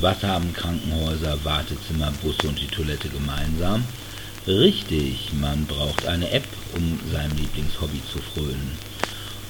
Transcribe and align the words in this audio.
Was 0.00 0.22
haben 0.22 0.54
Krankenhäuser, 0.54 1.36
Wartezimmer, 1.44 2.10
Busse 2.22 2.48
und 2.48 2.58
die 2.58 2.68
Toilette 2.68 3.10
gemeinsam? 3.10 3.84
Richtig, 4.46 5.30
man 5.38 5.66
braucht 5.66 6.06
eine 6.06 6.30
App, 6.30 6.46
um 6.74 6.98
seinem 7.12 7.36
Lieblingshobby 7.36 8.00
zu 8.10 8.18
frönen. 8.18 8.78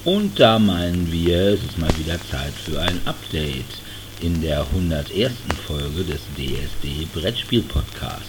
Und 0.04 0.40
da 0.40 0.58
meinen 0.58 1.12
wir, 1.12 1.54
es 1.54 1.62
ist 1.62 1.78
mal 1.78 1.96
wieder 1.98 2.18
Zeit 2.30 2.52
für 2.64 2.80
ein 2.80 3.00
Update 3.04 3.78
in 4.20 4.42
der 4.42 4.62
101. 4.62 5.32
Folge 5.66 6.02
des 6.02 6.20
DSD 6.36 7.06
Brettspiel 7.14 7.62
Podcasts. 7.62 8.24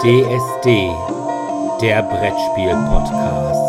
DSD, 0.00 0.90
der 1.82 2.02
Brettspiel 2.02 2.70
Podcast. 2.88 3.67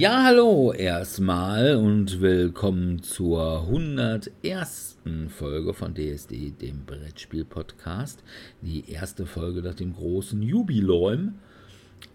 Ja, 0.00 0.24
hallo 0.24 0.72
erstmal 0.72 1.76
und 1.76 2.22
willkommen 2.22 3.02
zur 3.02 3.64
101. 3.64 4.96
Folge 5.28 5.74
von 5.74 5.94
DSD, 5.94 6.52
dem 6.52 6.86
Brettspiel-Podcast. 6.86 8.24
Die 8.62 8.90
erste 8.90 9.26
Folge 9.26 9.60
nach 9.60 9.74
dem 9.74 9.92
großen 9.92 10.40
Jubiläum. 10.40 11.34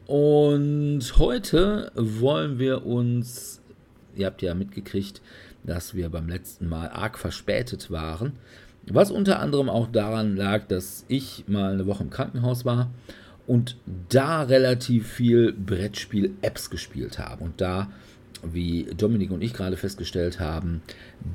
Und 0.07 1.03
heute 1.19 1.91
wollen 1.93 2.57
wir 2.57 2.87
uns, 2.87 3.61
ihr 4.15 4.25
habt 4.25 4.41
ja 4.41 4.55
mitgekriegt, 4.55 5.21
dass 5.63 5.93
wir 5.93 6.09
beim 6.09 6.27
letzten 6.27 6.67
Mal 6.67 6.89
arg 6.89 7.19
verspätet 7.19 7.91
waren. 7.91 8.33
Was 8.87 9.11
unter 9.11 9.39
anderem 9.39 9.69
auch 9.69 9.85
daran 9.91 10.35
lag, 10.35 10.67
dass 10.69 11.05
ich 11.07 11.47
mal 11.47 11.73
eine 11.73 11.85
Woche 11.85 12.01
im 12.01 12.09
Krankenhaus 12.09 12.65
war 12.65 12.89
und 13.47 13.77
da 14.09 14.43
relativ 14.43 15.07
viel 15.07 15.53
Brettspiel-Apps 15.53 16.69
gespielt 16.69 17.19
habe. 17.19 17.43
Und 17.43 17.61
da, 17.61 17.91
wie 18.43 18.85
Dominik 18.97 19.31
und 19.31 19.41
ich 19.41 19.53
gerade 19.53 19.77
festgestellt 19.77 20.39
haben, 20.39 20.81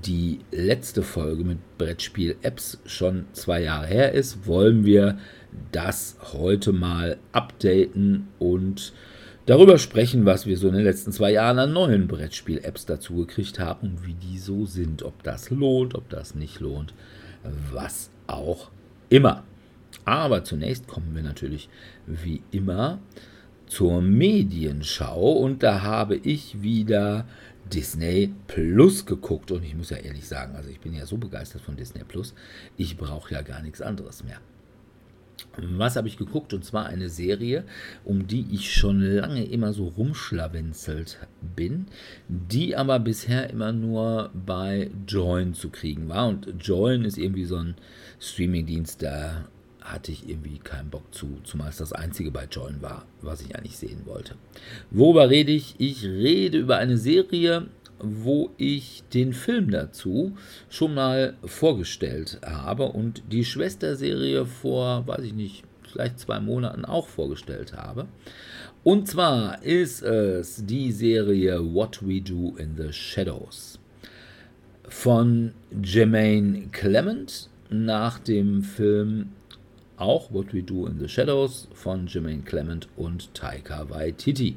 die 0.04 0.40
letzte 0.50 1.02
Folge 1.02 1.44
mit 1.44 1.58
Brettspiel-Apps 1.78 2.78
schon 2.84 3.26
zwei 3.32 3.62
Jahre 3.62 3.86
her 3.86 4.12
ist, 4.12 4.46
wollen 4.46 4.84
wir 4.84 5.18
das 5.72 6.16
heute 6.32 6.72
mal 6.72 7.18
updaten 7.32 8.28
und 8.38 8.92
darüber 9.46 9.78
sprechen, 9.78 10.26
was 10.26 10.46
wir 10.46 10.56
so 10.56 10.68
in 10.68 10.74
den 10.74 10.84
letzten 10.84 11.12
zwei 11.12 11.32
Jahren 11.32 11.58
an 11.58 11.72
neuen 11.72 12.06
Brettspiel-Apps 12.08 12.86
dazu 12.86 13.16
gekriegt 13.16 13.58
haben 13.58 13.88
und 13.88 14.06
wie 14.06 14.14
die 14.14 14.38
so 14.38 14.66
sind. 14.66 15.02
Ob 15.02 15.22
das 15.22 15.50
lohnt, 15.50 15.94
ob 15.94 16.08
das 16.08 16.34
nicht 16.34 16.60
lohnt, 16.60 16.94
was 17.72 18.10
auch 18.26 18.70
immer. 19.08 19.44
Aber 20.04 20.44
zunächst 20.44 20.86
kommen 20.86 21.14
wir 21.14 21.22
natürlich 21.22 21.68
wie 22.06 22.42
immer 22.50 22.98
zur 23.66 24.02
Medienschau 24.02 25.32
und 25.32 25.62
da 25.62 25.82
habe 25.82 26.16
ich 26.16 26.60
wieder 26.62 27.26
Disney 27.72 28.34
Plus 28.48 29.06
geguckt 29.06 29.52
und 29.52 29.64
ich 29.64 29.76
muss 29.76 29.90
ja 29.90 29.98
ehrlich 29.98 30.26
sagen, 30.26 30.56
also 30.56 30.68
ich 30.68 30.80
bin 30.80 30.92
ja 30.92 31.06
so 31.06 31.16
begeistert 31.16 31.62
von 31.62 31.76
Disney 31.76 32.02
Plus, 32.02 32.34
ich 32.76 32.96
brauche 32.96 33.32
ja 33.32 33.42
gar 33.42 33.62
nichts 33.62 33.80
anderes 33.80 34.24
mehr. 34.24 34.40
Was 35.56 35.96
habe 35.96 36.08
ich 36.08 36.18
geguckt? 36.18 36.52
Und 36.52 36.64
zwar 36.64 36.86
eine 36.86 37.08
Serie, 37.08 37.64
um 38.04 38.26
die 38.26 38.46
ich 38.50 38.74
schon 38.74 39.00
lange 39.00 39.44
immer 39.44 39.72
so 39.72 39.88
rumschlawenzelt 39.88 41.18
bin, 41.56 41.86
die 42.28 42.76
aber 42.76 42.98
bisher 42.98 43.50
immer 43.50 43.72
nur 43.72 44.30
bei 44.34 44.90
Join 45.06 45.54
zu 45.54 45.70
kriegen 45.70 46.08
war. 46.08 46.28
Und 46.28 46.54
Join 46.60 47.04
ist 47.04 47.18
irgendwie 47.18 47.46
so 47.46 47.56
ein 47.56 47.74
Streamingdienst, 48.20 49.02
da 49.02 49.48
hatte 49.80 50.12
ich 50.12 50.28
irgendwie 50.28 50.58
keinen 50.58 50.90
Bock 50.90 51.14
zu, 51.14 51.38
zumal 51.44 51.70
es 51.70 51.78
das 51.78 51.92
einzige 51.92 52.30
bei 52.30 52.46
Join 52.50 52.82
war, 52.82 53.06
was 53.22 53.40
ich 53.40 53.56
eigentlich 53.56 53.78
sehen 53.78 54.02
wollte. 54.04 54.34
Worüber 54.90 55.30
rede 55.30 55.52
ich? 55.52 55.74
Ich 55.78 56.04
rede 56.04 56.58
über 56.58 56.76
eine 56.76 56.98
Serie, 56.98 57.66
wo 57.98 58.50
ich 58.56 59.02
den 59.12 59.32
Film 59.32 59.70
dazu 59.70 60.36
schon 60.68 60.94
mal 60.94 61.34
vorgestellt 61.44 62.40
habe 62.44 62.84
und 62.84 63.22
die 63.30 63.44
Schwesterserie 63.44 64.46
vor, 64.46 65.06
weiß 65.06 65.24
ich 65.24 65.34
nicht, 65.34 65.64
vielleicht 65.82 66.18
zwei 66.20 66.40
Monaten 66.40 66.84
auch 66.84 67.08
vorgestellt 67.08 67.74
habe. 67.74 68.06
Und 68.82 69.08
zwar 69.08 69.62
ist 69.62 70.02
es 70.02 70.64
die 70.64 70.92
Serie 70.92 71.74
What 71.74 72.00
We 72.06 72.22
Do 72.22 72.56
in 72.56 72.76
the 72.76 72.92
Shadows 72.92 73.78
von 74.88 75.52
Jermaine 75.82 76.68
Clement 76.72 77.48
nach 77.68 78.18
dem 78.18 78.62
Film 78.62 79.32
auch 80.00 80.32
What 80.32 80.52
We 80.52 80.62
Do 80.62 80.86
in 80.86 80.98
the 80.98 81.08
Shadows 81.08 81.68
von 81.74 82.06
Jermaine 82.06 82.42
Clement 82.42 82.88
und 82.96 83.34
Taika 83.34 83.90
Waititi. 83.90 84.56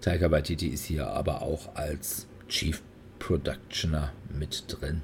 Taika 0.00 0.30
Waititi 0.30 0.68
ist 0.68 0.84
hier 0.84 1.08
aber 1.08 1.42
auch 1.42 1.74
als 1.74 2.26
Chief 2.48 2.82
Productioner 3.18 4.12
mit 4.38 4.64
drin. 4.68 5.02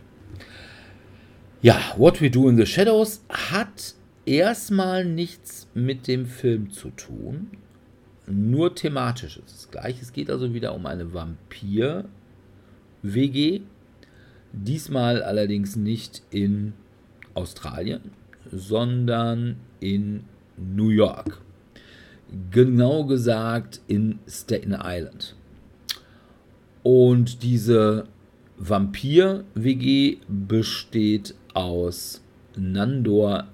Ja, 1.61 1.81
What 1.97 2.21
We 2.21 2.31
Do 2.31 2.49
in 2.49 2.57
the 2.57 2.67
Shadows 2.67 3.23
hat 3.29 3.95
erstmal 4.27 5.05
nichts 5.05 5.69
mit 5.75 6.07
dem 6.07 6.27
Film 6.27 6.71
zu 6.71 6.91
tun, 6.91 7.51
nur 8.27 8.75
thematisch 8.75 9.39
ist 9.39 9.57
es 9.57 9.71
gleich. 9.71 10.03
Es 10.03 10.13
geht 10.13 10.31
also 10.31 10.53
wieder 10.53 10.75
um 10.75 10.85
eine 10.87 11.15
Vampir-WG, 11.15 12.11
diesmal 14.53 15.23
allerdings 15.23 15.77
nicht 15.77 16.23
in 16.31 16.75
Australien, 17.35 18.11
sondern 18.53 19.57
in 19.81 20.25
New 20.57 20.89
York. 20.89 21.41
Genau 22.51 23.05
gesagt 23.05 23.81
in 23.87 24.19
Staten 24.29 24.77
Island. 24.79 25.35
Und 26.83 27.43
diese 27.43 28.07
Vampir-WG 28.59 30.19
besteht 30.29 31.35
aus 31.55 32.23
Nandor 32.57 33.47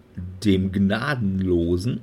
dem 0.44 0.72
Gnadenlosen, 0.72 2.00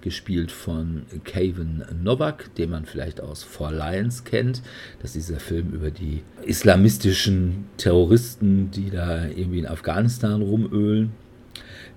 gespielt 0.00 0.52
von 0.52 1.04
Kevin 1.24 1.84
Novak, 2.02 2.54
den 2.56 2.70
man 2.70 2.84
vielleicht 2.84 3.20
aus 3.20 3.42
Four 3.42 3.72
Lions 3.72 4.24
kennt. 4.24 4.62
Das 5.00 5.16
ist 5.16 5.28
dieser 5.28 5.40
Film 5.40 5.70
über 5.72 5.90
die 5.90 6.22
islamistischen 6.44 7.66
Terroristen, 7.76 8.70
die 8.70 8.90
da 8.90 9.26
irgendwie 9.26 9.60
in 9.60 9.66
Afghanistan 9.66 10.42
rumölen. 10.42 11.12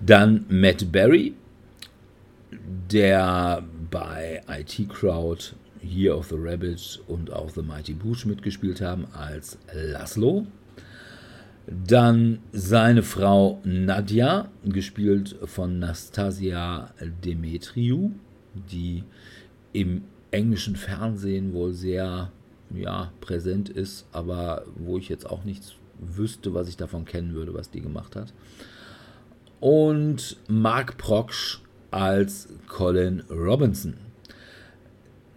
Dann 0.06 0.46
Matt 0.50 0.92
Berry, 0.92 1.34
der 2.92 3.64
bei 3.90 4.42
IT 4.48 4.90
Crowd 4.90 5.54
Year 5.82 6.18
of 6.18 6.30
the 6.30 6.36
Rabbit 6.38 7.02
und 7.08 7.32
auch 7.32 7.50
The 7.50 7.62
Mighty 7.62 7.94
Boosh 7.94 8.26
mitgespielt 8.26 8.82
haben 8.82 9.06
als 9.14 9.58
Laszlo. 9.74 10.48
Dann 11.68 12.40
seine 12.52 13.02
Frau 13.02 13.60
Nadja, 13.64 14.50
gespielt 14.66 15.36
von 15.46 15.80
Nastasia 15.80 16.94
Demetriou, 17.24 18.12
die 18.54 19.04
im 19.74 20.04
englischen 20.32 20.76
Fernsehen 20.76 21.54
wohl 21.54 21.74
sehr 21.74 22.32
ja, 22.74 23.12
präsent 23.22 23.70
ist, 23.70 24.06
aber 24.12 24.66
wo 24.76 24.98
ich 24.98 25.10
jetzt 25.10 25.30
auch 25.30 25.44
nichts 25.44 25.74
wüsste, 26.00 26.54
was 26.54 26.68
ich 26.68 26.78
davon 26.78 27.06
kennen 27.06 27.34
würde, 27.34 27.54
was 27.54 27.70
die 27.70 27.82
gemacht 27.82 28.16
hat. 28.16 28.34
Und 29.66 30.38
Mark 30.48 30.96
Proksch 31.00 31.60
als 31.90 32.50
Colin 32.68 33.24
Robinson 33.32 33.96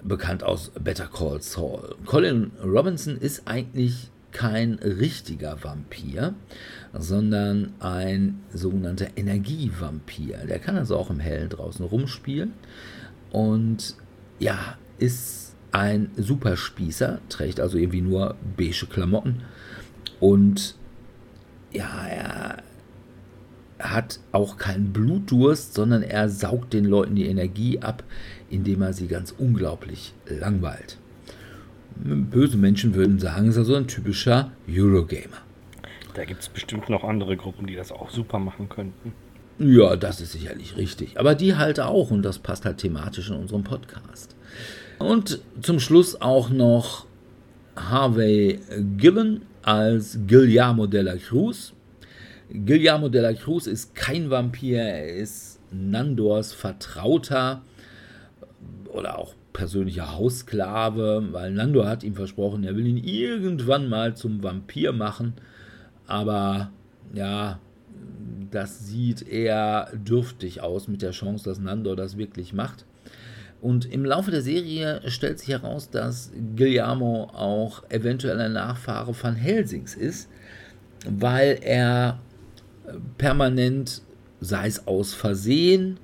bekannt 0.03 0.45
aus 0.45 0.71
Better 0.79 1.07
Call 1.07 1.41
Saul. 1.41 1.97
Colin 2.05 2.51
Robinson 2.63 3.17
ist 3.17 3.49
eigentlich 3.49 4.11
kein 4.31 4.75
richtiger 4.75 5.65
Vampir, 5.65 6.35
sondern 6.93 7.73
ein 7.81 8.43
sogenannter 8.53 9.07
Energievampir. 9.17 10.37
Der 10.47 10.59
kann 10.59 10.77
also 10.77 10.99
auch 10.99 11.09
im 11.09 11.21
Hellen 11.21 11.49
draußen 11.49 11.87
rumspielen 11.87 12.53
und 13.31 13.97
ja, 14.39 14.77
ist 14.99 15.57
ein 15.73 16.11
Superspießer, 16.19 17.21
trägt 17.31 17.61
also 17.61 17.79
irgendwie 17.79 18.03
nur 18.03 18.37
beige 18.59 18.85
Klamotten 18.91 19.45
und 20.21 20.75
ja, 21.73 22.07
er 22.07 22.68
hat 23.79 24.21
auch 24.33 24.57
keinen 24.57 24.93
Blutdurst, 24.93 25.75
sondern 25.75 26.03
er 26.03 26.29
saugt 26.29 26.73
den 26.73 26.85
Leuten 26.85 27.15
die 27.15 27.27
Energie 27.27 27.81
ab, 27.81 28.03
indem 28.51 28.83
er 28.83 28.93
sie 28.93 29.07
ganz 29.07 29.35
unglaublich 29.37 30.15
langweilt. 30.27 30.99
Böse 31.97 32.57
Menschen 32.57 32.95
würden 32.95 33.19
sagen, 33.19 33.49
ist 33.49 33.59
also 33.59 33.75
ein 33.75 33.89
typischer 33.89 34.53
Eurogamer. 34.69 35.39
Da 36.15 36.25
gibt 36.25 36.43
es 36.43 36.49
bestimmt 36.49 36.89
noch 36.89 37.05
andere 37.05 37.37
Gruppen, 37.37 37.67
die 37.67 37.77
das 37.77 37.93
auch 37.93 38.11
super 38.11 38.39
machen 38.39 38.69
könnten. 38.69 39.13
Ja, 39.59 39.97
das 39.97 40.21
ist 40.21 40.33
sicherlich 40.33 40.77
richtig. 40.77 41.19
Aber 41.19 41.35
die 41.35 41.57
halt 41.57 41.81
auch 41.81 42.11
und 42.11 42.23
das 42.23 42.39
passt 42.39 42.65
halt 42.65 42.79
thematisch 42.79 43.31
in 43.31 43.37
unserem 43.37 43.65
Podcast. 43.65 44.37
Und 44.99 45.41
zum 45.61 45.81
Schluss 45.81 46.21
auch 46.21 46.51
noch 46.51 47.07
Harvey 47.77 48.61
Gillen 48.97 49.43
als 49.63 50.19
Guillermo 50.27 50.87
de 50.87 51.03
la 51.03 51.17
Cruz. 51.17 51.73
Guillermo 52.51 53.09
de 53.09 53.21
la 53.21 53.35
Cruz 53.35 53.67
ist 53.67 53.95
kein 53.95 54.31
Vampir, 54.31 54.81
er 54.81 55.15
ist 55.17 55.61
Nandors 55.71 56.53
Vertrauter 56.53 57.63
oder 58.93 59.19
auch 59.19 59.35
persönlicher 59.53 60.17
Haussklave, 60.17 61.29
weil 61.33 61.51
Nando 61.51 61.85
hat 61.85 62.05
ihm 62.05 62.15
versprochen, 62.15 62.65
er 62.65 62.77
will 62.77 62.87
ihn 62.87 62.97
irgendwann 62.97 63.89
mal 63.89 64.17
zum 64.17 64.43
Vampir 64.43 64.93
machen. 64.93 65.35
Aber 66.07 66.71
ja, 67.13 67.59
das 68.51 68.87
sieht 68.87 69.29
eher 69.29 69.91
dürftig 69.95 70.63
aus 70.63 70.89
mit 70.89 71.03
der 71.03 71.11
Chance, 71.11 71.45
dass 71.45 71.59
Nando 71.59 71.95
das 71.95 72.17
wirklich 72.17 72.53
macht. 72.53 72.87
Und 73.61 73.85
im 73.93 74.05
Laufe 74.05 74.31
der 74.31 74.43
Serie 74.43 75.03
stellt 75.07 75.41
sich 75.41 75.49
heraus, 75.49 75.91
dass 75.91 76.31
Guillermo 76.57 77.25
auch 77.35 77.83
eventuell 77.91 78.41
ein 78.41 78.53
Nachfahre 78.53 79.13
von 79.13 79.35
Helsings 79.35 79.95
ist, 79.97 80.31
weil 81.05 81.59
er 81.63 82.21
permanent, 83.17 84.03
sei 84.41 84.67
es 84.67 84.87
aus 84.87 85.15
Versehen, 85.15 85.99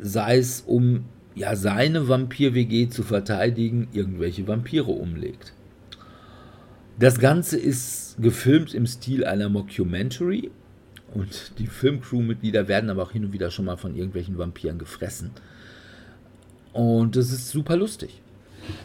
sei 0.00 0.38
es 0.38 0.60
um 0.60 1.04
ja, 1.34 1.56
seine 1.56 2.08
Vampir-WG 2.08 2.88
zu 2.88 3.02
verteidigen, 3.02 3.88
irgendwelche 3.92 4.46
Vampire 4.46 4.90
umlegt. 4.90 5.52
Das 6.98 7.18
Ganze 7.18 7.58
ist 7.58 8.16
gefilmt 8.20 8.74
im 8.74 8.86
Stil 8.86 9.24
einer 9.24 9.48
Mockumentary 9.48 10.50
und 11.14 11.58
die 11.58 11.66
Filmcrew-Mitglieder 11.66 12.68
werden 12.68 12.90
aber 12.90 13.02
auch 13.02 13.12
hin 13.12 13.24
und 13.24 13.32
wieder 13.32 13.50
schon 13.50 13.64
mal 13.64 13.76
von 13.76 13.96
irgendwelchen 13.96 14.38
Vampiren 14.38 14.78
gefressen. 14.78 15.30
Und 16.72 17.16
das 17.16 17.32
ist 17.32 17.50
super 17.50 17.76
lustig. 17.76 18.20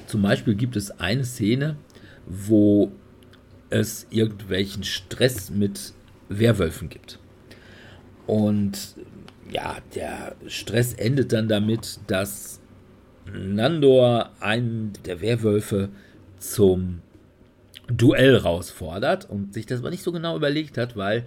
Zum 0.07 0.21
Beispiel 0.21 0.55
gibt 0.55 0.75
es 0.75 0.99
eine 0.99 1.23
Szene, 1.23 1.77
wo 2.25 2.91
es 3.69 4.07
irgendwelchen 4.09 4.83
Stress 4.83 5.49
mit 5.49 5.93
Werwölfen 6.29 6.89
gibt. 6.89 7.19
Und 8.25 8.95
ja, 9.49 9.77
der 9.95 10.35
Stress 10.47 10.93
endet 10.93 11.31
dann 11.31 11.47
damit, 11.47 11.99
dass 12.07 12.59
Nandor 13.33 14.31
einen 14.39 14.93
der 15.05 15.21
Werwölfe 15.21 15.89
zum 16.39 17.01
Duell 17.89 18.33
herausfordert 18.33 19.29
und 19.29 19.53
sich 19.53 19.65
das 19.65 19.79
aber 19.79 19.89
nicht 19.89 20.03
so 20.03 20.11
genau 20.11 20.35
überlegt 20.35 20.77
hat, 20.77 20.97
weil 20.97 21.25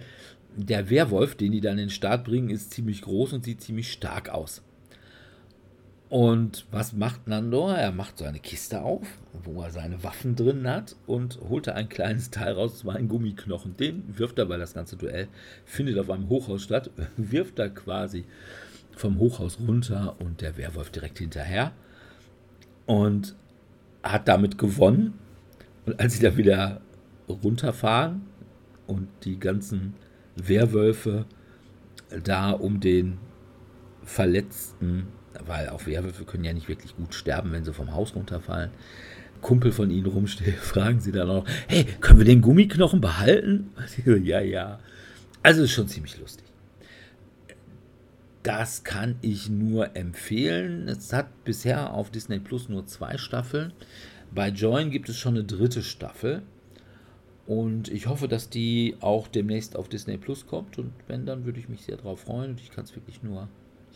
der 0.55 0.89
Werwolf, 0.89 1.35
den 1.35 1.51
die 1.51 1.61
dann 1.61 1.73
in 1.73 1.85
den 1.85 1.89
Start 1.89 2.23
bringen, 2.23 2.49
ist 2.49 2.71
ziemlich 2.71 3.01
groß 3.01 3.33
und 3.33 3.43
sieht 3.43 3.61
ziemlich 3.61 3.91
stark 3.91 4.29
aus. 4.29 4.61
Und 6.11 6.65
was 6.71 6.91
macht 6.91 7.29
Nandor? 7.29 7.77
Er 7.77 7.93
macht 7.93 8.17
so 8.17 8.25
eine 8.25 8.41
Kiste 8.41 8.81
auf, 8.81 9.07
wo 9.45 9.61
er 9.61 9.71
seine 9.71 10.03
Waffen 10.03 10.35
drin 10.35 10.67
hat 10.67 10.97
und 11.07 11.39
holt 11.47 11.67
da 11.67 11.71
ein 11.71 11.87
kleines 11.87 12.29
Teil 12.31 12.51
raus, 12.51 12.79
zwar 12.79 12.97
ein 12.97 13.07
Gummiknochen. 13.07 13.77
Den 13.77 14.03
wirft 14.17 14.37
er, 14.37 14.49
weil 14.49 14.59
das 14.59 14.73
ganze 14.73 14.97
Duell 14.97 15.29
findet 15.63 15.97
auf 15.97 16.09
einem 16.09 16.27
Hochhaus 16.27 16.63
statt, 16.63 16.91
wirft 17.15 17.59
er 17.59 17.69
quasi 17.69 18.25
vom 18.93 19.19
Hochhaus 19.19 19.57
runter 19.65 20.17
und 20.19 20.41
der 20.41 20.57
Werwolf 20.57 20.89
direkt 20.89 21.19
hinterher 21.19 21.71
und 22.87 23.33
hat 24.03 24.27
damit 24.27 24.57
gewonnen. 24.57 25.13
Und 25.85 25.97
als 25.97 26.15
sie 26.15 26.21
da 26.21 26.35
wieder 26.35 26.81
runterfahren 27.29 28.23
und 28.85 29.07
die 29.23 29.39
ganzen 29.39 29.93
Werwölfe 30.35 31.23
da 32.25 32.51
um 32.51 32.81
den 32.81 33.17
verletzten 34.03 35.07
weil 35.45 35.69
auch 35.69 35.85
Werwölfe 35.85 36.25
können 36.25 36.43
ja 36.43 36.53
nicht 36.53 36.67
wirklich 36.67 36.95
gut 36.95 37.13
sterben, 37.13 37.51
wenn 37.51 37.63
sie 37.63 37.73
vom 37.73 37.93
Haus 37.93 38.15
runterfallen. 38.15 38.71
Kumpel 39.41 39.71
von 39.71 39.89
ihnen 39.89 40.05
rumsteht, 40.05 40.55
fragen 40.61 40.99
sie 40.99 41.11
dann 41.11 41.29
auch, 41.29 41.45
hey, 41.67 41.85
können 41.99 42.19
wir 42.19 42.25
den 42.25 42.41
Gummiknochen 42.41 43.01
behalten? 43.01 43.71
Ja, 44.05 44.39
ja. 44.39 44.79
Also 45.43 45.63
ist 45.63 45.71
schon 45.71 45.87
ziemlich 45.87 46.19
lustig. 46.19 46.45
Das 48.43 48.83
kann 48.83 49.15
ich 49.21 49.49
nur 49.49 49.95
empfehlen. 49.95 50.87
Es 50.87 51.13
hat 51.13 51.43
bisher 51.43 51.93
auf 51.93 52.09
Disney 52.09 52.39
Plus 52.39 52.69
nur 52.69 52.85
zwei 52.87 53.17
Staffeln. 53.17 53.73
Bei 54.33 54.49
Join 54.49 54.89
gibt 54.89 55.09
es 55.09 55.17
schon 55.17 55.35
eine 55.35 55.43
dritte 55.43 55.83
Staffel. 55.83 56.41
Und 57.45 57.89
ich 57.89 58.07
hoffe, 58.07 58.27
dass 58.27 58.49
die 58.49 58.95
auch 58.99 59.27
demnächst 59.27 59.75
auf 59.75 59.89
Disney 59.89 60.17
Plus 60.17 60.47
kommt. 60.47 60.77
Und 60.79 60.91
wenn, 61.07 61.25
dann 61.25 61.45
würde 61.45 61.59
ich 61.59 61.69
mich 61.69 61.81
sehr 61.83 61.97
darauf 61.97 62.21
freuen. 62.21 62.51
Und 62.51 62.61
ich 62.61 62.71
kann 62.71 62.85
es 62.85 62.95
wirklich 62.95 63.21
nur 63.21 63.47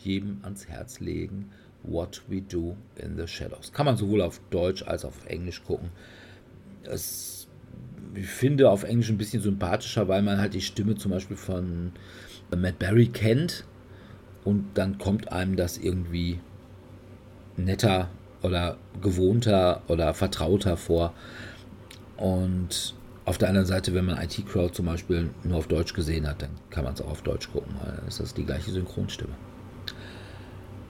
jedem 0.06 0.38
ans 0.42 0.68
Herz 0.68 1.00
legen. 1.00 1.50
What 1.82 2.22
We 2.28 2.40
Do 2.40 2.76
in 2.96 3.16
the 3.16 3.26
Shadows. 3.26 3.72
Kann 3.72 3.86
man 3.86 3.96
sowohl 3.96 4.20
auf 4.20 4.40
Deutsch 4.50 4.82
als 4.82 5.04
auch 5.04 5.10
auf 5.10 5.26
Englisch 5.26 5.62
gucken. 5.64 5.90
Es, 6.82 7.46
ich 8.14 8.26
finde 8.26 8.70
auf 8.70 8.84
Englisch 8.84 9.08
ein 9.10 9.18
bisschen 9.18 9.42
sympathischer, 9.42 10.08
weil 10.08 10.22
man 10.22 10.38
halt 10.38 10.54
die 10.54 10.60
Stimme 10.60 10.96
zum 10.96 11.12
Beispiel 11.12 11.36
von 11.36 11.92
Matt 12.54 12.78
Berry 12.78 13.06
kennt 13.08 13.64
und 14.44 14.66
dann 14.74 14.98
kommt 14.98 15.32
einem 15.32 15.56
das 15.56 15.78
irgendwie 15.78 16.40
netter 17.56 18.08
oder 18.42 18.76
gewohnter 19.00 19.82
oder 19.88 20.14
vertrauter 20.14 20.76
vor. 20.76 21.14
Und 22.16 22.94
auf 23.24 23.38
der 23.38 23.48
anderen 23.48 23.66
Seite, 23.66 23.92
wenn 23.94 24.04
man 24.04 24.22
IT-Crowd 24.22 24.72
zum 24.72 24.86
Beispiel 24.86 25.30
nur 25.42 25.58
auf 25.58 25.66
Deutsch 25.66 25.94
gesehen 25.94 26.28
hat, 26.28 26.42
dann 26.42 26.50
kann 26.70 26.84
man 26.84 26.94
es 26.94 27.02
auch 27.02 27.10
auf 27.10 27.22
Deutsch 27.22 27.50
gucken, 27.50 27.74
weil 27.82 28.00
das 28.04 28.20
ist 28.20 28.36
die 28.36 28.44
gleiche 28.44 28.70
Synchronstimme. 28.70 29.34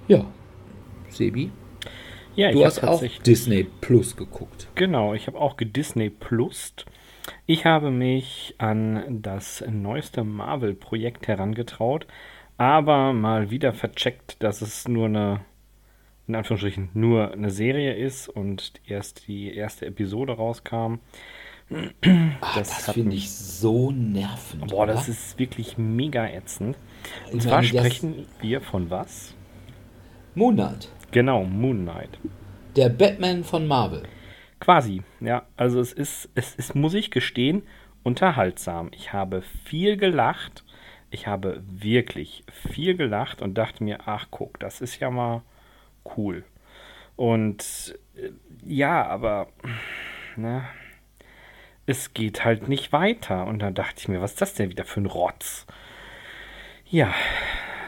Ja, 0.09 0.25
Sebi. 1.09 1.51
Ja, 2.37 2.53
du 2.53 2.65
hast 2.65 2.85
auch 2.85 3.03
Disney 3.25 3.65
Plus 3.65 4.15
geguckt. 4.17 4.69
Genau, 4.75 5.15
ich 5.15 5.27
habe 5.27 5.41
auch 5.41 5.57
gedisney 5.57 6.11
Plus. 6.11 6.75
Ich 7.47 7.65
habe 7.65 7.91
mich 7.91 8.55
an 8.59 9.23
das 9.23 9.65
neueste 9.67 10.23
Marvel-Projekt 10.23 11.29
herangetraut, 11.29 12.07
aber 12.59 13.13
mal 13.15 13.51
wieder 13.51 13.73
vercheckt, 13.73 14.43
dass 14.43 14.61
es 14.61 14.87
nur 14.87 15.07
eine, 15.07 15.41
in 16.29 16.35
Anführungsstrichen, 16.35 16.91
nur 16.93 17.33
eine 17.33 17.51
Serie 17.51 17.95
ist 17.95 18.29
und 18.29 18.75
erst 18.87 19.29
die 19.29 19.55
erste 19.55 19.87
Episode 19.87 20.35
rauskam. 20.35 20.97
Ach, 22.41 22.55
das, 22.55 22.69
das 22.69 22.91
finde 22.93 23.17
ich 23.17 23.31
so 23.31 23.91
nervend. 23.91 24.71
Boah, 24.71 24.85
oder? 24.85 24.93
das 24.93 25.09
ist 25.09 25.39
wirklich 25.39 25.79
mega 25.79 26.29
ätzend. 26.29 26.77
Und 27.33 27.39
ich 27.39 27.45
zwar 27.45 27.57
meine, 27.57 27.69
sprechen 27.69 28.27
wir 28.41 28.61
von 28.61 28.91
was? 28.91 29.36
Moon 30.39 30.55
Knight. 30.55 30.91
Genau, 31.13 31.45
Moon 31.45 31.85
Knight. 31.85 32.19
Der 32.77 32.91
Batman 32.91 33.43
von 33.43 33.67
Marvel. 33.67 34.03
Quasi, 34.61 35.03
ja. 35.21 35.47
Also 35.57 35.81
es 35.81 35.95
ist, 35.95 36.29
es 36.35 36.55
ist, 36.57 36.75
muss 36.75 36.93
ich 36.93 37.11
gestehen, 37.11 37.63
unterhaltsam. 38.03 38.91
Ich 38.93 39.15
habe 39.15 39.41
viel 39.41 39.97
gelacht. 39.97 40.63
Ich 41.09 41.27
habe 41.27 41.63
wirklich 41.67 42.45
viel 42.51 42.99
gelacht 42.99 43.41
und 43.41 43.55
dachte 43.55 43.83
mir, 43.83 44.01
ach 44.05 44.27
guck, 44.31 44.61
das 44.61 44.83
ist 44.83 45.01
ja 45.01 45.11
mal 45.11 45.41
cool. 46.19 46.45
Und 47.17 47.99
äh, 48.15 48.29
ja, 48.67 49.07
aber 49.07 49.49
ne, 50.37 50.65
es 51.87 52.13
geht 52.13 52.45
halt 52.45 52.69
nicht 52.69 52.93
weiter. 52.93 53.47
Und 53.47 53.61
dann 53.61 53.73
dachte 53.73 54.01
ich 54.01 54.09
mir, 54.09 54.21
was 54.21 54.33
ist 54.33 54.43
das 54.43 54.53
denn 54.53 54.69
wieder 54.69 54.85
für 54.85 55.01
ein 55.01 55.07
Rotz? 55.07 55.67
Ja, 56.85 57.15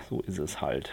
so 0.08 0.22
ist 0.22 0.38
es 0.38 0.62
halt. 0.62 0.90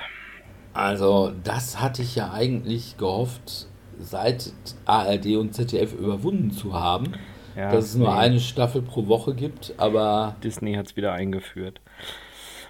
Also, 0.76 1.32
das 1.44 1.80
hatte 1.80 2.02
ich 2.02 2.16
ja 2.18 2.34
eigentlich 2.34 2.98
gehofft, 2.98 3.68
seit 3.98 4.52
ARD 4.86 5.38
und 5.38 5.54
ZDF 5.54 5.94
überwunden 5.94 6.52
zu 6.52 6.74
haben. 6.74 7.14
Ja, 7.56 7.72
dass 7.72 7.86
es 7.86 7.96
nur 7.96 8.14
nee. 8.14 8.20
eine 8.20 8.40
Staffel 8.42 8.82
pro 8.82 9.08
Woche 9.08 9.34
gibt, 9.34 9.74
aber. 9.78 10.36
Disney 10.44 10.74
hat 10.74 10.88
es 10.88 10.98
wieder 10.98 11.14
eingeführt. 11.14 11.80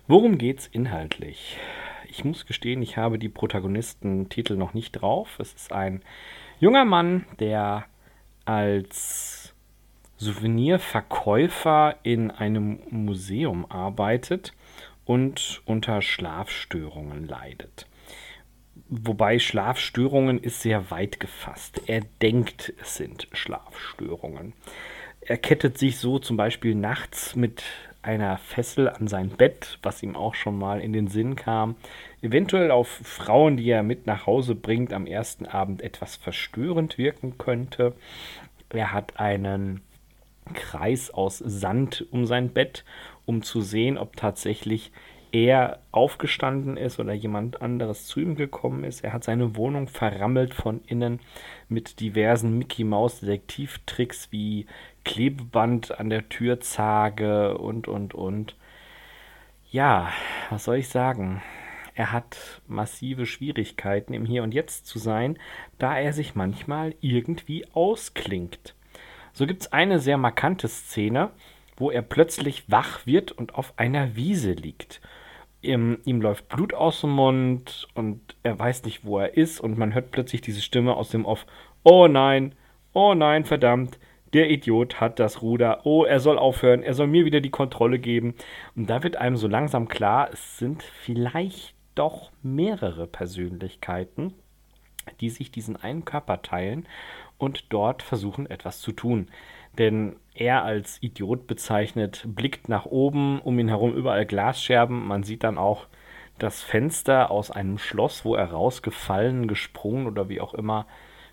Worum 0.07 0.37
geht's 0.37 0.67
inhaltlich? 0.67 1.57
Ich 2.07 2.23
muss 2.23 2.45
gestehen, 2.45 2.83
ich 2.83 2.95
habe 2.95 3.17
die 3.17 3.27
Protagonistentitel 3.27 4.55
noch 4.55 4.75
nicht 4.75 4.91
drauf. 4.91 5.39
Es 5.39 5.53
ist 5.53 5.73
ein 5.73 6.03
junger 6.59 6.85
Mann, 6.85 7.25
der 7.39 7.85
als 8.45 9.55
Souvenirverkäufer 10.17 11.95
in 12.03 12.29
einem 12.29 12.81
Museum 12.91 13.65
arbeitet 13.69 14.53
und 15.05 15.63
unter 15.65 16.03
Schlafstörungen 16.03 17.27
leidet. 17.27 17.87
Wobei 18.87 19.39
Schlafstörungen 19.39 20.39
ist 20.39 20.61
sehr 20.61 20.91
weit 20.91 21.19
gefasst. 21.19 21.81
Er 21.87 22.01
denkt, 22.21 22.73
es 22.81 22.95
sind 22.95 23.27
Schlafstörungen. 23.31 24.53
Er 25.21 25.37
kettet 25.37 25.77
sich 25.77 25.97
so 25.97 26.19
zum 26.19 26.37
Beispiel 26.37 26.75
nachts 26.75 27.35
mit 27.35 27.63
einer 28.03 28.37
Fessel 28.37 28.87
an 28.87 29.07
sein 29.07 29.29
Bett, 29.29 29.79
was 29.81 30.03
ihm 30.03 30.15
auch 30.15 30.35
schon 30.35 30.57
mal 30.57 30.79
in 30.79 30.93
den 30.93 31.07
Sinn 31.07 31.35
kam. 31.35 31.75
Eventuell 32.21 32.69
auf 32.69 32.87
Frauen, 32.87 33.57
die 33.57 33.67
er 33.67 33.81
mit 33.81 34.05
nach 34.05 34.27
Hause 34.27 34.53
bringt, 34.53 34.93
am 34.93 35.07
ersten 35.07 35.47
Abend 35.47 35.81
etwas 35.81 36.15
verstörend 36.15 36.99
wirken 36.99 37.39
könnte. 37.39 37.93
Er 38.69 38.91
hat 38.91 39.19
einen 39.19 39.81
Kreis 40.53 41.09
aus 41.09 41.39
Sand 41.39 42.05
um 42.11 42.27
sein 42.27 42.49
Bett, 42.49 42.85
um 43.25 43.41
zu 43.41 43.61
sehen, 43.61 43.97
ob 43.97 44.15
tatsächlich 44.15 44.91
er 45.35 45.81
aufgestanden 45.91 46.77
ist 46.77 46.99
oder 46.99 47.11
jemand 47.11 47.61
anderes 47.61 48.05
zu 48.05 48.21
ihm 48.21 48.35
gekommen 48.35 48.85
ist. 48.85 49.03
Er 49.03 49.11
hat 49.11 49.25
seine 49.25 49.57
Wohnung 49.57 49.89
verrammelt 49.89 50.53
von 50.53 50.81
innen 50.87 51.19
mit 51.67 51.99
diversen 51.99 52.57
Mickey 52.57 52.85
Maus 52.85 53.19
Detektivtricks 53.19 54.31
wie 54.31 54.65
Klebeband 55.03 55.99
an 55.99 56.09
der 56.09 56.29
Türzage 56.29 57.57
und 57.57 57.89
und 57.89 58.13
und. 58.13 58.55
Ja, 59.71 60.09
was 60.49 60.63
soll 60.63 60.77
ich 60.77 60.87
sagen? 60.87 61.41
er 61.95 62.11
hat 62.11 62.61
massive 62.67 63.25
Schwierigkeiten, 63.25 64.13
im 64.13 64.25
Hier 64.25 64.43
und 64.43 64.53
Jetzt 64.53 64.85
zu 64.85 64.99
sein, 64.99 65.39
da 65.79 65.97
er 65.97 66.11
sich 66.11 66.35
manchmal 66.35 66.93
irgendwie 66.99 67.65
ausklingt. 67.71 68.75
So 69.31 69.47
gibt 69.47 69.61
es 69.61 69.73
eine 69.73 69.99
sehr 69.99 70.17
markante 70.17 70.67
Szene, 70.67 71.31
wo 71.77 71.91
er 71.91 72.01
plötzlich 72.01 72.69
wach 72.69 73.05
wird 73.05 73.31
und 73.31 73.55
auf 73.55 73.73
einer 73.77 74.15
Wiese 74.15 74.51
liegt. 74.51 75.01
Ihm, 75.65 75.99
ihm, 76.05 76.21
läuft 76.21 76.47
Blut 76.49 76.73
aus 76.73 77.01
dem 77.01 77.11
Mund 77.11 77.87
und 77.93 78.35
er 78.43 78.57
weiß 78.57 78.83
nicht, 78.83 79.05
wo 79.05 79.19
er 79.19 79.35
ist 79.35 79.59
und 79.59 79.77
man 79.77 79.93
hört 79.93 80.11
plötzlich 80.11 80.41
diese 80.41 80.61
Stimme 80.61 80.95
aus 80.95 81.09
dem 81.09 81.25
Off. 81.25 81.45
Oh 81.83 82.07
nein, 82.07 82.55
oh 82.93 83.13
nein, 83.13 83.45
verdammt, 83.45 83.99
der 84.33 84.49
Idiot 84.49 84.99
hat 84.99 85.19
das 85.19 85.41
Ruder. 85.41 85.85
Oh, 85.85 86.03
er 86.03 86.19
soll 86.19 86.37
aufhören, 86.37 86.83
er 86.83 86.93
soll 86.93 87.07
mir 87.07 87.25
wieder 87.25 87.41
die 87.41 87.49
Kontrolle 87.49 87.99
geben. 87.99 88.35
Und 88.75 88.89
da 88.89 89.01
wird 89.03 89.15
einem 89.15 89.37
so 89.37 89.47
langsam 89.47 89.87
klar, 89.87 90.29
es 90.31 90.57
sind 90.57 90.83
vielleicht 90.83 91.75
doch 91.95 92.31
mehrere 92.43 93.07
Persönlichkeiten, 93.07 94.33
die 95.21 95.29
sich 95.29 95.51
diesen 95.51 95.77
einen 95.77 96.05
Körper 96.05 96.41
teilen 96.41 96.85
und 97.37 97.71
dort 97.71 98.03
versuchen 98.03 98.49
etwas 98.49 98.81
zu 98.81 98.91
tun. 98.91 99.29
Denn 99.77 100.17
er 100.35 100.63
als 100.63 101.01
Idiot 101.01 101.47
bezeichnet, 101.47 102.23
blickt 102.27 102.69
nach 102.69 102.85
oben, 102.85 103.39
um 103.41 103.57
ihn 103.57 103.69
herum 103.69 103.93
überall 103.93 104.25
Glasscherben. 104.25 105.07
Man 105.07 105.23
sieht 105.23 105.43
dann 105.43 105.57
auch 105.57 105.87
das 106.37 106.61
Fenster 106.61 107.31
aus 107.31 107.51
einem 107.51 107.77
Schloss, 107.77 108.25
wo 108.25 108.35
er 108.35 108.51
rausgefallen, 108.51 109.47
gesprungen 109.47 110.07
oder 110.07 110.29
wie 110.29 110.41
auch 110.41 110.53
immer 110.53 110.85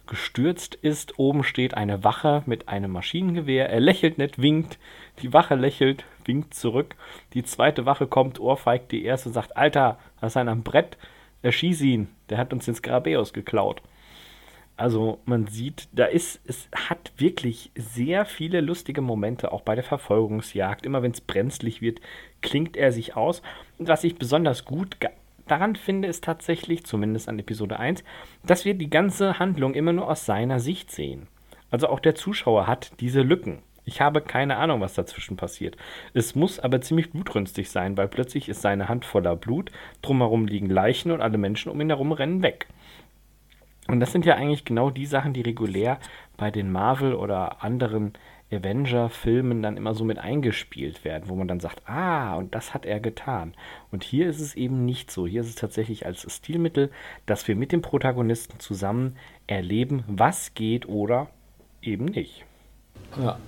gestürzt 0.06 0.74
ist. 0.74 1.18
Oben 1.18 1.44
steht 1.44 1.74
eine 1.74 2.04
Wache 2.04 2.42
mit 2.46 2.68
einem 2.68 2.92
Maschinengewehr. 2.92 3.68
Er 3.68 3.80
lächelt 3.80 4.18
nicht, 4.18 4.40
winkt. 4.40 4.78
Die 5.20 5.32
Wache 5.32 5.54
lächelt, 5.54 6.04
winkt 6.24 6.54
zurück. 6.54 6.96
Die 7.34 7.42
zweite 7.42 7.86
Wache 7.86 8.06
kommt, 8.06 8.40
ohrfeigt 8.40 8.92
die 8.92 9.04
erste 9.04 9.28
und 9.28 9.34
sagt: 9.34 9.56
Alter, 9.56 9.98
da 10.20 10.26
ist 10.26 10.36
einer 10.36 10.52
am 10.52 10.62
Brett. 10.62 10.96
Erschieß 11.42 11.80
ihn. 11.82 12.08
Der 12.30 12.38
hat 12.38 12.52
uns 12.52 12.66
den 12.66 12.74
Skarabäus 12.74 13.32
geklaut. 13.32 13.82
Also 14.76 15.20
man 15.26 15.46
sieht, 15.46 15.88
da 15.92 16.06
ist, 16.06 16.40
es 16.44 16.68
hat 16.74 17.12
wirklich 17.16 17.70
sehr 17.76 18.24
viele 18.24 18.60
lustige 18.60 19.00
Momente, 19.00 19.52
auch 19.52 19.60
bei 19.60 19.74
der 19.74 19.84
Verfolgungsjagd. 19.84 20.86
Immer 20.86 21.02
wenn 21.02 21.12
es 21.12 21.20
brenzlig 21.20 21.82
wird, 21.82 22.00
klingt 22.40 22.76
er 22.76 22.90
sich 22.90 23.14
aus. 23.14 23.42
Und 23.78 23.88
was 23.88 24.04
ich 24.04 24.16
besonders 24.16 24.64
gut 24.64 24.96
daran 25.46 25.76
finde, 25.76 26.08
ist 26.08 26.24
tatsächlich, 26.24 26.84
zumindest 26.84 27.28
an 27.28 27.38
Episode 27.38 27.78
1, 27.78 28.02
dass 28.44 28.64
wir 28.64 28.74
die 28.74 28.90
ganze 28.90 29.38
Handlung 29.38 29.74
immer 29.74 29.92
nur 29.92 30.08
aus 30.08 30.26
seiner 30.26 30.58
Sicht 30.58 30.90
sehen. 30.90 31.28
Also 31.70 31.88
auch 31.88 32.00
der 32.00 32.14
Zuschauer 32.14 32.66
hat 32.66 32.92
diese 33.00 33.22
Lücken. 33.22 33.62
Ich 33.84 34.00
habe 34.00 34.20
keine 34.20 34.56
Ahnung, 34.56 34.80
was 34.80 34.94
dazwischen 34.94 35.36
passiert. 35.36 35.76
Es 36.14 36.36
muss 36.36 36.60
aber 36.60 36.80
ziemlich 36.80 37.10
blutrünstig 37.10 37.68
sein, 37.70 37.96
weil 37.96 38.06
plötzlich 38.06 38.48
ist 38.48 38.62
seine 38.62 38.88
Hand 38.88 39.04
voller 39.04 39.34
Blut, 39.34 39.72
drumherum 40.02 40.46
liegen 40.46 40.70
Leichen 40.70 41.10
und 41.10 41.20
alle 41.20 41.38
Menschen 41.38 41.70
um 41.70 41.80
ihn 41.80 41.88
herum 41.88 42.12
rennen 42.12 42.42
weg. 42.42 42.68
Und 43.92 44.00
das 44.00 44.10
sind 44.10 44.24
ja 44.24 44.36
eigentlich 44.36 44.64
genau 44.64 44.88
die 44.88 45.04
Sachen, 45.04 45.34
die 45.34 45.42
regulär 45.42 45.98
bei 46.38 46.50
den 46.50 46.72
Marvel 46.72 47.14
oder 47.14 47.62
anderen 47.62 48.14
Avenger-Filmen 48.50 49.60
dann 49.60 49.76
immer 49.76 49.92
so 49.94 50.02
mit 50.02 50.16
eingespielt 50.16 51.04
werden, 51.04 51.28
wo 51.28 51.34
man 51.34 51.46
dann 51.46 51.60
sagt, 51.60 51.86
ah, 51.86 52.36
und 52.36 52.54
das 52.54 52.72
hat 52.72 52.86
er 52.86 53.00
getan. 53.00 53.52
Und 53.90 54.02
hier 54.02 54.30
ist 54.30 54.40
es 54.40 54.54
eben 54.54 54.86
nicht 54.86 55.10
so. 55.10 55.26
Hier 55.26 55.42
ist 55.42 55.48
es 55.50 55.56
tatsächlich 55.56 56.06
als 56.06 56.26
Stilmittel, 56.34 56.90
dass 57.26 57.46
wir 57.46 57.54
mit 57.54 57.70
dem 57.70 57.82
Protagonisten 57.82 58.58
zusammen 58.60 59.16
erleben, 59.46 60.04
was 60.06 60.54
geht 60.54 60.88
oder 60.88 61.28
eben 61.82 62.06
nicht. 62.06 62.46
Ja. 63.20 63.38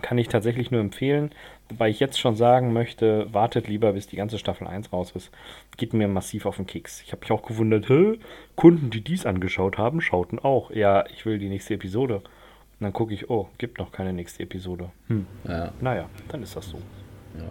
Kann 0.00 0.18
ich 0.18 0.28
tatsächlich 0.28 0.70
nur 0.70 0.80
empfehlen. 0.80 1.32
Wobei 1.68 1.90
ich 1.90 2.00
jetzt 2.00 2.18
schon 2.18 2.36
sagen 2.36 2.72
möchte, 2.72 3.26
wartet 3.32 3.68
lieber, 3.68 3.92
bis 3.92 4.06
die 4.06 4.16
ganze 4.16 4.38
Staffel 4.38 4.66
1 4.66 4.92
raus 4.92 5.12
ist. 5.14 5.30
Geht 5.76 5.92
mir 5.92 6.08
massiv 6.08 6.46
auf 6.46 6.56
den 6.56 6.66
Keks. 6.66 7.02
Ich 7.02 7.12
habe 7.12 7.20
mich 7.20 7.32
auch 7.32 7.42
gewundert, 7.42 7.88
hä? 7.88 8.18
Kunden, 8.54 8.90
die 8.90 9.02
dies 9.02 9.26
angeschaut 9.26 9.76
haben, 9.76 10.00
schauten 10.00 10.38
auch. 10.38 10.70
Ja, 10.70 11.04
ich 11.12 11.26
will 11.26 11.38
die 11.38 11.48
nächste 11.48 11.74
Episode. 11.74 12.16
Und 12.16 12.84
dann 12.84 12.92
gucke 12.92 13.12
ich, 13.12 13.28
oh, 13.28 13.48
gibt 13.58 13.78
noch 13.78 13.90
keine 13.90 14.12
nächste 14.12 14.44
Episode. 14.44 14.90
Hm. 15.08 15.26
Ja. 15.46 15.72
Naja, 15.80 16.08
dann 16.28 16.42
ist 16.42 16.54
das 16.54 16.68
so. 16.68 16.78
Ja, 17.36 17.50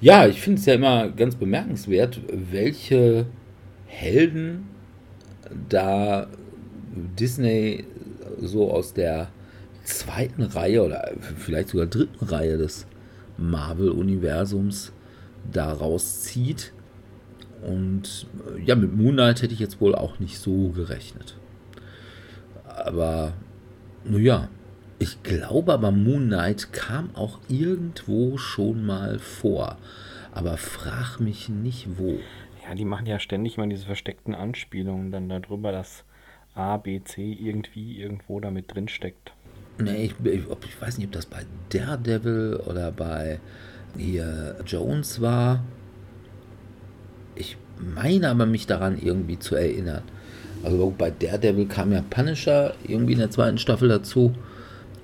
ja 0.00 0.28
ich 0.28 0.40
finde 0.40 0.60
es 0.60 0.66
ja 0.66 0.74
immer 0.74 1.08
ganz 1.08 1.34
bemerkenswert, 1.34 2.20
welche 2.30 3.26
Helden 3.86 4.68
da 5.68 6.28
Disney 7.18 7.84
so 8.38 8.70
aus 8.70 8.92
der 8.92 9.28
zweiten 9.88 10.42
Reihe 10.42 10.82
oder 10.82 11.12
vielleicht 11.36 11.68
sogar 11.68 11.86
dritten 11.86 12.24
Reihe 12.24 12.58
des 12.58 12.86
Marvel-Universums 13.36 14.92
daraus 15.50 16.22
zieht. 16.22 16.72
Und 17.62 18.26
ja, 18.64 18.74
mit 18.76 18.96
Moon 18.96 19.14
Knight 19.14 19.42
hätte 19.42 19.54
ich 19.54 19.60
jetzt 19.60 19.80
wohl 19.80 19.94
auch 19.94 20.20
nicht 20.20 20.38
so 20.38 20.68
gerechnet. 20.68 21.36
Aber, 22.64 23.32
naja, 24.04 24.48
ich 25.00 25.22
glaube 25.22 25.72
aber 25.72 25.90
Moon 25.90 26.26
Knight 26.26 26.72
kam 26.72 27.14
auch 27.14 27.40
irgendwo 27.48 28.36
schon 28.38 28.84
mal 28.84 29.18
vor. 29.18 29.78
Aber 30.32 30.56
frag 30.56 31.18
mich 31.18 31.48
nicht 31.48 31.98
wo. 31.98 32.18
Ja, 32.64 32.74
die 32.74 32.84
machen 32.84 33.06
ja 33.06 33.18
ständig 33.18 33.56
mal 33.56 33.68
diese 33.68 33.86
versteckten 33.86 34.34
Anspielungen 34.34 35.10
dann 35.10 35.28
darüber, 35.28 35.72
dass 35.72 36.04
A, 36.54 36.76
B, 36.76 37.00
C 37.02 37.32
irgendwie 37.32 37.98
irgendwo 38.00 38.40
damit 38.40 38.74
drin 38.74 38.88
steckt. 38.88 39.32
Nee, 39.80 40.06
ich, 40.06 40.14
ich, 40.24 40.40
ich, 40.40 40.82
weiß 40.82 40.98
nicht, 40.98 41.06
ob 41.06 41.12
das 41.12 41.26
bei 41.26 41.42
Daredevil 41.70 42.60
oder 42.66 42.90
bei 42.90 43.38
hier 43.96 44.56
Jones 44.66 45.20
war. 45.20 45.64
Ich 47.34 47.56
meine 47.78 48.28
aber 48.30 48.46
mich 48.46 48.66
daran 48.66 48.98
irgendwie 49.00 49.38
zu 49.38 49.54
erinnern. 49.54 50.02
Also 50.64 50.92
bei 50.96 51.10
Daredevil 51.10 51.66
kam 51.66 51.92
ja 51.92 52.02
Punisher 52.02 52.74
irgendwie 52.86 53.12
in 53.12 53.20
der 53.20 53.30
zweiten 53.30 53.58
Staffel 53.58 53.88
dazu. 53.88 54.34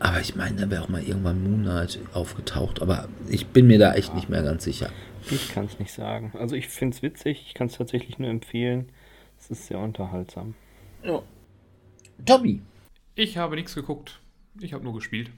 Aber 0.01 0.21
ich 0.21 0.35
meine, 0.35 0.57
da 0.57 0.71
wäre 0.71 0.83
auch 0.83 0.89
mal 0.89 1.03
irgendwann 1.03 1.43
Moonlight 1.43 2.01
aufgetaucht. 2.13 2.83
Aber 2.83 3.09
ich 3.29 3.47
bin 3.47 3.69
mir 3.69 3.79
da 3.79 3.95
echt 3.95 4.15
nicht 4.15 4.29
mehr 4.29 4.43
ganz 4.43 4.65
sicher. 4.65 4.91
Ich 5.31 5.51
kann 5.51 5.67
es 5.67 5.79
nicht 5.79 5.93
sagen. 5.93 6.33
Also 6.39 6.57
ich 6.57 6.69
finde 6.69 6.97
es 6.97 7.03
witzig. 7.03 7.45
Ich 7.47 7.55
kann 7.55 7.69
es 7.69 7.77
tatsächlich 7.77 8.19
nur 8.19 8.29
empfehlen. 8.29 8.91
Es 9.39 9.51
ist 9.51 9.67
sehr 9.67 9.79
unterhaltsam. 9.79 10.55
Ja. 11.03 11.23
Tommy. 12.27 12.61
Ich 13.15 13.39
habe 13.39 13.55
nichts 13.57 13.75
geguckt. 13.75 14.21
Ich 14.61 14.73
habe 14.73 14.85
nur 14.85 14.95
gespielt. 14.95 15.31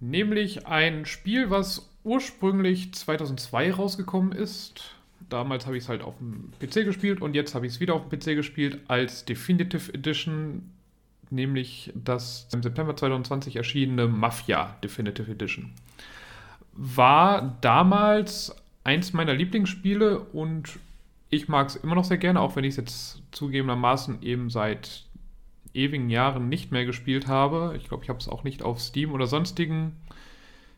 Nämlich 0.00 0.66
ein 0.66 1.04
Spiel, 1.04 1.50
was 1.50 1.90
ursprünglich 2.04 2.94
2002 2.94 3.72
rausgekommen 3.72 4.32
ist. 4.32 4.94
Damals 5.28 5.66
habe 5.66 5.76
ich 5.76 5.84
es 5.84 5.88
halt 5.88 6.02
auf 6.02 6.16
dem 6.18 6.52
PC 6.58 6.84
gespielt 6.84 7.20
und 7.20 7.34
jetzt 7.34 7.54
habe 7.54 7.66
ich 7.66 7.74
es 7.74 7.80
wieder 7.80 7.94
auf 7.94 8.08
dem 8.08 8.18
PC 8.18 8.36
gespielt 8.36 8.80
als 8.88 9.24
Definitive 9.26 9.92
Edition, 9.92 10.70
nämlich 11.28 11.92
das 11.94 12.48
im 12.52 12.62
September 12.62 12.96
2020 12.96 13.56
erschienene 13.56 14.08
Mafia 14.08 14.76
Definitive 14.82 15.30
Edition. 15.30 15.72
War 16.72 17.58
damals 17.60 18.56
eins 18.82 19.12
meiner 19.12 19.34
Lieblingsspiele 19.34 20.18
und 20.18 20.78
ich 21.28 21.48
mag 21.48 21.68
es 21.68 21.76
immer 21.76 21.94
noch 21.94 22.04
sehr 22.04 22.18
gerne, 22.18 22.40
auch 22.40 22.56
wenn 22.56 22.64
ich 22.64 22.70
es 22.70 22.76
jetzt 22.76 23.22
zugegebenermaßen 23.32 24.22
eben 24.22 24.50
seit 24.50 25.04
ewigen 25.74 26.10
Jahren 26.10 26.48
nicht 26.48 26.72
mehr 26.72 26.84
gespielt 26.84 27.26
habe. 27.26 27.74
Ich 27.76 27.88
glaube, 27.88 28.02
ich 28.02 28.08
habe 28.08 28.18
es 28.18 28.28
auch 28.28 28.44
nicht 28.44 28.62
auf 28.62 28.80
Steam 28.80 29.12
oder 29.12 29.26
sonstigen. 29.26 29.96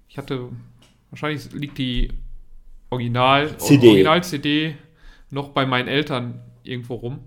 Ich 0.09 0.19
hatte, 0.19 0.49
wahrscheinlich 1.11 1.53
liegt 1.53 1.79
die 1.79 2.13
Original 2.91 3.57
CD, 3.59 3.89
Original 3.89 4.19
-CD 4.19 4.75
noch 5.31 5.51
bei 5.51 5.65
meinen 5.65 5.89
Eltern 5.89 6.43
irgendwo 6.63 6.95
rum. 6.95 7.21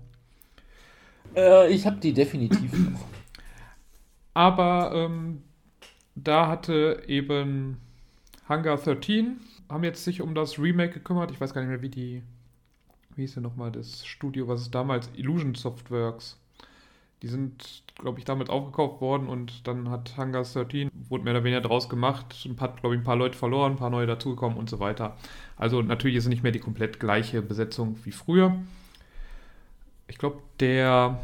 Äh, 1.34 1.72
ich 1.72 1.86
habe 1.86 1.96
die 1.96 2.12
definitiv 2.12 2.72
noch. 2.72 3.04
Aber 4.34 4.92
ähm, 4.94 5.42
da 6.14 6.46
hatte 6.46 7.02
eben 7.08 7.78
Hunger 8.48 8.76
13, 8.76 9.40
haben 9.68 9.84
jetzt 9.84 10.04
sich 10.04 10.22
um 10.22 10.34
das 10.34 10.58
Remake 10.58 10.94
gekümmert. 10.94 11.30
Ich 11.30 11.40
weiß 11.40 11.52
gar 11.52 11.62
nicht 11.62 11.70
mehr, 11.70 11.82
wie 11.82 11.88
die, 11.88 12.22
wie 13.14 13.22
hieß 13.22 13.34
denn 13.34 13.42
nochmal 13.42 13.72
das 13.72 14.06
Studio, 14.06 14.46
was 14.46 14.60
es 14.60 14.70
damals, 14.70 15.10
Illusion 15.16 15.54
Softworks 15.54 16.38
die 17.22 17.28
sind, 17.28 17.82
glaube 17.98 18.18
ich, 18.18 18.24
damit 18.24 18.50
aufgekauft 18.50 19.00
worden 19.00 19.28
und 19.28 19.66
dann 19.66 19.90
hat 19.90 20.16
Hunger 20.16 20.42
13, 20.42 20.90
wurde 21.08 21.24
mehr 21.24 21.32
oder 21.34 21.44
weniger 21.44 21.62
draus 21.62 21.88
gemacht, 21.88 22.48
hat, 22.60 22.80
glaube 22.80 22.94
ich, 22.94 23.00
ein 23.00 23.04
paar 23.04 23.16
Leute 23.16 23.38
verloren, 23.38 23.72
ein 23.72 23.78
paar 23.78 23.90
neue 23.90 24.06
dazugekommen 24.06 24.58
und 24.58 24.68
so 24.68 24.80
weiter. 24.80 25.16
Also 25.56 25.80
natürlich 25.82 26.16
ist 26.16 26.24
es 26.24 26.30
nicht 26.30 26.42
mehr 26.42 26.52
die 26.52 26.60
komplett 26.60 27.00
gleiche 27.00 27.40
Besetzung 27.42 27.98
wie 28.04 28.12
früher. 28.12 28.56
Ich 30.08 30.18
glaube, 30.18 30.38
der 30.60 31.18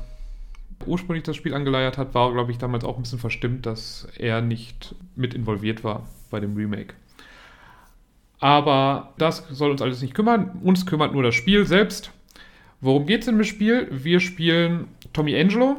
ursprünglich 0.87 1.25
das 1.25 1.37
Spiel 1.37 1.55
angeleiert 1.55 1.99
hat, 1.99 2.15
war, 2.15 2.33
glaube 2.33 2.51
ich, 2.51 2.59
damals 2.59 2.85
auch 2.85 2.97
ein 2.97 3.03
bisschen 3.03 3.19
verstimmt, 3.19 3.67
dass 3.67 4.09
er 4.19 4.41
nicht 4.41 4.95
mit 5.15 5.35
involviert 5.35 5.85
war 5.85 6.09
bei 6.31 6.41
dem 6.41 6.57
Remake. 6.57 6.95
Aber 8.41 9.13
das 9.19 9.47
soll 9.51 9.71
uns 9.71 9.83
alles 9.83 10.03
nicht 10.03 10.15
kümmern. 10.15 10.61
Uns 10.65 10.85
kümmert 10.85 11.13
nur 11.13 11.23
das 11.23 11.35
Spiel 11.35 11.65
selbst. 11.65 12.11
Worum 12.83 13.07
geht 13.07 13.23
es 13.23 13.29
in 13.29 13.39
dem 13.39 13.45
Spiel? 13.45 13.87
Wir 13.93 14.19
spielen 14.19 14.89
Tommy 15.13 15.39
Angelo. 15.39 15.77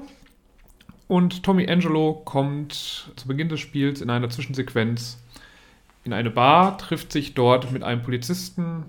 Und 1.10 1.44
Tommy 1.44 1.70
Angelo 1.70 2.22
kommt 2.24 3.12
zu 3.18 3.28
Beginn 3.28 3.50
des 3.50 3.60
Spiels 3.60 4.00
in 4.00 4.10
einer 4.10 4.30
Zwischensequenz 4.30 5.22
in 6.06 6.14
eine 6.14 6.30
Bar, 6.30 6.78
trifft 6.78 7.12
sich 7.12 7.34
dort 7.34 7.74
mit 7.74 7.84
einem 7.84 8.02
Polizisten 8.04 8.86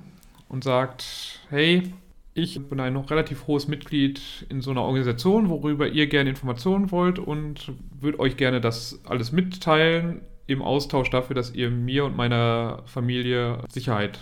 und 0.49 0.62
sagt, 0.62 1.40
hey, 1.50 1.92
ich 2.35 2.61
bin 2.68 2.78
ein 2.78 2.92
noch 2.92 3.11
relativ 3.11 3.49
hohes 3.49 3.66
Mitglied 3.66 4.47
in 4.49 4.61
so 4.61 4.71
einer 4.71 4.83
Organisation, 4.83 5.49
worüber 5.49 5.88
ihr 5.88 6.06
gerne 6.06 6.30
Informationen 6.30 6.92
wollt 6.92 7.18
und 7.18 7.73
würde 8.00 8.21
euch 8.21 8.37
gerne 8.37 8.61
das 8.61 9.00
alles 9.06 9.33
mitteilen 9.33 10.21
im 10.47 10.62
Austausch 10.62 11.11
dafür, 11.11 11.35
dass 11.35 11.52
ihr 11.52 11.68
mir 11.68 12.04
und 12.04 12.16
meiner 12.16 12.85
Familie 12.87 13.59
Sicherheit 13.68 14.21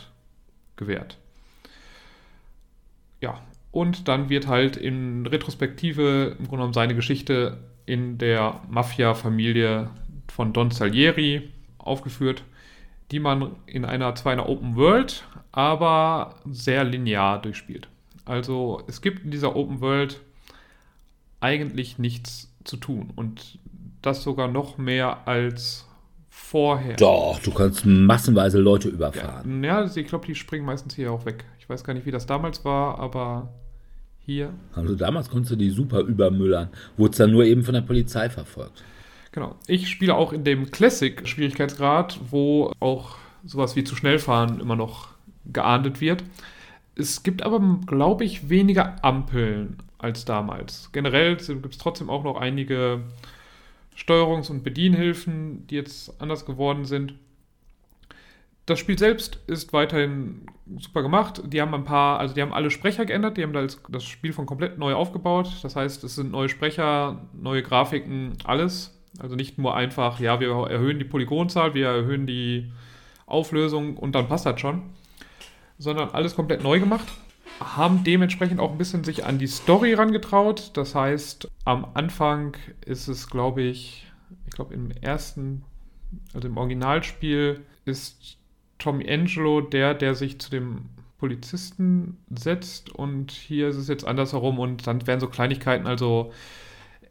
gewährt. 0.76 1.18
Ja, 3.20 3.42
und 3.72 4.06
dann 4.06 4.28
wird 4.28 4.46
halt 4.46 4.76
in 4.76 5.26
Retrospektive 5.26 6.36
im 6.38 6.44
Grunde 6.46 6.50
genommen 6.50 6.72
seine 6.74 6.94
Geschichte 6.94 7.58
in 7.86 8.18
der 8.18 8.60
Mafia-Familie 8.70 9.90
von 10.28 10.52
Don 10.52 10.70
Salieri 10.70 11.50
aufgeführt, 11.78 12.44
die 13.10 13.18
man 13.18 13.56
in 13.66 13.84
einer 13.84 14.14
zwar 14.14 14.32
einer 14.32 14.48
Open 14.48 14.76
World, 14.76 15.24
aber 15.50 16.36
sehr 16.48 16.84
linear 16.84 17.40
durchspielt. 17.40 17.88
Also 18.24 18.82
es 18.86 19.00
gibt 19.00 19.24
in 19.24 19.30
dieser 19.30 19.56
Open 19.56 19.80
World 19.80 20.20
eigentlich 21.40 21.98
nichts 21.98 22.54
zu 22.64 22.76
tun 22.76 23.10
und 23.16 23.58
das 24.02 24.22
sogar 24.22 24.48
noch 24.48 24.78
mehr 24.78 25.26
als 25.26 25.88
vorher. 26.28 26.96
Doch, 26.96 27.40
du 27.42 27.52
kannst 27.52 27.86
massenweise 27.86 28.58
Leute 28.58 28.88
überfahren. 28.88 29.64
Ja, 29.64 29.82
ja 29.82 29.96
ich 29.96 30.06
glaube, 30.06 30.26
die 30.26 30.34
springen 30.34 30.66
meistens 30.66 30.94
hier 30.94 31.10
auch 31.10 31.24
weg. 31.24 31.44
Ich 31.58 31.68
weiß 31.68 31.84
gar 31.84 31.94
nicht, 31.94 32.04
wie 32.04 32.10
das 32.10 32.26
damals 32.26 32.64
war, 32.64 32.98
aber 32.98 33.52
hier. 34.24 34.52
Also 34.74 34.94
damals 34.94 35.28
konntest 35.28 35.52
du 35.52 35.56
die 35.56 35.70
super 35.70 36.00
übermüllern. 36.00 36.68
Wurde 36.96 37.18
dann 37.18 37.32
nur 37.32 37.44
eben 37.44 37.64
von 37.64 37.74
der 37.74 37.80
Polizei 37.82 38.30
verfolgt. 38.30 38.84
Genau. 39.32 39.56
Ich 39.66 39.88
spiele 39.88 40.14
auch 40.14 40.32
in 40.32 40.44
dem 40.44 40.70
Classic-Schwierigkeitsgrad, 40.70 42.20
wo 42.30 42.72
auch 42.80 43.16
sowas 43.44 43.76
wie 43.76 43.84
zu 43.84 43.96
schnell 43.96 44.18
fahren 44.18 44.60
immer 44.60 44.76
noch 44.76 45.08
geahndet 45.46 46.00
wird. 46.00 46.22
Es 46.94 47.22
gibt 47.22 47.42
aber, 47.42 47.60
glaube 47.86 48.24
ich, 48.24 48.50
weniger 48.50 49.02
Ampeln 49.04 49.78
als 49.98 50.24
damals. 50.24 50.90
Generell 50.92 51.36
gibt 51.36 51.72
es 51.72 51.78
trotzdem 51.78 52.10
auch 52.10 52.22
noch 52.22 52.36
einige 52.36 53.00
Steuerungs- 53.96 54.50
und 54.50 54.62
Bedienhilfen, 54.62 55.66
die 55.68 55.76
jetzt 55.76 56.20
anders 56.20 56.44
geworden 56.44 56.84
sind. 56.84 57.14
Das 58.64 58.78
Spiel 58.78 58.96
selbst 58.96 59.40
ist 59.48 59.72
weiterhin 59.72 60.46
super 60.78 61.02
gemacht. 61.02 61.42
Die 61.46 61.60
haben 61.60 61.74
ein 61.74 61.84
paar, 61.84 62.20
also 62.20 62.34
die 62.34 62.42
haben 62.42 62.52
alle 62.52 62.70
Sprecher 62.70 63.04
geändert, 63.04 63.36
die 63.36 63.42
haben 63.42 63.52
das 63.52 64.04
Spiel 64.04 64.32
von 64.32 64.46
komplett 64.46 64.78
neu 64.78 64.94
aufgebaut. 64.94 65.50
Das 65.62 65.74
heißt, 65.74 66.04
es 66.04 66.14
sind 66.14 66.30
neue 66.30 66.48
Sprecher, 66.48 67.28
neue 67.32 67.62
Grafiken, 67.62 68.34
alles. 68.44 68.98
Also 69.18 69.34
nicht 69.34 69.58
nur 69.58 69.74
einfach, 69.74 70.20
ja, 70.20 70.40
wir 70.40 70.50
erhöhen 70.70 70.98
die 70.98 71.04
Polygonzahl, 71.04 71.74
wir 71.74 71.88
erhöhen 71.88 72.26
die 72.26 72.72
Auflösung 73.26 73.96
und 73.96 74.14
dann 74.14 74.28
passt 74.28 74.46
das 74.46 74.60
schon. 74.60 74.82
Sondern 75.78 76.10
alles 76.10 76.36
komplett 76.36 76.62
neu 76.62 76.78
gemacht. 76.78 77.06
Haben 77.58 78.04
dementsprechend 78.04 78.60
auch 78.60 78.70
ein 78.70 78.78
bisschen 78.78 79.02
sich 79.02 79.24
an 79.24 79.38
die 79.38 79.48
Story 79.48 79.94
rangetraut. 79.94 80.70
Das 80.74 80.94
heißt, 80.94 81.50
am 81.64 81.86
Anfang 81.94 82.56
ist 82.86 83.08
es, 83.08 83.28
glaube 83.28 83.62
ich, 83.62 84.06
ich 84.46 84.52
glaube 84.52 84.72
im 84.72 84.92
ersten, 84.92 85.64
also 86.32 86.46
im 86.46 86.56
Originalspiel 86.56 87.60
ist 87.84 88.38
Tommy 88.78 89.08
Angelo 89.08 89.60
der, 89.60 89.94
der 89.94 90.14
sich 90.14 90.38
zu 90.38 90.50
dem 90.50 90.86
Polizisten 91.18 92.18
setzt 92.30 92.90
und 92.90 93.30
hier 93.30 93.68
ist 93.68 93.76
es 93.76 93.88
jetzt 93.88 94.04
andersherum 94.04 94.58
und 94.58 94.86
dann 94.86 95.06
werden 95.06 95.20
so 95.20 95.28
Kleinigkeiten, 95.28 95.86
also 95.86 96.32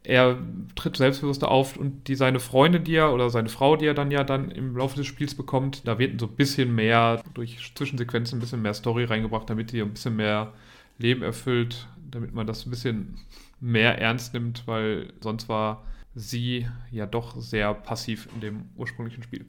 er 0.04 0.36
tritt 0.74 0.96
selbstbewusster 0.96 1.50
auf 1.50 1.76
und 1.76 2.08
die 2.08 2.14
seine 2.14 2.40
Freundin, 2.40 2.84
die 2.84 2.96
er 2.96 3.12
oder 3.12 3.30
seine 3.30 3.48
Frau, 3.48 3.76
die 3.76 3.86
er 3.86 3.94
dann 3.94 4.10
ja 4.10 4.24
dann 4.24 4.50
im 4.50 4.76
Laufe 4.76 4.96
des 4.96 5.06
Spiels 5.06 5.34
bekommt, 5.34 5.86
da 5.86 5.98
wird 5.98 6.20
so 6.20 6.26
ein 6.26 6.36
bisschen 6.36 6.74
mehr 6.74 7.22
durch 7.34 7.72
Zwischensequenzen 7.74 8.38
ein 8.38 8.40
bisschen 8.40 8.62
mehr 8.62 8.74
Story 8.74 9.04
reingebracht, 9.04 9.48
damit 9.48 9.72
die 9.72 9.80
ein 9.80 9.92
bisschen 9.92 10.16
mehr 10.16 10.52
Leben 10.98 11.22
erfüllt, 11.22 11.86
damit 12.10 12.34
man 12.34 12.46
das 12.46 12.66
ein 12.66 12.70
bisschen 12.70 13.16
mehr 13.60 13.98
ernst 13.98 14.34
nimmt, 14.34 14.66
weil 14.66 15.12
sonst 15.20 15.48
war 15.48 15.84
sie 16.14 16.66
ja 16.90 17.06
doch 17.06 17.40
sehr 17.40 17.72
passiv 17.72 18.28
in 18.34 18.40
dem 18.40 18.62
ursprünglichen 18.76 19.22
Spiel. 19.22 19.46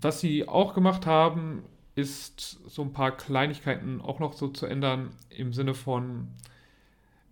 Was 0.00 0.20
sie 0.20 0.48
auch 0.48 0.74
gemacht 0.74 1.06
haben, 1.06 1.62
ist 1.94 2.58
so 2.66 2.82
ein 2.82 2.92
paar 2.92 3.12
Kleinigkeiten 3.12 4.00
auch 4.00 4.18
noch 4.18 4.32
so 4.32 4.48
zu 4.48 4.66
ändern 4.66 5.10
im 5.30 5.52
Sinne 5.52 5.74
von, 5.74 6.28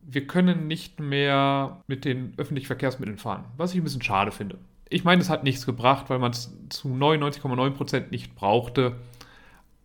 wir 0.03 0.27
können 0.27 0.67
nicht 0.67 1.01
mehr 1.01 1.83
mit 1.87 2.05
den 2.05 2.35
öffentlichen 2.37 2.67
Verkehrsmitteln 2.67 3.19
fahren, 3.19 3.45
was 3.57 3.73
ich 3.73 3.81
ein 3.81 3.85
bisschen 3.85 4.03
schade 4.03 4.33
finde. 4.33 4.59
Ich 4.89 5.05
meine, 5.05 5.23
es 5.23 5.31
hat 5.31 5.43
nichts 5.43 5.65
gebracht, 5.65 6.11
weil 6.11 6.19
man 6.19 6.33
es 6.33 6.53
zu 6.69 6.89
99,9% 6.89 8.11
nicht 8.11 8.35
brauchte. 8.35 8.97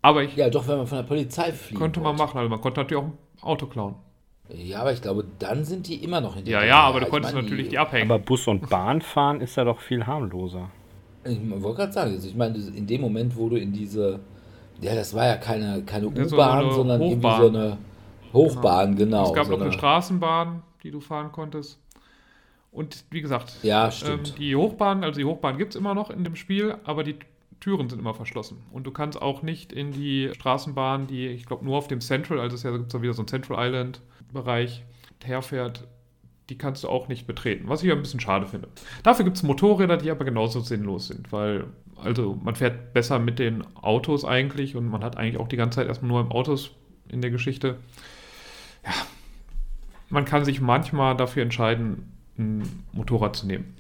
Aber 0.02 0.24
ich. 0.24 0.36
Ja, 0.36 0.50
doch, 0.50 0.68
wenn 0.68 0.78
man 0.78 0.88
von 0.88 0.98
der 0.98 1.06
Polizei 1.06 1.54
fliegt. 1.54 1.80
Könnte 1.80 2.02
man 2.02 2.16
machen, 2.18 2.38
also 2.38 2.50
man 2.50 2.60
konnte 2.60 2.82
natürlich 2.82 3.04
auch 3.04 3.08
ein 3.08 3.18
Auto 3.42 3.68
klauen. 3.68 3.96
Ja, 4.50 4.82
aber 4.82 4.94
ich 4.94 5.02
glaube, 5.02 5.26
dann 5.40 5.66
sind 5.66 5.88
die 5.88 6.04
immer 6.04 6.22
noch 6.22 6.36
in 6.38 6.46
der 6.46 6.54
Ja, 6.54 6.66
ja, 6.66 6.80
aber 6.82 7.02
du 7.02 7.08
konntest 7.08 7.34
meine, 7.34 7.46
natürlich 7.46 7.66
die, 7.66 7.72
die 7.72 7.80
abhängen. 7.80 8.10
Aber 8.10 8.20
Bus 8.20 8.48
und 8.48 8.70
Bahn 8.70 9.02
fahren 9.02 9.42
ist 9.42 9.56
ja 9.58 9.64
doch 9.64 9.80
viel 9.80 10.06
harmloser. 10.06 10.70
Ich 11.30 11.62
wollte 11.64 11.78
gerade 11.78 11.92
sagen, 11.94 12.12
also 12.12 12.28
ich 12.28 12.36
meine, 12.36 12.58
in 12.58 12.88
dem 12.88 13.02
Moment, 13.02 13.36
wo 13.36 13.50
du 13.50 13.58
in 13.58 13.74
diese, 13.74 14.20
ja, 14.82 14.96
das 14.96 15.14
war 15.14 15.26
ja 15.26 15.38
keine, 15.38 15.84
keine 15.84 16.08
U-Bahn, 16.08 16.70
so 16.70 16.78
sondern 16.78 17.00
Hochbahn. 17.02 17.42
irgendwie 17.42 17.42
so 17.42 17.48
eine 17.48 17.78
Hochbahn, 18.34 18.96
genau. 18.96 19.24
genau. 19.24 19.28
Es 19.28 19.34
gab 19.34 19.46
so 19.46 19.52
noch 19.54 19.62
eine 19.62 19.72
Straßenbahn, 19.72 20.64
die 20.84 20.92
du 20.92 21.00
fahren 21.00 21.32
konntest. 21.32 21.80
Und 22.72 23.06
wie 23.10 23.22
gesagt, 23.22 23.58
ja, 23.64 23.90
ähm, 24.06 24.20
die 24.38 24.56
Hochbahn, 24.56 25.04
also 25.04 25.20
die 25.20 25.26
Hochbahn 25.26 25.58
gibt 25.58 25.74
es 25.74 25.80
immer 25.80 25.96
noch 25.96 26.10
in 26.10 26.24
dem 26.24 26.36
Spiel, 26.36 26.76
aber 26.84 27.04
die 27.04 27.16
Türen 27.60 27.90
sind 27.90 28.00
immer 28.00 28.14
verschlossen. 28.14 28.64
Und 28.72 28.86
du 28.86 28.92
kannst 28.92 29.22
auch 29.22 29.42
nicht 29.42 29.74
in 29.74 29.92
die 29.92 30.30
Straßenbahn, 30.34 31.08
die, 31.08 31.28
ich 31.28 31.46
glaube, 31.46 31.66
nur 31.66 31.78
auf 31.78 31.88
dem 31.88 32.02
Central, 32.02 32.40
also 32.40 32.56
es 32.56 32.64
ja, 32.64 32.72
gibt 32.72 32.88
es 32.88 32.94
ja 32.94 33.02
wieder 33.02 33.14
so 33.14 33.22
einen 33.22 33.28
Central 33.28 33.66
Island-Bereich, 33.68 34.84
herfährt, 35.24 35.88
die 36.50 36.58
kannst 36.58 36.84
du 36.84 36.90
auch 36.90 37.08
nicht 37.08 37.28
betreten, 37.28 37.68
was 37.68 37.84
ich 37.84 37.92
ein 37.92 38.02
bisschen 38.02 38.20
schade 38.20 38.48
finde. 38.48 38.70
Dafür 39.04 39.26
gibt 39.26 39.38
es 39.38 39.44
Motorräder, 39.44 39.98
die 39.98 40.12
aber 40.12 40.26
genauso 40.26 40.62
sinnlos 40.62 41.08
sind, 41.08 41.32
weil 41.32 41.66
also 42.04 42.40
man 42.42 42.56
fährt 42.56 42.94
besser 42.94 43.20
mit 43.20 43.40
den 43.40 43.64
Autos 43.76 44.24
eigentlich 44.24 44.76
und 44.76 44.88
man 44.88 45.04
hat 45.04 45.18
eigentlich 45.18 45.38
auch 45.38 45.48
die 45.48 45.58
ganze 45.58 45.78
Zeit 45.78 45.88
erstmal 45.88 46.10
nur 46.10 46.22
im 46.22 46.32
Autos 46.32 46.72
in 47.10 47.22
der 47.22 47.32
Geschichte. 47.32 47.78
Ja, 48.86 48.94
man 50.10 50.26
kann 50.26 50.46
sich 50.46 50.62
manchmal 50.62 51.18
dafür 51.18 51.44
entscheiden, 51.44 52.12
ein 52.38 52.84
Motorrad 52.94 53.36
zu 53.36 53.48
nehmen. 53.48 53.76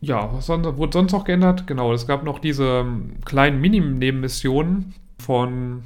Ja, 0.00 0.32
was 0.32 0.46
sonst, 0.46 0.76
wurde 0.76 0.92
sonst 0.92 1.12
noch 1.12 1.24
geändert? 1.24 1.66
Genau, 1.66 1.92
es 1.92 2.06
gab 2.06 2.24
noch 2.24 2.40
diese 2.40 2.84
kleinen 3.24 3.60
Mini-Nebenmissionen 3.60 4.94
von 5.18 5.84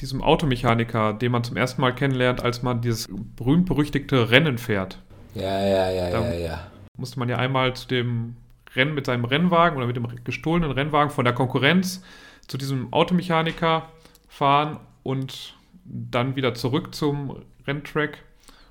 diesem 0.00 0.22
Automechaniker, 0.22 1.12
den 1.12 1.32
man 1.32 1.44
zum 1.44 1.56
ersten 1.56 1.80
Mal 1.80 1.94
kennenlernt, 1.94 2.42
als 2.42 2.62
man 2.62 2.80
dieses 2.80 3.08
berühmt-berüchtigte 3.36 4.30
Rennen 4.30 4.58
fährt. 4.58 4.98
Ja, 5.34 5.60
ja, 5.66 5.90
ja, 5.90 6.10
da 6.10 6.32
ja, 6.32 6.38
ja. 6.38 6.70
Musste 6.96 7.18
man 7.18 7.28
ja 7.28 7.36
einmal 7.36 7.74
zu 7.74 7.88
dem 7.88 8.36
Rennen 8.74 8.94
mit 8.94 9.06
seinem 9.06 9.24
Rennwagen 9.24 9.76
oder 9.76 9.86
mit 9.86 9.96
dem 9.96 10.06
gestohlenen 10.24 10.70
Rennwagen 10.70 11.10
von 11.10 11.24
der 11.24 11.34
Konkurrenz 11.34 12.02
zu 12.46 12.58
diesem 12.58 12.92
Automechaniker 12.92 13.88
fahren 14.28 14.78
und 15.02 15.54
dann 15.84 16.36
wieder 16.36 16.54
zurück 16.54 16.94
zum 16.94 17.42
Renntrack, 17.66 18.18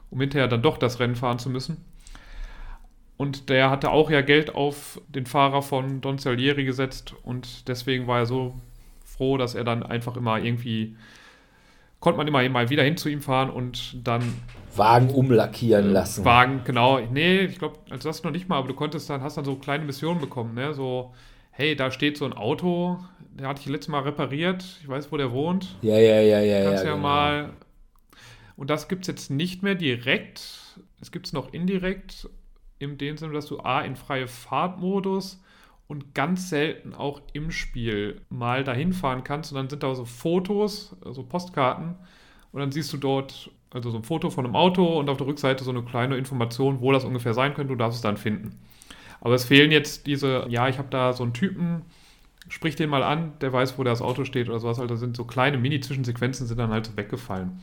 um 0.10 0.20
hinterher 0.22 0.48
dann 0.48 0.62
doch 0.62 0.78
das 0.78 1.00
Rennen 1.00 1.16
fahren 1.16 1.40
zu 1.40 1.50
müssen. 1.50 1.84
Und 3.18 3.50
der 3.50 3.70
hatte 3.70 3.92
auch 3.92 4.10
ja 4.10 4.22
Geld 4.22 4.56
auf 4.56 5.02
den 5.10 5.26
Fahrer 5.26 5.62
von 5.62 6.00
Don 6.00 6.18
Salieri 6.18 6.64
gesetzt 6.64 7.14
und 7.24 7.68
deswegen 7.68 8.08
war 8.08 8.20
er 8.20 8.26
so 8.26 8.56
froh, 9.04 9.38
dass 9.38 9.56
er 9.56 9.66
dann 9.66 9.84
einfach 9.84 10.16
immer 10.16 10.40
irgendwie 10.40 10.96
konnte 12.00 12.18
man 12.18 12.28
immer 12.28 12.48
mal 12.50 12.70
wieder 12.70 12.84
hin 12.84 12.98
zu 12.98 13.10
ihm 13.10 13.22
fahren 13.22 13.50
und 13.50 14.06
dann 14.08 14.22
Wagen 14.76 15.10
umlackieren 15.10 15.92
lassen. 15.92 16.24
Wagen, 16.26 16.62
genau. 16.64 17.00
Nee, 17.00 17.42
ich 17.42 17.60
glaube, 17.60 17.80
also 17.90 18.08
das 18.08 18.24
noch 18.24 18.32
nicht 18.32 18.48
mal, 18.48 18.58
aber 18.58 18.68
du 18.68 18.74
konntest 18.74 19.10
dann, 19.10 19.22
hast 19.22 19.38
dann 19.38 19.46
so 19.46 19.56
kleine 19.56 19.84
Missionen 19.86 20.22
bekommen, 20.22 20.54
ne? 20.54 20.74
So, 20.74 21.14
hey, 21.52 21.76
da 21.76 21.92
steht 21.92 22.18
so 22.18 22.26
ein 22.26 22.34
Auto, 22.34 23.00
der 23.32 23.48
hatte 23.48 23.62
ich 23.62 23.68
letztes 23.68 23.90
Mal 23.90 24.02
repariert, 24.02 24.64
ich 24.82 24.88
weiß, 24.88 25.12
wo 25.12 25.18
der 25.18 25.32
wohnt. 25.32 25.76
Ja, 25.82 25.98
ja, 25.98 26.22
ja, 26.22 26.40
ja. 26.40 26.64
Kannst 26.64 26.84
ja, 26.84 26.90
ja 26.92 26.96
genau. 26.96 27.08
mal. 27.08 27.50
Und 28.56 28.70
das 28.70 28.88
gibt 28.88 29.02
es 29.04 29.08
jetzt 29.08 29.32
nicht 29.32 29.64
mehr 29.64 29.76
direkt. 29.76 30.42
Es 31.02 31.12
gibt 31.12 31.28
es 31.28 31.34
noch 31.34 31.54
indirekt, 31.54 32.30
in 32.78 32.98
dem 32.98 33.18
Sinne, 33.18 33.34
dass 33.34 33.46
du 33.48 33.60
A 33.60 33.82
in 33.82 33.96
freie 33.96 34.28
Fahrtmodus 34.28 35.42
und 35.90 36.14
ganz 36.14 36.50
selten 36.50 36.94
auch 36.94 37.20
im 37.34 37.50
Spiel 37.50 38.22
mal 38.30 38.64
dahin 38.64 38.94
fahren 38.94 39.24
kannst. 39.24 39.52
Und 39.52 39.56
dann 39.56 39.70
sind 39.70 39.82
da 39.82 39.96
so 39.96 40.06
Fotos, 40.06 40.96
also 41.04 41.24
Postkarten. 41.24 41.96
Und 42.52 42.60
dann 42.60 42.72
siehst 42.72 42.94
du 42.94 42.98
dort 42.98 43.50
also 43.72 43.90
so 43.90 43.98
ein 43.98 44.04
Foto 44.04 44.30
von 44.30 44.46
einem 44.46 44.56
Auto 44.56 45.00
und 45.00 45.10
auf 45.10 45.18
der 45.18 45.26
Rückseite 45.26 45.64
so 45.64 45.72
eine 45.72 45.82
kleine 45.82 46.16
Information, 46.16 46.80
wo 46.82 46.92
das 46.92 47.06
ungefähr 47.06 47.34
sein 47.34 47.56
könnte. 47.56 47.74
Du 47.74 47.78
darfst 47.78 47.96
es 47.98 48.02
dann 48.04 48.18
finden. 48.18 48.60
Aber 49.20 49.34
es 49.34 49.46
fehlen 49.46 49.72
jetzt 49.72 50.06
diese, 50.06 50.46
ja, 50.48 50.70
ich 50.70 50.78
habe 50.78 50.90
da 50.92 51.12
so 51.12 51.24
einen 51.24 51.34
Typen, 51.34 51.82
sprich 52.50 52.76
den 52.76 52.92
mal 52.92 53.02
an, 53.02 53.34
der 53.42 53.52
weiß, 53.52 53.80
wo 53.80 53.84
das 53.84 54.04
Auto 54.04 54.26
steht 54.26 54.48
oder 54.48 54.60
sowas. 54.60 54.80
Also 54.80 54.96
sind 54.96 55.18
so 55.18 55.26
kleine 55.26 55.58
Mini-Zwischensequenzen 55.58 56.46
sind 56.46 56.60
dann 56.60 56.70
halt 56.70 56.86
so 56.86 56.98
weggefallen. 56.98 57.62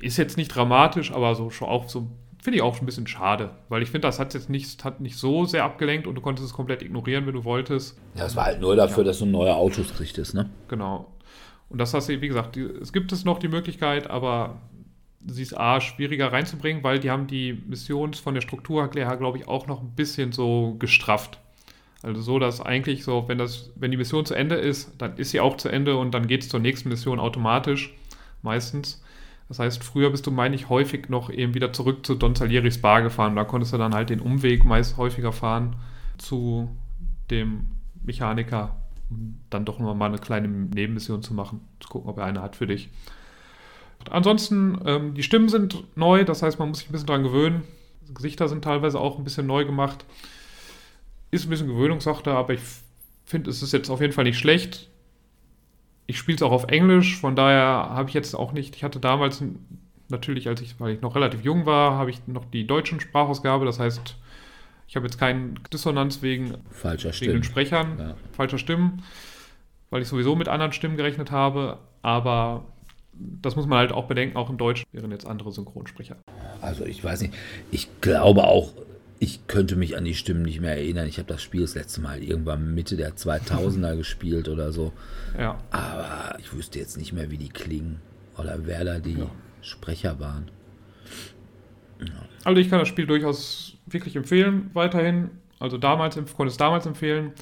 Ist 0.00 0.18
jetzt 0.18 0.36
nicht 0.36 0.54
dramatisch, 0.54 1.12
aber 1.12 1.34
so 1.34 1.48
schon 1.48 1.68
auch 1.68 1.88
so 1.88 2.10
finde 2.42 2.56
ich 2.56 2.62
auch 2.62 2.74
schon 2.74 2.84
ein 2.84 2.86
bisschen 2.86 3.06
schade, 3.06 3.50
weil 3.68 3.82
ich 3.82 3.90
finde, 3.90 4.08
das 4.08 4.18
hat 4.18 4.34
jetzt 4.34 4.48
nicht, 4.48 4.82
hat 4.84 5.00
nicht 5.00 5.16
so 5.16 5.44
sehr 5.44 5.64
abgelenkt 5.64 6.06
und 6.06 6.14
du 6.14 6.20
konntest 6.20 6.46
es 6.46 6.54
komplett 6.54 6.82
ignorieren, 6.82 7.26
wenn 7.26 7.34
du 7.34 7.44
wolltest. 7.44 7.98
Ja, 8.14 8.26
es 8.26 8.36
war 8.36 8.46
halt 8.46 8.60
nur 8.60 8.76
dafür, 8.76 9.04
ja. 9.04 9.08
dass 9.08 9.18
du 9.18 9.26
neue 9.26 9.54
Autos 9.54 9.94
kriegtest, 9.94 10.34
ne? 10.34 10.48
Genau. 10.68 11.12
Und 11.68 11.78
das 11.78 11.94
hast 11.94 12.08
du, 12.08 12.20
wie 12.20 12.28
gesagt, 12.28 12.56
die, 12.56 12.62
es 12.62 12.92
gibt 12.92 13.12
es 13.12 13.24
noch 13.24 13.38
die 13.38 13.48
Möglichkeit, 13.48 14.10
aber 14.10 14.60
sie 15.26 15.42
ist 15.42 15.56
A, 15.56 15.80
schwieriger 15.80 16.32
reinzubringen, 16.32 16.82
weil 16.82 16.98
die 16.98 17.10
haben 17.10 17.26
die 17.26 17.62
Missions 17.66 18.18
von 18.18 18.34
der 18.34 18.40
Struktur 18.40 18.88
her, 18.92 19.16
glaube 19.16 19.38
ich, 19.38 19.46
auch 19.46 19.66
noch 19.66 19.80
ein 19.80 19.90
bisschen 19.94 20.32
so 20.32 20.76
gestrafft. 20.78 21.38
Also 22.02 22.22
so, 22.22 22.38
dass 22.38 22.60
eigentlich 22.60 23.04
so, 23.04 23.28
wenn 23.28 23.36
das, 23.36 23.70
wenn 23.76 23.90
die 23.90 23.98
Mission 23.98 24.24
zu 24.24 24.34
Ende 24.34 24.54
ist, 24.54 24.92
dann 24.98 25.16
ist 25.18 25.30
sie 25.30 25.40
auch 25.40 25.58
zu 25.58 25.68
Ende 25.68 25.98
und 25.98 26.12
dann 26.12 26.26
geht 26.26 26.42
es 26.42 26.48
zur 26.48 26.60
nächsten 26.60 26.88
Mission 26.88 27.20
automatisch, 27.20 27.94
meistens. 28.42 28.99
Das 29.50 29.58
heißt, 29.58 29.82
früher 29.82 30.10
bist 30.10 30.28
du, 30.28 30.30
meine 30.30 30.54
ich, 30.54 30.68
häufig 30.68 31.08
noch 31.08 31.28
eben 31.28 31.54
wieder 31.54 31.72
zurück 31.72 32.06
zu 32.06 32.14
Don 32.14 32.36
Salieris 32.36 32.80
Bar 32.80 33.02
gefahren. 33.02 33.34
Da 33.34 33.42
konntest 33.42 33.72
du 33.72 33.78
dann 33.78 33.94
halt 33.94 34.08
den 34.08 34.20
Umweg 34.20 34.64
meist 34.64 34.96
häufiger 34.96 35.32
fahren 35.32 35.74
zu 36.18 36.70
dem 37.32 37.66
Mechaniker, 38.04 38.76
um 39.10 39.40
dann 39.50 39.64
doch 39.64 39.80
noch 39.80 39.92
mal 39.96 40.06
eine 40.06 40.18
kleine 40.18 40.46
Nebenmission 40.46 41.24
zu 41.24 41.34
machen, 41.34 41.62
zu 41.80 41.88
gucken, 41.88 42.08
ob 42.08 42.18
er 42.18 42.26
eine 42.26 42.40
hat 42.42 42.54
für 42.54 42.68
dich. 42.68 42.90
Ansonsten, 44.08 44.78
ähm, 44.84 45.14
die 45.14 45.24
Stimmen 45.24 45.48
sind 45.48 45.82
neu, 45.96 46.22
das 46.22 46.44
heißt, 46.44 46.60
man 46.60 46.68
muss 46.68 46.78
sich 46.78 46.88
ein 46.88 46.92
bisschen 46.92 47.08
dran 47.08 47.24
gewöhnen. 47.24 47.64
Gesichter 48.14 48.48
sind 48.48 48.62
teilweise 48.62 49.00
auch 49.00 49.18
ein 49.18 49.24
bisschen 49.24 49.48
neu 49.48 49.64
gemacht. 49.64 50.04
Ist 51.32 51.46
ein 51.46 51.50
bisschen 51.50 51.66
Gewöhnungssache, 51.66 52.30
aber 52.30 52.54
ich 52.54 52.60
finde, 53.24 53.50
es 53.50 53.64
ist 53.64 53.72
jetzt 53.72 53.90
auf 53.90 54.00
jeden 54.00 54.12
Fall 54.12 54.24
nicht 54.24 54.38
schlecht. 54.38 54.89
Ich 56.10 56.18
spiele 56.18 56.34
es 56.34 56.42
auch 56.42 56.50
auf 56.50 56.64
Englisch, 56.64 57.18
von 57.20 57.36
daher 57.36 57.62
habe 57.94 58.08
ich 58.08 58.14
jetzt 58.14 58.34
auch 58.34 58.50
nicht, 58.50 58.74
ich 58.74 58.82
hatte 58.82 58.98
damals 58.98 59.44
natürlich, 60.08 60.48
als 60.48 60.60
ich, 60.60 60.80
weil 60.80 60.94
ich 60.94 61.00
noch 61.02 61.14
relativ 61.14 61.44
jung 61.44 61.66
war, 61.66 61.92
habe 61.96 62.10
ich 62.10 62.26
noch 62.26 62.44
die 62.46 62.66
deutschen 62.66 62.98
Sprachausgabe, 62.98 63.64
das 63.64 63.78
heißt, 63.78 64.16
ich 64.88 64.96
habe 64.96 65.06
jetzt 65.06 65.18
keinen 65.20 65.60
Dissonanz 65.72 66.20
wegen, 66.20 66.54
Falscher 66.72 67.12
wegen 67.20 67.34
den 67.34 67.44
Sprechern, 67.44 67.96
Ja. 67.96 68.14
falscher 68.32 68.58
Stimmen, 68.58 69.04
weil 69.90 70.02
ich 70.02 70.08
sowieso 70.08 70.34
mit 70.34 70.48
anderen 70.48 70.72
Stimmen 70.72 70.96
gerechnet 70.96 71.30
habe, 71.30 71.78
aber 72.02 72.64
das 73.12 73.54
muss 73.54 73.66
man 73.68 73.78
halt 73.78 73.92
auch 73.92 74.06
bedenken, 74.06 74.36
auch 74.36 74.50
im 74.50 74.58
Deutsch 74.58 74.82
wären 74.90 75.12
jetzt 75.12 75.28
andere 75.28 75.52
Synchronsprecher. 75.52 76.16
Also 76.60 76.86
ich 76.86 77.04
weiß 77.04 77.20
nicht, 77.20 77.34
ich 77.70 77.88
glaube 78.00 78.42
auch, 78.42 78.72
ich 79.22 79.46
könnte 79.46 79.76
mich 79.76 79.96
an 79.98 80.04
die 80.06 80.14
Stimmen 80.14 80.42
nicht 80.42 80.60
mehr 80.60 80.76
erinnern. 80.78 81.06
Ich 81.06 81.18
habe 81.18 81.28
das 81.28 81.42
Spiel 81.42 81.60
das 81.60 81.74
letzte 81.74 82.00
Mal 82.00 82.22
irgendwann 82.22 82.74
Mitte 82.74 82.96
der 82.96 83.14
2000er 83.16 83.94
gespielt 83.98 84.48
oder 84.48 84.72
so. 84.72 84.92
Ja, 85.38 85.58
Aber 85.70 86.36
ich 86.40 86.52
wüsste 86.54 86.78
jetzt 86.78 86.96
nicht 86.96 87.12
mehr, 87.12 87.30
wie 87.30 87.36
die 87.36 87.50
klingen 87.50 88.00
oder 88.38 88.58
wer 88.64 88.82
da 88.84 88.98
die 88.98 89.18
Ja. 89.18 89.30
Sprecher 89.60 90.18
waren. 90.20 90.50
also 92.44 92.58
ich 92.60 92.70
kann 92.70 92.78
das 92.78 92.88
Spiel 92.88 93.06
durchaus 93.06 93.76
wirklich 93.86 94.16
empfehlen, 94.16 94.70
weiterhin. 94.72 95.30
Also 95.58 95.76
damals, 95.76 96.14
konnte 96.14 96.46
es 96.50 96.56
damals 96.56 96.86
empfehlen. 96.86 97.32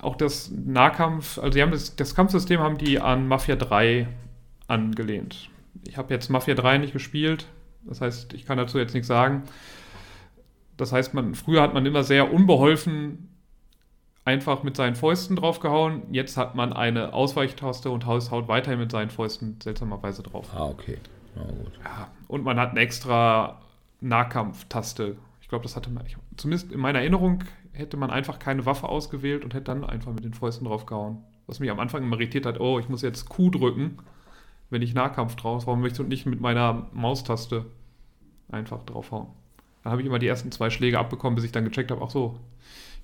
Auch 0.00 0.16
das 0.16 0.50
Nahkampf, 0.50 1.38
also 1.38 1.58
das, 1.58 1.96
das 1.96 2.14
Kampfsystem 2.14 2.60
haben 2.60 2.76
die 2.76 3.00
an 3.00 3.26
Mafia 3.26 3.56
3 3.56 4.06
angelehnt. 4.66 5.48
Ich 5.88 5.96
habe 5.96 6.12
jetzt 6.12 6.28
Mafia 6.28 6.54
3 6.54 6.76
nicht 6.78 6.92
gespielt, 6.92 7.46
das 7.86 8.02
heißt, 8.02 8.34
ich 8.34 8.44
kann 8.44 8.58
dazu 8.58 8.78
jetzt 8.78 8.92
nichts 8.92 9.08
sagen. 9.08 9.44
Das 10.76 10.92
heißt, 10.92 11.14
man, 11.14 11.34
früher 11.34 11.62
hat 11.62 11.74
man 11.74 11.86
immer 11.86 12.02
sehr 12.02 12.32
unbeholfen 12.32 13.30
einfach 14.24 14.62
mit 14.62 14.76
seinen 14.76 14.94
Fäusten 14.94 15.36
draufgehauen. 15.36 16.02
Jetzt 16.10 16.36
hat 16.36 16.54
man 16.54 16.72
eine 16.72 17.12
Ausweichtaste 17.12 17.90
und 17.90 18.06
haut 18.06 18.48
weiterhin 18.48 18.78
mit 18.78 18.90
seinen 18.90 19.10
Fäusten 19.10 19.58
seltsamerweise 19.62 20.22
drauf. 20.22 20.48
Ah, 20.54 20.66
okay. 20.66 20.98
Na 21.34 21.42
gut. 21.42 21.72
Ja, 21.84 22.08
und 22.28 22.44
man 22.44 22.58
hat 22.58 22.70
eine 22.70 22.80
extra 22.80 23.60
Nahkampftaste. 24.00 25.16
Ich 25.40 25.48
glaube, 25.48 25.64
das 25.64 25.76
hatte 25.76 25.90
man, 25.90 26.06
ich, 26.06 26.16
zumindest 26.36 26.72
in 26.72 26.80
meiner 26.80 27.00
Erinnerung 27.00 27.44
hätte 27.72 27.96
man 27.96 28.10
einfach 28.10 28.38
keine 28.38 28.64
Waffe 28.66 28.88
ausgewählt 28.88 29.44
und 29.44 29.52
hätte 29.52 29.64
dann 29.64 29.84
einfach 29.84 30.12
mit 30.12 30.24
den 30.24 30.34
Fäusten 30.34 30.66
draufgehauen. 30.66 31.18
Was 31.46 31.60
mich 31.60 31.70
am 31.70 31.80
Anfang 31.80 32.02
immer 32.02 32.16
irritiert 32.16 32.46
hat, 32.46 32.60
oh, 32.60 32.78
ich 32.78 32.88
muss 32.88 33.02
jetzt 33.02 33.28
Q 33.28 33.50
drücken, 33.50 33.98
wenn 34.70 34.80
ich 34.80 34.94
Nahkampf 34.94 35.36
drauf. 35.36 35.66
Warum 35.66 35.82
möchte 35.82 36.02
ich 36.02 36.08
nicht 36.08 36.26
mit 36.26 36.40
meiner 36.40 36.86
Maustaste 36.92 37.66
einfach 38.50 38.82
draufhauen? 38.84 39.28
Dann 39.84 39.92
habe 39.92 40.02
ich 40.02 40.08
immer 40.08 40.18
die 40.18 40.26
ersten 40.26 40.50
zwei 40.50 40.70
Schläge 40.70 40.98
abbekommen, 40.98 41.36
bis 41.36 41.44
ich 41.44 41.52
dann 41.52 41.64
gecheckt 41.64 41.90
habe, 41.90 42.00
ach 42.02 42.08
so, 42.10 42.38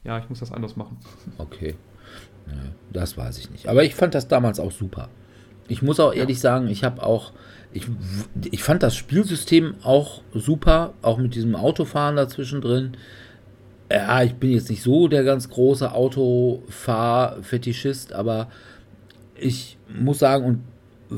ja, 0.03 0.19
ich 0.19 0.31
muss 0.31 0.41
das 0.41 0.51
anders 0.51 0.77
machen. 0.77 0.97
Okay. 1.37 1.75
Ja, 2.47 2.55
das 2.93 3.19
weiß 3.19 3.37
ich 3.39 3.51
nicht. 3.51 3.69
Aber 3.69 3.85
ich 3.85 3.95
fand 3.95 4.15
das 4.15 4.29
damals 4.29 4.59
auch 4.59 4.73
super. 4.73 5.11
Ich 5.69 5.83
muss 5.83 6.01
auch 6.01 6.15
ehrlich 6.15 6.41
sagen, 6.41 6.69
ich 6.69 6.83
habe 6.83 7.03
auch, 7.03 7.35
ich, 7.73 7.87
ich 8.51 8.65
fand 8.65 8.83
das 8.83 8.97
Spielsystem 8.97 9.75
auch 9.83 10.23
super, 10.35 10.95
auch 11.03 11.19
mit 11.19 11.35
diesem 11.35 11.55
Autofahren 11.55 12.17
dazwischen 12.17 12.63
drin. 12.63 12.97
Ja, 13.93 14.23
ich 14.23 14.35
bin 14.35 14.51
jetzt 14.51 14.71
nicht 14.71 14.83
so 14.83 15.07
der 15.07 15.23
ganz 15.23 15.51
große 15.51 15.93
Autofahr-Fetischist, 15.93 18.15
aber 18.15 18.49
ich 19.35 19.77
muss 19.89 20.19
sagen, 20.19 20.45
und 20.45 20.65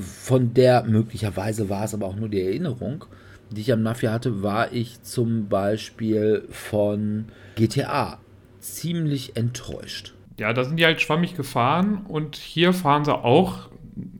von 0.02 0.54
der 0.54 0.84
möglicherweise 0.84 1.68
war 1.68 1.84
es 1.84 1.92
aber 1.94 2.06
auch 2.06 2.16
nur 2.16 2.28
die 2.28 2.42
Erinnerung, 2.42 3.04
die 3.54 3.60
ich 3.62 3.72
an 3.72 3.82
Mafia 3.82 4.12
hatte, 4.12 4.42
war 4.42 4.72
ich 4.72 5.02
zum 5.02 5.48
Beispiel 5.48 6.46
von 6.50 7.26
GTA 7.56 8.18
ziemlich 8.60 9.36
enttäuscht. 9.36 10.14
Ja, 10.38 10.52
da 10.52 10.64
sind 10.64 10.76
die 10.78 10.84
halt 10.84 11.00
schwammig 11.00 11.34
gefahren 11.36 12.04
und 12.08 12.36
hier 12.36 12.72
fahren 12.72 13.04
sie 13.04 13.14
auch 13.14 13.68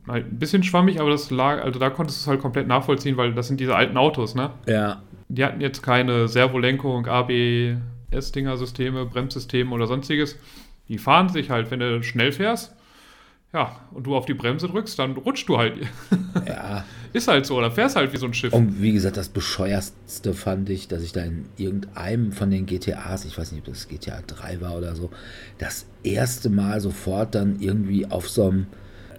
halt 0.07 0.27
ein 0.27 0.39
bisschen 0.39 0.63
schwammig, 0.63 0.99
aber 0.99 1.09
das 1.09 1.31
lag, 1.31 1.63
also 1.63 1.79
da 1.79 1.89
konntest 1.89 2.19
du 2.19 2.21
es 2.23 2.27
halt 2.27 2.41
komplett 2.41 2.67
nachvollziehen, 2.67 3.17
weil 3.17 3.33
das 3.33 3.47
sind 3.47 3.59
diese 3.59 3.75
alten 3.75 3.97
Autos, 3.97 4.35
ne? 4.35 4.51
Ja, 4.67 5.01
Die 5.29 5.43
hatten 5.43 5.61
jetzt 5.61 5.81
keine 5.81 6.27
Servolenkung, 6.27 7.07
ABS-Dinger-Systeme, 7.07 9.05
Bremssysteme 9.05 9.71
oder 9.73 9.87
sonstiges. 9.87 10.37
Die 10.89 10.97
fahren 10.97 11.29
sich 11.29 11.49
halt, 11.49 11.71
wenn 11.71 11.79
du 11.79 12.03
schnell 12.03 12.31
fährst, 12.31 12.75
ja, 13.53 13.79
und 13.91 14.05
du 14.07 14.15
auf 14.15 14.25
die 14.25 14.33
Bremse 14.33 14.67
drückst, 14.67 14.97
dann 14.97 15.11
rutscht 15.13 15.47
du 15.47 15.57
halt. 15.57 15.75
ja. 16.47 16.83
Ist 17.13 17.27
halt 17.27 17.45
so, 17.45 17.55
oder 17.57 17.69
fährst 17.69 17.95
halt 17.95 18.11
wie 18.11 18.17
so 18.17 18.25
ein 18.25 18.33
Schiff. 18.33 18.51
Und 18.51 18.81
wie 18.81 18.91
gesagt, 18.91 19.17
das 19.17 19.29
bescheuertste 19.29 20.33
fand 20.33 20.69
ich, 20.71 20.87
dass 20.87 21.03
ich 21.03 21.11
da 21.11 21.21
in 21.21 21.45
irgendeinem 21.57 22.31
von 22.31 22.49
den 22.49 22.65
GTAs, 22.65 23.25
ich 23.25 23.37
weiß 23.37 23.51
nicht, 23.51 23.67
ob 23.67 23.73
das 23.73 23.87
GTA 23.87 24.21
3 24.25 24.61
war 24.61 24.75
oder 24.75 24.95
so, 24.95 25.11
das 25.59 25.85
erste 26.01 26.49
Mal 26.49 26.79
sofort 26.81 27.35
dann 27.35 27.59
irgendwie 27.59 28.07
auf 28.07 28.27
so 28.27 28.49
einem 28.49 28.65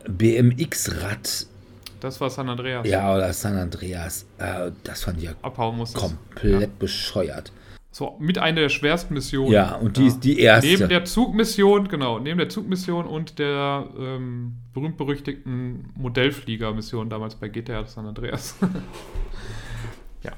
BMX-Rad, 0.09 1.47
Das 2.01 2.20
war 2.20 2.29
San 2.31 2.49
Andreas. 2.49 2.87
ja, 2.88 3.14
oder 3.14 3.33
San 3.33 3.57
Andreas, 3.57 4.27
äh, 4.38 4.73
das 4.83 5.05
fand 5.05 5.18
ich 5.18 5.25
ja 5.25 5.33
Abhauen 5.42 5.77
musstest. 5.77 6.05
komplett 6.05 6.79
bescheuert. 6.79 7.53
So, 7.95 8.17
mit 8.19 8.39
einer 8.39 8.63
der 8.63 8.71
schwersten 8.71 9.15
Missionen. 9.15 9.53
Ja, 9.53 9.77
und 9.77 9.99
die 9.99 10.07
ist 10.07 10.25
die 10.25 10.41
erste. 10.41 10.69
Neben 10.69 10.89
der 10.89 11.05
Zugmission, 11.05 11.87
genau, 11.87 12.19
neben 12.19 12.39
der 12.39 12.49
Zugmission 12.49 13.07
und 13.07 13.39
der 13.39 13.87
ähm, 13.97 14.57
berühmt-berüchtigten 14.73 15.93
Modellflieger-Mission 15.95 17.09
damals 17.09 17.37
bei 17.37 17.49
GTA 17.49 17.87
San 17.87 18.07
Andreas. 18.07 18.59
ja. 20.25 20.33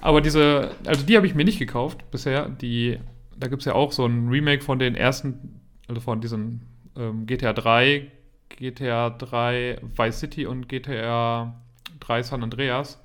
Aber 0.00 0.20
diese, 0.20 0.72
also 0.86 1.06
die 1.06 1.16
habe 1.16 1.28
ich 1.28 1.36
mir 1.36 1.44
nicht 1.44 1.60
gekauft 1.60 2.10
bisher. 2.10 2.48
Die, 2.48 2.98
da 3.36 3.46
gibt 3.46 3.62
es 3.62 3.66
ja 3.66 3.74
auch 3.74 3.92
so 3.92 4.04
ein 4.04 4.26
Remake 4.28 4.64
von 4.64 4.80
den 4.80 4.96
ersten, 4.96 5.60
also 5.86 6.00
von 6.00 6.20
diesen 6.20 6.62
ähm, 6.96 7.26
GTA 7.26 7.52
3, 7.52 8.10
GTA 8.48 9.10
3 9.10 9.82
Vice 9.96 10.18
City 10.18 10.46
und 10.46 10.68
GTA 10.68 11.54
3 12.00 12.22
San 12.24 12.42
Andreas. 12.42 13.00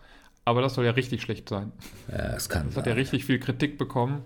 Aber 0.45 0.61
das 0.61 0.73
soll 0.73 0.85
ja 0.85 0.91
richtig 0.91 1.21
schlecht 1.21 1.47
sein. 1.47 1.71
ja, 2.11 2.33
das 2.33 2.49
kann 2.49 2.67
Das 2.67 2.77
hat 2.77 2.87
ja 2.87 2.93
richtig 2.93 3.25
viel 3.25 3.39
Kritik 3.39 3.77
bekommen 3.77 4.23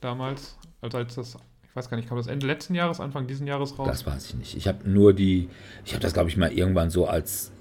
damals, 0.00 0.58
also 0.80 0.98
als 0.98 1.14
das, 1.14 1.36
ich 1.62 1.76
weiß 1.76 1.88
gar 1.88 1.96
nicht, 1.96 2.08
kam 2.08 2.18
das 2.18 2.26
Ende 2.26 2.46
letzten 2.46 2.74
Jahres, 2.74 3.00
Anfang 3.00 3.26
diesen 3.26 3.46
Jahres 3.46 3.78
raus? 3.78 3.88
Das 3.88 4.06
weiß 4.06 4.26
ich 4.26 4.34
nicht. 4.34 4.56
Ich 4.56 4.68
habe 4.68 4.88
nur 4.88 5.12
die, 5.12 5.48
ich 5.84 5.92
habe 5.92 6.02
das 6.02 6.12
glaube 6.12 6.28
ich 6.28 6.36
mal 6.36 6.52
irgendwann 6.52 6.90
so 6.90 7.06
als 7.06 7.52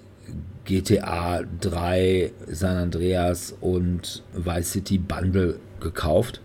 GTA 0.66 1.44
3 1.62 2.32
San 2.48 2.78
Andreas 2.78 3.56
und 3.62 4.24
Vice 4.34 4.72
City 4.72 4.98
Bundle 4.98 5.60
gekauft 5.80 6.42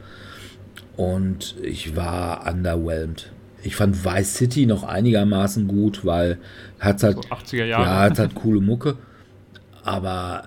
und 0.97 1.57
ich 1.63 1.97
war 1.97 2.51
underwhelmed. 2.51 3.33
Ich 3.63 3.77
fand 3.77 4.05
Vice 4.05 4.35
City 4.35 4.67
noch 4.67 4.85
einigermaßen 4.85 5.67
gut, 5.67 6.05
weil 6.05 6.39
hat 6.79 7.03
halt 7.03 7.17
so 7.17 7.23
80er 7.23 7.57
ja, 7.57 7.65
Jahre. 7.67 7.99
hat 7.99 8.19
halt 8.19 8.35
coole 8.35 8.61
Mucke, 8.61 8.97
aber 9.83 10.45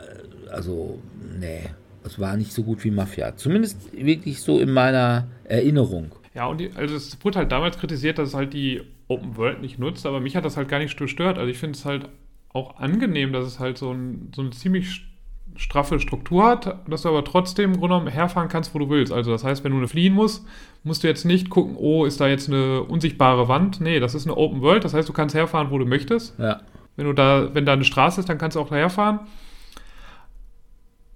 also 0.51 0.99
nee, 1.39 1.69
es 2.03 2.19
war 2.19 2.37
nicht 2.37 2.53
so 2.53 2.63
gut 2.63 2.83
wie 2.83 2.91
Mafia. 2.91 3.35
Zumindest 3.35 3.91
wirklich 3.93 4.41
so 4.41 4.59
in 4.59 4.71
meiner 4.71 5.27
Erinnerung. 5.43 6.11
Ja, 6.33 6.45
und 6.45 6.59
die, 6.59 6.71
also 6.75 6.95
es 6.95 7.17
wurde 7.23 7.39
halt 7.39 7.51
damals 7.51 7.77
kritisiert, 7.77 8.17
dass 8.17 8.29
es 8.29 8.35
halt 8.35 8.53
die 8.53 8.81
Open 9.07 9.37
World 9.37 9.61
nicht 9.61 9.79
nutzt, 9.79 10.05
aber 10.05 10.19
mich 10.19 10.35
hat 10.35 10.45
das 10.45 10.57
halt 10.57 10.69
gar 10.69 10.79
nicht 10.79 10.97
gestört. 10.97 11.37
Also 11.37 11.49
ich 11.49 11.57
finde 11.57 11.77
es 11.77 11.85
halt 11.85 12.07
auch 12.53 12.77
angenehm, 12.77 13.33
dass 13.33 13.45
es 13.45 13.59
halt 13.59 13.77
so, 13.77 13.91
ein, 13.91 14.31
so 14.35 14.41
eine 14.41 14.51
ziemlich 14.51 15.05
straffe 15.55 15.99
Struktur 15.99 16.45
hat, 16.45 16.77
dass 16.89 17.01
du 17.01 17.09
aber 17.09 17.23
trotzdem 17.25 17.71
im 17.73 17.79
Grunde 17.79 17.95
genommen 17.95 18.07
herfahren 18.07 18.47
kannst, 18.47 18.73
wo 18.73 18.79
du 18.79 18.89
willst. 18.89 19.11
Also 19.11 19.31
das 19.31 19.43
heißt, 19.43 19.63
wenn 19.63 19.77
du 19.77 19.87
fliehen 19.87 20.13
musst, 20.13 20.45
musst 20.83 21.03
du 21.03 21.07
jetzt 21.07 21.25
nicht 21.25 21.49
gucken, 21.49 21.75
oh, 21.77 22.05
ist 22.05 22.21
da 22.21 22.27
jetzt 22.27 22.47
eine 22.47 22.83
unsichtbare 22.83 23.47
Wand? 23.47 23.81
Nee, 23.81 23.99
das 23.99 24.15
ist 24.15 24.25
eine 24.25 24.37
Open 24.37 24.61
World, 24.61 24.83
das 24.83 24.93
heißt, 24.93 25.09
du 25.09 25.13
kannst 25.13 25.35
herfahren, 25.35 25.69
wo 25.71 25.77
du 25.77 25.85
möchtest. 25.85 26.39
Ja, 26.39 26.61
Wenn 26.95 27.07
du 27.07 27.13
da, 27.13 27.53
wenn 27.53 27.65
da 27.65 27.73
eine 27.73 27.83
Straße 27.83 28.21
ist, 28.21 28.29
dann 28.29 28.37
kannst 28.37 28.55
du 28.55 28.61
auch 28.61 28.69
daher 28.69 28.89
fahren. 28.89 29.21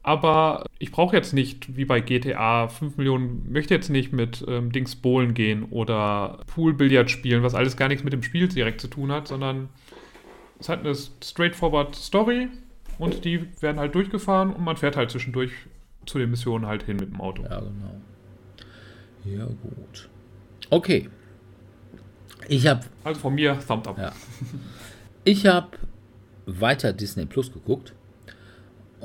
Aber 0.06 0.66
ich 0.80 0.92
brauche 0.92 1.16
jetzt 1.16 1.34
nicht, 1.34 1.78
wie 1.78 1.86
bei 1.86 2.02
GTA, 2.02 2.68
5 2.68 2.98
Millionen, 2.98 3.52
möchte 3.52 3.74
jetzt 3.74 3.90
nicht 3.90 4.12
mit 4.12 4.44
ähm, 4.48 4.70
Dings 4.72 4.98
bowlen 4.98 5.34
gehen 5.34 5.64
oder 5.64 6.40
Poolbillard 6.48 7.10
spielen, 7.10 7.42
was 7.42 7.56
alles 7.56 7.78
gar 7.78 7.88
nichts 7.88 8.04
mit 8.04 8.12
dem 8.12 8.22
Spiel 8.22 8.50
direkt 8.50 8.82
zu 8.82 8.90
tun 8.90 9.14
hat, 9.14 9.30
sondern 9.30 9.70
es 10.60 10.68
hat 10.68 10.82
eine 10.82 10.94
straightforward 10.94 11.96
Story 11.96 12.50
und 13.00 13.24
die 13.24 13.48
werden 13.62 13.80
halt 13.80 13.96
durchgefahren 13.96 14.52
und 14.52 14.66
man 14.66 14.76
fährt 14.76 14.98
halt 14.98 15.10
zwischendurch 15.10 15.52
zu 16.06 16.20
den 16.20 16.30
Missionen 16.30 16.66
halt 16.66 16.84
hin 16.84 16.98
mit 16.98 17.10
dem 17.10 17.22
Auto. 17.22 17.44
Ja, 17.44 17.62
genau. 17.62 18.02
Ja, 19.24 19.46
gut. 19.46 20.10
Okay. 20.70 21.10
Ich 22.50 22.68
habe 22.68 22.82
Also 23.06 23.22
von 23.22 23.36
mir 23.36 23.58
Thumbs 23.66 23.88
up. 23.88 23.98
Ja. 23.98 24.12
Ich 25.24 25.46
habe 25.46 25.78
weiter 26.46 26.92
Disney 26.92 27.26
Plus 27.26 27.54
geguckt. 27.54 27.94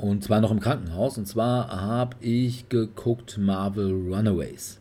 Und 0.01 0.23
zwar 0.23 0.39
noch 0.39 0.51
im 0.51 0.61
Krankenhaus. 0.61 1.17
Und 1.17 1.27
zwar 1.27 1.69
habe 1.69 2.15
ich 2.21 2.69
geguckt 2.69 3.37
Marvel 3.37 3.91
Runaways. 3.91 4.79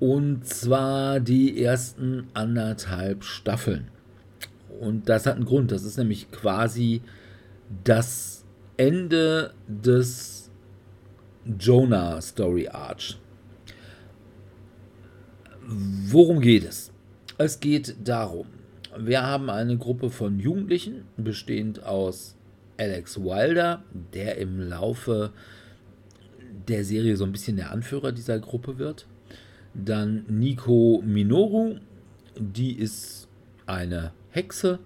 Und 0.00 0.46
zwar 0.46 1.20
die 1.20 1.62
ersten 1.62 2.26
anderthalb 2.34 3.22
Staffeln. 3.22 3.88
Und 4.80 5.08
das 5.08 5.26
hat 5.26 5.36
einen 5.36 5.44
Grund. 5.44 5.70
Das 5.70 5.84
ist 5.84 5.98
nämlich 5.98 6.30
quasi 6.32 7.00
das 7.84 8.44
Ende 8.76 9.54
des 9.68 10.50
Jonah 11.58 12.20
Story 12.20 12.68
Arch. 12.68 13.16
Worum 15.66 16.40
geht 16.40 16.64
es? 16.64 16.90
Es 17.38 17.60
geht 17.60 17.96
darum, 18.02 18.46
wir 18.98 19.22
haben 19.22 19.48
eine 19.48 19.78
Gruppe 19.78 20.10
von 20.10 20.40
Jugendlichen, 20.40 21.04
bestehend 21.16 21.84
aus 21.84 22.33
Alex 22.76 23.18
Wilder, 23.18 23.82
der 24.12 24.38
im 24.38 24.60
Laufe 24.60 25.32
der 26.68 26.84
Serie 26.84 27.16
so 27.16 27.24
ein 27.24 27.32
bisschen 27.32 27.56
der 27.56 27.70
Anführer 27.70 28.12
dieser 28.12 28.38
Gruppe 28.38 28.78
wird. 28.78 29.06
Dann 29.74 30.24
Nico 30.28 31.02
Minoru, 31.04 31.76
die 32.38 32.74
ist 32.74 33.28
eine 33.66 34.12
Hexe. 34.30 34.78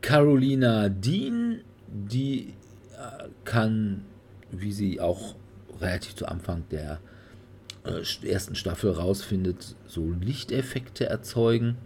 Carolina 0.00 0.88
Dean, 0.88 1.60
die 1.88 2.54
äh, 2.92 3.28
kann, 3.44 4.04
wie 4.50 4.72
sie 4.72 5.00
auch 5.00 5.36
relativ 5.80 6.14
zu 6.16 6.26
Anfang 6.26 6.64
der 6.70 7.00
äh, 7.84 8.28
ersten 8.28 8.54
Staffel 8.54 8.90
rausfindet, 8.90 9.76
so 9.86 10.10
Lichteffekte 10.20 11.06
erzeugen 11.06 11.76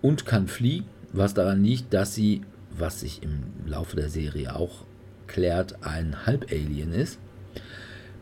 und 0.00 0.26
kann 0.26 0.48
fliegen, 0.48 0.86
was 1.12 1.34
daran 1.34 1.62
liegt, 1.62 1.92
dass 1.92 2.14
sie, 2.14 2.42
was 2.78 3.00
sich 3.00 3.22
im 3.22 3.42
Laufe 3.66 3.96
der 3.96 4.08
Serie 4.08 4.56
auch 4.56 4.86
klärt, 5.26 5.84
ein 5.84 6.24
Halbalien 6.26 6.92
ist. 6.92 7.18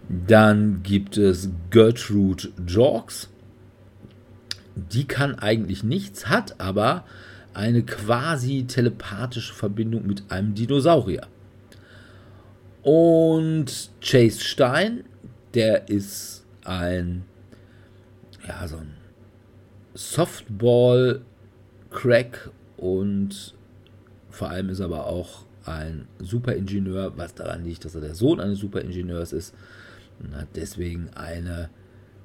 Dann 0.09 0.83
gibt 0.83 1.17
es 1.17 1.51
Gertrude 1.71 2.49
Jorks. 2.67 3.29
Die 4.75 5.07
kann 5.07 5.37
eigentlich 5.37 5.85
nichts, 5.85 6.29
hat 6.29 6.61
aber 6.61 7.05
eine 7.55 7.83
quasi 7.83 8.65
telepathische 8.65 9.55
Verbindung 9.55 10.07
mit 10.07 10.31
einem 10.31 10.55
Dinosaurier. 10.55 11.27
Und 12.83 13.91
Chase 14.01 14.41
Stein, 14.41 15.05
der 15.55 15.89
ist 15.89 16.45
ein, 16.65 17.25
ja, 18.47 18.67
so 18.67 18.77
ein 18.77 18.95
Softball-Crack 19.95 22.51
und 22.77 23.55
vor 24.31 24.51
allem 24.51 24.69
ist 24.69 24.81
er 24.81 24.87
aber 24.87 25.07
auch 25.07 25.45
ein 25.65 26.07
Superingenieur, 26.19 27.17
was 27.17 27.35
daran 27.35 27.65
liegt, 27.65 27.85
dass 27.85 27.95
er 27.95 28.01
der 28.01 28.15
Sohn 28.15 28.41
eines 28.41 28.59
Superingenieurs 28.59 29.33
ist 29.33 29.55
und 30.21 30.35
hat 30.35 30.49
deswegen 30.55 31.11
eine 31.15 31.71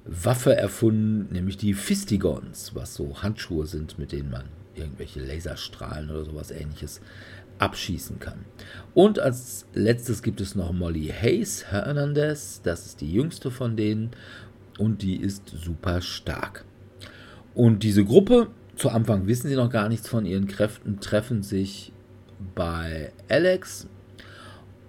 Waffe 0.06 0.56
erfunden, 0.56 1.34
nämlich 1.34 1.58
die 1.58 1.74
Fistigons, 1.74 2.76
was 2.76 2.94
so 2.94 3.22
Handschuhe 3.24 3.66
sind, 3.66 3.98
mit 3.98 4.12
denen 4.12 4.30
man 4.30 4.46
irgendwelche 4.76 5.20
Laserstrahlen 5.20 6.10
oder 6.10 6.26
sowas 6.26 6.52
ähnliches 6.52 7.02
abschießen 7.58 8.20
kann. 8.20 8.46
Und 8.94 9.20
als 9.20 9.66
letztes 9.74 10.22
gibt 10.22 10.42
es 10.42 10.56
noch 10.56 10.74
Molly 10.74 11.08
Hayes 11.08 11.66
Hernandez, 11.72 12.62
das 12.62 12.86
ist 12.86 13.02
die 13.02 13.12
jüngste 13.12 13.50
von 13.50 13.78
denen 13.78 14.12
und 14.78 15.02
die 15.02 15.16
ist 15.16 15.48
super 15.50 16.02
stark. 16.02 16.66
Und 17.54 17.84
diese 17.84 18.04
Gruppe, 18.04 18.50
zu 18.76 18.90
Anfang 18.90 19.28
wissen 19.28 19.48
sie 19.48 19.56
noch 19.56 19.70
gar 19.70 19.88
nichts 19.88 20.10
von 20.10 20.26
ihren 20.26 20.48
Kräften, 20.48 21.00
treffen 21.00 21.42
sich 21.42 21.94
bei 22.54 23.12
Alex 23.30 23.88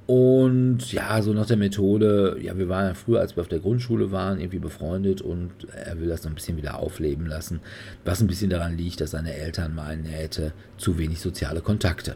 und 0.06 0.92
ja, 0.92 1.20
so 1.20 1.32
nach 1.32 1.46
der 1.46 1.56
Methode, 1.56 2.38
ja, 2.40 2.56
wir 2.56 2.68
waren 2.68 2.86
ja 2.86 2.94
früher, 2.94 3.20
als 3.20 3.36
wir 3.36 3.40
auf 3.40 3.48
der 3.48 3.58
Grundschule 3.58 4.12
waren, 4.12 4.38
irgendwie 4.38 4.60
befreundet 4.60 5.20
und 5.20 5.50
er 5.74 6.00
will 6.00 6.08
das 6.08 6.22
noch 6.22 6.30
ein 6.30 6.36
bisschen 6.36 6.56
wieder 6.56 6.78
aufleben 6.78 7.26
lassen, 7.26 7.60
was 8.04 8.20
ein 8.20 8.28
bisschen 8.28 8.50
daran 8.50 8.76
liegt, 8.76 9.00
dass 9.00 9.10
seine 9.10 9.34
Eltern 9.34 9.74
meinen, 9.74 10.04
er 10.06 10.22
hätte 10.22 10.52
zu 10.78 10.96
wenig 10.96 11.20
soziale 11.20 11.60
Kontakte. 11.60 12.14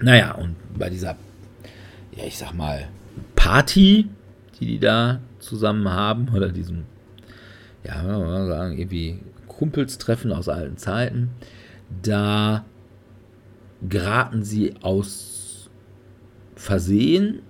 Naja, 0.00 0.36
und 0.36 0.56
bei 0.78 0.88
dieser, 0.88 1.16
ja, 2.16 2.24
ich 2.26 2.38
sag 2.38 2.54
mal, 2.54 2.88
Party, 3.36 4.08
die 4.58 4.66
die 4.66 4.78
da 4.78 5.20
zusammen 5.40 5.90
haben, 5.90 6.28
oder 6.34 6.48
diesem, 6.48 6.84
ja, 7.84 8.02
mal 8.02 8.46
sagen, 8.46 8.78
irgendwie 8.78 9.18
Kumpelstreffen 9.48 10.32
aus 10.32 10.48
alten 10.48 10.78
Zeiten, 10.78 11.28
da 12.02 12.64
geraten 13.86 14.42
sie 14.42 14.74
aus 14.80 15.70
Versehen 16.54 17.42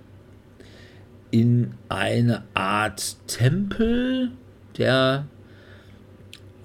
in 1.31 1.71
eine 1.89 2.43
Art 2.53 3.17
Tempel, 3.27 4.31
der 4.77 5.27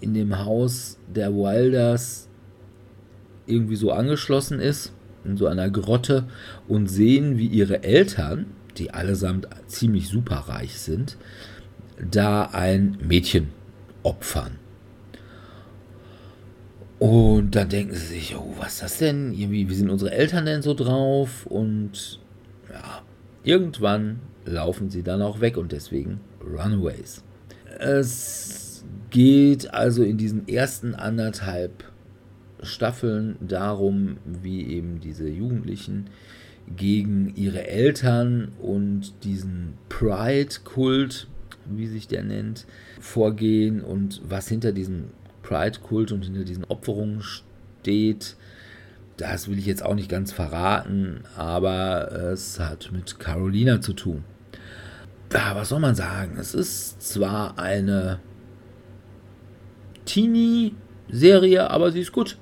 in 0.00 0.14
dem 0.14 0.44
Haus 0.44 0.98
der 1.14 1.32
Wilders 1.32 2.28
irgendwie 3.46 3.76
so 3.76 3.92
angeschlossen 3.92 4.60
ist 4.60 4.92
in 5.24 5.36
so 5.36 5.46
einer 5.46 5.70
Grotte 5.70 6.24
und 6.68 6.86
sehen, 6.86 7.38
wie 7.38 7.46
ihre 7.46 7.82
Eltern, 7.82 8.46
die 8.76 8.90
allesamt 8.90 9.48
ziemlich 9.66 10.08
superreich 10.08 10.78
sind, 10.78 11.16
da 11.98 12.50
ein 12.52 12.98
Mädchen 13.02 13.48
opfern. 14.02 14.58
Und 17.04 17.54
dann 17.54 17.68
denken 17.68 17.94
sie 17.94 18.14
sich, 18.14 18.34
oh, 18.34 18.54
was 18.58 18.76
ist 18.76 18.82
das 18.82 18.96
denn? 18.96 19.34
Irgendwie, 19.34 19.68
wie 19.68 19.74
sind 19.74 19.90
unsere 19.90 20.12
Eltern 20.12 20.46
denn 20.46 20.62
so 20.62 20.72
drauf? 20.72 21.44
Und 21.44 22.18
ja, 22.72 23.02
irgendwann 23.42 24.20
laufen 24.46 24.88
sie 24.88 25.02
dann 25.02 25.20
auch 25.20 25.42
weg 25.42 25.58
und 25.58 25.72
deswegen 25.72 26.20
Runaways. 26.42 27.22
Es 27.78 28.86
geht 29.10 29.74
also 29.74 30.02
in 30.02 30.16
diesen 30.16 30.48
ersten 30.48 30.94
anderthalb 30.94 31.84
Staffeln 32.62 33.36
darum, 33.38 34.16
wie 34.24 34.66
eben 34.66 34.98
diese 35.00 35.28
Jugendlichen 35.28 36.06
gegen 36.74 37.34
ihre 37.36 37.66
Eltern 37.66 38.52
und 38.62 39.12
diesen 39.24 39.74
Pride-Kult, 39.90 41.28
wie 41.66 41.86
sich 41.86 42.08
der 42.08 42.24
nennt, 42.24 42.64
vorgehen 42.98 43.82
und 43.82 44.22
was 44.26 44.48
hinter 44.48 44.72
diesem 44.72 45.10
Pride-Kult 45.44 46.10
und 46.10 46.24
hinter 46.24 46.44
diesen 46.44 46.64
Opferungen 46.64 47.22
steht. 47.22 48.36
Das 49.16 49.48
will 49.48 49.58
ich 49.58 49.66
jetzt 49.66 49.84
auch 49.84 49.94
nicht 49.94 50.08
ganz 50.08 50.32
verraten, 50.32 51.20
aber 51.36 52.10
es 52.10 52.58
hat 52.58 52.90
mit 52.90 53.20
Carolina 53.20 53.80
zu 53.80 53.92
tun. 53.92 54.24
Ja, 55.32 55.54
was 55.54 55.68
soll 55.68 55.80
man 55.80 55.94
sagen? 55.94 56.36
Es 56.38 56.54
ist 56.54 57.02
zwar 57.02 57.58
eine 57.58 58.20
Teenie-Serie, 60.04 61.70
aber 61.70 61.92
sie 61.92 62.00
ist 62.00 62.12
gut. 62.12 62.38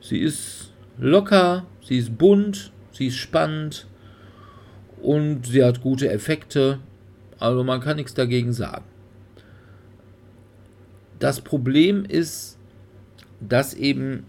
Sie 0.00 0.18
ist 0.18 0.72
locker, 0.98 1.64
sie 1.84 1.98
ist 1.98 2.18
bunt, 2.18 2.72
sie 2.92 3.08
ist 3.08 3.16
spannend 3.16 3.86
und 5.00 5.46
sie 5.46 5.64
hat 5.64 5.82
gute 5.82 6.10
Effekte. 6.10 6.78
Also 7.38 7.64
man 7.64 7.80
kann 7.80 7.96
nichts 7.96 8.14
dagegen 8.14 8.52
sagen. 8.52 8.84
Das 11.22 11.40
Problem 11.40 12.04
ist, 12.04 12.58
dass 13.38 13.74
eben 13.74 14.24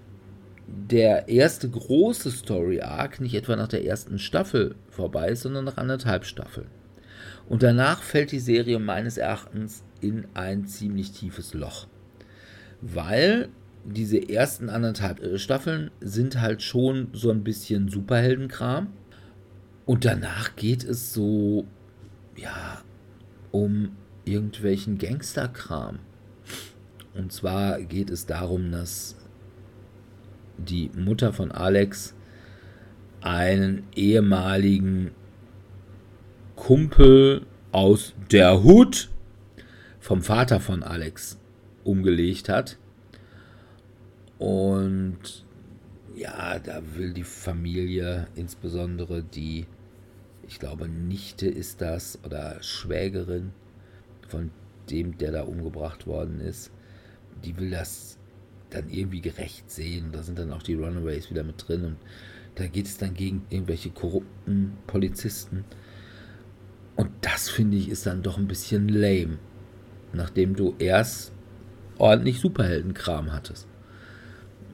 der 0.67 1.27
erste 1.27 1.67
große 1.67 2.29
Story 2.29 2.81
Arc 2.81 3.19
nicht 3.19 3.33
etwa 3.33 3.55
nach 3.55 3.67
der 3.67 3.83
ersten 3.83 4.19
Staffel 4.19 4.75
vorbei 4.89 5.29
ist, 5.29 5.41
sondern 5.41 5.65
nach 5.65 5.77
anderthalb 5.77 6.23
Staffeln. 6.23 6.67
Und 7.49 7.63
danach 7.63 8.03
fällt 8.03 8.31
die 8.31 8.39
Serie 8.39 8.77
meines 8.77 9.17
Erachtens 9.17 9.83
in 10.01 10.27
ein 10.35 10.67
ziemlich 10.67 11.13
tiefes 11.13 11.55
Loch. 11.55 11.87
Weil 12.79 13.49
diese 13.85 14.29
ersten 14.29 14.69
anderthalb 14.69 15.19
äh, 15.19 15.39
Staffeln 15.39 15.89
sind 15.99 16.41
halt 16.41 16.61
schon 16.61 17.07
so 17.11 17.31
ein 17.31 17.43
bisschen 17.43 17.89
Superheldenkram. 17.89 18.93
Und 19.87 20.05
danach 20.05 20.55
geht 20.55 20.83
es 20.83 21.11
so, 21.11 21.65
ja, 22.37 22.83
um 23.49 23.93
irgendwelchen 24.25 24.99
Gangsterkram. 24.99 25.97
Und 27.15 27.31
zwar 27.31 27.81
geht 27.81 28.09
es 28.09 28.25
darum, 28.25 28.71
dass 28.71 29.15
die 30.57 30.89
Mutter 30.95 31.33
von 31.33 31.51
Alex 31.51 32.15
einen 33.21 33.83
ehemaligen 33.95 35.11
Kumpel 36.55 37.45
aus 37.71 38.13
der 38.31 38.63
Hut 38.63 39.09
vom 39.99 40.21
Vater 40.21 40.59
von 40.59 40.83
Alex 40.83 41.39
umgelegt 41.83 42.49
hat. 42.49 42.77
Und 44.37 45.45
ja, 46.15 46.59
da 46.59 46.81
will 46.95 47.13
die 47.13 47.23
Familie, 47.23 48.27
insbesondere 48.35 49.23
die, 49.23 49.65
ich 50.47 50.59
glaube, 50.59 50.87
Nichte 50.87 51.47
ist 51.47 51.81
das 51.81 52.19
oder 52.23 52.61
Schwägerin 52.61 53.51
von 54.27 54.51
dem, 54.89 55.17
der 55.17 55.31
da 55.31 55.43
umgebracht 55.43 56.05
worden 56.05 56.39
ist, 56.39 56.71
die 57.43 57.57
will 57.57 57.69
das 57.69 58.17
dann 58.69 58.89
irgendwie 58.89 59.21
gerecht 59.21 59.69
sehen. 59.69 60.09
Da 60.11 60.23
sind 60.23 60.39
dann 60.39 60.51
auch 60.51 60.63
die 60.63 60.75
Runaways 60.75 61.29
wieder 61.29 61.43
mit 61.43 61.67
drin 61.67 61.85
und 61.85 61.97
da 62.55 62.67
geht 62.67 62.85
es 62.85 62.97
dann 62.97 63.13
gegen 63.13 63.45
irgendwelche 63.49 63.89
korrupten 63.89 64.73
Polizisten. 64.87 65.65
Und 66.95 67.09
das 67.21 67.49
finde 67.49 67.77
ich 67.77 67.89
ist 67.89 68.05
dann 68.05 68.21
doch 68.21 68.37
ein 68.37 68.47
bisschen 68.47 68.87
lame, 68.89 69.37
nachdem 70.13 70.55
du 70.55 70.75
erst 70.77 71.31
ordentlich 71.97 72.39
Superheldenkram 72.39 73.33
hattest. 73.33 73.67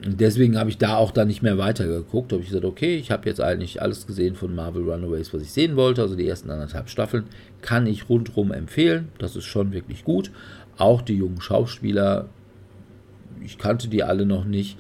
Und 0.06 0.22
deswegen 0.22 0.58
habe 0.58 0.70
ich 0.70 0.78
da 0.78 0.96
auch 0.96 1.12
dann 1.12 1.28
nicht 1.28 1.42
mehr 1.42 1.58
weitergeguckt. 1.58 2.32
Habe 2.32 2.42
ich 2.42 2.50
gesagt, 2.50 2.66
okay, 2.66 2.96
ich 2.96 3.12
habe 3.12 3.28
jetzt 3.28 3.42
eigentlich 3.42 3.82
alles 3.82 4.08
gesehen 4.08 4.36
von 4.36 4.56
Marvel 4.56 4.90
Runaways, 4.90 5.34
was 5.34 5.42
ich 5.42 5.52
sehen 5.52 5.76
wollte. 5.76 6.02
Also 6.02 6.16
die 6.16 6.28
ersten 6.28 6.50
anderthalb 6.50 6.90
Staffeln 6.90 7.26
kann 7.62 7.86
ich 7.86 8.08
rundherum 8.08 8.54
empfehlen. 8.54 9.10
Das 9.18 9.36
ist 9.36 9.44
schon 9.44 9.74
wirklich 9.74 10.06
gut. 10.06 10.32
Auch 10.78 11.02
die 11.02 11.18
jungen 11.18 11.42
Schauspieler, 11.42 12.30
ich 13.44 13.58
kannte 13.58 13.88
die 13.88 14.04
alle 14.04 14.26
noch 14.26 14.46
nicht, 14.46 14.78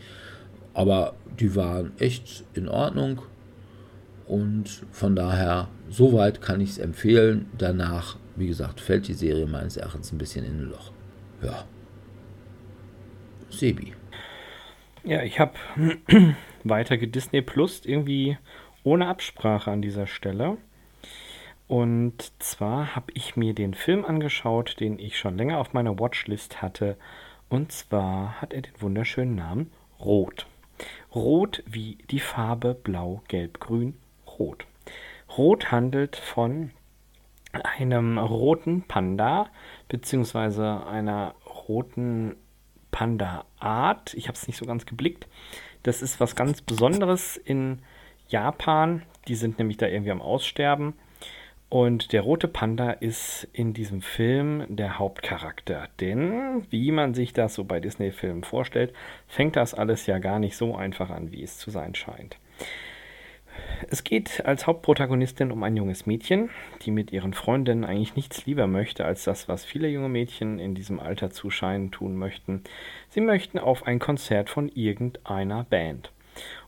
aber 0.74 1.15
die 1.39 1.56
waren 1.56 1.91
echt 2.00 2.43
in 2.54 2.67
Ordnung. 2.67 3.22
Und 4.28 4.84
von 4.91 5.15
daher, 5.15 5.69
soweit 5.89 6.41
kann 6.41 6.62
ich 6.62 6.72
es 6.72 6.78
empfehlen. 6.78 7.48
Danach, 7.58 8.17
wie 8.36 8.48
gesagt, 8.48 8.80
fällt 8.80 9.08
die 9.08 9.13
Serie 9.13 9.48
meines 9.48 9.76
Erachtens 9.76 10.12
ein 10.12 10.19
bisschen 10.19 10.45
in 10.45 10.60
ein 10.60 10.69
Loch. 10.69 10.91
Ja. 11.41 11.65
Sebi. 13.50 13.93
Ja, 15.04 15.24
ich 15.24 15.39
habe 15.39 15.54
weiter 16.63 16.98
gedisney 16.98 17.41
Plus 17.41 17.86
irgendwie 17.86 18.38
ohne 18.84 19.08
Absprache 19.08 19.72
an 19.72 19.82
dieser 19.82 20.06
Stelle. 20.06 20.58
Und 21.67 22.32
zwar 22.39 22.95
habe 22.95 23.12
ich 23.13 23.36
mir 23.36 23.54
den 23.54 23.74
Film 23.74 24.04
angeschaut, 24.04 24.80
den 24.80 24.98
ich 24.98 25.17
schon 25.17 25.38
länger 25.38 25.60
auf 25.60 25.74
meiner 25.74 26.00
Watchlist 26.00 26.62
hatte. 26.62 26.98
Und 27.49 27.71
zwar 27.71 28.41
hat 28.41 28.53
er 28.53 28.62
den 28.62 28.79
wunderschönen 28.79 29.35
Namen 29.35 29.71
Rot. 29.99 30.45
Rot 31.13 31.63
wie 31.65 31.97
die 32.09 32.19
Farbe 32.19 32.75
Blau, 32.75 33.23
Gelb, 33.27 33.59
Grün, 33.59 33.97
Rot. 34.38 34.65
Rot 35.38 35.71
handelt 35.71 36.15
von 36.15 36.71
einem 37.51 38.19
roten 38.19 38.83
Panda 38.83 39.47
beziehungsweise 39.88 40.85
einer 40.85 41.33
roten 41.67 42.35
Panda-Art. 42.91 44.13
Ich 44.13 44.27
habe 44.27 44.38
es 44.38 44.47
nicht 44.47 44.57
so 44.57 44.65
ganz 44.65 44.85
geblickt. 44.85 45.27
Das 45.83 46.01
ist 46.01 46.19
was 46.19 46.35
ganz 46.35 46.62
Besonderes 46.62 47.38
in 47.38 47.79
Japan. 48.27 49.01
Die 49.27 49.35
sind 49.35 49.57
nämlich 49.57 49.77
da 49.77 49.88
irgendwie 49.88 50.12
am 50.12 50.21
Aussterben. 50.21 50.93
Und 51.69 52.13
der 52.13 52.21
rote 52.21 52.47
Panda 52.47 52.89
ist 52.89 53.47
in 53.53 53.73
diesem 53.73 54.01
Film 54.01 54.65
der 54.69 54.97
Hauptcharakter. 54.97 55.88
Denn, 55.99 56.65
wie 56.71 56.91
man 56.91 57.13
sich 57.13 57.32
das 57.32 57.53
so 57.53 57.63
bei 57.63 57.79
Disney-Filmen 57.79 58.43
vorstellt, 58.43 58.91
fängt 59.27 59.55
das 59.55 59.75
alles 59.75 60.08
ja 60.08 60.17
gar 60.17 60.39
nicht 60.39 60.58
so 60.58 60.75
einfach 60.75 61.12
an, 61.12 61.32
wie 61.32 61.43
es 61.43 61.60
zu 61.60 61.69
sein 61.69 61.93
scheint. 61.93 62.38
Es 63.89 64.03
geht 64.03 64.45
als 64.45 64.65
Hauptprotagonistin 64.65 65.51
um 65.51 65.62
ein 65.63 65.77
junges 65.77 66.08
Mädchen, 66.08 66.49
die 66.82 66.91
mit 66.91 67.12
ihren 67.12 67.34
Freundinnen 67.34 67.86
eigentlich 67.86 68.15
nichts 68.15 68.45
lieber 68.47 68.65
möchte 68.65 69.05
als 69.05 69.23
das, 69.25 69.47
was 69.47 69.65
viele 69.65 69.89
junge 69.89 70.10
Mädchen 70.10 70.58
in 70.60 70.73
diesem 70.73 70.99
Alter 70.99 71.29
zu 71.29 71.51
scheinen 71.51 71.91
tun 71.91 72.15
möchten. 72.15 72.63
Sie 73.10 73.21
möchten 73.21 73.60
auf 73.60 73.86
ein 73.86 73.99
Konzert 73.99 74.49
von 74.49 74.69
irgendeiner 74.69 75.65
Band. 75.65 76.12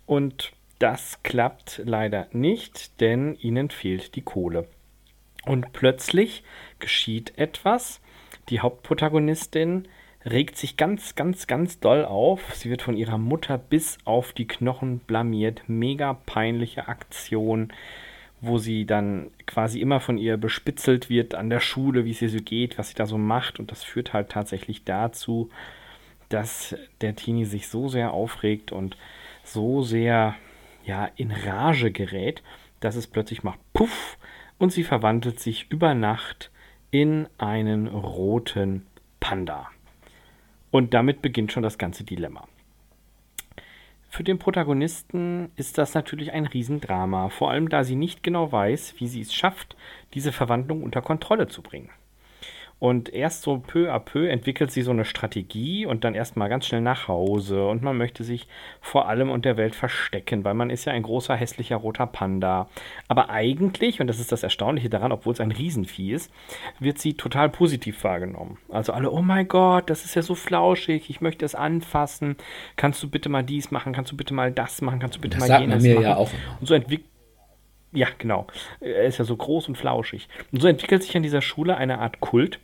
Und 0.05 0.51
das 0.79 1.23
klappt 1.23 1.81
leider 1.85 2.27
nicht, 2.33 3.01
denn 3.01 3.35
ihnen 3.35 3.69
fehlt 3.69 4.15
die 4.15 4.21
Kohle. 4.21 4.67
Und 5.45 5.73
plötzlich 5.73 6.43
geschieht 6.79 7.37
etwas. 7.37 7.99
Die 8.49 8.59
Hauptprotagonistin 8.59 9.87
regt 10.25 10.57
sich 10.57 10.77
ganz, 10.77 11.15
ganz, 11.15 11.47
ganz 11.47 11.79
doll 11.79 12.05
auf. 12.05 12.53
Sie 12.55 12.69
wird 12.69 12.81
von 12.81 12.95
ihrer 12.95 13.17
Mutter 13.17 13.57
bis 13.57 13.97
auf 14.05 14.33
die 14.33 14.47
Knochen 14.47 14.99
blamiert. 14.99 15.63
Mega 15.67 16.13
peinliche 16.13 16.87
Aktion, 16.87 17.73
wo 18.39 18.57
sie 18.57 18.85
dann 18.85 19.31
quasi 19.47 19.79
immer 19.79 19.99
von 19.99 20.17
ihr 20.17 20.37
bespitzelt 20.37 21.09
wird 21.09 21.33
an 21.33 21.49
der 21.49 21.59
Schule, 21.59 22.05
wie 22.05 22.11
es 22.11 22.21
ihr 22.21 22.29
so 22.29 22.39
geht, 22.39 22.77
was 22.77 22.89
sie 22.89 22.95
da 22.95 23.05
so 23.05 23.17
macht. 23.17 23.59
Und 23.59 23.71
das 23.71 23.83
führt 23.83 24.13
halt 24.13 24.29
tatsächlich 24.29 24.83
dazu, 24.83 25.49
dass 26.29 26.75
der 27.01 27.15
Teenie 27.15 27.45
sich 27.45 27.67
so 27.67 27.87
sehr 27.87 28.13
aufregt 28.13 28.71
und 28.71 28.95
so 29.43 29.81
sehr 29.81 30.35
ja 30.85 31.09
in 31.15 31.31
Rage 31.31 31.91
gerät, 31.91 32.41
dass 32.79 32.95
es 32.95 33.07
plötzlich 33.07 33.43
macht 33.43 33.59
Puff 33.73 34.17
und 34.61 34.71
sie 34.71 34.83
verwandelt 34.83 35.39
sich 35.39 35.65
über 35.71 35.95
Nacht 35.95 36.51
in 36.91 37.27
einen 37.39 37.87
roten 37.87 38.85
Panda. 39.19 39.67
Und 40.69 40.93
damit 40.93 41.23
beginnt 41.23 41.51
schon 41.51 41.63
das 41.63 41.79
ganze 41.79 42.03
Dilemma. 42.03 42.47
Für 44.07 44.23
den 44.23 44.37
Protagonisten 44.37 45.49
ist 45.55 45.79
das 45.79 45.95
natürlich 45.95 46.31
ein 46.31 46.45
Riesendrama, 46.45 47.29
vor 47.29 47.49
allem 47.49 47.69
da 47.69 47.83
sie 47.83 47.95
nicht 47.95 48.21
genau 48.21 48.51
weiß, 48.51 48.95
wie 48.99 49.07
sie 49.07 49.21
es 49.21 49.33
schafft, 49.33 49.75
diese 50.13 50.31
Verwandlung 50.31 50.83
unter 50.83 51.01
Kontrolle 51.01 51.47
zu 51.47 51.63
bringen. 51.63 51.89
Und 52.81 53.13
erst 53.13 53.43
so 53.43 53.59
peu 53.59 53.93
à 53.93 53.99
peu 53.99 54.27
entwickelt 54.27 54.71
sie 54.71 54.81
so 54.81 54.89
eine 54.89 55.05
Strategie 55.05 55.85
und 55.85 56.03
dann 56.03 56.15
erstmal 56.15 56.49
ganz 56.49 56.65
schnell 56.65 56.81
nach 56.81 57.07
Hause. 57.07 57.67
Und 57.67 57.83
man 57.83 57.95
möchte 57.95 58.23
sich 58.23 58.47
vor 58.81 59.07
allem 59.07 59.29
und 59.29 59.45
der 59.45 59.55
Welt 59.55 59.75
verstecken, 59.75 60.43
weil 60.43 60.55
man 60.55 60.71
ist 60.71 60.85
ja 60.85 60.93
ein 60.93 61.03
großer, 61.03 61.35
hässlicher 61.35 61.75
roter 61.75 62.07
Panda. 62.07 62.67
Aber 63.07 63.29
eigentlich, 63.29 64.01
und 64.01 64.07
das 64.07 64.19
ist 64.19 64.31
das 64.31 64.41
Erstaunliche 64.41 64.89
daran, 64.89 65.11
obwohl 65.11 65.33
es 65.33 65.39
ein 65.39 65.51
Riesenvieh 65.51 66.11
ist, 66.13 66.33
wird 66.79 66.97
sie 66.97 67.13
total 67.13 67.49
positiv 67.49 68.03
wahrgenommen. 68.03 68.57
Also 68.69 68.93
alle, 68.93 69.11
oh 69.11 69.21
mein 69.21 69.47
Gott, 69.47 69.87
das 69.91 70.03
ist 70.03 70.15
ja 70.15 70.23
so 70.23 70.33
flauschig, 70.33 71.11
ich 71.11 71.21
möchte 71.21 71.45
es 71.45 71.53
anfassen. 71.53 72.35
Kannst 72.77 73.03
du 73.03 73.07
bitte 73.11 73.29
mal 73.29 73.43
dies 73.43 73.69
machen? 73.69 73.93
Kannst 73.93 74.11
du 74.11 74.17
bitte 74.17 74.33
mal 74.33 74.51
das 74.51 74.81
machen? 74.81 74.97
Kannst 74.99 75.17
du 75.17 75.21
bitte 75.21 75.37
Das 75.37 75.41
mal 75.41 75.47
sagt 75.49 75.67
man 75.67 75.69
jenes 75.69 75.83
mir 75.83 75.93
machen? 75.93 76.03
ja 76.03 76.15
auch. 76.15 76.31
Und 76.59 76.65
so 76.65 76.73
entwickelt 76.73 77.07
ja, 77.93 78.07
genau. 78.17 78.47
Er 78.79 79.03
ist 79.03 79.17
ja 79.17 79.25
so 79.25 79.35
groß 79.35 79.67
und 79.67 79.77
flauschig. 79.77 80.29
Und 80.51 80.61
so 80.61 80.67
entwickelt 80.67 81.03
sich 81.03 81.15
an 81.17 81.23
dieser 81.23 81.41
Schule 81.41 81.75
eine 81.75 81.99
Art 81.99 82.21
Kult 82.21 82.59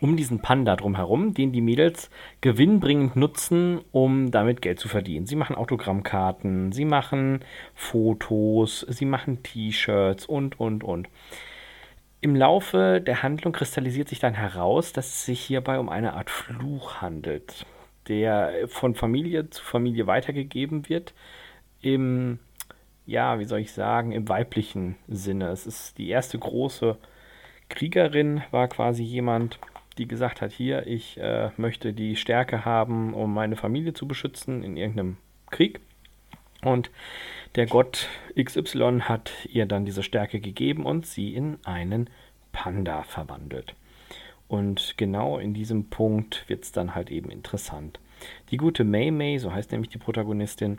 um 0.00 0.16
diesen 0.16 0.40
Panda 0.40 0.76
drumherum, 0.76 1.34
den 1.34 1.52
die 1.52 1.60
Mädels 1.60 2.10
gewinnbringend 2.40 3.16
nutzen, 3.16 3.80
um 3.92 4.30
damit 4.30 4.62
Geld 4.62 4.78
zu 4.78 4.88
verdienen. 4.88 5.26
Sie 5.26 5.36
machen 5.36 5.56
Autogrammkarten, 5.56 6.72
sie 6.72 6.84
machen 6.84 7.40
Fotos, 7.74 8.86
sie 8.88 9.04
machen 9.04 9.42
T-Shirts 9.42 10.26
und, 10.26 10.60
und, 10.60 10.84
und. 10.84 11.08
Im 12.20 12.34
Laufe 12.34 13.00
der 13.00 13.22
Handlung 13.22 13.52
kristallisiert 13.52 14.08
sich 14.08 14.18
dann 14.18 14.34
heraus, 14.34 14.92
dass 14.92 15.06
es 15.06 15.24
sich 15.24 15.40
hierbei 15.40 15.78
um 15.78 15.88
eine 15.88 16.14
Art 16.14 16.30
Fluch 16.30 16.96
handelt, 17.00 17.64
der 18.08 18.52
von 18.66 18.94
Familie 18.94 19.50
zu 19.50 19.62
Familie 19.62 20.06
weitergegeben 20.06 20.88
wird. 20.88 21.14
Im, 21.80 22.40
ja, 23.06 23.38
wie 23.38 23.44
soll 23.44 23.60
ich 23.60 23.72
sagen, 23.72 24.10
im 24.10 24.28
weiblichen 24.28 24.96
Sinne. 25.06 25.50
Es 25.50 25.64
ist 25.64 25.96
die 25.98 26.08
erste 26.08 26.38
große 26.38 26.96
Kriegerin, 27.68 28.42
war 28.50 28.66
quasi 28.66 29.04
jemand, 29.04 29.60
die 29.98 30.08
gesagt 30.08 30.40
hat, 30.40 30.52
hier, 30.52 30.86
ich 30.86 31.18
äh, 31.18 31.50
möchte 31.56 31.92
die 31.92 32.16
Stärke 32.16 32.64
haben, 32.64 33.14
um 33.14 33.34
meine 33.34 33.56
Familie 33.56 33.92
zu 33.92 34.06
beschützen 34.06 34.62
in 34.62 34.76
irgendeinem 34.76 35.16
Krieg. 35.50 35.80
Und 36.62 36.90
der 37.54 37.66
Gott 37.66 38.08
XY 38.40 39.00
hat 39.02 39.30
ihr 39.48 39.66
dann 39.66 39.84
diese 39.84 40.02
Stärke 40.02 40.40
gegeben 40.40 40.86
und 40.86 41.06
sie 41.06 41.34
in 41.34 41.58
einen 41.64 42.10
Panda 42.52 43.02
verwandelt. 43.02 43.74
Und 44.48 44.94
genau 44.96 45.38
in 45.38 45.54
diesem 45.54 45.90
Punkt 45.90 46.48
wird 46.48 46.64
es 46.64 46.72
dann 46.72 46.94
halt 46.94 47.10
eben 47.10 47.30
interessant. 47.30 48.00
Die 48.50 48.56
gute 48.56 48.82
Mei 48.82 49.10
Mei, 49.10 49.38
so 49.38 49.52
heißt 49.52 49.70
nämlich 49.70 49.90
die 49.90 49.98
Protagonistin, 49.98 50.78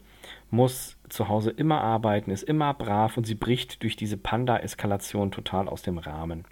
muss 0.50 0.98
zu 1.08 1.30
Hause 1.30 1.52
immer 1.52 1.82
arbeiten, 1.82 2.32
ist 2.32 2.44
immer 2.44 2.74
brav 2.74 3.16
und 3.16 3.26
sie 3.26 3.36
bricht 3.36 3.84
durch 3.84 3.96
diese 3.96 4.18
Panda-Eskalation 4.18 5.32
total 5.32 5.70
aus 5.70 5.82
dem 5.82 5.98
Rahmen. 5.98 6.46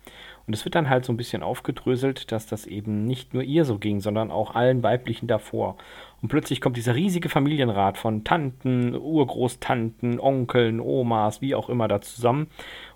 Und 0.47 0.53
es 0.53 0.63
wird 0.63 0.75
dann 0.75 0.89
halt 0.89 1.03
so 1.03 1.11
ein 1.11 1.17
bisschen 1.17 1.43
aufgedröselt, 1.43 2.31
dass 2.31 2.47
das 2.47 2.65
eben 2.65 3.03
nicht 3.03 3.33
nur 3.33 3.43
ihr 3.43 3.65
so 3.65 3.77
ging, 3.77 3.99
sondern 3.99 4.31
auch 4.31 4.55
allen 4.55 4.81
Weiblichen 4.81 5.27
davor. 5.27 5.75
Und 6.21 6.29
plötzlich 6.29 6.61
kommt 6.61 6.77
dieser 6.77 6.95
riesige 6.95 7.27
Familienrat 7.27 7.97
von 7.97 8.23
Tanten, 8.23 8.95
Urgroßtanten, 8.95 10.21
Onkeln, 10.21 10.79
Omas, 10.79 11.41
wie 11.41 11.53
auch 11.53 11.67
immer 11.67 11.89
da 11.89 11.99
zusammen 11.99 12.47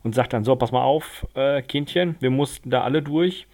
und 0.02 0.16
sagt 0.16 0.32
dann 0.32 0.46
so, 0.46 0.56
pass 0.56 0.72
mal 0.72 0.84
auf, 0.84 1.28
äh, 1.34 1.62
Kindchen, 1.62 2.16
wir 2.22 2.30
mussten 2.30 2.70
da 2.70 2.84
alle 2.84 3.02
durch. 3.02 3.48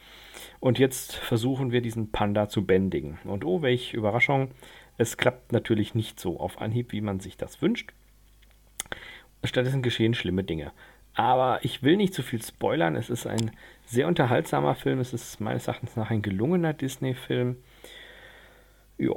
Und 0.60 0.78
jetzt 0.78 1.16
versuchen 1.16 1.72
wir 1.72 1.82
diesen 1.82 2.12
Panda 2.12 2.50
zu 2.50 2.66
bändigen. 2.66 3.18
Und 3.24 3.46
oh, 3.46 3.64
welche 3.64 3.98
Überraschung, 3.98 4.52
es 4.98 5.18
klappt 5.18 5.52
natürlich 5.52 5.96
nicht 5.96 6.20
so 6.20 6.40
auf 6.40 6.62
Anhieb, 6.62 6.92
wie 6.92 7.02
man 7.02 7.20
sich 7.20 7.36
das 7.36 7.64
wünscht. 7.64 7.94
Stattdessen 9.44 9.82
geschehen 9.82 10.14
schlimme 10.14 10.44
Dinge. 10.44 10.72
Aber 11.18 11.60
ich 11.64 11.82
will 11.82 11.98
nicht 11.98 12.14
zu 12.14 12.22
viel 12.22 12.42
spoilern. 12.44 12.96
Es 12.96 13.10
ist 13.10 13.26
ein 13.26 13.52
sehr 13.88 14.08
unterhaltsamer 14.08 14.76
Film. 14.76 15.00
Es 15.00 15.14
ist 15.14 15.42
meines 15.42 15.68
Erachtens 15.68 15.96
nach 15.96 16.12
ein 16.12 16.22
gelungener 16.22 16.74
Disney-Film. 16.74 17.58
Ja. 19.00 19.14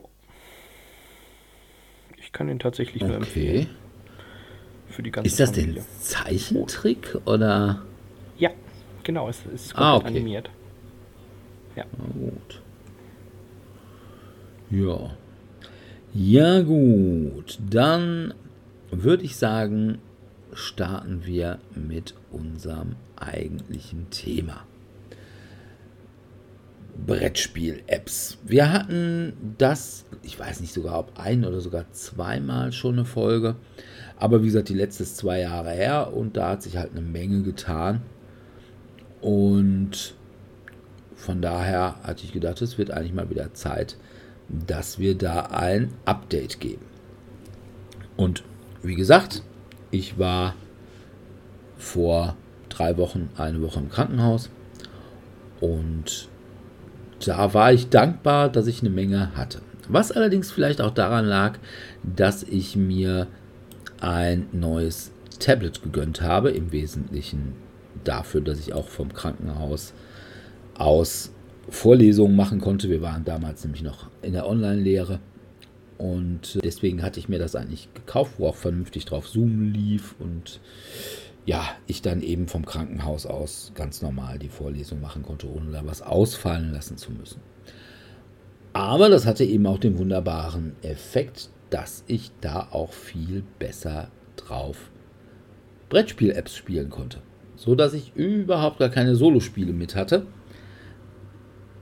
Ich 2.16 2.32
kann 2.32 2.48
ihn 2.48 2.58
tatsächlich 2.58 3.02
nur 3.02 3.10
Okay. 3.16 3.18
empfehlen. 3.18 3.66
Für 4.88 5.02
die 5.02 5.10
ganze 5.10 5.28
Ist 5.28 5.40
das 5.40 5.50
Familie. 5.50 5.74
denn 5.74 5.84
Zeichentrick 6.00 7.18
oder? 7.26 7.82
Ja, 8.38 8.50
genau, 9.04 9.28
es 9.28 9.44
ist 9.46 9.76
Ah, 9.76 9.96
okay. 9.96 10.06
animiert. 10.08 10.50
Na 11.76 11.84
gut. 12.14 12.62
Ja. 14.70 15.10
Ja, 16.14 16.60
gut. 16.62 17.58
Dann 17.68 18.32
würde 18.90 19.22
ich 19.24 19.36
sagen, 19.36 19.98
starten 20.52 21.24
wir 21.24 21.58
mit 21.74 22.14
unserem 22.30 22.96
eigentlichen 23.16 24.10
Thema. 24.10 24.64
Brettspiel-Apps. 27.06 28.38
Wir 28.44 28.72
hatten 28.72 29.54
das, 29.58 30.04
ich 30.22 30.38
weiß 30.38 30.60
nicht 30.60 30.74
sogar, 30.74 30.98
ob 30.98 31.18
ein 31.18 31.44
oder 31.44 31.60
sogar 31.60 31.90
zweimal 31.92 32.72
schon 32.72 32.94
eine 32.94 33.04
Folge. 33.04 33.56
Aber 34.16 34.42
wie 34.42 34.46
gesagt, 34.46 34.68
die 34.68 34.74
letzte 34.74 35.04
ist 35.04 35.16
zwei 35.16 35.40
Jahre 35.40 35.70
her 35.70 36.12
und 36.12 36.36
da 36.36 36.50
hat 36.50 36.62
sich 36.62 36.76
halt 36.76 36.90
eine 36.90 37.00
Menge 37.00 37.42
getan. 37.42 38.02
Und 39.20 40.14
von 41.14 41.40
daher 41.42 41.96
hatte 42.02 42.24
ich 42.24 42.32
gedacht, 42.32 42.60
es 42.62 42.78
wird 42.78 42.90
eigentlich 42.90 43.14
mal 43.14 43.30
wieder 43.30 43.54
Zeit, 43.54 43.96
dass 44.48 44.98
wir 44.98 45.16
da 45.16 45.46
ein 45.46 45.92
Update 46.04 46.60
geben. 46.60 46.84
Und 48.16 48.42
wie 48.82 48.94
gesagt, 48.94 49.42
ich 49.90 50.18
war 50.18 50.54
vor 51.76 52.36
drei 52.68 52.96
Wochen 52.96 53.30
eine 53.36 53.60
Woche 53.62 53.80
im 53.80 53.88
Krankenhaus 53.88 54.50
und 55.60 56.28
da 57.24 57.52
war 57.52 57.72
ich 57.72 57.88
dankbar, 57.90 58.48
dass 58.48 58.66
ich 58.66 58.80
eine 58.80 58.90
Menge 58.90 59.36
hatte. 59.36 59.60
Was 59.88 60.12
allerdings 60.12 60.50
vielleicht 60.50 60.80
auch 60.80 60.92
daran 60.92 61.26
lag, 61.26 61.58
dass 62.02 62.42
ich 62.42 62.76
mir 62.76 63.26
ein 64.00 64.46
neues 64.52 65.12
Tablet 65.38 65.82
gegönnt 65.82 66.22
habe, 66.22 66.50
im 66.50 66.72
Wesentlichen 66.72 67.54
dafür, 68.04 68.40
dass 68.40 68.60
ich 68.60 68.72
auch 68.72 68.88
vom 68.88 69.12
Krankenhaus 69.12 69.92
aus 70.74 71.32
Vorlesungen 71.68 72.36
machen 72.36 72.60
konnte. 72.60 72.88
Wir 72.88 73.02
waren 73.02 73.24
damals 73.24 73.64
nämlich 73.64 73.82
noch 73.82 74.08
in 74.22 74.32
der 74.32 74.46
Online-Lehre 74.46 75.20
und 76.00 76.58
deswegen 76.64 77.02
hatte 77.02 77.20
ich 77.20 77.28
mir 77.28 77.38
das 77.38 77.54
eigentlich 77.54 77.92
gekauft, 77.92 78.32
wo 78.38 78.46
auch 78.46 78.56
vernünftig 78.56 79.04
drauf 79.04 79.28
Zoom 79.28 79.70
lief 79.70 80.14
und 80.18 80.58
ja, 81.44 81.62
ich 81.86 82.00
dann 82.00 82.22
eben 82.22 82.48
vom 82.48 82.64
Krankenhaus 82.64 83.26
aus 83.26 83.72
ganz 83.74 84.00
normal 84.00 84.38
die 84.38 84.48
Vorlesung 84.48 85.02
machen 85.02 85.22
konnte, 85.22 85.46
ohne 85.52 85.72
da 85.72 85.84
was 85.84 86.00
ausfallen 86.00 86.72
lassen 86.72 86.96
zu 86.96 87.12
müssen. 87.12 87.42
Aber 88.72 89.10
das 89.10 89.26
hatte 89.26 89.44
eben 89.44 89.66
auch 89.66 89.76
den 89.76 89.98
wunderbaren 89.98 90.74
Effekt, 90.80 91.50
dass 91.68 92.02
ich 92.06 92.30
da 92.40 92.68
auch 92.70 92.94
viel 92.94 93.42
besser 93.58 94.08
drauf 94.36 94.90
Brettspiel-Apps 95.90 96.56
spielen 96.56 96.88
konnte. 96.88 97.18
So 97.56 97.74
dass 97.74 97.92
ich 97.92 98.14
überhaupt 98.14 98.78
gar 98.78 98.88
keine 98.88 99.16
Solospiele 99.16 99.74
mit 99.74 99.94
hatte 99.96 100.26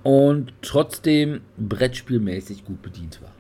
und 0.03 0.55
trotzdem 0.61 1.43
brettspielmäßig 1.57 2.65
gut 2.65 2.83
bedient 2.83 3.23
war. 3.23 3.38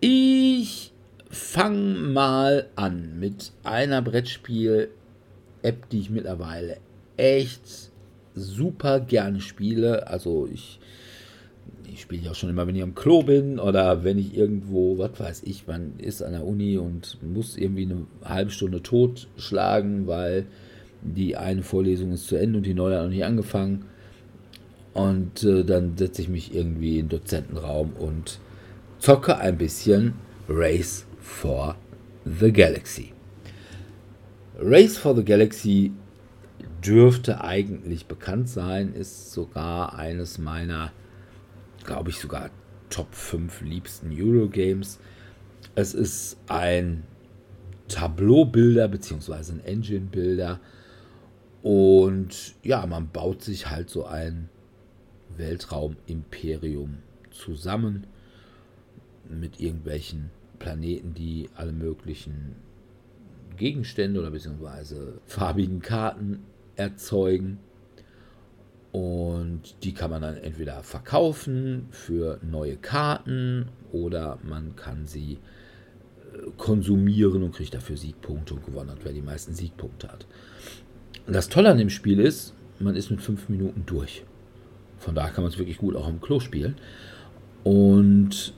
Ich 0.00 0.92
fange 1.28 1.98
mal 1.98 2.68
an 2.76 3.18
mit 3.18 3.50
einer 3.64 4.00
Brettspiel-App, 4.00 5.88
die 5.88 5.98
ich 5.98 6.10
mittlerweile 6.10 6.76
echt 7.16 7.90
super 8.36 9.00
gerne 9.00 9.40
spiele. 9.40 10.06
Also 10.06 10.48
ich, 10.52 10.78
ich 11.92 12.02
spiele 12.02 12.22
ja 12.22 12.30
auch 12.30 12.36
schon 12.36 12.50
immer, 12.50 12.68
wenn 12.68 12.76
ich 12.76 12.82
am 12.84 12.94
Klo 12.94 13.24
bin 13.24 13.58
oder 13.58 14.04
wenn 14.04 14.18
ich 14.18 14.36
irgendwo, 14.36 14.98
was 14.98 15.18
weiß 15.18 15.42
ich, 15.46 15.66
man 15.66 15.98
ist 15.98 16.22
an 16.22 16.30
der 16.30 16.46
Uni 16.46 16.78
und 16.78 17.18
muss 17.20 17.56
irgendwie 17.56 17.82
eine 17.82 18.06
halbe 18.24 18.52
Stunde 18.52 18.80
totschlagen, 18.80 20.06
weil 20.06 20.46
die 21.02 21.36
eine 21.36 21.64
Vorlesung 21.64 22.12
ist 22.12 22.28
zu 22.28 22.36
Ende 22.36 22.58
und 22.58 22.66
die 22.66 22.74
neue 22.74 22.96
hat 22.96 23.02
noch 23.02 23.10
nicht 23.10 23.24
angefangen. 23.24 23.84
Und 24.94 25.42
äh, 25.42 25.64
dann 25.64 25.96
setze 25.96 26.22
ich 26.22 26.28
mich 26.28 26.54
irgendwie 26.54 27.00
in 27.00 27.06
den 27.06 27.18
Dozentenraum 27.18 27.94
und 27.98 28.38
zocke 28.98 29.38
ein 29.38 29.56
bisschen 29.56 30.14
Race 30.48 31.06
for 31.20 31.76
the 32.24 32.52
Galaxy. 32.52 33.12
Race 34.58 34.98
for 34.98 35.14
the 35.14 35.24
Galaxy 35.24 35.92
dürfte 36.84 37.42
eigentlich 37.42 38.06
bekannt 38.06 38.48
sein, 38.48 38.94
ist 38.94 39.32
sogar 39.32 39.96
eines 39.96 40.38
meiner, 40.38 40.92
glaube 41.84 42.10
ich, 42.10 42.18
sogar 42.18 42.50
Top 42.90 43.14
5 43.14 43.60
liebsten 43.62 44.10
Eurogames. 44.12 44.98
Es 45.74 45.94
ist 45.94 46.38
ein 46.48 47.04
Tableau-Bilder 47.88 48.88
bzw. 48.88 49.52
ein 49.52 49.64
Engine-Bilder 49.64 50.60
und 51.62 52.54
ja, 52.62 52.84
man 52.86 53.08
baut 53.08 53.42
sich 53.42 53.70
halt 53.70 53.90
so 53.90 54.06
ein 54.06 54.48
Weltraumimperium 55.36 56.98
zusammen 57.30 58.06
mit 59.30 59.60
irgendwelchen 59.60 60.30
Planeten, 60.58 61.14
die 61.14 61.48
alle 61.54 61.72
möglichen 61.72 62.56
Gegenstände 63.56 64.20
oder 64.20 64.30
beziehungsweise 64.30 65.20
farbigen 65.26 65.80
Karten 65.80 66.40
erzeugen. 66.76 67.58
Und 68.92 69.76
die 69.84 69.92
kann 69.92 70.10
man 70.10 70.22
dann 70.22 70.36
entweder 70.36 70.82
verkaufen 70.82 71.88
für 71.90 72.38
neue 72.42 72.76
Karten 72.76 73.68
oder 73.92 74.38
man 74.42 74.76
kann 74.76 75.06
sie 75.06 75.34
äh, 75.34 76.50
konsumieren 76.56 77.42
und 77.42 77.54
kriegt 77.54 77.74
dafür 77.74 77.96
Siegpunkte 77.96 78.54
und 78.54 78.64
gewonnen 78.64 78.90
hat, 78.90 79.04
wer 79.04 79.12
die 79.12 79.22
meisten 79.22 79.54
Siegpunkte 79.54 80.08
hat. 80.08 80.26
Das 81.26 81.50
Tolle 81.50 81.68
an 81.68 81.78
dem 81.78 81.90
Spiel 81.90 82.18
ist, 82.18 82.54
man 82.78 82.96
ist 82.96 83.10
mit 83.10 83.20
fünf 83.20 83.50
Minuten 83.50 83.84
durch. 83.84 84.24
Von 84.98 85.14
daher 85.14 85.32
kann 85.32 85.44
man 85.44 85.52
es 85.52 85.58
wirklich 85.58 85.78
gut 85.78 85.94
auch 85.94 86.08
im 86.08 86.20
Klo 86.20 86.40
spielen. 86.40 86.76
Und 87.64 88.54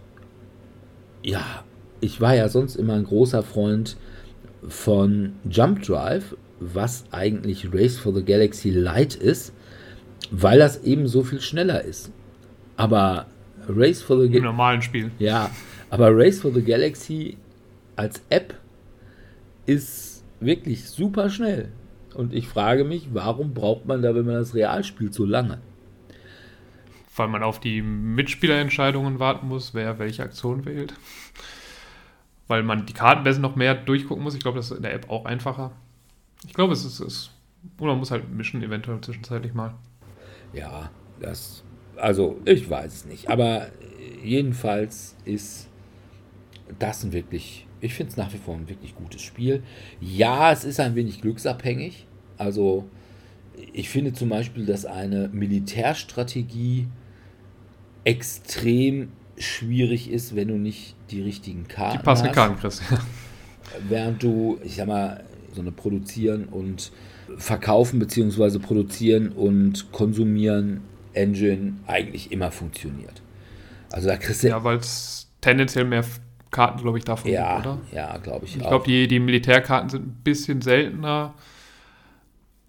ja, 1.22 1.64
ich 2.00 2.20
war 2.20 2.34
ja 2.34 2.48
sonst 2.48 2.76
immer 2.76 2.94
ein 2.94 3.04
großer 3.04 3.42
Freund 3.42 3.96
von 4.68 5.34
Jump 5.48 5.82
Drive, 5.82 6.36
was 6.60 7.04
eigentlich 7.10 7.72
Race 7.72 7.98
for 7.98 8.14
the 8.14 8.24
Galaxy 8.24 8.70
Light 8.70 9.14
ist, 9.14 9.52
weil 10.30 10.58
das 10.58 10.82
eben 10.84 11.06
so 11.06 11.22
viel 11.22 11.40
schneller 11.40 11.82
ist. 11.82 12.12
Aber 12.76 13.26
Race 13.68 14.02
for 14.02 14.18
the 14.18 14.26
Im 14.26 14.32
Galaxy. 14.32 14.46
normalen 14.46 14.82
Spiel. 14.82 15.10
Ja, 15.18 15.50
aber 15.90 16.10
Race 16.16 16.40
for 16.40 16.52
the 16.52 16.62
Galaxy 16.62 17.36
als 17.96 18.22
App 18.30 18.54
ist 19.66 20.24
wirklich 20.40 20.88
super 20.88 21.30
schnell. 21.30 21.68
Und 22.14 22.34
ich 22.34 22.48
frage 22.48 22.84
mich, 22.84 23.08
warum 23.12 23.54
braucht 23.54 23.86
man 23.86 24.02
da, 24.02 24.14
wenn 24.14 24.26
man 24.26 24.34
das 24.34 24.54
real 24.54 24.82
spielt, 24.84 25.14
so 25.14 25.24
lange? 25.24 25.58
Weil 27.20 27.28
man 27.28 27.42
auf 27.42 27.60
die 27.60 27.82
Mitspielerentscheidungen 27.82 29.18
warten 29.18 29.46
muss, 29.46 29.74
wer 29.74 29.98
welche 29.98 30.22
Aktion 30.22 30.64
wählt. 30.64 30.94
Weil 32.48 32.62
man 32.62 32.86
die 32.86 32.94
Karten 32.94 33.24
besser 33.24 33.40
noch 33.40 33.56
mehr 33.56 33.74
durchgucken 33.74 34.24
muss. 34.24 34.34
Ich 34.34 34.40
glaube, 34.40 34.56
das 34.56 34.70
ist 34.70 34.78
in 34.78 34.82
der 34.82 34.94
App 34.94 35.10
auch 35.10 35.26
einfacher. 35.26 35.72
Ich 36.46 36.54
glaube, 36.54 36.72
es 36.72 36.82
ist. 36.82 37.30
oder 37.78 37.90
man 37.90 37.98
muss 37.98 38.10
halt 38.10 38.30
mischen, 38.30 38.62
eventuell 38.62 39.02
zwischenzeitlich 39.02 39.52
mal. 39.52 39.74
Ja, 40.54 40.88
das. 41.20 41.62
Also, 41.96 42.40
ich 42.46 42.70
weiß 42.70 42.90
es 42.90 43.04
nicht. 43.04 43.28
Aber 43.28 43.66
jedenfalls 44.24 45.14
ist 45.26 45.68
das 46.78 47.04
ein 47.04 47.12
wirklich. 47.12 47.66
Ich 47.82 47.92
finde 47.92 48.12
es 48.12 48.16
nach 48.16 48.32
wie 48.32 48.38
vor 48.38 48.54
ein 48.54 48.66
wirklich 48.66 48.94
gutes 48.94 49.20
Spiel. 49.20 49.62
Ja, 50.00 50.52
es 50.52 50.64
ist 50.64 50.80
ein 50.80 50.94
wenig 50.94 51.20
glücksabhängig. 51.20 52.06
Also, 52.38 52.88
ich 53.74 53.90
finde 53.90 54.14
zum 54.14 54.30
Beispiel, 54.30 54.64
dass 54.64 54.86
eine 54.86 55.28
Militärstrategie 55.28 56.88
extrem 58.04 59.08
schwierig 59.38 60.10
ist, 60.10 60.36
wenn 60.36 60.48
du 60.48 60.54
nicht 60.54 60.94
die 61.10 61.22
richtigen 61.22 61.66
Karten 61.66 61.98
Die 61.98 62.04
passenden. 62.04 62.34
Karten 62.34 62.58
kriegst. 62.58 62.82
während 63.88 64.22
du, 64.22 64.58
ich 64.64 64.76
sag 64.76 64.86
mal, 64.86 65.24
so 65.52 65.60
eine 65.60 65.72
Produzieren 65.72 66.44
und 66.44 66.92
Verkaufen 67.36 67.98
beziehungsweise 67.98 68.58
Produzieren 68.58 69.30
und 69.30 69.92
Konsumieren 69.92 70.82
Engine 71.12 71.74
eigentlich 71.86 72.32
immer 72.32 72.50
funktioniert. 72.50 73.22
Also 73.90 74.08
da 74.08 74.16
kriegst 74.16 74.42
du 74.42 74.48
ja, 74.48 74.62
weil 74.62 74.78
es 74.78 75.28
tendenziell 75.40 75.84
mehr 75.84 76.04
Karten, 76.50 76.82
glaube 76.82 76.98
ich, 76.98 77.04
davon 77.04 77.30
ja, 77.30 77.56
gibt, 77.56 77.66
oder? 77.66 77.78
ja, 77.92 78.16
glaube 78.18 78.44
ich. 78.44 78.56
Ich 78.56 78.62
auch. 78.62 78.68
glaube, 78.68 78.84
die, 78.86 79.08
die 79.08 79.20
Militärkarten 79.20 79.88
sind 79.88 80.06
ein 80.06 80.20
bisschen 80.24 80.60
seltener. 80.62 81.34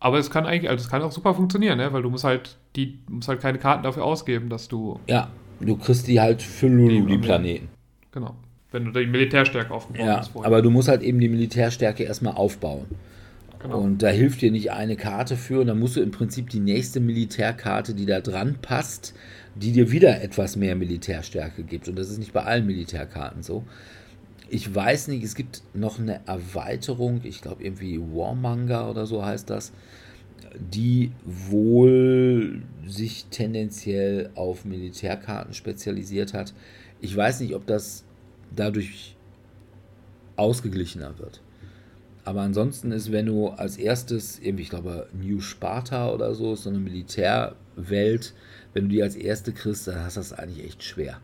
Aber 0.04 0.18
es 0.18 0.30
kann 0.32 0.46
eigentlich, 0.46 0.70
also 0.70 0.84
es 0.84 0.90
kann 0.90 1.02
auch 1.04 1.12
super 1.12 1.34
funktionieren, 1.36 1.78
ne? 1.78 1.94
weil 1.94 2.02
du 2.02 2.10
musst 2.10 2.24
halt, 2.24 2.58
die 2.76 3.00
musst 3.08 3.28
halt 3.30 3.40
keine 3.40 3.60
Karten 3.60 3.84
dafür 3.84 4.04
ausgeben, 4.04 4.50
dass 4.50 4.68
du, 4.68 5.00
ja, 5.08 5.30
du 5.60 5.78
kriegst 5.78 6.08
die 6.08 6.20
halt 6.20 6.42
für 6.42 6.68
Lulu, 6.68 7.06
die 7.06 7.14
Die- 7.14 7.18
Planeten. 7.20 7.70
genau, 8.12 8.36
wenn 8.72 8.86
du 8.86 8.92
die 8.92 9.06
Militärstärke 9.06 9.72
aufgebaut 9.72 10.06
Ja, 10.06 10.18
hast 10.18 10.30
vorher. 10.30 10.48
aber 10.48 10.62
du 10.64 10.72
musst 10.72 10.88
halt 10.90 11.04
eben 11.04 11.20
die 11.20 11.30
Militärstärke 11.30 12.04
erstmal 12.04 12.34
aufbauen. 12.34 12.88
genau. 13.62 13.78
Und 13.80 14.02
da 14.02 14.08
hilft 14.08 14.42
dir 14.42 14.50
nicht 14.52 14.72
eine 14.72 14.96
Karte 14.96 15.36
für. 15.38 15.62
Und 15.62 15.68
dann 15.68 15.78
musst 15.80 15.96
du 15.98 16.02
im 16.02 16.10
Prinzip 16.12 16.50
die 16.50 16.60
nächste 16.62 17.00
Militärkarte, 17.00 17.94
die 17.94 18.08
da 18.08 18.22
dran 18.22 18.56
passt, 18.60 19.14
die 19.54 19.72
dir 19.72 19.92
wieder 19.92 20.24
etwas 20.24 20.56
mehr 20.56 20.76
Militärstärke 20.76 21.62
gibt. 21.64 21.88
Und 21.88 22.00
das 22.00 22.10
ist 22.10 22.18
nicht 22.18 22.34
bei 22.34 22.42
allen 22.44 22.66
Militärkarten 22.66 23.44
so. 23.44 23.66
Ich 24.54 24.76
weiß 24.76 25.08
nicht, 25.08 25.24
es 25.24 25.36
gibt 25.36 25.64
noch 25.74 25.98
eine 25.98 26.28
Erweiterung, 26.28 27.22
ich 27.24 27.42
glaube 27.42 27.64
irgendwie 27.64 27.98
Warmonger 28.02 28.90
oder 28.90 29.06
so 29.06 29.24
heißt 29.24 29.50
das, 29.50 29.72
die 30.60 31.14
wohl 31.24 32.62
sich 32.86 33.28
tendenziell 33.32 34.30
auf 34.36 34.66
Militärkarten 34.66 35.54
spezialisiert 35.54 36.34
hat. 36.34 36.54
Ich 37.00 37.16
weiß 37.16 37.40
nicht, 37.40 37.56
ob 37.56 37.66
das 37.66 38.04
dadurch 38.54 39.16
ausgeglichener 40.36 41.18
wird. 41.18 41.42
Aber 42.26 42.42
ansonsten 42.42 42.92
ist, 42.92 43.10
wenn 43.14 43.28
du 43.28 43.48
als 43.48 43.78
erstes, 43.78 44.38
irgendwie, 44.38 44.64
ich 44.64 44.70
glaube, 44.70 45.08
New 45.14 45.40
Sparta 45.40 46.12
oder 46.12 46.36
so, 46.36 46.56
so 46.56 46.70
eine 46.70 46.80
Militärwelt, 46.80 48.34
wenn 48.74 48.84
du 48.84 48.90
die 48.90 49.02
als 49.02 49.16
erste 49.16 49.54
kriegst, 49.54 49.88
dann 49.88 50.04
hast 50.04 50.18
du 50.18 50.20
das 50.20 50.34
eigentlich 50.34 50.66
echt 50.66 50.84
schwer. 50.84 51.22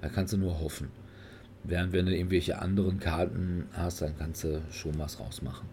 Da 0.00 0.08
kannst 0.08 0.32
du 0.32 0.38
nur 0.38 0.58
hoffen. 0.58 0.88
Während 1.64 1.92
wenn 1.94 2.06
du 2.06 2.14
irgendwelche 2.14 2.58
anderen 2.60 3.00
Karten 3.00 3.66
hast, 3.72 4.02
dann 4.02 4.16
kannst 4.18 4.44
du 4.44 4.60
schon 4.70 4.98
was 4.98 5.18
rausmachen. 5.18 5.66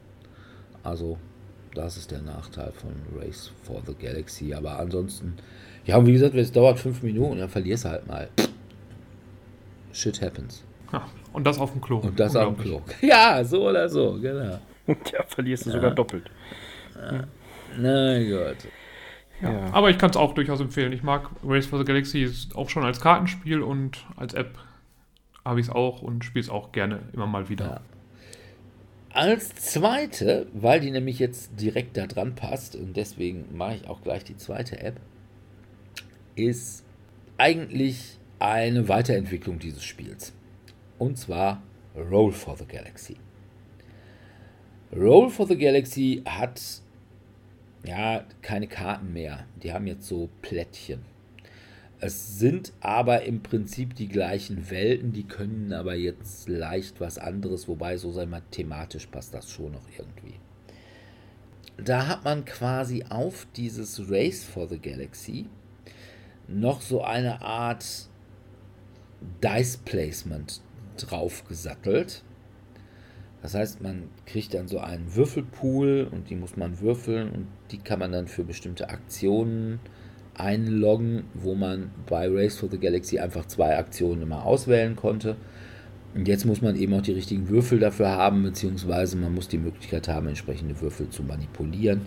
Also, 0.84 1.18
das 1.76 1.98
ist 1.98 2.12
der 2.12 2.22
Nachteil 2.22 2.72
von 2.72 2.92
Race 3.20 3.52
for 3.64 3.82
the 3.86 3.94
Galaxy. 3.94 4.54
Aber 4.54 4.80
ansonsten, 4.80 5.36
ja, 5.86 5.98
und 5.98 6.06
wie 6.06 6.14
gesagt, 6.14 6.34
es 6.36 6.52
dauert 6.52 6.80
fünf 6.80 7.04
Minuten, 7.04 7.39
dann 7.39 7.50
verlierst 7.50 7.86
du 7.86 7.89
halt 7.89 8.08
mal. 8.08 8.30
Shit 9.92 10.22
happens. 10.22 10.64
Ja, 10.94 11.06
und 11.34 11.46
das 11.46 11.60
auf 11.60 11.72
dem 11.74 11.82
Klo. 11.82 11.98
Und 11.98 12.18
das 12.20 12.36
auf 12.36 12.56
dem 12.56 12.64
Klo. 12.64 12.82
Ja, 13.02 13.44
so 13.44 13.68
oder 13.70 13.88
so, 13.89 14.18
genau. 14.22 14.60
Ja, 14.88 15.24
verlierst 15.28 15.66
du 15.66 15.70
ja. 15.70 15.76
sogar 15.76 15.92
doppelt. 15.92 16.30
Ja. 16.96 17.24
Na 17.78 18.20
gut. 18.20 18.58
Ja. 19.42 19.52
ja. 19.52 19.74
Aber 19.74 19.89
ich 19.89 19.98
kann 19.98 20.10
es 20.10 20.18
auch 20.18 20.34
durchaus 20.34 20.60
empfehlen. 20.62 20.94
Ich 20.94 21.04
mag 21.04 21.30
Race 21.44 21.66
for 21.66 21.80
the 21.80 21.86
Galaxy 21.86 22.30
auch 22.56 22.70
schon 22.70 22.84
als 22.84 23.02
Kartenspiel 23.02 23.62
und 23.62 24.06
als 24.16 24.34
App 24.34 24.58
habe 25.46 25.60
ich 25.60 25.68
es 25.68 25.72
auch 25.72 26.02
und 26.02 26.24
spiele 26.24 26.44
es 26.44 26.50
auch 26.50 26.72
gerne 26.72 27.02
immer 27.14 27.28
mal 27.28 27.50
wieder. 27.50 27.66
Ja. 27.66 27.82
Als 29.14 29.54
zweite, 29.56 30.48
weil 30.54 30.80
die 30.80 30.92
nämlich 30.92 31.20
jetzt 31.20 31.60
direkt 31.60 31.98
da 31.98 32.08
dran 32.08 32.36
passt 32.36 32.76
und 32.76 32.96
deswegen 32.96 33.46
mache 33.56 33.76
ich 33.76 33.88
auch 33.88 34.02
gleich 34.02 34.24
die 34.24 34.38
zweite 34.38 34.80
App, 34.80 35.02
ist 36.36 36.86
eigentlich 37.38 38.18
eine 38.39 38.88
Weiterentwicklung 38.88 39.60
dieses 39.60 39.84
Spiels. 39.84 40.34
Und 40.98 41.18
zwar 41.18 41.62
Roll 41.96 42.32
for 42.32 42.56
the 42.56 42.66
Galaxy. 42.66 43.18
Roll 44.96 45.30
for 45.30 45.48
the 45.48 45.58
Galaxy 45.58 46.22
hat 46.26 46.62
ja 47.86 48.24
keine 48.42 48.68
Karten 48.68 49.12
mehr. 49.12 49.46
Die 49.62 49.74
haben 49.74 49.88
jetzt 49.88 50.08
so 50.08 50.30
Plättchen. 50.42 51.11
Es 52.04 52.39
sind 52.39 52.74
aber 52.80 53.22
im 53.26 53.43
Prinzip 53.43 53.93
die 53.93 54.08
gleichen 54.08 54.72
Welten, 54.72 55.14
die 55.14 55.24
können 55.24 55.72
aber 55.72 55.93
jetzt 55.93 56.49
leicht 56.49 56.99
was 56.99 57.20
anderes, 57.20 57.68
wobei 57.68 57.95
so 57.97 58.12
sei 58.12 58.26
mal 58.26 58.41
thematisch 58.49 59.06
passt 59.06 59.36
das 59.36 59.52
schon 59.52 59.74
noch 59.74 59.88
irgendwie. 59.95 60.34
Da 61.78 62.08
hat 62.08 62.24
man 62.24 62.43
quasi 62.43 63.06
auf 63.08 63.45
dieses 63.56 64.10
Race 64.10 64.43
for 64.43 64.68
the 64.68 64.80
Galaxy 64.80 65.45
noch 66.47 66.82
so 66.82 67.04
eine 67.04 67.43
Art 67.43 67.86
Dice 69.43 69.78
Placement 69.78 70.60
draufgesattelt. 70.97 72.24
Das 73.43 73.54
heißt, 73.54 73.80
man 73.82 74.10
kriegt 74.26 74.56
dann 74.56 74.68
so 74.68 74.80
einen 74.80 75.16
Würfelpool 75.16 76.10
und 76.12 76.32
die 76.32 76.36
muss 76.36 76.58
man 76.58 76.80
würfeln 76.80 77.30
und 77.30 77.47
die 77.70 77.78
kann 77.78 77.99
man 77.99 78.12
dann 78.12 78.28
für 78.28 78.43
bestimmte 78.43 78.89
Aktionen 78.89 79.80
einloggen, 80.36 81.24
wo 81.34 81.56
man 81.56 81.92
bei 82.08 82.28
Race 82.30 82.58
for 82.58 82.70
the 82.70 82.80
Galaxy 82.80 83.20
einfach 83.20 83.46
zwei 83.46 83.78
Aktionen 83.78 84.22
immer 84.22 84.46
auswählen 84.46 84.96
konnte. 84.96 85.36
Und 86.14 86.28
jetzt 86.28 86.46
muss 86.46 86.62
man 86.62 86.76
eben 86.76 86.94
auch 86.94 87.02
die 87.02 87.14
richtigen 87.14 87.48
Würfel 87.50 87.80
dafür 87.80 88.10
haben, 88.10 88.44
beziehungsweise 88.44 89.18
man 89.18 89.34
muss 89.34 89.48
die 89.48 89.58
Möglichkeit 89.58 90.08
haben, 90.08 90.28
entsprechende 90.28 90.80
Würfel 90.82 91.10
zu 91.10 91.24
manipulieren. 91.24 92.02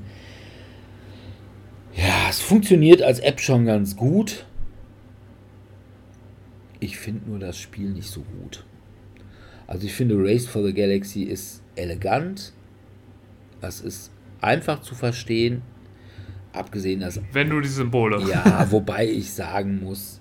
Ja, 1.97 2.29
es 2.29 2.41
funktioniert 2.41 3.03
als 3.03 3.21
App 3.21 3.41
schon 3.41 3.67
ganz 3.67 3.97
gut. 3.97 4.45
Ich 6.81 6.99
finde 6.99 7.31
nur 7.31 7.39
das 7.39 7.57
Spiel 7.57 7.91
nicht 7.91 8.11
so 8.11 8.23
gut. 8.23 8.65
Also 9.67 9.87
ich 9.87 9.95
finde 9.95 10.17
Race 10.19 10.47
for 10.47 10.63
the 10.63 10.75
Galaxy 10.75 11.23
ist 11.23 11.63
elegant. 11.77 12.53
Das 13.61 13.81
ist 13.81 14.11
einfach 14.41 14.83
zu 14.83 14.95
verstehen. 14.95 15.63
Abgesehen 16.55 17.01
dass. 17.01 17.21
Wenn 17.33 17.51
du 17.51 17.61
die 17.61 17.69
Symbole. 17.69 18.23
Ja, 18.29 18.67
wobei 18.71 19.07
ich 19.09 19.33
sagen 19.33 19.81
muss, 19.83 20.21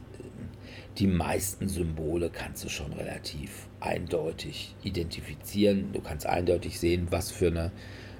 die 0.97 1.07
meisten 1.07 1.69
Symbole 1.69 2.29
kannst 2.29 2.63
du 2.65 2.69
schon 2.69 2.91
relativ 2.93 3.67
eindeutig 3.79 4.75
identifizieren. 4.83 5.91
Du 5.93 6.01
kannst 6.01 6.25
eindeutig 6.25 6.79
sehen, 6.79 7.07
was 7.09 7.31
für 7.31 7.47
eine 7.47 7.71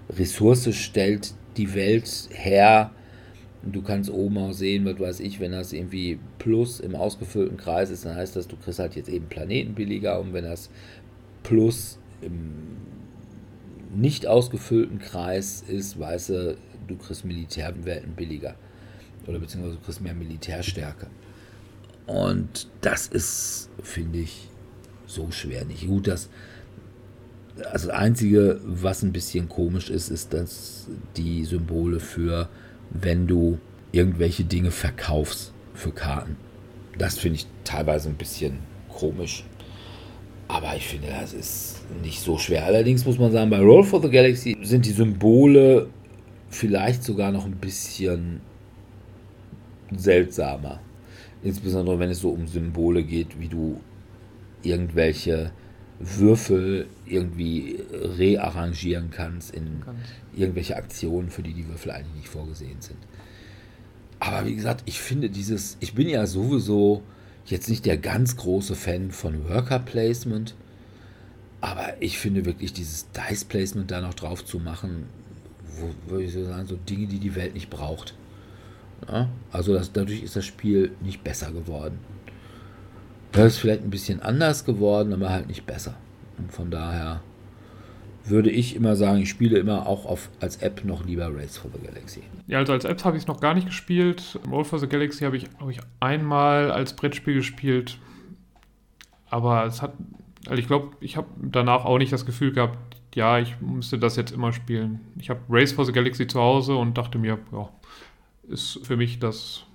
Ressource 0.09 0.74
stellt 0.76 1.34
die 1.57 1.74
Welt 1.74 2.30
her 2.32 2.91
Du 3.66 3.82
kannst 3.82 4.09
oben 4.09 4.38
auch 4.39 4.51
sehen, 4.51 4.84
was 4.84 4.99
weiß 4.99 5.20
ich, 5.22 5.39
wenn 5.39 5.53
das 5.53 5.72
irgendwie 5.72 6.20
Plus 6.38 6.82
im 6.82 6.95
ausgefüllten 6.95 7.55
Kreis 7.55 7.91
ist, 7.91 8.03
dann 8.03 8.16
heißt 8.16 8.36
das, 8.36 8.47
du 8.47 8.57
kriegst 8.57 8.80
halt 8.80 8.95
jetzt 8.95 9.07
eben 9.07 9.28
Planeten 9.28 9.74
billiger 9.74 10.20
und 10.20 10.34
wenn 10.34 10.43
das 10.43 10.70
Plus 11.43 11.97
im 12.22 12.51
nicht 13.95 14.28
ausgefüllten 14.28 14.99
Kreis 14.99 15.64
ist, 15.66 15.99
weißt 15.99 16.30
du, 16.30 16.57
du 16.88 16.96
kriegst 16.98 17.26
Militärwelten 17.26 18.14
billiger. 18.14 18.56
Oder 19.28 19.40
beziehungsweise 19.40 19.78
du 19.78 19.82
kriegst 19.82 20.02
mehr 20.02 20.14
Militärstärke. 20.14 21.08
Und 22.06 22.68
das 22.82 23.08
ist, 23.08 23.70
finde 23.82 24.20
ich, 24.20 24.50
so 25.06 25.32
schwer 25.32 25.66
nicht. 25.66 25.88
Gut, 25.88 26.08
dass 26.08 26.30
also 27.72 27.88
das 27.88 27.96
Einzige, 27.96 28.60
was 28.64 29.04
ein 29.04 29.12
bisschen 29.12 29.48
komisch 29.48 29.90
ist, 29.90 30.10
ist, 30.10 30.34
dass 30.34 30.88
die 31.16 31.46
Symbole 31.46 32.00
für 32.00 32.50
wenn 32.90 33.28
du 33.28 33.60
irgendwelche 33.92 34.44
Dinge 34.44 34.72
verkaufst 34.72 35.54
für 35.74 35.92
Karten. 35.92 36.36
Das 36.98 37.18
finde 37.18 37.38
ich 37.38 37.48
teilweise 37.64 38.10
ein 38.10 38.16
bisschen 38.16 38.60
komisch. 38.90 39.44
Aber 40.48 40.76
ich 40.76 40.86
finde, 40.88 41.08
das 41.08 41.34
ist 41.34 41.82
nicht 42.04 42.20
so 42.20 42.38
schwer. 42.38 42.66
Allerdings 42.66 43.06
muss 43.06 43.18
man 43.18 43.32
sagen, 43.32 43.50
bei 43.50 43.60
Roll 43.60 43.84
for 43.84 44.02
the 44.02 44.10
Galaxy 44.10 44.58
sind 44.62 44.86
die 44.86 44.92
Symbole 44.92 45.90
vielleicht 46.54 47.04
sogar 47.04 47.32
noch 47.32 47.45
ein 47.45 47.56
bisschen 47.56 48.41
seltsamer. 49.95 50.80
Insbesondere 51.41 51.99
wenn 51.99 52.10
es 52.10 52.20
so 52.20 52.30
um 52.30 52.47
Symbole 52.47 53.04
geht, 53.04 53.39
wie 53.39 53.49
du 53.49 53.82
irgendwelche 54.62 55.51
Würfel 55.99 56.88
irgendwie 57.06 57.80
rearrangieren 57.91 59.10
kannst 59.12 59.54
in 59.54 59.84
irgendwelche 60.36 60.76
Aktionen, 60.76 61.30
für 61.30 61.43
die 61.43 61.54
die 61.54 61.68
Würfel 61.68 61.91
eigentlich 61.91 62.16
nicht 62.16 62.30
vorgesehen 62.30 62.82
sind. 62.82 62.97
Aber 64.20 64.45
wie 64.47 64.56
gesagt, 64.56 64.84
ich 64.86 64.99
finde 65.01 65.30
dieses, 65.30 65.78
ich 65.80 65.93
bin 65.93 66.08
ja 66.08 66.26
sowieso 66.26 67.04
jetzt 67.45 67.70
nicht 67.70 67.86
der 67.86 67.97
ganz 67.97 68.38
große 68.38 68.76
Fan 68.76 69.12
von 69.12 69.49
Worker 69.49 69.80
Placement, 69.80 70.56
aber 71.62 72.01
ich 72.01 72.18
finde 72.18 72.45
wirklich 72.45 72.74
dieses 72.74 73.08
Dice 73.12 73.45
Placement 73.45 73.91
da 73.91 74.01
noch 74.01 74.14
drauf 74.14 74.45
zu 74.45 74.60
machen, 74.60 75.06
würde 76.08 76.24
ich 76.24 76.34
so 76.34 76.44
sagen, 76.44 76.66
so 76.68 76.76
Dinge, 76.76 77.08
die 77.08 77.20
die 77.20 77.36
Welt 77.36 77.54
nicht 77.54 77.70
braucht. 77.70 78.16
Ja? 79.08 79.30
Also 79.52 79.74
das, 79.74 79.92
dadurch 79.92 80.24
ist 80.24 80.36
das 80.36 80.46
Spiel 80.46 80.92
nicht 81.02 81.24
besser 81.24 81.52
geworden. 81.52 82.00
Das 83.32 83.54
ist 83.54 83.58
vielleicht 83.58 83.82
ein 83.82 83.90
bisschen 83.90 84.22
anders 84.22 84.66
geworden, 84.66 85.14
aber 85.14 85.30
halt 85.30 85.48
nicht 85.48 85.66
besser. 85.66 85.96
Und 86.38 86.52
von 86.52 86.70
daher 86.70 87.22
würde 88.26 88.50
ich 88.50 88.76
immer 88.76 88.96
sagen, 88.96 89.22
ich 89.22 89.30
spiele 89.30 89.58
immer 89.58 89.88
auch 89.88 90.06
auf, 90.06 90.30
als 90.40 90.58
App 90.58 90.86
noch 90.86 91.06
lieber 91.06 91.34
Race 91.36 91.58
for 91.58 91.70
the 91.74 91.86
Galaxy. 91.86 92.22
Ja, 92.48 92.60
also 92.60 92.74
als 92.74 92.86
App 92.86 93.04
habe 93.04 93.18
ich 93.18 93.24
es 93.24 93.28
noch 93.28 93.42
gar 93.42 93.54
nicht 93.54 93.68
gespielt. 93.68 94.40
Roll 94.50 94.64
for 94.64 94.80
the 94.80 94.88
Galaxy 94.88 95.26
habe 95.26 95.36
ich, 95.36 95.50
glaube 95.58 95.72
ich, 95.72 95.80
einmal 96.00 96.72
als 96.72 96.94
Brettspiel 96.94 97.34
gespielt. 97.36 97.98
Aber 99.30 99.66
es 99.66 99.82
hat, 99.82 99.94
also 100.48 100.60
ich 100.60 100.68
glaube, 100.68 100.96
ich 101.02 101.18
habe 101.18 101.28
danach 101.42 101.86
auch 101.86 101.98
nicht 101.98 102.14
das 102.14 102.26
Gefühl 102.26 102.54
gehabt, 102.54 102.78
ja, 103.16 103.39
ich 103.39 103.59
müsste 103.61 103.97
das 103.99 104.16
jetzt 104.16 104.32
immer 104.32 104.53
spielen. 104.53 104.99
Ich 105.18 105.30
habe 105.30 105.41
Race 105.49 105.72
for 105.72 105.86
the 105.86 105.91
Galaxy 105.91 106.28
zu 106.28 106.39
Hause 106.39 106.76
und 106.76 106.97
dachte 106.97 107.18
mir, 107.18 107.39
ja, 107.51 107.70
ist 108.47 108.80
für 108.86 108.97
mich 108.97 109.20
das 109.20 109.66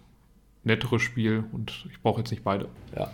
nettere 0.64 0.98
Spiel 0.98 1.44
und 1.52 1.86
ich 1.90 2.00
brauche 2.00 2.20
jetzt 2.20 2.30
nicht 2.30 2.44
beide. 2.44 2.68
Ja. 2.96 3.10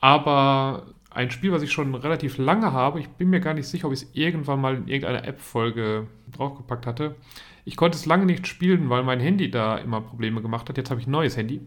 Aber 0.00 0.86
ein 1.10 1.30
Spiel, 1.30 1.52
was 1.52 1.62
ich 1.62 1.70
schon 1.72 1.94
relativ 1.94 2.38
lange 2.38 2.72
habe, 2.72 3.00
ich 3.00 3.08
bin 3.08 3.30
mir 3.30 3.40
gar 3.40 3.54
nicht 3.54 3.68
sicher, 3.68 3.86
ob 3.86 3.92
ich 3.92 4.02
es 4.02 4.10
irgendwann 4.14 4.60
mal 4.60 4.76
in 4.76 4.88
irgendeiner 4.88 5.26
App-Folge 5.26 6.06
draufgepackt 6.32 6.86
hatte. 6.86 7.16
Ich 7.64 7.76
konnte 7.76 7.96
es 7.96 8.06
lange 8.06 8.26
nicht 8.26 8.46
spielen, 8.46 8.90
weil 8.90 9.02
mein 9.02 9.20
Handy 9.20 9.50
da 9.50 9.76
immer 9.76 10.00
Probleme 10.00 10.42
gemacht 10.42 10.68
hat. 10.68 10.76
Jetzt 10.76 10.90
habe 10.90 11.00
ich 11.00 11.06
ein 11.06 11.12
neues 11.12 11.36
Handy 11.36 11.60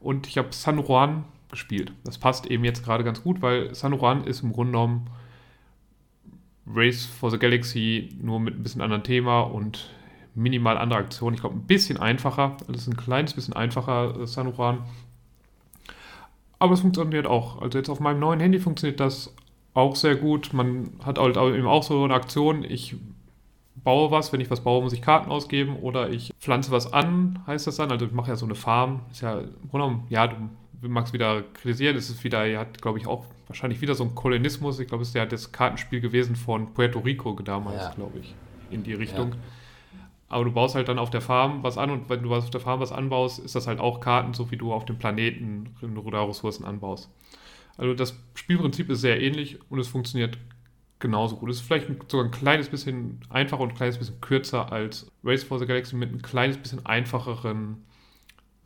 und 0.00 0.26
ich 0.26 0.38
habe 0.38 0.48
San 0.52 0.78
Juan 0.78 1.24
gespielt. 1.50 1.92
Das 2.04 2.18
passt 2.18 2.46
eben 2.46 2.64
jetzt 2.64 2.84
gerade 2.84 3.04
ganz 3.04 3.22
gut, 3.22 3.42
weil 3.42 3.74
San 3.74 3.92
Juan 3.92 4.24
ist 4.24 4.42
im 4.42 4.52
Grunde 4.52 4.72
genommen 4.72 5.10
Race 6.74 7.04
for 7.04 7.30
the 7.30 7.38
Galaxy 7.38 8.10
nur 8.20 8.40
mit 8.40 8.56
ein 8.56 8.62
bisschen 8.62 8.80
anderem 8.80 9.02
Thema 9.02 9.40
und 9.40 9.90
minimal 10.34 10.78
andere 10.78 11.00
Aktionen. 11.00 11.34
Ich 11.34 11.40
glaube, 11.40 11.56
ein 11.56 11.66
bisschen 11.66 11.98
einfacher. 11.98 12.56
Das 12.66 12.82
ist 12.82 12.88
ein 12.88 12.96
kleines 12.96 13.34
bisschen 13.34 13.54
einfacher, 13.54 14.26
San 14.26 14.52
Juan. 14.54 14.84
Aber 16.58 16.74
es 16.74 16.80
funktioniert 16.80 17.26
auch. 17.26 17.60
Also 17.62 17.78
jetzt 17.78 17.88
auf 17.88 18.00
meinem 18.00 18.20
neuen 18.20 18.40
Handy 18.40 18.58
funktioniert 18.58 19.00
das 19.00 19.34
auch 19.74 19.96
sehr 19.96 20.16
gut. 20.16 20.52
Man 20.52 20.90
hat 21.04 21.18
halt 21.18 21.36
eben 21.36 21.66
auch 21.66 21.82
so 21.82 22.02
eine 22.02 22.14
Aktion, 22.14 22.64
ich 22.64 22.96
baue 23.76 24.10
was, 24.10 24.32
wenn 24.32 24.40
ich 24.40 24.50
was 24.50 24.62
baue, 24.62 24.82
muss 24.82 24.92
ich 24.92 25.02
Karten 25.02 25.30
ausgeben 25.30 25.76
oder 25.76 26.10
ich 26.10 26.32
pflanze 26.40 26.70
was 26.70 26.92
an, 26.92 27.40
heißt 27.46 27.66
das 27.66 27.76
dann. 27.76 27.90
Also 27.90 28.06
ich 28.06 28.12
mache 28.12 28.30
ja 28.30 28.36
so 28.36 28.44
eine 28.44 28.56
Farm. 28.56 29.02
Ist 29.10 29.22
ja 29.22 29.38
im 29.38 29.68
Grunde 29.70 30.00
ja, 30.08 30.26
du 30.26 30.36
magst 30.82 31.12
wieder 31.12 31.42
kritisieren, 31.54 31.96
es 31.96 32.10
ist 32.10 32.22
wieder, 32.24 32.46
er 32.46 32.60
hat, 32.60 32.80
glaube 32.80 32.98
ich, 32.98 33.06
auch 33.06 33.24
wahrscheinlich 33.46 33.80
wieder 33.80 33.94
so 33.94 34.04
ein 34.04 34.14
Kolonismus. 34.14 34.78
Ich 34.78 34.88
glaube, 34.88 35.02
es 35.02 35.08
ist 35.08 35.14
ja 35.14 35.26
das 35.26 35.52
Kartenspiel 35.52 36.00
gewesen 36.00 36.36
von 36.36 36.72
Puerto 36.74 37.00
Rico 37.00 37.32
damals, 37.34 37.82
ja. 37.82 37.92
glaube 37.94 38.18
ich, 38.18 38.34
in 38.70 38.82
die 38.82 38.94
Richtung. 38.94 39.30
Ja. 39.30 39.36
Aber 40.28 40.44
du 40.44 40.52
baust 40.52 40.74
halt 40.74 40.88
dann 40.88 40.98
auf 40.98 41.10
der 41.10 41.22
Farm 41.22 41.62
was 41.62 41.78
an 41.78 41.90
und 41.90 42.10
wenn 42.10 42.22
du 42.22 42.34
auf 42.34 42.50
der 42.50 42.60
Farm 42.60 42.80
was 42.80 42.92
anbaust, 42.92 43.38
ist 43.38 43.54
das 43.54 43.66
halt 43.66 43.80
auch 43.80 44.00
Karten, 44.00 44.34
so 44.34 44.50
wie 44.50 44.56
du 44.56 44.72
auf 44.72 44.84
dem 44.84 44.98
Planeten 44.98 45.70
oder 46.04 46.28
Ressourcen 46.28 46.64
anbaust. 46.64 47.10
Also 47.78 47.94
das 47.94 48.14
Spielprinzip 48.34 48.90
ist 48.90 49.00
sehr 49.00 49.20
ähnlich 49.20 49.58
und 49.70 49.78
es 49.78 49.88
funktioniert 49.88 50.36
genauso 50.98 51.36
gut. 51.36 51.50
Es 51.50 51.60
ist 51.60 51.66
vielleicht 51.66 51.88
sogar 52.10 52.26
ein 52.26 52.30
kleines 52.30 52.68
bisschen 52.68 53.20
einfacher 53.30 53.62
und 53.62 53.70
ein 53.70 53.76
kleines 53.76 53.98
bisschen 53.98 54.20
kürzer 54.20 54.70
als 54.70 55.10
Race 55.24 55.44
for 55.44 55.58
the 55.58 55.66
Galaxy 55.66 55.96
mit 55.96 56.12
ein 56.12 56.20
kleines 56.20 56.58
bisschen 56.58 56.84
einfacheren 56.84 57.84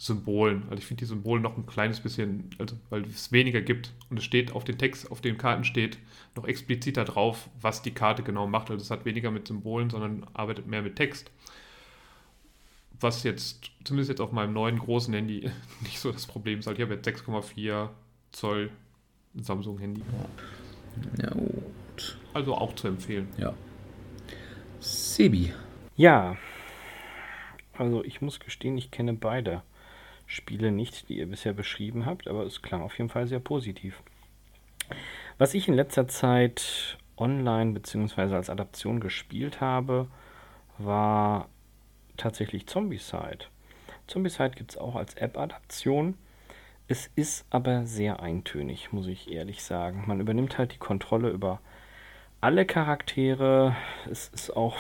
Symbolen. 0.03 0.65
Also 0.65 0.79
ich 0.79 0.87
finde 0.87 0.99
die 0.99 1.07
Symbole 1.07 1.41
noch 1.41 1.57
ein 1.57 1.65
kleines 1.65 2.01
bisschen, 2.01 2.51
also 2.59 2.75
weil 2.91 3.03
es 3.03 3.31
weniger 3.31 3.61
gibt 3.61 3.93
und 4.11 4.19
es 4.19 4.25
steht 4.25 4.51
auf 4.51 4.65
den 4.65 4.77
Text, 4.77 5.09
auf 5.13 5.21
den 5.21 5.39
Karten 5.39 5.63
steht 5.63 5.97
noch 6.35 6.45
expliziter 6.45 7.05
drauf, 7.05 7.49
was 7.61 7.83
die 7.83 7.93
Karte 7.93 8.25
genau 8.25 8.49
macht. 8.49 8.73
Also 8.73 8.83
es 8.83 8.91
hat 8.91 9.05
weniger 9.05 9.31
mit 9.31 9.47
Symbolen, 9.47 9.91
sondern 9.91 10.27
arbeitet 10.35 10.67
mehr 10.67 10.83
mit 10.83 10.97
Text. 10.97 11.31
Was 12.99 13.23
jetzt, 13.23 13.71
zumindest 13.85 14.09
jetzt 14.11 14.21
auf 14.21 14.33
meinem 14.33 14.53
neuen 14.53 14.81
großen 14.81 15.15
Handy, 15.15 15.49
nicht 15.83 16.01
so 16.01 16.11
das 16.11 16.27
Problem 16.27 16.59
ist. 16.59 16.67
Also 16.67 16.79
ich 16.79 16.83
habe 16.83 16.95
jetzt 16.95 17.07
6,4 17.07 17.89
Zoll 18.33 18.71
Samsung-Handy. 19.37 20.03
Ja, 21.23 21.31
gut. 21.31 22.19
Also 22.35 22.57
auch 22.57 22.75
zu 22.75 22.89
empfehlen. 22.89 23.29
Ja. 23.39 23.55
Sebi. 24.81 25.53
Ja. 25.95 26.37
Also 27.73 28.03
ich 28.03 28.21
muss 28.21 28.41
gestehen, 28.41 28.77
ich 28.77 28.91
kenne 28.91 29.13
beide. 29.13 29.63
Spiele 30.33 30.73
nicht, 30.73 31.11
die 31.11 31.19
ihr 31.19 31.27
bisher 31.27 31.53
beschrieben 31.53 32.07
habt, 32.07 32.27
aber 32.27 32.45
es 32.45 32.63
klang 32.63 32.81
auf 32.81 32.97
jeden 32.97 33.11
Fall 33.11 33.27
sehr 33.27 33.39
positiv. 33.39 34.03
Was 35.37 35.53
ich 35.53 35.69
in 35.69 35.75
letzter 35.75 36.09
Zeit 36.09 36.97
online 37.19 37.73
bzw. 37.73 38.35
als 38.35 38.49
Adaption 38.49 38.99
gespielt 38.99 39.61
habe, 39.61 40.09
war 40.79 41.51
tatsächlich 42.17 42.67
Zombicide. 42.67 43.45
Zombicide 44.07 44.53
gibt 44.53 44.71
es 44.71 44.79
auch 44.79 44.97
als 44.97 45.15
App-Adaption. 45.15 46.17
Es 46.89 47.11
ist 47.15 47.45
aber 47.51 47.85
sehr 47.85 48.21
eintönig, 48.21 48.91
muss 48.91 49.09
ich 49.09 49.31
ehrlich 49.31 49.63
sagen. 49.63 50.05
Man 50.07 50.21
übernimmt 50.21 50.57
halt 50.57 50.73
die 50.73 50.79
Kontrolle 50.79 51.29
über 51.29 51.61
alle 52.43 52.67
Charaktere. 52.67 53.75
Es 54.11 54.29
ist 54.29 54.55
auch 54.55 54.77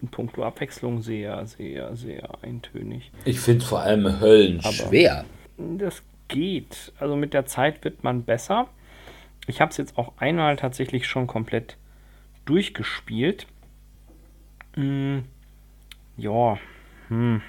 in 0.00 0.08
puncto 0.08 0.44
Abwechslung 0.44 1.02
sehr, 1.02 1.46
sehr, 1.46 1.96
sehr 1.96 2.28
eintönig. 2.42 3.10
Ich 3.24 3.40
finde 3.40 3.64
vor 3.64 3.80
allem 3.80 4.20
Höllen 4.20 4.60
Aber 4.60 4.72
schwer. 4.72 5.24
Das 5.56 6.02
geht. 6.28 6.92
Also 7.00 7.16
mit 7.16 7.34
der 7.34 7.46
Zeit 7.46 7.82
wird 7.84 8.04
man 8.04 8.22
besser. 8.22 8.68
Ich 9.46 9.60
habe 9.60 9.70
es 9.70 9.78
jetzt 9.78 9.96
auch 9.96 10.12
einmal 10.18 10.56
tatsächlich 10.56 11.06
schon 11.06 11.26
komplett 11.26 11.76
durchgespielt. 12.44 13.46
Hm, 14.74 15.24
ja, 16.16 16.58
hm. 17.08 17.40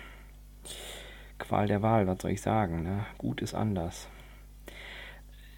Qual 1.39 1.67
der 1.67 1.81
Wahl, 1.81 2.07
was 2.07 2.21
soll 2.21 2.31
ich 2.31 2.41
sagen? 2.41 2.83
Ne? 2.83 3.05
Gut 3.17 3.41
ist 3.41 3.53
anders 3.53 4.07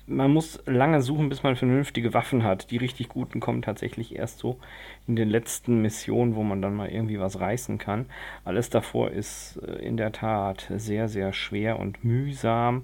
man 0.10 0.34
muss 0.34 0.62
lange 0.66 1.02
suchen, 1.02 1.30
bis 1.30 1.44
man 1.44 1.56
vernünftige 1.56 2.14
Waffen 2.14 2.44
hat. 2.44 2.72
Die 2.72 2.78
richtig 2.78 3.10
guten 3.10 3.40
kommen 3.40 3.62
tatsächlich 3.62 4.16
erst 4.16 4.40
so 4.40 4.58
in 5.08 5.16
den 5.16 5.30
letzten 5.30 5.82
Missionen, 5.82 6.36
wo 6.36 6.44
man 6.44 6.62
dann 6.62 6.76
mal 6.76 6.90
irgendwie 6.90 7.20
was 7.20 7.40
reißen 7.40 7.78
kann. 7.78 8.08
Alles 8.44 8.70
davor 8.70 9.12
ist 9.12 9.60
äh, 9.66 9.74
in 9.86 9.98
der 9.98 10.12
Tat 10.12 10.72
sehr, 10.76 11.08
sehr 11.08 11.32
schwer 11.34 11.80
und 11.80 12.04
mühsam. 12.04 12.84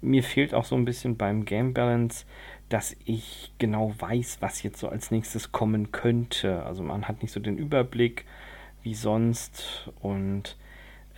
Mir 0.00 0.22
fehlt 0.22 0.54
auch 0.54 0.64
so 0.64 0.76
ein 0.76 0.84
bisschen 0.84 1.16
beim 1.16 1.44
Game 1.44 1.74
Balance, 1.74 2.24
dass 2.68 2.94
ich 3.04 3.52
genau 3.58 3.94
weiß, 3.98 4.38
was 4.40 4.62
jetzt 4.62 4.78
so 4.78 4.88
als 4.88 5.10
nächstes 5.10 5.52
kommen 5.52 5.90
könnte. 5.90 6.62
Also 6.64 6.82
man 6.82 7.08
hat 7.08 7.22
nicht 7.22 7.32
so 7.32 7.40
den 7.40 7.56
Überblick 7.56 8.26
wie 8.82 8.94
sonst 8.94 9.90
und 10.00 10.56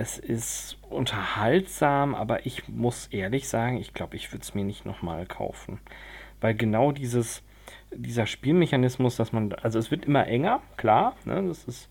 es 0.01 0.19
ist 0.19 0.79
unterhaltsam, 0.89 2.15
aber 2.15 2.47
ich 2.47 2.69
muss 2.69 3.09
ehrlich 3.09 3.51
sagen, 3.51 3.77
ich 3.77 3.93
glaube, 3.93 4.17
ich 4.17 4.33
würde 4.33 4.43
es 4.43 4.55
mir 4.55 4.65
nicht 4.65 4.87
nochmal 4.87 5.27
kaufen. 5.27 5.79
Weil 6.41 6.55
genau 6.55 6.91
dieses, 6.91 7.43
dieser 7.93 8.27
Spielmechanismus, 8.27 9.17
dass 9.17 9.33
man, 9.33 9.53
also 9.53 9.79
es 9.79 9.91
wird 9.91 10.07
immer 10.07 10.27
enger, 10.27 10.63
klar, 10.79 11.17
ne, 11.27 11.47
das 11.47 11.65
ist 11.65 11.91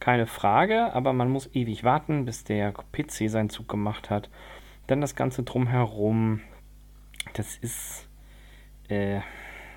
keine 0.00 0.26
Frage, 0.26 0.94
aber 0.94 1.12
man 1.12 1.28
muss 1.28 1.54
ewig 1.54 1.84
warten, 1.84 2.24
bis 2.24 2.44
der 2.44 2.72
PC 2.72 3.28
seinen 3.28 3.50
Zug 3.50 3.68
gemacht 3.68 4.08
hat. 4.08 4.30
Dann 4.86 5.02
das 5.02 5.14
Ganze 5.14 5.42
drumherum, 5.42 6.40
das 7.34 7.58
ist, 7.58 8.08
äh, 8.88 9.20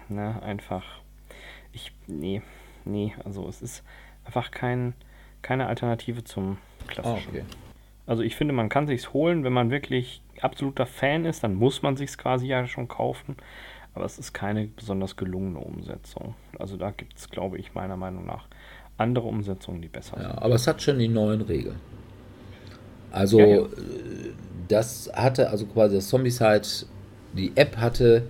ne, 0.07 0.41
einfach, 0.41 1.01
ich, 1.73 1.93
nee, 2.07 2.41
nee, 2.85 3.13
also 3.25 3.45
es 3.49 3.61
ist 3.61 3.83
einfach 4.23 4.51
kein, 4.51 4.93
keine 5.41 5.67
Alternative 5.67 6.23
zum 6.23 6.59
klassischen. 6.87 7.27
Oh, 7.27 7.39
okay. 7.39 7.43
Also 8.05 8.21
ich 8.23 8.35
finde, 8.35 8.53
man 8.53 8.69
kann 8.69 8.87
sich's 8.87 9.13
holen, 9.13 9.43
wenn 9.43 9.53
man 9.53 9.71
wirklich 9.71 10.21
absoluter 10.41 10.85
Fan 10.85 11.25
ist, 11.25 11.43
dann 11.43 11.55
muss 11.55 11.81
man 11.81 11.95
sich's 11.95 12.17
quasi 12.17 12.47
ja 12.47 12.67
schon 12.67 12.87
kaufen. 12.87 13.37
Aber 13.93 14.05
es 14.05 14.17
ist 14.17 14.33
keine 14.33 14.67
besonders 14.67 15.15
gelungene 15.15 15.59
Umsetzung. 15.59 16.35
Also 16.57 16.77
da 16.77 16.91
gibt 16.91 17.17
es, 17.17 17.29
glaube 17.29 17.59
ich, 17.59 17.73
meiner 17.75 17.95
Meinung 17.95 18.25
nach 18.25 18.47
andere 18.97 19.27
Umsetzungen, 19.27 19.81
die 19.81 19.87
besser 19.87 20.17
ja, 20.17 20.29
sind. 20.29 20.41
Aber 20.41 20.55
es 20.55 20.67
hat 20.67 20.81
schon 20.81 20.99
die 20.99 21.07
neuen 21.07 21.41
Regeln. 21.41 21.79
Also 23.11 23.39
ja, 23.39 23.45
ja. 23.45 23.61
Äh, 23.61 23.67
das 24.67 25.11
hatte, 25.13 25.49
also 25.49 25.65
quasi 25.67 25.95
das 25.95 26.09
Zombicide, 26.09 26.87
die 27.33 27.51
App 27.55 27.77
hatte 27.77 28.23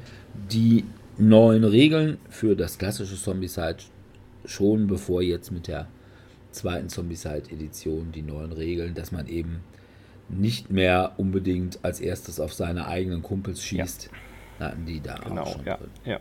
die 0.52 0.84
neuen 1.18 1.64
Regeln 1.64 2.18
für 2.30 2.56
das 2.56 2.78
klassische 2.78 3.16
Zombicide 3.16 3.78
schon 4.46 4.88
bevor 4.88 5.22
jetzt 5.22 5.52
mit 5.52 5.68
der 5.68 5.88
zweiten 6.54 6.90
Zombicide-Edition 6.90 8.12
die 8.12 8.22
neuen 8.22 8.52
Regeln, 8.52 8.94
dass 8.94 9.12
man 9.12 9.28
eben 9.28 9.62
nicht 10.30 10.70
mehr 10.70 11.14
unbedingt 11.18 11.84
als 11.84 12.00
erstes 12.00 12.40
auf 12.40 12.54
seine 12.54 12.88
eigenen 12.88 13.22
Kumpels 13.22 13.64
schießt. 13.64 14.10
Ja. 14.60 14.68
Hatten 14.68 14.86
die 14.86 15.02
da 15.02 15.16
genau, 15.16 15.42
auch 15.42 15.54
schon 15.54 15.66
ja, 15.66 15.78
drin. 15.78 15.90
ja. 16.06 16.20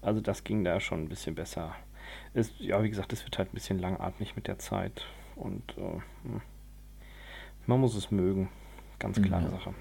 Also 0.00 0.20
das 0.20 0.44
ging 0.44 0.64
da 0.64 0.80
schon 0.80 1.04
ein 1.04 1.08
bisschen 1.08 1.34
besser. 1.34 1.74
Ist, 2.34 2.52
ja, 2.58 2.82
wie 2.82 2.88
gesagt, 2.88 3.12
es 3.12 3.24
wird 3.24 3.38
halt 3.38 3.50
ein 3.50 3.54
bisschen 3.54 3.78
langatmig 3.78 4.34
mit 4.36 4.46
der 4.48 4.58
Zeit. 4.58 5.04
Und 5.36 5.62
äh, 5.76 6.00
hm. 6.24 6.40
man 7.66 7.80
muss 7.80 7.94
es 7.94 8.10
mögen. 8.10 8.48
Ganz 8.98 9.20
klare 9.20 9.44
ja. 9.44 9.50
Sache. 9.50 9.74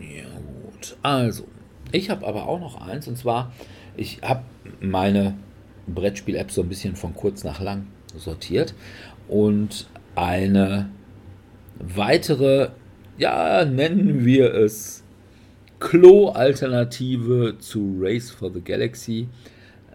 Ja, 0.00 0.28
gut. 0.64 0.96
Also, 1.02 1.46
ich 1.90 2.10
habe 2.10 2.26
aber 2.26 2.48
auch 2.48 2.60
noch 2.60 2.80
eins. 2.80 3.08
Und 3.08 3.16
zwar, 3.16 3.52
ich 3.96 4.22
habe 4.22 4.42
meine 4.80 5.36
Brettspiel-App 5.86 6.50
so 6.50 6.62
ein 6.62 6.68
bisschen 6.68 6.96
von 6.96 7.14
kurz 7.14 7.44
nach 7.44 7.60
lang 7.60 7.86
sortiert 8.18 8.74
und 9.28 9.86
eine 10.14 10.90
weitere, 11.78 12.70
ja, 13.18 13.64
nennen 13.64 14.24
wir 14.24 14.54
es 14.54 15.02
Klo-Alternative 15.80 17.56
zu 17.58 17.96
Race 17.98 18.30
for 18.30 18.52
the 18.52 18.60
Galaxy 18.60 19.28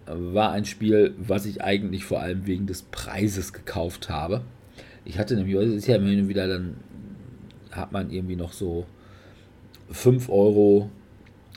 war 0.06 0.52
ein 0.52 0.66
Spiel, 0.66 1.14
was 1.18 1.46
ich 1.46 1.62
eigentlich 1.62 2.06
vor 2.06 2.22
allem 2.22 2.48
wegen 2.48 2.66
des 2.68 2.84
Preises 2.84 3.54
gekauft 3.54 4.10
habe. 4.10 4.42
Ich 5.06 5.20
hatte 5.20 5.36
nämlich, 5.36 5.56
es 5.56 5.74
ist 5.74 5.88
ja 5.88 5.96
immer 5.96 6.28
wieder, 6.28 6.48
dann 6.48 6.78
hat 7.72 7.92
man 7.92 8.10
irgendwie 8.10 8.36
noch 8.36 8.54
so 8.54 8.86
5 9.92 10.30
Euro 10.30 10.90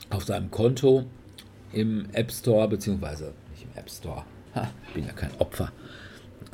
auf 0.09 0.23
seinem 0.23 0.51
Konto 0.51 1.05
im 1.73 2.05
App 2.13 2.31
Store, 2.31 2.67
beziehungsweise 2.67 3.33
nicht 3.51 3.63
im 3.63 3.77
App 3.77 3.89
Store. 3.89 4.23
Ha, 4.55 4.69
bin 4.93 5.05
ja 5.05 5.13
kein 5.13 5.31
Opfer 5.39 5.71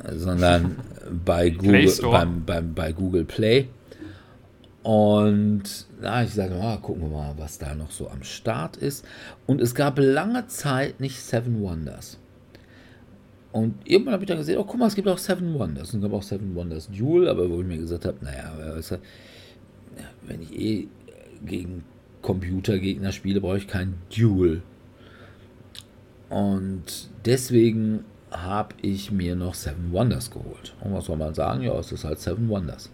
sondern 0.04 0.76
bei 1.24 1.50
Google, 1.50 1.90
beim, 2.02 2.44
beim, 2.44 2.74
bei 2.74 2.92
Google 2.92 3.24
Play. 3.24 3.68
Und 4.82 5.86
na, 6.00 6.22
ich 6.22 6.30
sage, 6.30 6.54
oh, 6.58 6.76
gucken 6.78 7.02
wir 7.02 7.08
mal, 7.08 7.34
was 7.36 7.58
da 7.58 7.74
noch 7.74 7.90
so 7.90 8.08
am 8.08 8.22
Start 8.22 8.76
ist. 8.76 9.04
Und 9.46 9.60
es 9.60 9.74
gab 9.74 9.98
lange 9.98 10.46
Zeit 10.46 11.00
nicht 11.00 11.20
Seven 11.20 11.60
Wonders. 11.60 12.18
Und 13.52 13.74
irgendwann 13.84 14.14
habe 14.14 14.24
ich 14.24 14.28
dann 14.28 14.38
gesehen, 14.38 14.58
oh, 14.58 14.64
guck 14.64 14.78
mal, 14.78 14.86
es 14.86 14.94
gibt 14.94 15.08
auch 15.08 15.18
Seven 15.18 15.58
Wonders. 15.58 15.92
Und 15.92 16.00
es 16.00 16.04
gab 16.04 16.16
auch 16.16 16.22
Seven 16.22 16.54
Wonders 16.54 16.88
Duel, 16.90 17.28
aber 17.28 17.50
wo 17.50 17.60
ich 17.60 17.66
mir 17.66 17.78
gesagt 17.78 18.04
habe, 18.04 18.16
naja, 18.22 18.52
wenn 20.26 20.42
ich 20.42 20.58
eh 20.58 20.88
gegen 21.44 21.84
Computergegner 22.22 23.12
spiele, 23.12 23.40
brauche 23.40 23.58
ich 23.58 23.66
kein 23.66 23.94
Duel. 24.16 24.62
Und 26.28 27.08
deswegen 27.24 28.04
habe 28.30 28.74
ich 28.82 29.10
mir 29.10 29.34
noch 29.36 29.54
Seven 29.54 29.92
Wonders 29.92 30.30
geholt. 30.30 30.74
Und 30.80 30.92
was 30.92 31.06
soll 31.06 31.16
man 31.16 31.34
sagen? 31.34 31.62
Ja, 31.62 31.78
es 31.78 31.92
ist 31.92 32.04
halt 32.04 32.20
Seven 32.20 32.48
Wonders. 32.48 32.90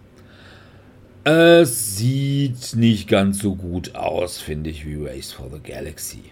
Es 1.24 1.96
sieht 1.96 2.76
nicht 2.76 3.08
ganz 3.08 3.38
so 3.38 3.54
gut 3.54 3.94
aus, 3.94 4.38
finde 4.38 4.70
ich, 4.70 4.84
wie 4.84 5.02
Race 5.02 5.32
for 5.32 5.50
the 5.50 5.60
Galaxy. 5.60 6.24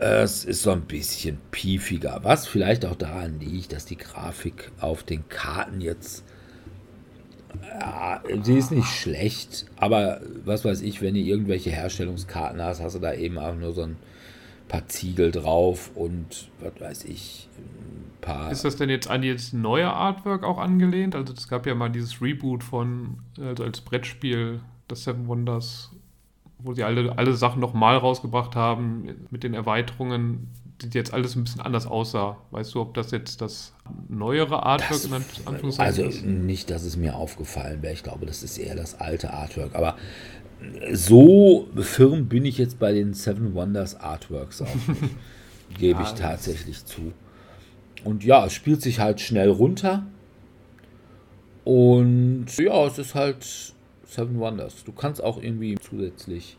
Es 0.00 0.44
ist 0.44 0.62
so 0.62 0.70
ein 0.70 0.82
bisschen 0.82 1.38
piefiger, 1.50 2.20
was 2.22 2.46
vielleicht 2.46 2.84
auch 2.84 2.94
daran 2.94 3.40
liegt, 3.40 3.72
dass 3.72 3.86
die 3.86 3.96
Grafik 3.96 4.70
auf 4.80 5.02
den 5.02 5.28
Karten 5.28 5.80
jetzt. 5.80 6.24
Ja, 7.80 8.22
sie 8.42 8.58
ist 8.58 8.70
nicht 8.70 8.86
schlecht, 8.86 9.64
aber 9.76 10.20
was 10.44 10.66
weiß 10.66 10.82
ich, 10.82 11.00
wenn 11.00 11.14
du 11.14 11.20
irgendwelche 11.20 11.70
Herstellungskarten 11.70 12.60
hast, 12.60 12.82
hast 12.82 12.96
du 12.96 12.98
da 12.98 13.14
eben 13.14 13.38
auch 13.38 13.54
nur 13.54 13.72
so 13.72 13.82
ein 13.82 13.96
paar 14.68 14.86
Ziegel 14.88 15.30
drauf 15.32 15.90
und 15.94 16.50
was 16.60 16.80
weiß 16.80 17.04
ich, 17.04 17.48
ein 17.58 18.20
paar. 18.20 18.50
Ist 18.52 18.64
das 18.64 18.76
denn 18.76 18.90
jetzt 18.90 19.08
an 19.08 19.22
jetzt 19.22 19.54
neue 19.54 19.90
Artwork 19.92 20.44
auch 20.44 20.58
angelehnt? 20.58 21.14
Also 21.14 21.32
es 21.32 21.48
gab 21.48 21.66
ja 21.66 21.74
mal 21.74 21.88
dieses 21.90 22.20
Reboot 22.22 22.62
von, 22.62 23.18
also 23.40 23.64
als 23.64 23.80
Brettspiel, 23.80 24.60
das 24.86 25.04
Seven 25.04 25.26
Wonders, 25.28 25.90
wo 26.58 26.74
sie 26.74 26.82
alle, 26.84 27.16
alle 27.18 27.34
Sachen 27.34 27.60
nochmal 27.60 27.96
rausgebracht 27.96 28.56
haben 28.56 29.08
mit 29.30 29.42
den 29.44 29.54
Erweiterungen, 29.54 30.48
die 30.82 30.88
jetzt 30.96 31.12
alles 31.12 31.34
ein 31.34 31.42
bisschen 31.44 31.60
anders 31.60 31.86
aussah. 31.86 32.36
Weißt 32.52 32.74
du, 32.74 32.80
ob 32.80 32.94
das 32.94 33.10
jetzt 33.10 33.40
das 33.40 33.74
neuere 34.08 34.62
Artwork 34.64 34.90
Das- 34.90 35.04
in 35.06 35.12
Anführungszeichen 35.14 35.78
Also 35.80 36.02
ist? 36.04 36.24
nicht, 36.24 36.70
dass 36.70 36.84
es 36.84 36.96
mir 36.96 37.16
aufgefallen 37.16 37.82
wäre. 37.82 37.92
Ich 37.94 38.02
glaube, 38.04 38.26
das 38.26 38.42
ist 38.44 38.58
eher 38.58 38.76
das 38.76 39.00
alte 39.00 39.32
Artwork. 39.32 39.74
Aber 39.74 39.96
so 40.92 41.68
firm 41.76 42.26
bin 42.26 42.44
ich 42.44 42.58
jetzt 42.58 42.78
bei 42.78 42.92
den 42.92 43.14
Seven 43.14 43.54
Wonders 43.54 43.96
Artworks 43.96 44.62
auch 44.62 44.74
nicht. 44.88 45.14
Gebe 45.78 46.00
Ja, 46.00 46.06
ich 46.06 46.12
tatsächlich 46.14 46.84
zu. 46.84 47.12
Und 48.04 48.24
ja, 48.24 48.46
es 48.46 48.52
spielt 48.54 48.82
sich 48.82 49.00
halt 49.00 49.20
schnell 49.20 49.50
runter. 49.50 50.06
Und 51.64 52.46
ja, 52.56 52.86
es 52.86 52.98
ist 52.98 53.14
halt 53.14 53.74
Seven 54.04 54.38
Wonders. 54.38 54.84
Du 54.84 54.92
kannst 54.92 55.22
auch 55.22 55.42
irgendwie 55.42 55.76
zusätzlich 55.76 56.56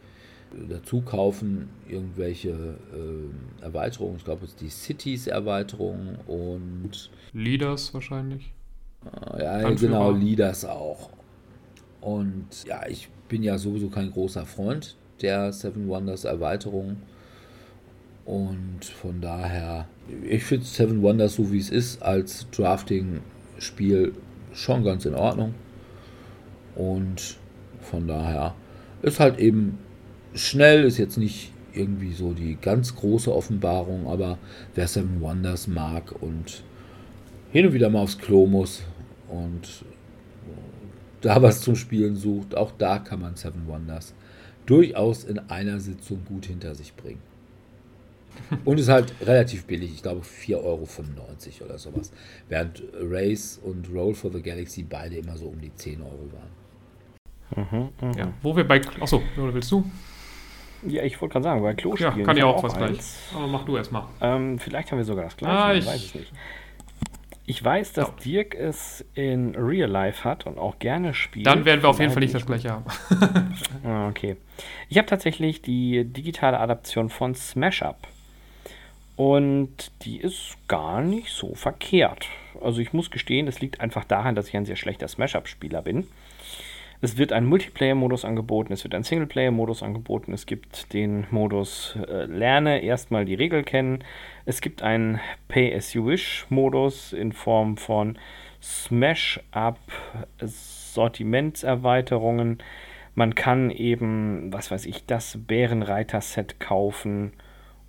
äh, 0.54 0.68
dazu 0.70 1.02
kaufen 1.02 1.70
irgendwelche 1.88 2.78
ähm, 2.94 3.32
Erweiterungen. 3.62 4.18
Ich 4.18 4.26
glaube, 4.26 4.46
es 4.46 4.52
ist 4.52 4.62
die 4.62 4.70
Cities-Erweiterung 4.70 6.20
und 6.28 7.10
Leaders 7.34 7.94
wahrscheinlich. 7.94 8.54
ja, 9.40 9.54
Anführer. 9.54 9.76
genau, 9.76 10.12
Leaders 10.12 10.66
auch. 10.66 11.10
Und 12.02 12.48
ja, 12.66 12.88
ich 12.88 13.10
bin 13.30 13.44
ja 13.44 13.58
sowieso 13.58 13.90
kein 13.90 14.12
großer 14.12 14.46
Freund 14.46 14.96
der 15.22 15.54
Seven 15.54 15.88
Wonders 15.88 16.26
Erweiterung. 16.26 16.98
Und 18.26 18.86
von 18.86 19.22
daher, 19.22 19.88
ich 20.28 20.44
finde 20.44 20.66
Seven 20.66 21.02
Wonders 21.02 21.36
so 21.36 21.52
wie 21.52 21.60
es 21.60 21.70
ist 21.70 22.02
als 22.04 22.48
Drafting-Spiel 22.52 24.14
schon 24.54 24.84
ganz 24.84 25.06
in 25.06 25.16
Ordnung. 25.16 25.54
Und 26.76 27.38
von 27.82 28.08
daher 28.08 28.56
ist 29.02 29.20
halt 29.20 29.40
eben 29.40 29.80
schnell, 30.34 30.84
ist 30.84 30.98
jetzt 30.98 31.18
nicht 31.18 31.52
irgendwie 31.74 32.14
so 32.14 32.34
die 32.34 32.58
ganz 32.60 32.96
große 32.96 33.34
Offenbarung, 33.34 34.08
aber 34.08 34.38
wer 34.76 34.88
Seven 34.88 35.22
Wonders 35.22 35.68
mag 35.68 36.14
und 36.22 36.64
hin 37.52 37.66
und 37.66 37.74
wieder 37.74 37.90
mal 37.90 38.02
aufs 38.02 38.18
Klo 38.18 38.46
muss 38.46 38.84
und 39.28 39.86
da 41.22 41.42
was 41.42 41.62
zum 41.62 41.76
Spielen 41.76 42.16
sucht, 42.16 42.56
auch 42.56 42.72
da 42.78 43.00
kann 43.00 43.22
man 43.22 43.36
Seven 43.36 43.68
Wonders 43.68 44.14
durchaus 44.66 45.24
in 45.24 45.40
einer 45.50 45.80
Sitzung 45.80 46.24
gut 46.26 46.46
hinter 46.46 46.76
sich 46.76 46.96
bringen. 46.96 47.22
Und 48.66 48.80
ist 48.80 48.90
halt 48.90 49.14
relativ 49.26 49.66
billig, 49.66 49.92
ich 49.96 50.02
glaube 50.04 50.22
4,95 50.22 50.56
Euro 50.64 50.86
oder 51.66 51.78
sowas. 51.78 52.12
Während 52.48 52.84
Race 53.02 53.60
und 53.64 53.90
Roll 53.94 54.14
for 54.14 54.32
the 54.32 54.42
Galaxy 54.42 54.84
beide 54.84 55.16
immer 55.18 55.36
so 55.38 55.46
um 55.46 55.60
die 55.60 55.74
10 55.76 56.02
Euro 56.02 56.30
waren. 56.34 56.50
Mhm, 57.72 57.90
mhm. 58.08 58.14
Ja, 58.18 58.34
wo 58.42 58.56
wir 58.56 58.68
bei. 58.68 58.80
Achso, 59.00 59.22
oder 59.38 59.54
willst 59.54 59.72
du? 59.72 59.84
Ja, 60.88 61.04
ich 61.04 61.20
wollte 61.20 61.34
gerade 61.34 61.44
sagen, 61.44 61.62
bei 61.62 61.70
Ja, 61.70 61.74
Klospielen. 61.76 62.24
kann 62.24 62.38
ich 62.38 62.42
ja 62.44 62.48
hab 62.48 62.56
auch 62.58 62.64
was 62.64 62.78
gleich. 62.78 62.90
eins. 62.92 63.18
Aber 63.36 63.48
mach 63.48 63.66
du 63.66 63.76
erstmal. 63.76 64.04
Ähm, 64.22 64.58
vielleicht 64.60 64.92
haben 64.92 65.00
wir 65.00 65.06
sogar 65.06 65.26
das 65.26 65.36
gleiche, 65.36 65.58
Ah, 65.58 65.74
ich- 65.74 65.86
weiß 65.86 66.04
es 66.06 66.16
nicht. 66.16 66.32
Ich 67.50 67.64
weiß, 67.64 67.94
dass 67.94 68.10
Ja. 68.10 68.14
Dirk 68.24 68.54
es 68.54 69.04
in 69.16 69.56
Real 69.56 69.90
Life 69.90 70.24
hat 70.24 70.46
und 70.46 70.60
auch 70.60 70.78
gerne 70.78 71.16
spielt. 71.16 71.48
Dann 71.48 71.66
werden 71.66 71.82
wir 71.82 71.90
auf 71.90 72.00
jeden 72.00 72.12
Fall 72.12 72.22
nicht 72.22 72.36
das 72.36 72.46
gleiche 72.46 72.70
haben. 72.70 72.86
Ah, 73.84 74.08
okay. 74.08 74.38
Ich 74.88 75.00
habe 75.00 75.08
tatsächlich 75.08 75.64
die 75.64 76.04
digitale 76.06 76.60
Adaption 76.60 77.10
von 77.10 77.34
Smash 77.34 77.82
Up. 77.82 78.08
Und 79.16 79.92
die 80.04 80.18
ist 80.18 80.58
gar 80.68 81.02
nicht 81.02 81.30
so 81.32 81.56
verkehrt. 81.56 82.28
Also 82.62 82.82
ich 82.82 82.94
muss 82.94 83.10
gestehen, 83.10 83.48
das 83.48 83.62
liegt 83.62 83.82
einfach 83.82 84.06
daran, 84.06 84.36
dass 84.36 84.48
ich 84.48 84.56
ein 84.56 84.66
sehr 84.68 84.76
schlechter 84.76 85.08
Smash 85.08 85.36
Up-Spieler 85.36 85.82
bin. 85.82 86.06
Es 87.02 87.18
wird 87.18 87.32
ein 87.32 87.46
Multiplayer-Modus 87.46 88.26
angeboten, 88.26 88.74
es 88.74 88.84
wird 88.84 88.94
ein 88.94 89.04
Singleplayer-Modus 89.04 89.84
angeboten, 89.84 90.34
es 90.34 90.46
gibt 90.46 90.92
den 90.92 91.28
Modus 91.32 91.96
äh, 91.96 92.26
Lerne, 92.26 92.84
erstmal 92.84 93.24
die 93.24 93.36
Regel 93.36 93.64
kennen. 93.64 94.04
Es 94.46 94.60
gibt 94.60 94.84
einen 94.84 95.22
Pay-as-you-wish-Modus 95.48 97.14
in 97.14 97.32
Form 97.32 97.78
von 97.78 98.18
Smash-Up, 98.62 99.80
Sortimentserweiterungen. 100.42 102.58
Man 103.16 103.34
kann 103.34 103.70
eben, 103.70 104.52
was 104.52 104.70
weiß 104.70 104.86
ich, 104.86 105.06
das 105.06 105.40
Bärenreiter-Set 105.48 106.60
kaufen 106.60 107.32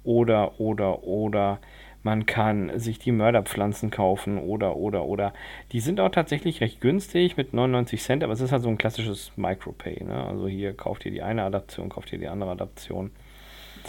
oder, 0.05 0.61
oder, 0.61 1.03
oder. 1.03 1.59
Man 2.03 2.27
kann 2.27 2.79
sich 2.79 2.99
die 2.99 3.13
Mörderpflanzen 3.13 3.91
kaufen 3.91 4.39
oder, 4.39 4.77
oder, 4.77 5.05
oder. 5.05 5.35
Die 5.73 5.81
sind 5.81 6.01
auch 6.01 6.11
tatsächlich 6.11 6.61
recht 6.61 6.81
günstig 6.81 7.37
mit 7.37 7.53
99 7.53 8.03
Cent, 8.03 8.25
aber 8.25 8.33
es 8.33 8.41
ist 8.41 8.53
halt 8.53 8.63
so 8.63 8.69
ein 8.69 8.79
klassisches 8.79 9.33
Micropay. 9.37 10.03
Ne? 10.05 10.25
Also 10.27 10.49
hier 10.49 10.73
kauft 10.73 11.05
ihr 11.05 11.13
die 11.13 11.23
eine 11.23 11.43
Adaption, 11.43 11.91
kauft 11.91 12.13
ihr 12.13 12.19
die 12.19 12.29
andere 12.29 12.53
Adaption. 12.53 13.11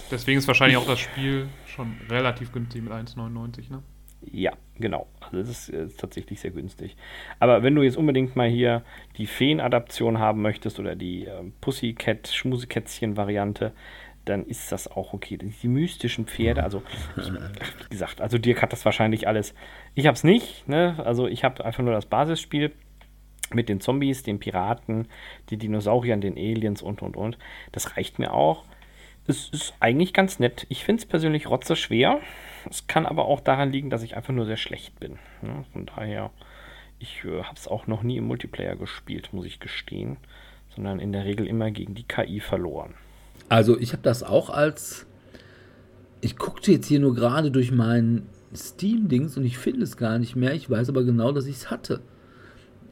Deswegen 0.09 0.39
ist 0.39 0.47
wahrscheinlich 0.47 0.77
auch 0.77 0.87
das 0.87 0.99
Spiel 0.99 1.47
schon 1.65 1.97
relativ 2.09 2.51
günstig 2.51 2.81
mit 2.81 2.93
1,99, 2.93 3.71
ne? 3.71 3.83
Ja, 4.23 4.51
genau. 4.75 5.07
Also 5.19 5.37
es 5.39 5.49
ist, 5.49 5.69
ist 5.69 5.99
tatsächlich 5.99 6.39
sehr 6.39 6.51
günstig. 6.51 6.95
Aber 7.39 7.63
wenn 7.63 7.73
du 7.73 7.81
jetzt 7.81 7.97
unbedingt 7.97 8.35
mal 8.35 8.47
hier 8.47 8.83
die 9.17 9.25
Feen-Adaption 9.25 10.19
haben 10.19 10.41
möchtest 10.41 10.79
oder 10.79 10.95
die 10.95 11.25
äh, 11.25 11.43
Pussycat, 11.59 12.27
Schmusekätzchen-Variante, 12.27 13.73
dann 14.25 14.45
ist 14.45 14.71
das 14.71 14.87
auch 14.87 15.13
okay. 15.13 15.37
Die, 15.37 15.67
mystischen 15.67 16.25
Pferde, 16.25 16.63
also 16.63 16.83
wie 17.15 17.89
gesagt, 17.89 18.21
also 18.21 18.37
Dirk 18.37 18.61
hat 18.61 18.71
das 18.71 18.85
wahrscheinlich 18.85 19.27
alles. 19.27 19.53
Ich 19.95 20.05
habe 20.05 20.15
es 20.15 20.23
nicht, 20.23 20.67
ne? 20.67 20.95
Also 21.03 21.27
ich 21.27 21.43
habe 21.43 21.63
einfach 21.65 21.83
nur 21.83 21.93
das 21.93 22.05
Basisspiel 22.05 22.71
mit 23.53 23.67
den 23.67 23.81
Zombies, 23.81 24.23
den 24.23 24.39
Piraten, 24.39 25.07
den 25.49 25.59
Dinosauriern, 25.59 26.21
den 26.21 26.37
Aliens 26.37 26.81
und 26.81 27.01
und 27.01 27.17
und. 27.17 27.37
Das 27.71 27.97
reicht 27.97 28.19
mir 28.19 28.33
auch. 28.33 28.65
Es 29.27 29.49
ist 29.49 29.73
eigentlich 29.79 30.13
ganz 30.13 30.39
nett. 30.39 30.65
Ich 30.69 30.83
finde 30.83 31.01
es 31.01 31.05
persönlich 31.05 31.49
rotze 31.49 31.75
schwer. 31.75 32.19
Es 32.69 32.87
kann 32.87 33.05
aber 33.05 33.25
auch 33.25 33.39
daran 33.39 33.71
liegen, 33.71 33.89
dass 33.89 34.03
ich 34.03 34.15
einfach 34.15 34.33
nur 34.33 34.45
sehr 34.45 34.57
schlecht 34.57 34.99
bin. 34.99 35.19
Ne? 35.41 35.65
Von 35.73 35.85
daher, 35.85 36.31
ich 36.99 37.23
äh, 37.23 37.43
habe 37.43 37.59
auch 37.67 37.87
noch 37.87 38.03
nie 38.03 38.17
im 38.17 38.25
Multiplayer 38.25 38.75
gespielt, 38.75 39.33
muss 39.33 39.45
ich 39.45 39.59
gestehen, 39.59 40.17
sondern 40.75 40.99
in 40.99 41.11
der 41.11 41.25
Regel 41.25 41.47
immer 41.47 41.71
gegen 41.71 41.95
die 41.95 42.03
KI 42.03 42.39
verloren. 42.39 42.93
Also 43.51 43.77
ich 43.77 43.91
habe 43.91 44.01
das 44.01 44.23
auch 44.23 44.49
als... 44.49 45.05
Ich 46.21 46.37
guckte 46.37 46.71
jetzt 46.71 46.87
hier 46.87 47.01
nur 47.01 47.13
gerade 47.13 47.51
durch 47.51 47.71
mein 47.71 48.21
Steam-Dings 48.55 49.35
und 49.35 49.43
ich 49.43 49.57
finde 49.57 49.83
es 49.83 49.97
gar 49.97 50.19
nicht 50.19 50.37
mehr. 50.37 50.53
Ich 50.53 50.69
weiß 50.69 50.87
aber 50.87 51.03
genau, 51.03 51.33
dass 51.33 51.47
ich 51.47 51.57
es 51.57 51.69
hatte. 51.69 51.99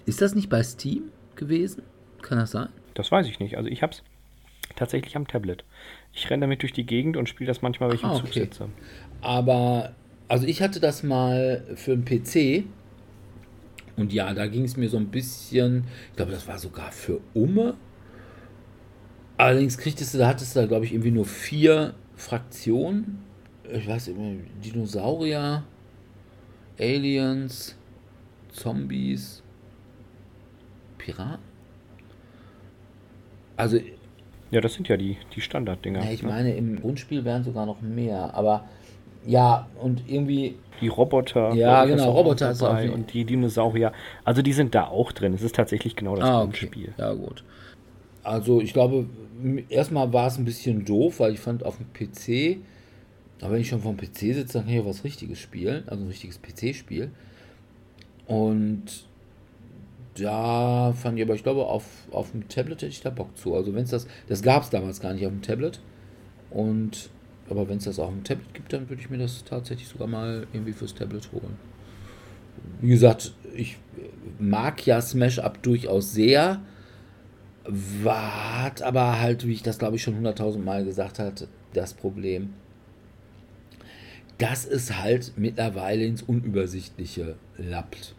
Ist 0.06 0.22
das 0.22 0.36
nicht 0.36 0.50
bei 0.50 0.62
Steam 0.62 1.04
gewesen? 1.38 1.84
Kann 2.22 2.40
das 2.40 2.52
sein? 2.52 2.68
Das 2.94 3.10
weiß 3.10 3.28
ich 3.28 3.40
nicht. 3.40 3.56
Also 3.56 3.70
ich 3.70 3.82
habe 3.84 3.94
es 3.94 4.04
tatsächlich 4.76 5.16
am 5.16 5.28
Tablet. 5.30 5.64
Ich 6.12 6.30
renne 6.30 6.42
damit 6.42 6.62
durch 6.62 6.74
die 6.74 6.86
Gegend 6.86 7.16
und 7.16 7.30
spiele 7.30 7.48
das 7.48 7.62
manchmal, 7.62 7.90
wenn 7.90 7.96
ich 7.96 8.04
im 8.04 8.10
Ah, 8.10 8.16
Zug 8.16 8.26
okay. 8.26 8.42
sitze. 8.42 8.68
Aber, 9.22 9.94
also 10.28 10.46
ich 10.46 10.62
hatte 10.62 10.82
das 10.82 11.04
mal 11.04 11.64
für 11.76 11.94
einen 11.94 12.04
PC. 12.04 12.66
Und 13.96 14.12
ja, 14.12 14.34
da 14.34 14.48
ging 14.48 14.66
es 14.66 14.76
mir 14.76 14.90
so 14.90 14.98
ein 14.98 15.08
bisschen, 15.08 15.86
ich 16.10 16.18
glaube, 16.18 16.34
das 16.34 16.50
war 16.50 16.60
sogar 16.60 16.92
für 16.92 17.22
Umme. 17.34 17.76
Allerdings 19.40 19.78
kriegtest 19.78 20.14
du, 20.14 20.18
da 20.18 20.28
hattest 20.28 20.54
du 20.54 20.60
da, 20.60 20.66
glaube 20.66 20.84
ich, 20.84 20.92
irgendwie 20.92 21.12
nur 21.12 21.24
vier 21.24 21.94
Fraktionen. 22.18 23.20
Ich 23.72 23.88
weiß 23.88 24.08
nicht, 24.08 24.42
Dinosaurier, 24.66 25.64
Aliens, 26.78 27.78
Zombies, 28.52 29.42
Piraten. 30.98 31.40
Also 33.56 33.80
Ja, 34.52 34.60
das 34.60 34.74
sind 34.74 34.90
ja 34.90 34.98
die, 34.98 35.16
die 35.34 35.40
Standarddinger. 35.40 36.04
ja, 36.04 36.12
ich 36.12 36.22
ne? 36.22 36.28
meine, 36.28 36.54
im 36.56 36.78
Grundspiel 36.82 37.24
wären 37.24 37.46
sogar 37.46 37.66
noch 37.66 37.80
mehr, 37.80 38.34
aber 38.34 38.66
ja, 39.26 39.68
und 39.80 40.04
irgendwie, 40.10 40.58
Die 40.82 40.90
Roboter. 40.90 41.54
Ja, 41.54 41.86
genau, 41.86 42.12
Roboter 42.12 42.52
ist 42.52 42.62
dabei 42.62 42.92
Und 42.92 43.14
die 43.14 43.24
Dinosaurier. 43.24 43.94
Also 44.26 44.42
die 44.42 44.52
sind 44.52 44.76
da 44.76 44.88
auch 44.88 45.14
drin. 45.14 45.34
Es 45.34 45.44
ist 45.44 45.56
tatsächlich 45.56 45.96
genau 45.96 46.18
das 46.18 46.26
ah, 46.26 46.42
okay, 46.42 46.44
Grundspiel. 46.44 46.94
ja 46.98 47.14
gut. 47.14 47.46
Also 48.24 48.62
ich 48.62 48.74
glaube, 48.74 49.08
erstmal 49.70 50.12
war 50.14 50.28
es 50.28 50.38
ein 50.38 50.46
bisschen 50.46 50.86
doof, 50.86 51.20
weil 51.20 51.34
ich 51.34 51.40
fand 51.40 51.66
auf 51.66 51.78
dem 51.78 51.88
PC, 51.94 52.60
aber 53.42 53.54
wenn 53.54 53.62
ich 53.62 53.70
schon 53.70 53.82
vom 53.82 53.98
PC 53.98 54.18
sitze, 54.18 54.54
dann 54.54 54.66
kann 54.66 54.74
ich 54.74 54.82
auch 54.82 54.86
was 54.86 55.04
Richtiges 55.04 55.40
spielen, 55.40 55.84
also 55.88 56.04
ein 56.04 56.08
richtiges 56.08 56.42
PC-Spiel. 56.42 57.12
Und 58.28 59.08
da 60.16 60.94
fand 60.94 61.18
ich 61.18 61.24
aber, 61.24 61.36
ich 61.36 61.44
glaube, 61.44 61.66
auf, 61.66 61.86
auf 62.12 62.32
dem 62.32 62.48
Tablet 62.50 62.82
hätte 62.82 62.88
ich 62.88 63.02
da 63.02 63.10
Bock 63.10 63.38
zu. 63.38 63.56
Also 63.56 63.74
wenn 63.74 63.84
es 63.84 63.92
das, 63.92 64.08
das 64.28 64.42
gab 64.42 64.64
es 64.64 64.70
damals 64.70 65.00
gar 65.00 65.14
nicht 65.14 65.26
auf 65.26 65.32
dem 65.32 65.42
Tablet. 65.42 65.80
Und 66.52 67.10
aber 67.50 67.68
wenn 67.68 67.78
es 67.78 67.86
das 67.86 68.00
auch 68.00 68.10
im 68.10 68.24
Tablet 68.24 68.54
gibt, 68.54 68.72
dann 68.74 68.90
würde 68.90 69.02
ich 69.02 69.10
mir 69.10 69.18
das 69.18 69.44
tatsächlich 69.44 69.88
sogar 69.88 70.08
mal 70.08 70.46
irgendwie 70.54 70.74
fürs 70.74 70.94
Tablet 70.94 71.32
holen. 71.32 71.58
Wie 72.82 72.90
gesagt, 72.90 73.34
ich 73.56 73.78
mag 74.38 74.86
ja 74.86 75.02
Smash 75.02 75.40
Up 75.40 75.62
durchaus 75.64 76.14
sehr, 76.14 76.62
hat 78.06 78.82
aber 78.82 79.20
halt, 79.20 79.46
wie 79.46 79.54
ich 79.54 79.64
das 79.64 79.80
glaube 79.80 79.96
ich 79.98 80.04
schon 80.04 80.16
hunderttausend 80.16 80.64
Mal 80.64 80.86
gesagt 80.86 81.20
hatte, 81.20 81.48
das 81.74 81.94
Problem, 81.94 82.54
dass 84.38 84.66
es 84.66 84.98
halt 84.98 85.34
mittlerweile 85.36 86.06
ins 86.06 86.22
Unübersichtliche 86.24 87.36
lappt. 87.58 88.16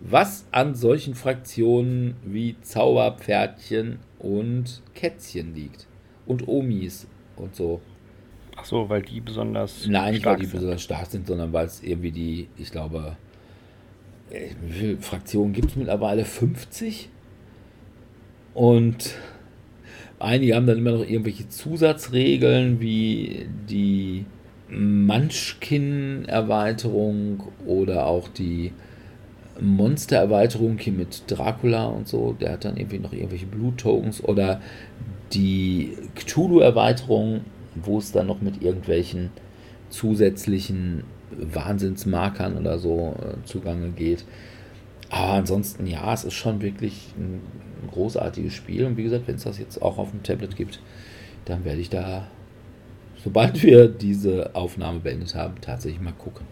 Was 0.00 0.46
an 0.50 0.74
solchen 0.74 1.14
Fraktionen 1.14 2.16
wie 2.24 2.56
Zauberpferdchen 2.62 3.98
und 4.18 4.82
Kätzchen 4.94 5.54
liegt. 5.54 5.86
Und 6.26 6.48
Omis 6.48 7.06
und 7.36 7.54
so. 7.54 7.82
Ach 8.56 8.64
so, 8.64 8.88
weil 8.88 9.02
die 9.02 9.20
besonders 9.20 9.86
Nein, 9.86 10.14
nicht 10.14 10.24
weil 10.24 10.36
die 10.36 10.44
sind. 10.46 10.54
besonders 10.54 10.82
stark 10.82 11.06
sind, 11.06 11.26
sondern 11.26 11.52
weil 11.52 11.66
es 11.66 11.82
irgendwie 11.82 12.12
die, 12.12 12.48
ich 12.56 12.70
glaube, 12.70 13.16
äh, 14.30 14.50
wie 14.62 14.72
viele 14.72 14.96
Fraktionen 14.98 15.52
gibt 15.52 15.70
es 15.70 15.76
mittlerweile? 15.76 16.24
50? 16.24 17.10
Und 18.54 19.14
einige 20.18 20.56
haben 20.56 20.66
dann 20.66 20.78
immer 20.78 20.92
noch 20.92 21.06
irgendwelche 21.08 21.48
Zusatzregeln 21.48 22.80
wie 22.80 23.46
die 23.68 24.24
Munchkin-Erweiterung 24.70 27.42
oder 27.66 28.06
auch 28.06 28.28
die 28.28 28.72
Monster-Erweiterung 29.60 30.78
hier 30.78 30.92
mit 30.92 31.24
Dracula 31.26 31.86
und 31.86 32.06
so. 32.08 32.34
Der 32.40 32.52
hat 32.52 32.64
dann 32.64 32.76
irgendwie 32.76 32.98
noch 32.98 33.12
irgendwelche 33.12 33.46
Blut-Tokens 33.46 34.24
oder 34.24 34.60
die 35.32 35.96
Cthulhu-Erweiterung, 36.14 37.42
wo 37.74 37.98
es 37.98 38.12
dann 38.12 38.26
noch 38.26 38.40
mit 38.40 38.62
irgendwelchen 38.62 39.30
zusätzlichen 39.90 41.04
Wahnsinnsmarkern 41.30 42.56
oder 42.56 42.78
so 42.78 43.14
äh, 43.20 43.44
zugange 43.44 43.90
geht. 43.90 44.24
Aber 45.10 45.34
ansonsten, 45.34 45.86
ja, 45.86 46.12
es 46.12 46.24
ist 46.24 46.34
schon 46.34 46.62
wirklich 46.62 47.08
ein 47.18 47.40
großartiges 47.88 48.54
Spiel. 48.54 48.84
Und 48.84 48.96
wie 48.96 49.02
gesagt, 49.02 49.26
wenn 49.28 49.36
es 49.36 49.44
das 49.44 49.58
jetzt 49.58 49.80
auch 49.80 49.98
auf 49.98 50.10
dem 50.10 50.22
Tablet 50.22 50.56
gibt, 50.56 50.80
dann 51.44 51.64
werde 51.64 51.80
ich 51.80 51.90
da, 51.90 52.26
sobald 53.16 53.62
wir 53.62 53.88
diese 53.88 54.54
Aufnahme 54.54 55.00
beendet 55.00 55.34
haben, 55.34 55.60
tatsächlich 55.60 56.00
mal 56.00 56.12
gucken. 56.12 56.46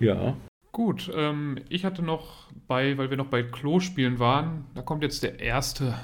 Ja. 0.00 0.36
Gut, 0.72 1.10
ähm, 1.14 1.58
ich 1.68 1.84
hatte 1.84 2.02
noch 2.02 2.48
bei, 2.66 2.98
weil 2.98 3.10
wir 3.10 3.16
noch 3.16 3.28
bei 3.28 3.42
Klospielen 3.42 4.18
waren, 4.18 4.64
da 4.74 4.82
kommt 4.82 5.02
jetzt 5.02 5.22
der 5.22 5.38
erste, 5.38 5.94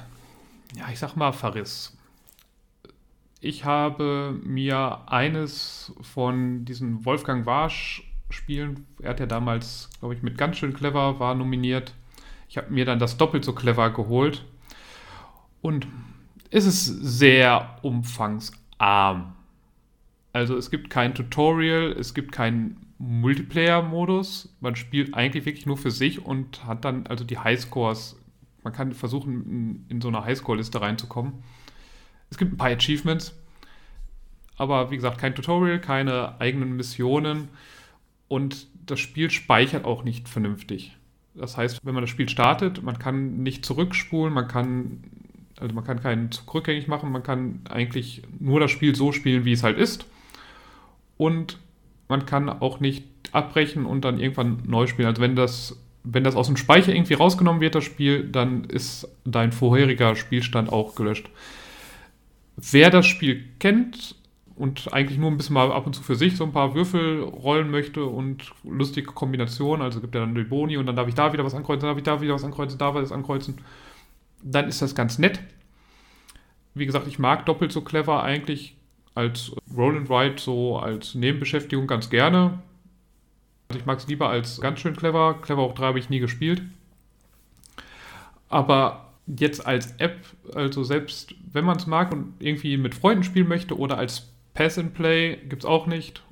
ja, 0.77 0.85
ich 0.93 0.99
sag 0.99 1.17
mal, 1.17 1.33
Verriss. 1.33 1.97
Ich 3.41 3.65
habe 3.65 4.39
mir 4.45 5.09
eines 5.09 5.93
von 6.03 6.65
diesen 6.65 7.05
Wolfgang 7.05 7.47
Warsch 7.47 8.05
Spielen, 8.33 8.87
er 9.03 9.11
hat 9.11 9.21
ja 9.21 9.27
damals, 9.27 9.91
glaube 9.99 10.15
ich, 10.15 10.23
mit 10.23 10.39
ganz 10.39 10.57
schön 10.57 10.73
clever 10.73 11.19
war 11.19 11.35
nominiert, 11.35 11.95
ich 12.51 12.57
habe 12.57 12.73
mir 12.73 12.85
dann 12.85 12.99
das 12.99 13.17
doppelt 13.17 13.45
so 13.45 13.53
clever 13.53 13.91
geholt. 13.91 14.45
Und 15.63 15.87
es 16.51 16.67
ist 16.67 16.85
sehr 16.85 17.77
umfangsarm. 17.83 19.37
Also 20.33 20.57
es 20.57 20.69
gibt 20.73 20.91
kein 20.91 21.15
Tutorial, 21.15 21.93
es 21.93 22.13
gibt 22.13 22.33
keinen 22.33 22.93
Multiplayer-Modus. 22.99 24.53
Man 24.61 24.75
spielt 24.75 25.15
eigentlich 25.15 25.45
wirklich 25.45 25.65
nur 25.65 25.77
für 25.77 25.93
sich 25.93 26.25
und 26.25 26.67
hat 26.67 26.85
dann 26.85 27.07
also 27.07 27.23
die 27.23 27.39
Highscores. 27.39 28.17
Man 28.65 28.73
kann 28.73 28.93
versuchen, 28.95 29.87
in 29.89 30.01
so 30.01 30.09
eine 30.09 30.25
Highscore-Liste 30.25 30.81
reinzukommen. 30.81 31.35
Es 32.31 32.37
gibt 32.37 32.53
ein 32.53 32.57
paar 32.57 32.71
Achievements, 32.71 33.33
aber 34.57 34.91
wie 34.91 34.97
gesagt, 34.97 35.19
kein 35.19 35.37
Tutorial, 35.37 35.81
keine 35.81 36.41
eigenen 36.41 36.75
Missionen 36.75 37.49
und 38.27 38.67
das 38.87 38.99
Spiel 38.99 39.31
speichert 39.31 39.85
auch 39.85 40.03
nicht 40.03 40.29
vernünftig. 40.29 40.97
Das 41.35 41.57
heißt, 41.57 41.81
wenn 41.85 41.95
man 41.95 42.03
das 42.03 42.11
Spiel 42.11 42.29
startet, 42.29 42.83
man 42.83 42.99
kann 42.99 43.43
nicht 43.43 43.65
zurückspulen, 43.65 44.35
man 44.35 44.49
kann, 44.49 45.05
also 45.59 45.75
man 45.75 45.85
kann 45.85 46.03
keinen 46.03 46.33
Zug 46.33 46.53
rückgängig 46.55 46.89
machen, 46.89 47.13
man 47.13 47.23
kann 47.23 47.61
eigentlich 47.69 48.23
nur 48.39 48.61
das 48.61 48.71
Spiel 48.71 48.95
so 48.95 49.13
spielen, 49.13 49.45
wie 49.45 49.53
es 49.53 49.63
halt 49.63 49.79
ist. 49.79 50.07
Und 51.17 51.59
man 52.09 52.27
kann 52.27 52.49
auch 52.49 52.81
nicht 52.81 53.05
abbrechen 53.33 53.87
und 53.87 54.05
dann 54.05 54.19
irgendwann 54.19 54.63
neu 54.67 54.87
spielen. 54.87 55.09
Also 55.09 55.23
wenn 55.23 55.37
das, 55.37 55.79
wenn 56.03 56.25
das 56.25 56.35
aus 56.35 56.49
dem 56.49 56.57
Speicher 56.57 56.93
irgendwie 56.93 57.15
rausgenommen 57.15 57.61
wird, 57.61 57.75
das 57.75 57.85
Spiel, 57.85 58.25
dann 58.25 58.65
ist 58.65 59.07
dein 59.25 59.53
vorheriger 59.53 60.17
Spielstand 60.17 60.73
auch 60.73 60.95
gelöscht. 60.95 61.31
Wer 62.57 62.91
das 62.91 63.07
Spiel 63.07 63.45
kennt, 63.59 64.17
und 64.61 64.93
eigentlich 64.93 65.19
nur 65.19 65.31
ein 65.31 65.39
bisschen 65.39 65.55
mal 65.55 65.73
ab 65.73 65.87
und 65.87 65.95
zu 65.95 66.03
für 66.03 66.17
sich 66.17 66.37
so 66.37 66.45
ein 66.45 66.53
paar 66.53 66.75
Würfel 66.75 67.23
rollen 67.23 67.71
möchte 67.71 68.05
und 68.05 68.53
lustige 68.63 69.07
Kombinationen, 69.07 69.81
also 69.81 70.03
gibt 70.03 70.15
er 70.15 70.21
dann 70.21 70.35
die 70.35 70.45
Boni 70.45 70.77
und 70.77 70.85
dann 70.85 70.97
darf 70.97 71.09
ich 71.09 71.15
da 71.15 71.33
wieder 71.33 71.45
was 71.45 71.55
ankreuzen, 71.55 71.89
darf 71.89 71.97
ich 71.97 72.05
da 72.05 72.21
wieder 72.21 72.35
was 72.35 72.45
ankreuzen, 72.45 72.79
da 72.79 72.95
was 72.95 73.11
ankreuzen, 73.11 73.59
dann 74.43 74.69
ist 74.69 74.83
das 74.83 74.95
ganz 74.95 75.19
nett. 75.19 75.41
Wie 76.75 76.85
gesagt, 76.85 77.07
ich 77.07 77.19
mag 77.19 77.47
doppelt 77.47 77.73
so 77.73 77.81
clever 77.81 78.23
eigentlich 78.23 78.77
als 79.15 79.57
Roll 79.75 79.97
and 79.97 80.11
Write 80.11 80.43
so 80.43 80.79
als 80.79 81.15
Nebenbeschäftigung 81.15 81.87
ganz 81.87 82.11
gerne. 82.11 82.61
Also 83.69 83.81
ich 83.81 83.87
mag 83.87 83.99
es 83.99 84.09
lieber 84.09 84.29
als 84.29 84.61
ganz 84.61 84.81
schön 84.81 84.95
clever. 84.95 85.39
Clever 85.41 85.63
auch 85.63 85.75
3 85.75 85.87
habe 85.87 85.99
ich 85.99 86.11
nie 86.11 86.21
gespielt. 86.21 86.63
Aber 88.49 89.13
jetzt 89.27 89.67
als 89.67 89.93
App, 89.99 90.19
also 90.55 90.85
selbst 90.85 91.35
wenn 91.51 91.65
man 91.65 91.79
es 91.79 91.87
mag 91.87 92.13
und 92.13 92.35
irgendwie 92.41 92.77
mit 92.77 92.95
Freunden 92.95 93.25
spielen 93.25 93.49
möchte 93.49 93.79
oder 93.79 93.97
als 93.97 94.29
Pass 94.61 94.77
and 94.77 94.93
Play 94.93 95.37
gibt 95.49 95.63
es 95.63 95.65
auch 95.65 95.87
nicht. 95.87 96.23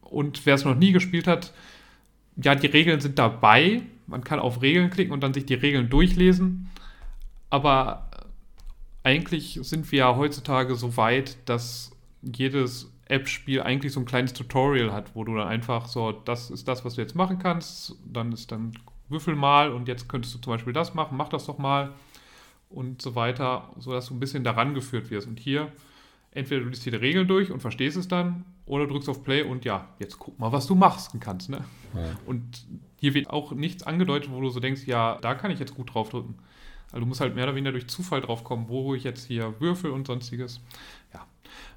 Und 0.00 0.46
wer 0.46 0.54
es 0.54 0.64
noch 0.64 0.74
nie 0.74 0.92
gespielt 0.92 1.26
hat, 1.26 1.52
ja, 2.42 2.54
die 2.54 2.66
Regeln 2.66 3.00
sind 3.00 3.18
dabei. 3.18 3.82
Man 4.06 4.24
kann 4.24 4.38
auf 4.38 4.62
Regeln 4.62 4.88
klicken 4.88 5.12
und 5.12 5.22
dann 5.22 5.34
sich 5.34 5.44
die 5.44 5.52
Regeln 5.52 5.90
durchlesen. 5.90 6.70
Aber 7.50 8.08
eigentlich 9.02 9.58
sind 9.60 9.92
wir 9.92 9.98
ja 9.98 10.16
heutzutage 10.16 10.76
so 10.76 10.96
weit, 10.96 11.36
dass 11.44 11.92
jedes 12.22 12.90
App-Spiel 13.04 13.60
eigentlich 13.60 13.92
so 13.92 14.00
ein 14.00 14.06
kleines 14.06 14.32
Tutorial 14.32 14.90
hat, 14.90 15.14
wo 15.14 15.22
du 15.24 15.36
dann 15.36 15.48
einfach 15.48 15.86
so, 15.86 16.10
das 16.10 16.50
ist 16.50 16.66
das, 16.66 16.86
was 16.86 16.94
du 16.94 17.02
jetzt 17.02 17.14
machen 17.14 17.38
kannst. 17.38 17.96
Dann 18.10 18.32
ist 18.32 18.50
dann 18.50 18.72
Würfel 19.10 19.36
mal 19.36 19.70
und 19.70 19.88
jetzt 19.88 20.08
könntest 20.08 20.34
du 20.34 20.38
zum 20.38 20.54
Beispiel 20.54 20.72
das 20.72 20.94
machen, 20.94 21.18
mach 21.18 21.28
das 21.28 21.44
doch 21.44 21.58
mal 21.58 21.92
und 22.70 23.02
so 23.02 23.14
weiter, 23.14 23.68
sodass 23.78 24.06
du 24.06 24.14
ein 24.14 24.20
bisschen 24.20 24.42
daran 24.42 24.72
geführt 24.72 25.10
wirst. 25.10 25.28
Und 25.28 25.38
hier 25.38 25.70
entweder 26.34 26.62
du 26.62 26.68
liest 26.68 26.84
dir 26.84 26.90
die 26.90 26.98
Regeln 26.98 27.26
durch 27.26 27.50
und 27.50 27.60
verstehst 27.60 27.96
es 27.96 28.08
dann, 28.08 28.44
oder 28.66 28.86
drückst 28.86 29.08
auf 29.08 29.22
Play 29.22 29.42
und 29.42 29.64
ja, 29.64 29.88
jetzt 29.98 30.18
guck 30.18 30.38
mal, 30.38 30.52
was 30.52 30.66
du 30.66 30.74
machst 30.74 31.12
kannst. 31.20 31.48
Ne? 31.48 31.64
Ja. 31.94 32.00
Und 32.26 32.66
hier 33.00 33.14
wird 33.14 33.30
auch 33.30 33.52
nichts 33.52 33.84
angedeutet, 33.84 34.30
wo 34.32 34.40
du 34.40 34.50
so 34.50 34.60
denkst, 34.60 34.82
ja, 34.86 35.18
da 35.20 35.34
kann 35.34 35.50
ich 35.50 35.58
jetzt 35.58 35.74
gut 35.74 35.94
drauf 35.94 36.10
drücken. 36.10 36.36
Also 36.86 37.00
du 37.00 37.06
musst 37.06 37.20
halt 37.20 37.34
mehr 37.34 37.44
oder 37.44 37.54
weniger 37.54 37.72
durch 37.72 37.86
Zufall 37.88 38.20
drauf 38.20 38.44
kommen, 38.44 38.68
wo 38.68 38.94
ich 38.94 39.04
jetzt 39.04 39.26
hier 39.26 39.54
würfel 39.58 39.90
und 39.90 40.06
sonstiges. 40.06 40.60
Ja, 41.12 41.26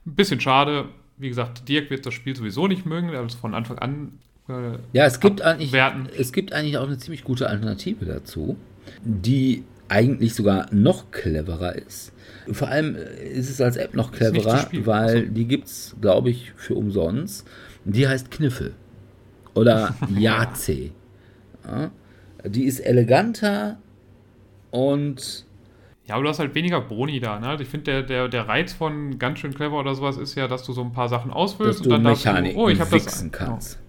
ein 0.05 0.15
bisschen 0.15 0.39
schade. 0.39 0.89
Wie 1.17 1.29
gesagt, 1.29 1.67
Dirk 1.67 1.89
wird 1.89 2.05
das 2.05 2.13
Spiel 2.13 2.35
sowieso 2.35 2.67
nicht 2.67 2.85
mögen, 2.85 3.09
also 3.09 3.37
von 3.37 3.53
Anfang 3.53 3.79
an. 3.79 4.19
Äh, 4.47 4.77
ja, 4.93 5.05
es 5.05 5.19
gibt, 5.19 5.41
eigentlich, 5.41 5.73
es 5.73 6.31
gibt 6.31 6.53
eigentlich 6.53 6.77
auch 6.77 6.85
eine 6.85 6.97
ziemlich 6.97 7.23
gute 7.23 7.49
Alternative 7.49 8.05
dazu, 8.05 8.57
die 9.03 9.63
eigentlich 9.89 10.33
sogar 10.35 10.67
noch 10.71 11.11
cleverer 11.11 11.75
ist. 11.75 12.13
Vor 12.51 12.69
allem 12.69 12.95
ist 12.95 13.49
es 13.49 13.59
als 13.61 13.77
App 13.77 13.93
noch 13.93 14.11
cleverer, 14.11 14.67
weil 14.85 15.17
also. 15.17 15.31
die 15.31 15.45
gibt 15.45 15.67
es, 15.67 15.95
glaube 16.01 16.29
ich, 16.29 16.53
für 16.55 16.75
umsonst. 16.75 17.47
Die 17.85 18.07
heißt 18.07 18.31
Kniffel. 18.31 18.73
Oder 19.53 19.95
Yace. 20.17 20.91
Ja, 21.65 21.91
die 22.45 22.63
ist 22.63 22.79
eleganter 22.79 23.77
und. 24.71 25.45
Ja, 26.05 26.15
aber 26.15 26.23
du 26.23 26.29
hast 26.29 26.39
halt 26.39 26.55
weniger 26.55 26.79
Boni 26.79 27.19
da. 27.19 27.39
Ne? 27.39 27.57
Ich 27.59 27.67
finde, 27.67 27.83
der, 27.83 28.03
der, 28.03 28.27
der 28.29 28.47
Reiz 28.47 28.71
von 28.71 29.19
ganz 29.19 29.39
schön 29.39 29.53
clever 29.53 29.77
oder 29.77 29.93
sowas 29.93 30.15
ist 30.15 30.35
ja, 30.35 30.47
dass 30.47 30.63
du 30.63 30.71
so 30.71 30.81
ein 30.81 30.93
paar 30.93 31.09
Sachen 31.09 31.31
ausfüllst 31.31 31.85
und 31.85 31.89
dann 31.89 32.03
Mechanik 32.03 32.53
du, 32.53 32.61
oh, 32.61 32.69
ich 32.69 32.79
habe 32.79 32.91
das. 32.91 33.19
Genau. 33.19 33.31
Kannst. 33.31 33.79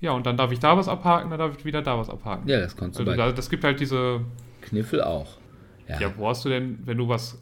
Ja, 0.00 0.12
und 0.12 0.26
dann 0.26 0.36
darf 0.36 0.52
ich 0.52 0.58
da 0.58 0.76
was 0.76 0.88
abhaken, 0.88 1.30
dann 1.30 1.38
darf 1.38 1.56
ich 1.58 1.64
wieder 1.64 1.80
da 1.80 1.98
was 1.98 2.10
abhaken. 2.10 2.46
Ja, 2.48 2.60
das 2.60 2.76
kannst 2.76 2.98
du. 2.98 3.04
Also, 3.04 3.16
da, 3.16 3.32
das 3.32 3.48
gibt 3.48 3.64
halt 3.64 3.80
diese. 3.80 4.20
Kniffel 4.66 5.02
auch. 5.02 5.38
Ja. 5.88 6.00
ja, 6.00 6.12
wo 6.16 6.28
hast 6.28 6.44
du 6.44 6.48
denn, 6.48 6.78
wenn 6.84 6.98
du 6.98 7.08
was 7.08 7.40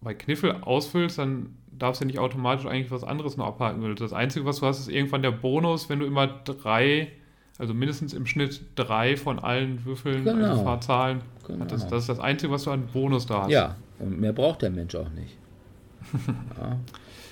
bei 0.00 0.14
Kniffel 0.14 0.52
ausfüllst, 0.52 1.18
dann 1.18 1.56
darfst 1.70 2.00
du 2.00 2.06
nicht 2.06 2.18
automatisch 2.18 2.66
eigentlich 2.66 2.90
was 2.90 3.04
anderes 3.04 3.36
noch 3.36 3.46
abhaken. 3.46 3.94
Das 3.96 4.12
Einzige, 4.12 4.44
was 4.46 4.60
du 4.60 4.66
hast, 4.66 4.80
ist 4.80 4.88
irgendwann 4.88 5.22
der 5.22 5.32
Bonus, 5.32 5.88
wenn 5.88 5.98
du 5.98 6.06
immer 6.06 6.26
drei, 6.26 7.12
also 7.58 7.74
mindestens 7.74 8.12
im 8.12 8.26
Schnitt 8.26 8.60
drei 8.76 9.16
von 9.16 9.38
allen 9.38 9.84
Würfeln, 9.84 10.26
also 10.26 10.38
genau. 10.38 10.50
also 10.50 10.64
Fahrzahlen, 10.64 11.20
genau. 11.46 11.64
das, 11.64 11.86
das 11.88 12.02
ist 12.02 12.08
das 12.08 12.20
Einzige, 12.20 12.52
was 12.52 12.64
du 12.64 12.70
an 12.70 12.86
Bonus 12.92 13.26
da 13.26 13.42
hast. 13.42 13.50
Ja, 13.50 13.76
und 13.98 14.20
mehr 14.20 14.32
braucht 14.32 14.62
der 14.62 14.70
Mensch 14.70 14.94
auch 14.94 15.10
nicht. 15.10 15.36
ja, 16.58 16.78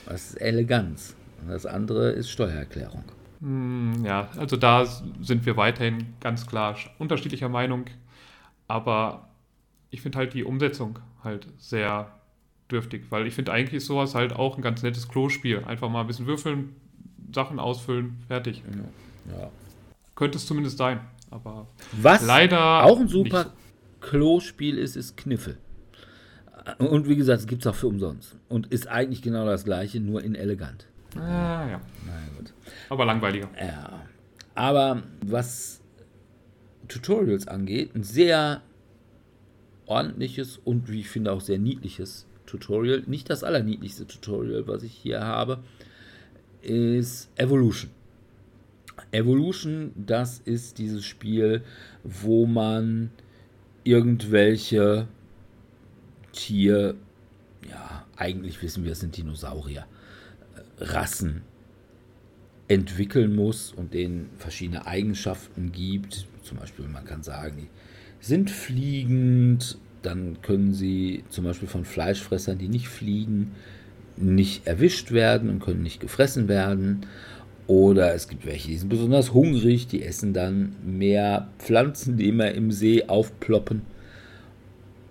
das 0.06 0.30
ist 0.30 0.34
Eleganz. 0.40 1.14
Und 1.42 1.50
das 1.50 1.66
andere 1.66 2.10
ist 2.10 2.30
Steuererklärung. 2.30 3.04
Hm, 3.40 4.04
ja, 4.04 4.28
also 4.38 4.56
da 4.56 4.86
sind 5.20 5.44
wir 5.44 5.56
weiterhin 5.56 6.14
ganz 6.20 6.46
klar 6.46 6.76
unterschiedlicher 6.98 7.48
Meinung. 7.48 7.84
Aber 8.68 9.28
ich 9.90 10.00
finde 10.00 10.18
halt 10.18 10.34
die 10.34 10.44
Umsetzung 10.44 10.98
halt 11.22 11.46
sehr 11.58 12.12
dürftig, 12.70 13.06
weil 13.10 13.26
ich 13.26 13.34
finde, 13.34 13.52
eigentlich 13.52 13.74
ist 13.74 13.86
sowas 13.86 14.14
halt 14.14 14.32
auch 14.32 14.56
ein 14.56 14.62
ganz 14.62 14.82
nettes 14.82 15.08
Klospiel. 15.08 15.62
Einfach 15.64 15.88
mal 15.90 16.00
ein 16.02 16.06
bisschen 16.06 16.26
würfeln, 16.26 16.74
Sachen 17.34 17.58
ausfüllen, 17.58 18.22
fertig. 18.28 18.62
Ja. 19.30 19.50
Könnte 20.14 20.38
es 20.38 20.46
zumindest 20.46 20.78
sein, 20.78 21.00
aber 21.30 21.66
Was 21.92 22.24
leider 22.24 22.84
auch 22.84 22.98
ein 23.00 23.08
super 23.08 23.44
nicht 23.44 23.50
Klospiel 24.02 24.78
ist, 24.78 24.96
ist 24.96 25.16
Kniffel. 25.16 25.56
Und 26.78 27.08
wie 27.08 27.16
gesagt, 27.16 27.40
es 27.40 27.46
gibt 27.46 27.62
es 27.62 27.66
auch 27.66 27.74
für 27.74 27.88
umsonst. 27.88 28.36
Und 28.48 28.66
ist 28.68 28.88
eigentlich 28.88 29.22
genau 29.22 29.46
das 29.46 29.64
gleiche, 29.64 30.00
nur 30.00 30.22
in 30.22 30.34
elegant. 30.34 30.86
so. 31.14 31.20
Ah, 31.20 31.68
ja, 31.68 31.80
Na 32.06 32.12
gut. 32.36 32.52
aber 32.88 33.04
langweiliger. 33.04 33.48
Ja. 33.60 34.02
Aber 34.54 35.02
was 35.24 35.81
Tutorials 36.92 37.48
angeht, 37.48 37.94
ein 37.94 38.02
sehr 38.02 38.62
ordentliches 39.86 40.58
und 40.64 40.90
wie 40.90 41.00
ich 41.00 41.08
finde 41.08 41.32
auch 41.32 41.40
sehr 41.40 41.58
niedliches 41.58 42.26
Tutorial. 42.46 43.02
Nicht 43.06 43.30
das 43.30 43.44
allerniedlichste 43.44 44.06
Tutorial, 44.06 44.66
was 44.66 44.82
ich 44.82 44.92
hier 44.92 45.20
habe, 45.20 45.60
ist 46.62 47.30
Evolution. 47.36 47.90
Evolution, 49.10 49.92
das 49.96 50.40
ist 50.40 50.78
dieses 50.78 51.04
Spiel, 51.04 51.62
wo 52.04 52.46
man 52.46 53.10
irgendwelche 53.84 55.08
Tier, 56.32 56.94
ja, 57.68 58.06
eigentlich 58.16 58.62
wissen 58.62 58.84
wir, 58.84 58.92
es 58.92 59.00
sind 59.00 59.16
Dinosaurier, 59.16 59.86
äh, 60.54 60.84
Rassen 60.84 61.42
entwickeln 62.68 63.34
muss 63.34 63.72
und 63.72 63.92
denen 63.92 64.30
verschiedene 64.38 64.86
Eigenschaften 64.86 65.72
gibt. 65.72 66.26
Zum 66.52 66.60
Beispiel, 66.60 66.86
man 66.86 67.06
kann 67.06 67.22
sagen, 67.22 67.56
die 67.56 67.68
sind 68.20 68.50
fliegend, 68.50 69.78
dann 70.02 70.42
können 70.42 70.74
sie 70.74 71.24
zum 71.30 71.44
Beispiel 71.44 71.66
von 71.66 71.86
Fleischfressern, 71.86 72.58
die 72.58 72.68
nicht 72.68 72.88
fliegen, 72.88 73.52
nicht 74.18 74.66
erwischt 74.66 75.12
werden 75.12 75.48
und 75.48 75.60
können 75.60 75.82
nicht 75.82 75.98
gefressen 75.98 76.48
werden. 76.48 77.06
Oder 77.68 78.12
es 78.12 78.28
gibt 78.28 78.44
welche, 78.44 78.68
die 78.68 78.76
sind 78.76 78.90
besonders 78.90 79.32
hungrig, 79.32 79.86
die 79.86 80.02
essen 80.02 80.34
dann 80.34 80.76
mehr 80.84 81.48
Pflanzen, 81.58 82.18
die 82.18 82.28
immer 82.28 82.50
im 82.50 82.70
See 82.70 83.04
aufploppen. 83.06 83.80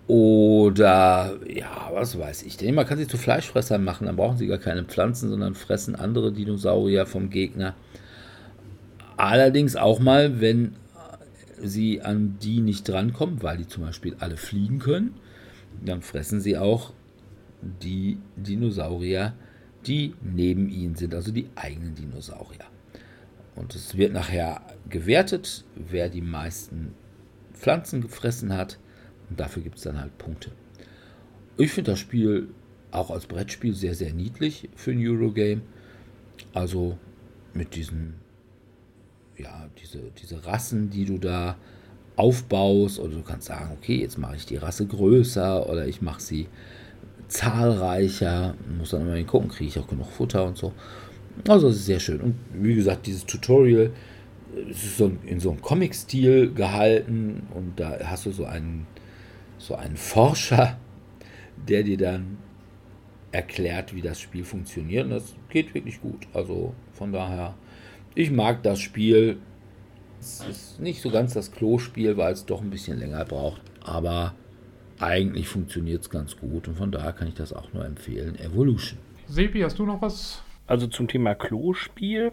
Oder, 0.06 1.40
ja, 1.52 1.90
was 1.92 2.16
weiß 2.16 2.44
ich. 2.44 2.56
Denn 2.56 2.76
man 2.76 2.86
kann 2.86 2.98
sie 2.98 3.08
zu 3.08 3.16
Fleischfressern 3.16 3.82
machen, 3.82 4.06
dann 4.06 4.14
brauchen 4.14 4.38
sie 4.38 4.46
gar 4.46 4.58
keine 4.58 4.84
Pflanzen, 4.84 5.28
sondern 5.28 5.56
fressen 5.56 5.96
andere 5.96 6.32
Dinosaurier 6.32 7.04
vom 7.04 7.30
Gegner. 7.30 7.74
Allerdings 9.16 9.74
auch 9.74 9.98
mal, 9.98 10.40
wenn 10.40 10.76
sie 11.62 12.02
an 12.02 12.38
die 12.42 12.60
nicht 12.60 12.88
drankommen, 12.88 13.42
weil 13.42 13.58
die 13.58 13.66
zum 13.66 13.84
Beispiel 13.84 14.16
alle 14.18 14.36
fliegen 14.36 14.78
können, 14.78 15.14
dann 15.84 16.02
fressen 16.02 16.40
sie 16.40 16.58
auch 16.58 16.92
die 17.62 18.18
Dinosaurier, 18.36 19.34
die 19.86 20.14
neben 20.20 20.68
ihnen 20.68 20.94
sind, 20.94 21.14
also 21.14 21.32
die 21.32 21.48
eigenen 21.54 21.94
Dinosaurier. 21.94 22.64
Und 23.54 23.74
es 23.74 23.96
wird 23.96 24.12
nachher 24.12 24.62
gewertet, 24.88 25.64
wer 25.76 26.08
die 26.08 26.22
meisten 26.22 26.94
Pflanzen 27.52 28.00
gefressen 28.00 28.52
hat. 28.52 28.78
Und 29.28 29.40
dafür 29.40 29.62
gibt 29.62 29.76
es 29.76 29.82
dann 29.82 30.00
halt 30.00 30.16
Punkte. 30.18 30.50
Ich 31.58 31.70
finde 31.70 31.92
das 31.92 32.00
Spiel 32.00 32.48
auch 32.90 33.10
als 33.10 33.26
Brettspiel 33.26 33.74
sehr, 33.74 33.94
sehr 33.94 34.12
niedlich 34.12 34.68
für 34.74 34.92
ein 34.92 35.06
Eurogame. 35.06 35.62
Also 36.54 36.98
mit 37.54 37.74
diesen, 37.74 38.14
ja, 39.42 39.68
diese, 39.80 39.98
diese 40.20 40.44
Rassen, 40.46 40.90
die 40.90 41.04
du 41.04 41.18
da 41.18 41.56
aufbaust. 42.16 42.98
Oder 43.00 43.16
du 43.16 43.22
kannst 43.22 43.48
sagen, 43.48 43.70
okay, 43.72 43.96
jetzt 43.96 44.18
mache 44.18 44.36
ich 44.36 44.46
die 44.46 44.56
Rasse 44.56 44.86
größer 44.86 45.68
oder 45.68 45.86
ich 45.86 46.02
mache 46.02 46.20
sie 46.20 46.46
zahlreicher. 47.28 48.54
Muss 48.78 48.90
dann 48.90 49.02
immer 49.02 49.22
gucken, 49.24 49.48
kriege 49.50 49.68
ich 49.68 49.78
auch 49.78 49.88
genug 49.88 50.06
Futter 50.06 50.44
und 50.44 50.56
so. 50.56 50.72
Also 51.48 51.68
es 51.68 51.76
ist 51.76 51.86
sehr 51.86 52.00
schön. 52.00 52.20
Und 52.20 52.34
wie 52.52 52.74
gesagt, 52.74 53.06
dieses 53.06 53.24
Tutorial 53.24 53.90
ist 54.68 54.98
so 54.98 55.10
in 55.24 55.40
so 55.40 55.50
einem 55.50 55.62
Comic-Stil 55.62 56.52
gehalten 56.52 57.46
und 57.54 57.80
da 57.80 57.98
hast 58.04 58.26
du 58.26 58.32
so 58.32 58.44
einen, 58.44 58.86
so 59.56 59.74
einen 59.74 59.96
Forscher, 59.96 60.78
der 61.68 61.82
dir 61.82 61.96
dann 61.96 62.36
erklärt, 63.30 63.94
wie 63.94 64.02
das 64.02 64.20
Spiel 64.20 64.44
funktioniert. 64.44 65.04
Und 65.04 65.12
das 65.12 65.34
geht 65.48 65.72
wirklich 65.74 66.00
gut. 66.02 66.26
Also 66.34 66.74
von 66.92 67.12
daher, 67.12 67.54
ich 68.14 68.30
mag 68.30 68.62
das 68.62 68.80
Spiel. 68.80 69.38
Es 70.20 70.44
ist 70.48 70.80
nicht 70.80 71.02
so 71.02 71.10
ganz 71.10 71.34
das 71.34 71.50
Klo-Spiel, 71.52 72.16
weil 72.16 72.32
es 72.32 72.46
doch 72.46 72.60
ein 72.60 72.70
bisschen 72.70 72.98
länger 72.98 73.24
braucht. 73.24 73.60
Aber 73.82 74.34
eigentlich 75.00 75.48
funktioniert 75.48 76.02
es 76.02 76.10
ganz 76.10 76.36
gut 76.36 76.68
und 76.68 76.76
von 76.76 76.92
daher 76.92 77.12
kann 77.12 77.28
ich 77.28 77.34
das 77.34 77.52
auch 77.52 77.72
nur 77.72 77.84
empfehlen. 77.84 78.38
Evolution. 78.38 78.98
Sepi, 79.26 79.60
hast 79.60 79.78
du 79.78 79.86
noch 79.86 80.00
was? 80.00 80.42
Also 80.66 80.86
zum 80.86 81.08
Thema 81.08 81.34
Klospiel. 81.34 82.32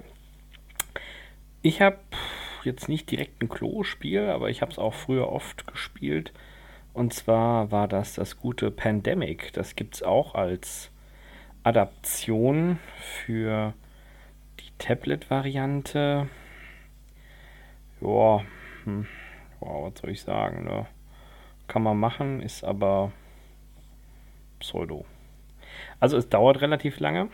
Ich 1.62 1.82
habe 1.82 1.98
jetzt 2.64 2.90
nicht 2.90 3.10
direkt 3.10 3.42
ein 3.42 3.50
Klospiel, 3.50 4.28
aber 4.30 4.50
ich 4.50 4.62
habe 4.62 4.72
es 4.72 4.78
auch 4.78 4.94
früher 4.94 5.30
oft 5.30 5.66
gespielt. 5.66 6.32
Und 6.94 7.14
zwar 7.14 7.72
war 7.72 7.88
das 7.88 8.14
das 8.14 8.38
gute 8.38 8.72
Pandemic. 8.72 9.54
Das 9.54 9.76
gibt 9.76 9.96
es 9.96 10.04
auch 10.04 10.36
als 10.36 10.92
Adaption 11.64 12.80
für 13.26 13.74
Tablet-Variante. 14.80 16.28
Ja, 18.02 18.42
hm, 18.86 19.08
wow, 19.60 19.92
was 19.92 20.02
soll 20.02 20.10
ich 20.10 20.22
sagen? 20.22 20.64
Ne? 20.64 20.88
Kann 21.68 21.84
man 21.84 22.00
machen, 22.00 22.42
ist 22.42 22.64
aber 22.64 23.12
Pseudo. 24.60 25.06
Also 26.00 26.18
es 26.18 26.30
dauert 26.30 26.62
relativ 26.62 27.00
lange, 27.00 27.30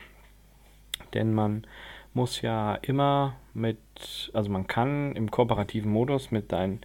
denn 1.14 1.34
man 1.34 1.66
muss 2.14 2.42
ja 2.42 2.76
immer 2.76 3.36
mit, 3.54 4.32
also 4.34 4.50
man 4.50 4.68
kann 4.68 5.16
im 5.16 5.32
kooperativen 5.32 5.92
Modus 5.92 6.32
mit 6.32 6.52
deinen 6.52 6.82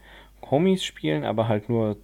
Homies 0.50 0.84
spielen, 0.84 1.24
aber 1.24 1.48
halt 1.48 1.68
nur 1.68 1.96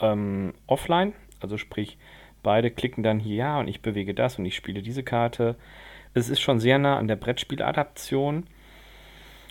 ähm, 0.00 0.54
offline. 0.66 1.12
Also 1.40 1.58
sprich, 1.58 1.98
beide 2.42 2.70
klicken 2.70 3.02
dann 3.02 3.20
hier 3.20 3.36
ja 3.36 3.60
und 3.60 3.68
ich 3.68 3.82
bewege 3.82 4.14
das 4.14 4.38
und 4.38 4.44
ich 4.46 4.54
spiele 4.54 4.82
diese 4.82 5.02
Karte. 5.02 5.56
Es 6.14 6.28
ist 6.28 6.40
schon 6.40 6.60
sehr 6.60 6.78
nah 6.78 6.96
an 6.96 7.08
der 7.08 7.16
Brettspieladaption. 7.16 8.46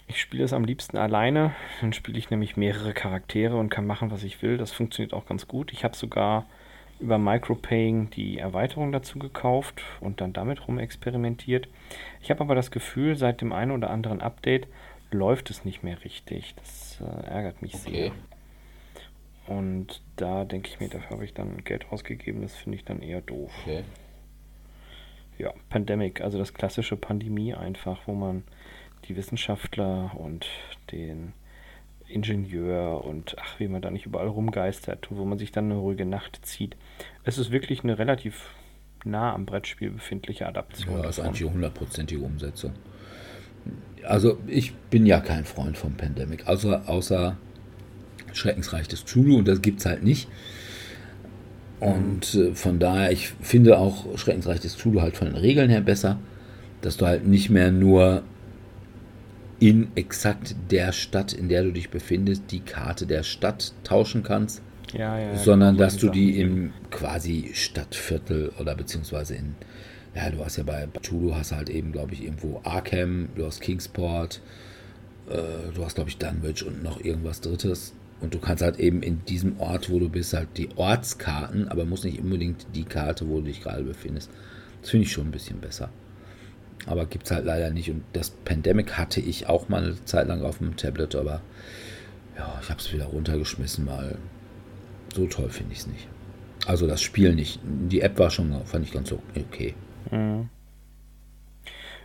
Ich 0.07 0.21
spiele 0.21 0.45
es 0.45 0.53
am 0.53 0.63
liebsten 0.63 0.97
alleine. 0.97 1.53
Dann 1.81 1.91
spiele 1.91 2.17
ich 2.17 2.29
nämlich 2.29 2.55
mehrere 2.55 2.93
Charaktere 2.93 3.57
und 3.57 3.69
kann 3.69 3.85
machen, 3.85 4.11
was 4.11 4.23
ich 4.23 4.41
will. 4.41 4.57
Das 4.57 4.71
funktioniert 4.71 5.13
auch 5.13 5.25
ganz 5.25 5.47
gut. 5.47 5.73
Ich 5.73 5.83
habe 5.83 5.95
sogar 5.95 6.45
über 6.99 7.17
Micropaying 7.17 8.09
die 8.11 8.37
Erweiterung 8.37 8.93
dazu 8.93 9.19
gekauft 9.19 9.81
und 9.99 10.21
dann 10.21 10.31
damit 10.31 10.67
rumexperimentiert. 10.67 11.67
Ich 12.21 12.29
habe 12.29 12.41
aber 12.41 12.55
das 12.55 12.71
Gefühl, 12.71 13.17
seit 13.17 13.41
dem 13.41 13.51
einen 13.51 13.71
oder 13.71 13.89
anderen 13.89 14.21
Update 14.21 14.67
läuft 15.11 15.49
es 15.49 15.65
nicht 15.65 15.83
mehr 15.83 16.01
richtig. 16.05 16.55
Das 16.55 17.01
äh, 17.01 17.27
ärgert 17.27 17.61
mich 17.61 17.75
sehr. 17.75 18.11
Und 19.47 20.01
da 20.15 20.45
denke 20.45 20.69
ich 20.69 20.79
mir, 20.79 20.87
dafür 20.87 21.17
habe 21.17 21.25
ich 21.25 21.33
dann 21.33 21.63
Geld 21.65 21.87
ausgegeben. 21.91 22.41
Das 22.41 22.55
finde 22.55 22.77
ich 22.77 22.85
dann 22.85 23.01
eher 23.01 23.19
doof. 23.19 23.51
Okay. 23.63 23.83
Ja, 25.37 25.53
Pandemic, 25.69 26.21
also 26.21 26.37
das 26.37 26.53
klassische 26.53 26.95
Pandemie 26.95 27.53
einfach, 27.53 27.99
wo 28.05 28.13
man 28.13 28.43
die 29.07 29.15
Wissenschaftler 29.15 30.11
und 30.17 30.45
den 30.91 31.33
Ingenieur 32.07 33.03
und 33.03 33.35
ach, 33.39 33.59
wie 33.59 33.67
man 33.67 33.81
da 33.81 33.89
nicht 33.89 34.05
überall 34.05 34.27
rumgeistert, 34.27 35.07
wo 35.09 35.25
man 35.25 35.37
sich 35.37 35.51
dann 35.51 35.65
eine 35.65 35.75
ruhige 35.75 36.05
Nacht 36.05 36.39
zieht. 36.43 36.75
Es 37.23 37.37
ist 37.37 37.51
wirklich 37.51 37.83
eine 37.83 37.97
relativ 37.97 38.49
nah 39.03 39.33
am 39.33 39.45
Brettspiel 39.45 39.89
befindliche 39.89 40.47
Adaption. 40.47 41.01
Ja, 41.01 41.09
ist 41.09 41.19
eigentlich 41.19 41.43
eine 41.43 41.53
hundertprozentige 41.53 42.21
Umsetzung. 42.21 42.73
Also 44.03 44.37
ich 44.47 44.73
bin 44.75 45.05
ja 45.05 45.19
kein 45.21 45.45
Freund 45.45 45.77
von 45.77 45.95
Pandemic, 45.95 46.47
außer, 46.47 46.83
außer 46.87 47.37
Schreckensreich 48.33 48.87
des 48.87 49.05
Chulu 49.05 49.37
und 49.37 49.47
das 49.47 49.61
gibt 49.61 49.79
es 49.79 49.85
halt 49.85 50.03
nicht. 50.03 50.27
Und 51.83 52.33
äh, 52.35 52.55
von 52.55 52.79
daher, 52.79 53.11
ich 53.11 53.29
finde 53.41 53.77
auch 53.77 54.17
Schreckensreich 54.17 54.61
des 54.61 54.77
Chulu 54.77 55.01
halt 55.01 55.17
von 55.17 55.27
den 55.27 55.35
Regeln 55.35 55.69
her 55.69 55.81
besser, 55.81 56.17
dass 56.81 56.97
du 56.97 57.05
halt 57.05 57.27
nicht 57.27 57.49
mehr 57.49 57.71
nur 57.71 58.23
in 59.59 59.87
exakt 59.95 60.55
der 60.71 60.91
Stadt, 60.91 61.33
in 61.33 61.49
der 61.49 61.63
du 61.63 61.71
dich 61.71 61.89
befindest, 61.89 62.43
die 62.51 62.59
Karte 62.59 63.05
der 63.05 63.23
Stadt 63.23 63.73
tauschen 63.83 64.23
kannst, 64.23 64.61
ja, 64.93 65.17
ja, 65.17 65.37
sondern 65.37 65.75
genau 65.75 65.85
dass 65.85 65.97
du 65.97 66.09
die 66.09 66.39
im 66.39 66.73
quasi 66.91 67.51
Stadtviertel 67.53 68.51
oder 68.59 68.75
beziehungsweise 68.75 69.35
in, 69.35 69.55
ja, 70.15 70.29
du 70.29 70.43
hast 70.43 70.57
ja 70.57 70.63
bei 70.63 70.87
Chulu 71.01 71.35
hast 71.35 71.51
halt 71.51 71.69
eben, 71.69 71.91
glaube 71.91 72.13
ich, 72.13 72.23
irgendwo 72.23 72.61
Arkham, 72.63 73.29
du 73.35 73.45
hast 73.45 73.61
Kingsport, 73.61 74.41
äh, 75.29 75.73
du 75.73 75.83
hast, 75.83 75.95
glaube 75.95 76.09
ich, 76.09 76.17
Dunwich 76.17 76.65
und 76.65 76.83
noch 76.83 77.03
irgendwas 77.03 77.41
Drittes. 77.41 77.93
Und 78.23 78.33
du 78.33 78.39
kannst 78.39 78.63
halt 78.63 78.79
eben 78.79 79.03
in 79.03 79.23
diesem 79.25 79.59
Ort, 79.59 79.91
wo 79.91 79.99
du 79.99 80.07
bist, 80.07 80.33
halt 80.33 80.57
die 80.57 80.69
Ortskarten, 80.77 81.67
aber 81.67 81.83
muss 81.83 82.05
nicht 82.05 82.19
unbedingt 82.19 82.65
die 82.73 82.85
Karte, 82.85 83.27
wo 83.27 83.41
du 83.41 83.47
dich 83.47 83.61
gerade 83.61 83.83
befindest. 83.83 84.31
Das 84.81 84.91
finde 84.91 85.05
ich 85.05 85.11
schon 85.11 85.27
ein 85.27 85.31
bisschen 85.31 85.59
besser. 85.59 85.89
Aber 86.85 87.05
gibt 87.05 87.25
es 87.25 87.31
halt 87.31 87.45
leider 87.45 87.69
nicht. 87.69 87.91
Und 87.91 88.03
das 88.13 88.29
Pandemic 88.29 88.97
hatte 88.97 89.19
ich 89.19 89.47
auch 89.47 89.67
mal 89.67 89.83
eine 89.83 90.05
Zeit 90.05 90.27
lang 90.27 90.41
auf 90.41 90.59
dem 90.59 90.77
Tablet, 90.77 91.15
aber 91.15 91.41
ja, 92.37 92.57
ich 92.61 92.69
habe 92.69 92.79
es 92.79 92.93
wieder 92.93 93.05
runtergeschmissen, 93.05 93.85
weil 93.87 94.17
so 95.13 95.27
toll 95.27 95.49
finde 95.49 95.73
ich 95.73 95.79
es 95.79 95.87
nicht. 95.87 96.07
Also 96.65 96.87
das 96.87 97.01
Spiel 97.01 97.35
nicht. 97.35 97.59
Die 97.63 97.99
App 97.99 98.17
war 98.17 98.29
schon, 98.29 98.53
fand 98.65 98.85
ich 98.85 98.93
ganz 98.93 99.11
okay. 99.11 99.75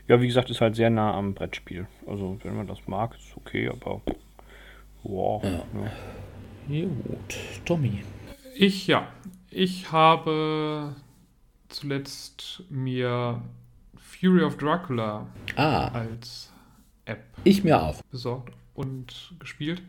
Ja, 0.08 0.20
wie 0.20 0.26
gesagt, 0.26 0.50
ist 0.50 0.60
halt 0.60 0.74
sehr 0.74 0.90
nah 0.90 1.14
am 1.14 1.34
Brettspiel. 1.34 1.86
Also, 2.06 2.38
wenn 2.42 2.56
man 2.56 2.66
das 2.66 2.88
mag, 2.88 3.14
ist 3.14 3.36
okay, 3.36 3.68
aber. 3.68 4.00
Wow. 5.02 5.42
Ja. 6.68 6.84
Gut, 6.84 7.36
Tommy. 7.64 8.02
Ich, 8.54 8.86
ja. 8.86 9.08
Ich 9.50 9.90
habe 9.92 10.94
zuletzt 11.68 12.62
mir 12.68 13.40
Fury 13.96 14.42
of 14.42 14.56
Dracula 14.56 15.26
Ah, 15.56 15.88
als 15.88 16.52
App 17.06 17.24
ich 17.44 17.64
mir 17.64 17.80
auch. 17.80 18.02
besorgt 18.10 18.52
und 18.74 19.32
gespielt. 19.38 19.80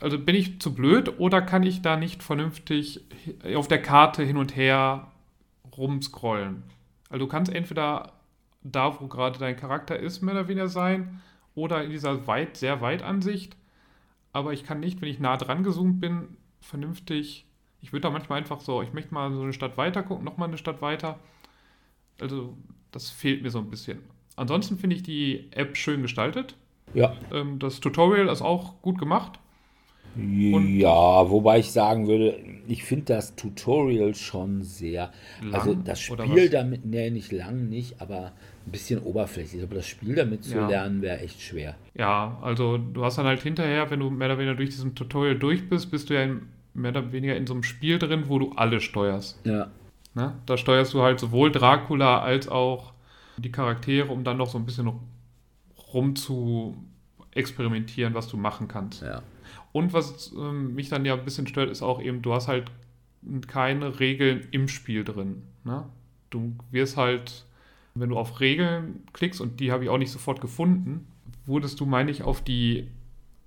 Also 0.00 0.18
bin 0.18 0.34
ich 0.36 0.60
zu 0.60 0.74
blöd 0.74 1.18
oder 1.18 1.40
kann 1.42 1.62
ich 1.62 1.82
da 1.82 1.96
nicht 1.96 2.22
vernünftig 2.22 3.00
auf 3.54 3.68
der 3.68 3.80
Karte 3.82 4.22
hin 4.22 4.36
und 4.36 4.54
her 4.54 5.08
rumscrollen? 5.76 6.62
Also 7.08 7.24
du 7.24 7.30
kannst 7.30 7.52
entweder 7.52 8.12
da, 8.62 9.00
wo 9.00 9.06
gerade 9.08 9.38
dein 9.38 9.56
Charakter 9.56 9.98
ist, 9.98 10.22
mehr 10.22 10.34
oder 10.34 10.48
weniger 10.48 10.68
sein, 10.68 11.20
oder 11.54 11.82
in 11.84 11.90
dieser 11.90 12.26
weit, 12.26 12.56
sehr 12.56 12.80
weit 12.80 13.02
Ansicht. 13.02 13.56
Aber 14.34 14.52
ich 14.52 14.64
kann 14.64 14.80
nicht, 14.80 15.00
wenn 15.00 15.08
ich 15.08 15.20
nah 15.20 15.36
dran 15.38 15.62
gezoomt 15.62 16.00
bin, 16.00 16.36
vernünftig. 16.60 17.46
Ich 17.80 17.92
würde 17.92 18.02
da 18.02 18.10
manchmal 18.10 18.38
einfach 18.40 18.60
so, 18.60 18.82
ich 18.82 18.92
möchte 18.92 19.14
mal 19.14 19.32
so 19.32 19.42
eine 19.42 19.52
Stadt 19.52 19.76
weiter 19.78 20.02
gucken, 20.02 20.24
nochmal 20.24 20.48
eine 20.48 20.58
Stadt 20.58 20.82
weiter. 20.82 21.18
Also 22.20 22.56
das 22.90 23.10
fehlt 23.10 23.42
mir 23.42 23.50
so 23.50 23.60
ein 23.60 23.70
bisschen. 23.70 24.00
Ansonsten 24.36 24.76
finde 24.76 24.96
ich 24.96 25.02
die 25.02 25.48
App 25.52 25.76
schön 25.76 26.02
gestaltet. 26.02 26.56
Ja. 26.94 27.14
Ähm, 27.32 27.58
das 27.58 27.80
Tutorial 27.80 28.28
ist 28.28 28.42
auch 28.42 28.82
gut 28.82 28.98
gemacht. 28.98 29.38
Und- 30.16 30.78
ja, 30.78 31.30
wobei 31.30 31.58
ich 31.58 31.72
sagen 31.72 32.06
würde, 32.06 32.38
ich 32.68 32.84
finde 32.84 33.04
das 33.06 33.34
Tutorial 33.36 34.14
schon 34.14 34.62
sehr. 34.62 35.12
Lang, 35.42 35.54
also 35.54 35.74
das 35.74 36.00
Spiel 36.00 36.50
damit, 36.50 36.84
nee, 36.84 37.10
nicht 37.10 37.32
lang, 37.32 37.68
nicht, 37.68 38.00
aber 38.00 38.32
ein 38.66 38.70
bisschen 38.70 39.00
oberflächlich. 39.02 39.62
Aber 39.62 39.74
das 39.76 39.86
Spiel 39.86 40.14
damit 40.14 40.44
zu 40.44 40.54
Ja. 40.56 40.68
lernen 40.68 41.02
wäre 41.02 41.20
echt 41.20 41.40
schwer. 41.40 41.74
Ja, 41.94 42.38
also 42.42 42.78
du 42.78 43.04
hast 43.04 43.18
dann 43.18 43.26
halt 43.26 43.42
hinterher, 43.42 43.90
wenn 43.90 44.00
du 44.00 44.10
mehr 44.10 44.28
oder 44.28 44.38
weniger 44.38 44.54
durch 44.56 44.70
diesen 44.70 44.94
Tutorial 44.94 45.36
durch 45.38 45.68
bist, 45.68 45.90
bist 45.90 46.10
du 46.10 46.14
ja 46.14 46.22
in, 46.22 46.42
mehr 46.74 46.90
oder 46.90 47.12
weniger 47.12 47.36
in 47.36 47.46
so 47.46 47.54
einem 47.54 47.62
Spiel 47.62 47.98
drin, 47.98 48.24
wo 48.28 48.38
du 48.38 48.52
alle 48.52 48.80
steuerst. 48.80 49.38
Ja. 49.44 49.70
Ne? 50.14 50.34
Da 50.46 50.56
steuerst 50.56 50.94
du 50.94 51.02
halt 51.02 51.20
sowohl 51.20 51.50
Dracula 51.52 52.20
als 52.22 52.48
auch 52.48 52.92
die 53.36 53.50
Charaktere, 53.52 54.08
um 54.08 54.22
dann 54.24 54.36
noch 54.36 54.48
so 54.48 54.58
ein 54.58 54.64
bisschen 54.66 54.90
rum 55.92 56.16
zu 56.16 56.76
experimentieren, 57.32 58.14
was 58.14 58.28
du 58.28 58.36
machen 58.36 58.68
kannst. 58.68 59.02
Ja. 59.02 59.22
Und 59.72 59.92
was 59.92 60.32
ähm, 60.36 60.74
mich 60.74 60.88
dann 60.88 61.04
ja 61.04 61.14
ein 61.14 61.24
bisschen 61.24 61.46
stört, 61.48 61.70
ist 61.70 61.82
auch 61.82 62.00
eben, 62.00 62.22
du 62.22 62.32
hast 62.32 62.46
halt 62.48 62.70
keine 63.48 63.98
Regeln 64.00 64.46
im 64.52 64.68
Spiel 64.68 65.02
drin. 65.04 65.42
Ne? 65.64 65.84
Du 66.30 66.54
wirst 66.70 66.96
halt, 66.96 67.44
wenn 67.94 68.08
du 68.08 68.16
auf 68.18 68.40
Regeln 68.40 69.02
klickst, 69.12 69.40
und 69.40 69.60
die 69.60 69.70
habe 69.70 69.84
ich 69.84 69.90
auch 69.90 69.98
nicht 69.98 70.10
sofort 70.10 70.40
gefunden, 70.40 71.06
wurdest 71.46 71.78
du, 71.80 71.86
meine 71.86 72.10
ich, 72.10 72.22
auf 72.22 72.42
die, 72.42 72.88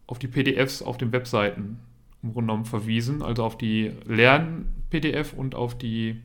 auf 0.07 0.19
die 0.19 0.27
PDFs 0.27 0.81
auf 0.81 0.97
den 0.97 1.11
Webseiten 1.11 1.79
im 2.23 2.33
Grunde 2.33 2.47
genommen 2.47 2.65
verwiesen, 2.65 3.21
also 3.21 3.43
auf 3.43 3.57
die 3.57 3.91
Lern-PDF 4.05 5.33
und 5.33 5.53
auf 5.55 5.77
die, 5.77 6.15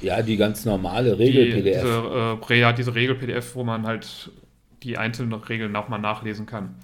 Ja, 0.00 0.22
die 0.22 0.36
ganz 0.36 0.64
normale 0.64 1.16
die 1.16 1.22
Regel-PDF. 1.24 1.82
diese, 1.82 2.54
äh, 2.54 2.60
ja, 2.60 2.72
diese 2.72 2.94
Regel-PDF, 2.94 3.54
wo 3.54 3.64
man 3.64 3.86
halt 3.86 4.30
die 4.82 4.96
einzelnen 4.98 5.32
Regeln 5.34 5.72
nochmal 5.72 6.00
nachlesen 6.00 6.46
kann. 6.46 6.74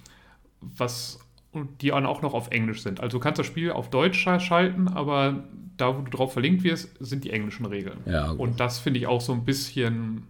Was 0.61 1.19
und 1.53 1.83
die 1.83 1.89
dann 1.89 2.07
auch 2.07 2.23
noch 2.23 2.33
auf 2.35 2.51
Englisch 2.53 2.83
sind. 2.83 3.01
Also 3.01 3.19
du 3.19 3.23
kannst 3.23 3.39
das 3.41 3.47
Spiel 3.47 3.73
auf 3.73 3.91
Deutsch 3.91 4.25
scha- 4.27 4.39
schalten, 4.39 4.87
aber 4.89 5.43
da, 5.77 5.97
wo 5.99 6.03
du 6.03 6.11
drauf 6.11 6.33
verlinkt 6.33 6.63
wirst, 6.63 6.91
sind 7.01 7.25
die 7.25 7.31
englischen 7.31 7.67
Regeln. 7.67 7.99
Ja. 8.07 8.31
Und 8.31 8.61
das 8.61 8.79
finde 8.79 9.01
ich 9.01 9.07
auch 9.09 9.21
so 9.21 9.33
ein 9.33 9.45
bisschen 9.45 10.23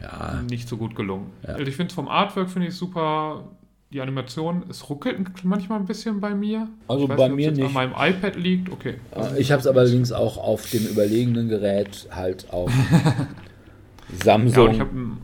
ja, 0.00 0.42
nicht 0.48 0.68
so 0.68 0.76
gut 0.76 0.94
gelungen. 0.94 1.30
Ja. 1.42 1.54
Also 1.54 1.66
ich 1.66 1.76
finde 1.76 1.94
vom 1.94 2.08
Artwork 2.08 2.50
finde 2.50 2.68
ich 2.68 2.74
super. 2.74 3.44
Die 3.90 4.02
Animation, 4.02 4.64
es 4.68 4.90
ruckelt 4.90 5.44
manchmal 5.44 5.78
ein 5.80 5.86
bisschen 5.86 6.20
bei 6.20 6.34
mir. 6.34 6.68
Also 6.88 7.04
ich 7.04 7.08
weiß 7.08 7.16
bei 7.16 7.28
nicht, 7.28 7.36
mir 7.36 7.50
nicht. 7.52 7.64
an 7.64 7.72
meinem 7.72 7.92
iPad 7.96 8.36
liegt. 8.36 8.70
Okay. 8.70 8.96
Äh, 9.16 9.40
ich 9.40 9.50
habe 9.50 9.60
es 9.60 9.66
allerdings 9.66 10.12
auch 10.12 10.36
auf 10.36 10.68
dem 10.70 10.84
überlegenen 10.86 11.48
Gerät 11.48 12.06
halt 12.10 12.50
auf 12.52 12.70
Ja, 13.00 14.24
Samsung. 14.24 14.72
ich 14.74 14.80
habe 14.80 14.94
ein 14.98 15.18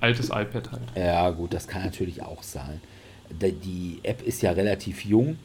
altes 0.00 0.28
iPad 0.30 0.72
halt. 0.72 0.82
Ja, 0.96 1.28
gut, 1.30 1.52
das 1.52 1.68
kann 1.68 1.82
natürlich 1.84 2.22
auch 2.22 2.42
sein. 2.42 2.80
Die 3.30 4.00
App 4.02 4.22
ist 4.22 4.40
ja 4.42 4.52
relativ 4.52 5.04
jung 5.04 5.36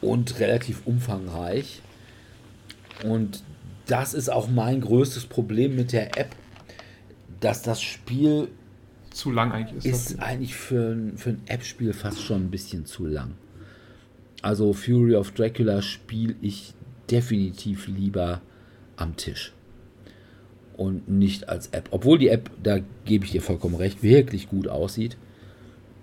und 0.00 0.38
relativ 0.38 0.86
umfangreich. 0.86 1.82
Und 3.04 3.42
das 3.86 4.14
ist 4.14 4.28
auch 4.28 4.48
mein 4.48 4.80
größtes 4.80 5.26
Problem 5.26 5.74
mit 5.76 5.92
der 5.92 6.16
App, 6.18 6.36
dass 7.40 7.62
das 7.62 7.80
Spiel 7.82 8.48
Zu 9.10 9.30
lang 9.30 9.52
eigentlich 9.52 9.84
ist. 9.84 10.10
ist 10.10 10.20
eigentlich 10.20 10.54
für 10.54 10.92
ein, 10.92 11.16
für 11.16 11.30
ein 11.30 11.42
App-Spiel 11.46 11.92
fast 11.92 12.20
schon 12.22 12.42
ein 12.46 12.50
bisschen 12.50 12.86
zu 12.86 13.06
lang. 13.06 13.32
Also 14.42 14.72
Fury 14.72 15.14
of 15.16 15.32
Dracula 15.32 15.82
spiele 15.82 16.34
ich 16.40 16.72
definitiv 17.10 17.88
lieber 17.88 18.40
am 18.96 19.16
Tisch. 19.16 19.52
Und 20.76 21.08
nicht 21.08 21.48
als 21.48 21.68
App. 21.68 21.88
Obwohl 21.90 22.18
die 22.18 22.28
App, 22.28 22.50
da 22.62 22.78
gebe 23.04 23.24
ich 23.24 23.32
dir 23.32 23.42
vollkommen 23.42 23.74
recht, 23.74 24.02
wirklich 24.02 24.48
gut 24.48 24.68
aussieht. 24.68 25.16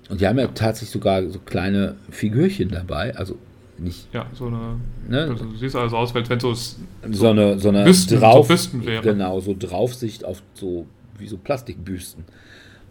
Und 0.10 0.20
die 0.20 0.28
haben 0.28 0.38
ja 0.38 0.48
tatsächlich 0.48 0.90
sogar 0.92 1.28
so 1.30 1.40
kleine 1.40 1.96
Figürchen 2.10 2.70
dabei. 2.70 3.16
Also 3.16 3.38
nicht 3.78 4.14
Ja, 4.14 4.26
so 4.34 4.48
eine. 4.48 4.76
Ne? 5.08 5.28
Also 5.32 5.46
du 5.46 5.56
siehst 5.56 5.76
also 5.78 5.96
aus, 5.98 6.14
als 6.14 6.30
wenn 6.30 6.40
so 6.40 6.52
es 6.52 6.78
so 7.10 7.30
eine, 7.30 7.58
so 7.58 7.70
eine 7.70 7.86
Büsten- 7.86 8.10
so 8.16 8.20
drauf, 8.20 8.48
Büsten 8.50 8.86
wäre. 8.86 9.02
genau, 9.02 9.40
so 9.40 9.56
Draufsicht 9.58 10.26
auf 10.26 10.42
so 10.54 10.86
wie 11.18 11.28
so 11.28 11.38
Plastikbüsten. 11.38 12.26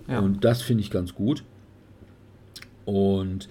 Ja. 0.09 0.21
Und 0.21 0.45
das 0.45 0.63
finde 0.63 0.83
ich 0.83 0.91
ganz 0.91 1.15
gut. 1.15 1.45
Und 2.85 3.49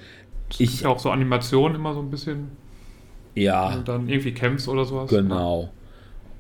ich 0.49 0.61
ich, 0.61 0.81
ja 0.81 0.89
auch 0.89 0.99
so 0.99 1.09
Animationen 1.09 1.75
immer 1.75 1.93
so 1.93 1.99
ein 1.99 2.11
bisschen, 2.11 2.49
ja, 3.35 3.75
du 3.75 3.83
dann 3.83 4.07
irgendwie 4.07 4.33
kämpfst 4.33 4.67
oder 4.67 4.85
sowas. 4.85 5.09
genau. 5.09 5.71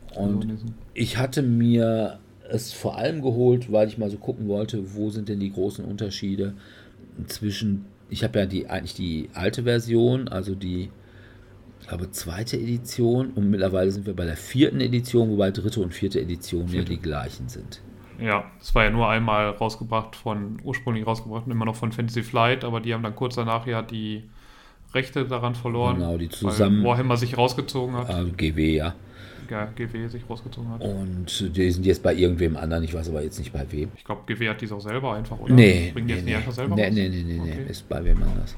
Ja, 0.09 0.15
so 0.15 0.21
in 0.21 0.35
Und 0.35 0.57
ich 0.93 1.17
hatte 1.17 1.41
mir 1.41 2.19
es 2.47 2.71
vor 2.71 2.97
allem 2.97 3.21
geholt, 3.21 3.71
weil 3.71 3.87
ich 3.87 3.97
mal 3.97 4.09
so 4.09 4.17
gucken 4.17 4.47
wollte, 4.47 4.95
wo 4.95 5.09
sind 5.09 5.29
denn 5.29 5.39
die 5.39 5.51
großen 5.51 5.83
Unterschiede 5.83 6.53
zwischen, 7.27 7.85
ich 8.09 8.23
habe 8.23 8.39
ja 8.39 8.45
die 8.45 8.69
eigentlich 8.69 8.93
die 8.93 9.29
alte 9.33 9.63
Version, 9.63 10.27
also 10.27 10.53
die, 10.53 10.89
ich 11.81 11.87
glaube, 11.87 12.11
zweite 12.11 12.57
Edition 12.57 13.31
und 13.31 13.49
mittlerweile 13.49 13.91
sind 13.91 14.05
wir 14.05 14.13
bei 14.13 14.25
der 14.25 14.37
vierten 14.37 14.81
Edition, 14.81 15.29
wobei 15.31 15.51
dritte 15.51 15.81
und 15.81 15.93
vierte 15.93 16.21
Edition 16.21 16.65
ja 16.65 16.71
Vierte. 16.73 16.91
die 16.91 16.99
gleichen 16.99 17.49
sind. 17.49 17.81
Ja, 18.19 18.45
es 18.61 18.73
war 18.75 18.83
ja 18.85 18.89
nur 18.89 19.09
einmal 19.09 19.49
rausgebracht 19.49 20.15
von, 20.15 20.57
ursprünglich 20.63 21.05
rausgebracht, 21.05 21.47
immer 21.47 21.65
noch 21.65 21.75
von 21.75 21.91
Fantasy 21.91 22.23
Flight, 22.23 22.63
aber 22.63 22.79
die 22.79 22.93
haben 22.93 23.03
dann 23.03 23.15
kurz 23.15 23.35
danach 23.35 23.65
ja 23.67 23.81
die 23.81 24.23
Rechte 24.93 25.25
daran 25.25 25.55
verloren. 25.55 25.97
Genau, 25.97 26.17
die 26.17 26.29
zusammen- 26.29 26.83
Weil 26.83 26.91
Warhammer 26.91 27.17
sich 27.17 27.37
rausgezogen 27.37 27.95
hat, 27.95 28.09
Also 28.09 28.31
GW, 28.31 28.75
ja. 28.77 28.93
ja, 29.49 29.65
GW 29.75 30.07
sich 30.07 30.29
rausgezogen 30.29 30.69
hat. 30.71 30.81
Und 30.81 31.55
die 31.57 31.71
sind 31.71 31.85
jetzt 31.85 32.03
bei 32.03 32.13
irgendwem 32.13 32.55
anderen, 32.55 32.83
ich 32.83 32.93
weiß 32.93 33.09
aber 33.09 33.23
jetzt 33.23 33.39
nicht 33.39 33.51
bei 33.51 33.65
wem. 33.71 33.89
Ich 33.97 34.03
glaube, 34.03 34.21
GW 34.27 34.49
hat 34.49 34.61
dies 34.61 34.71
auch 34.71 34.79
selber 34.81 35.15
einfach, 35.15 35.39
oder? 35.39 35.53
Nee, 35.53 35.91
Bringen 35.93 36.07
die 36.07 36.13
nee, 36.13 36.19
jetzt 36.19 36.25
nee. 36.29 36.35
nicht 36.37 36.51
selber 36.53 36.75
nee, 36.75 36.85
raus? 36.85 36.93
nee, 36.93 37.09
nee, 37.09 37.23
nee, 37.23 37.39
nee, 37.43 37.51
Okay. 37.53 37.65
ist 37.69 37.89
bei 37.89 38.03
wem 38.05 38.21
anders. 38.21 38.55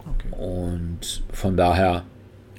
Okay. 0.00 0.36
Und 0.44 1.22
von 1.32 1.56
daher, 1.56 2.04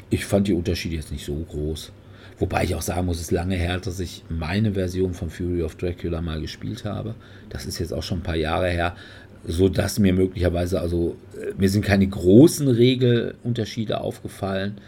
ich 0.10 0.26
fand 0.26 0.48
die 0.48 0.54
Unterschiede 0.54 0.96
jetzt 0.96 1.12
nicht 1.12 1.26
so 1.26 1.36
groß. 1.36 1.92
Wobei 2.40 2.64
ich 2.64 2.76
auch 2.76 2.82
sagen 2.82 3.08
muss, 3.08 3.18
es 3.18 3.24
ist 3.24 3.32
lange 3.32 3.56
her, 3.56 3.80
dass 3.80 4.00
ich 4.00 4.24
meine 4.30 4.74
Version 4.74 5.14
von 5.14 5.30
Fury 5.30 5.64
of 5.64 5.76
Dracula 5.76 6.22
mal 6.22 6.40
gespielt 6.40 6.86
habe. 6.86 7.16
Das 7.50 7.66
ist 7.66 7.80
jetzt 7.80 7.94
auch 7.94 8.04
schon 8.04 8.20
ein 8.20 8.24
paar 8.24 8.36
Jahre 8.36 8.70
her, 8.70 8.96
so 9.44 9.70
dass 9.70 9.98
mir 9.98 10.14
möglicherweise, 10.14 10.80
also 10.80 11.18
äh, 11.36 11.54
mir 11.58 11.70
sind 11.70 11.84
keine 11.84 12.08
großen 12.08 12.68
Regelunterschiede 12.68 14.02
aufgefallen. 14.02 14.80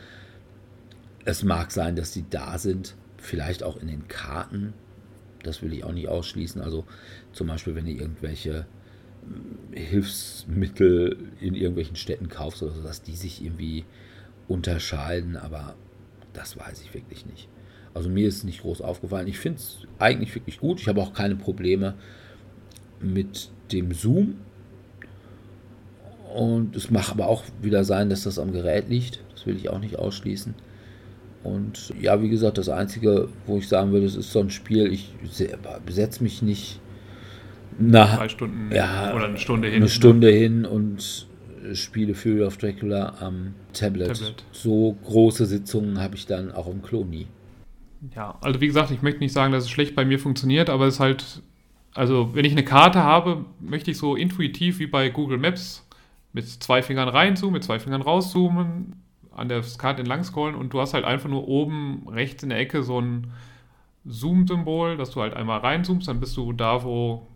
Es 1.26 1.44
mag 1.44 1.72
sein, 1.72 1.96
dass 1.96 2.12
die 2.12 2.26
da 2.30 2.60
sind, 2.60 2.96
vielleicht 3.18 3.64
auch 3.64 3.82
in 3.82 3.88
den 3.88 4.08
Karten. 4.08 4.74
Das 5.44 5.64
will 5.64 5.74
ich 5.74 5.84
auch 5.84 5.94
nicht 5.94 6.08
ausschließen. 6.08 6.62
Also 6.62 6.86
zum 7.34 7.48
Beispiel, 7.48 7.74
wenn 7.74 7.88
ihr 7.88 8.00
irgendwelche 8.00 8.68
Hilfsmittel 9.72 11.18
in 11.40 11.56
irgendwelchen 11.56 11.96
Städten 11.96 12.30
kaufst 12.30 12.62
oder 12.62 12.74
so, 12.74 12.82
dass 12.82 13.02
die 13.02 13.16
sich 13.16 13.44
irgendwie 13.44 13.86
unterscheiden, 14.48 15.36
aber 15.36 15.76
das 16.34 16.58
weiß 16.58 16.82
ich 16.84 16.94
wirklich 16.94 17.26
nicht. 17.26 17.48
Also 17.94 18.10
mir 18.10 18.28
ist 18.28 18.38
es 18.38 18.44
nicht 18.44 18.62
groß 18.62 18.82
aufgefallen. 18.82 19.28
Ich 19.28 19.40
finde 19.40 19.58
es 19.60 19.80
eigentlich 19.98 20.34
wirklich 20.36 20.60
gut. 20.60 20.80
Ich 20.80 20.88
habe 20.88 21.02
auch 21.02 21.14
keine 21.14 21.36
Probleme 21.36 21.96
mit 23.00 23.50
dem 23.72 23.92
Zoom. 23.94 24.36
Und 26.34 26.76
es 26.76 26.92
mag 26.92 27.10
aber 27.10 27.28
auch 27.28 27.44
wieder 27.62 27.84
sein, 27.84 28.10
dass 28.10 28.24
das 28.24 28.38
am 28.38 28.52
Gerät 28.52 28.88
liegt. 28.90 29.24
Das 29.34 29.48
will 29.48 29.56
ich 29.56 29.70
auch 29.70 29.80
nicht 29.80 29.98
ausschließen. 29.98 30.54
Und 31.44 31.94
ja, 32.00 32.22
wie 32.22 32.30
gesagt, 32.30 32.58
das 32.58 32.70
Einzige, 32.70 33.30
wo 33.48 33.58
ich 33.58 33.68
sagen 33.68 33.92
würde, 33.92 34.06
es 34.06 34.16
ist 34.16 34.32
so 34.32 34.40
ein 34.40 34.50
Spiel, 34.50 34.92
ich 34.92 35.14
setze 35.88 36.22
mich 36.22 36.42
nicht 36.42 36.80
nach 37.80 38.18
Drei 38.18 38.30
Stunden 38.30 38.70
Ja, 38.76 39.14
oder 39.16 39.26
eine 39.26 39.38
Stunde 39.38 39.70
hin. 39.70 39.78
eine 39.78 39.90
Stunde 39.90 40.30
hin 40.30 40.66
und 40.66 41.28
spiele 41.76 42.16
Fury 42.16 42.44
of 42.44 42.58
Dracula 42.58 43.16
am 43.20 43.54
Tablet. 43.74 44.08
Tablet. 44.08 44.44
So 44.52 44.98
große 45.04 45.46
Sitzungen 45.46 46.00
habe 46.00 46.16
ich 46.16 46.26
dann 46.26 46.52
auch 46.52 46.68
im 46.68 46.82
Klo 46.82 47.04
nie. 47.04 47.28
Ja, 48.16 48.38
also 48.42 48.62
wie 48.62 48.68
gesagt, 48.68 48.92
ich 48.92 49.02
möchte 49.02 49.20
nicht 49.20 49.34
sagen, 49.34 49.52
dass 49.52 49.66
es 49.66 49.70
schlecht 49.70 49.96
bei 49.96 50.06
mir 50.06 50.20
funktioniert, 50.20 50.70
aber 50.70 50.88
es 50.88 50.96
ist 50.96 51.00
halt, 51.00 51.42
also 51.94 52.34
wenn 52.34 52.46
ich 52.46 52.54
eine 52.54 52.64
Karte 52.64 53.04
habe, 53.04 53.46
möchte 53.60 53.92
ich 53.92 53.98
so 53.98 54.16
intuitiv 54.16 54.80
wie 54.80 54.88
bei 54.88 55.10
Google 55.10 55.38
Maps 55.38 55.86
mit 56.32 56.48
zwei 56.48 56.82
Fingern 56.82 57.10
reinzoomen, 57.10 57.54
mit 57.54 57.64
zwei 57.64 57.80
Fingern 57.80 58.02
rauszoomen, 58.02 58.96
an 59.36 59.50
der 59.50 59.62
Karte 59.78 60.00
entlang 60.00 60.24
scrollen 60.24 60.56
und 60.56 60.74
du 60.74 60.80
hast 60.80 60.94
halt 60.94 61.06
einfach 61.06 61.30
nur 61.30 61.48
oben 61.48 62.08
rechts 62.10 62.44
in 62.44 62.50
der 62.50 62.60
Ecke 62.60 62.84
so 62.84 63.00
ein 63.00 63.32
Zoom-Symbol, 64.06 64.98
dass 64.98 65.12
du 65.12 65.22
halt 65.22 65.34
einmal 65.34 65.60
reinzoomst, 65.60 66.08
dann 66.08 66.20
bist 66.20 66.36
du 66.38 66.54
da, 66.54 66.84
wo 66.84 67.28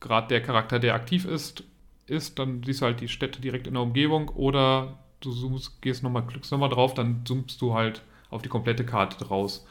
gerade 0.00 0.28
der 0.28 0.42
Charakter, 0.42 0.78
der 0.78 0.94
aktiv 0.94 1.24
ist, 1.24 1.64
ist, 2.06 2.38
dann 2.38 2.62
siehst 2.62 2.80
du 2.80 2.86
halt 2.86 3.00
die 3.00 3.08
Städte 3.08 3.40
direkt 3.40 3.66
in 3.66 3.74
der 3.74 3.82
Umgebung 3.82 4.28
oder 4.28 4.98
du 5.20 5.32
zoomst, 5.32 5.80
gehst 5.82 6.02
nochmal, 6.02 6.26
klickst 6.26 6.52
nochmal 6.52 6.68
drauf, 6.68 6.94
dann 6.94 7.22
zoomst 7.24 7.60
du 7.60 7.74
halt 7.74 8.02
auf 8.30 8.42
die 8.42 8.48
komplette 8.48 8.84
Karte 8.84 9.22
draus. 9.24 9.66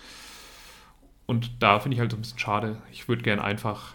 Und 1.26 1.52
da 1.60 1.80
finde 1.80 1.96
ich 1.96 2.00
halt 2.00 2.12
so 2.12 2.18
ein 2.18 2.22
bisschen 2.22 2.40
schade. 2.40 2.78
Ich 2.92 3.08
würde 3.08 3.24
gerne 3.24 3.44
einfach, 3.44 3.94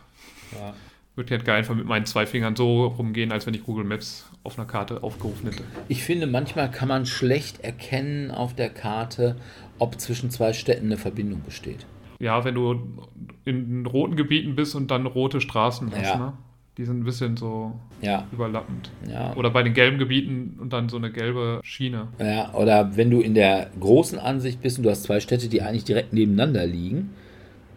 ja. 0.53 0.75
würde 1.15 1.39
gerne 1.39 1.59
einfach 1.59 1.75
mit 1.75 1.87
meinen 1.87 2.07
zwei 2.07 2.27
Fingern 2.27 2.57
so 2.57 2.87
rumgehen, 2.87 3.31
als 3.31 3.47
wenn 3.47 3.55
ich 3.55 3.63
Google 3.63 3.85
Maps 3.85 4.29
auf 4.43 4.59
einer 4.59 4.67
Karte 4.67 5.03
aufgerufen 5.03 5.51
hätte. 5.51 5.65
Ich 5.89 6.03
finde, 6.03 6.27
manchmal 6.27 6.71
kann 6.71 6.89
man 6.89 7.07
schlecht 7.07 7.61
erkennen 7.61 8.31
auf 8.31 8.55
der 8.55 8.71
Karte, 8.71 9.37
ob 9.79 10.01
zwischen 10.01 10.31
zwei 10.31 10.53
Städten 10.53 10.87
eine 10.87 10.97
Verbindung 10.97 11.43
besteht. 11.43 11.87
Ja, 12.19 12.45
wenn 12.45 12.55
du 12.55 13.07
in 13.45 13.87
roten 13.87 14.17
Gebieten 14.17 14.57
bist 14.57 14.75
und 14.75 14.91
dann 14.91 15.07
rote 15.07 15.41
Straßen 15.41 15.91
hast, 15.93 16.03
ja. 16.03 16.17
ne? 16.17 16.33
Die 16.77 16.85
sind 16.85 17.01
ein 17.01 17.05
bisschen 17.05 17.37
so 17.37 17.73
ja. 18.01 18.27
überlappend. 18.33 18.91
Ja. 19.11 19.35
Oder 19.35 19.51
bei 19.51 19.63
den 19.63 19.75
gelben 19.75 19.99
Gebieten 19.99 20.57
und 20.61 20.73
dann 20.73 20.89
so 20.89 20.97
eine 20.97 21.11
gelbe 21.11 21.61
Schiene. 21.63 22.09
Ja, 22.19 22.55
oder 22.55 22.97
wenn 22.97 23.11
du 23.11 23.21
in 23.21 23.35
der 23.35 23.71
großen 23.79 24.19
Ansicht 24.19 24.63
bist 24.63 24.79
und 24.79 24.85
du 24.85 24.91
hast 24.91 25.03
zwei 25.03 25.21
Städte, 25.21 25.49
die 25.49 25.63
eigentlich 25.63 25.85
direkt 25.85 26.13
nebeneinander 26.13 26.67
liegen, 26.67 27.11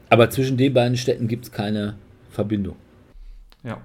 aber 0.10 0.30
zwischen 0.30 0.57
den 0.57 0.74
beiden 0.74 0.95
Städten 0.95 1.28
gibt 1.28 1.45
es 1.45 1.52
keine 1.52 1.95
Verbindung. 2.30 2.76
Ja. 3.64 3.82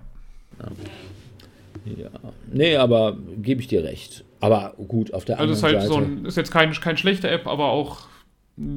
ja. 1.85 2.11
Nee, 2.53 2.77
aber 2.77 3.17
gebe 3.41 3.61
ich 3.61 3.69
dir 3.69 3.83
recht. 3.83 4.25
Aber 4.41 4.75
gut, 4.89 5.13
auf 5.15 5.25
der 5.25 5.41
also 5.41 5.53
anderen 5.53 5.61
Seite. 5.61 5.79
Also 5.79 5.95
ist 5.95 5.97
halt 5.97 6.07
so 6.07 6.21
ein, 6.21 6.27
ist 6.27 6.37
jetzt 6.37 6.51
keine 6.51 6.73
kein 6.73 6.97
schlechte 6.97 7.29
App, 7.31 7.47
aber 7.47 7.71
auch, 7.71 8.07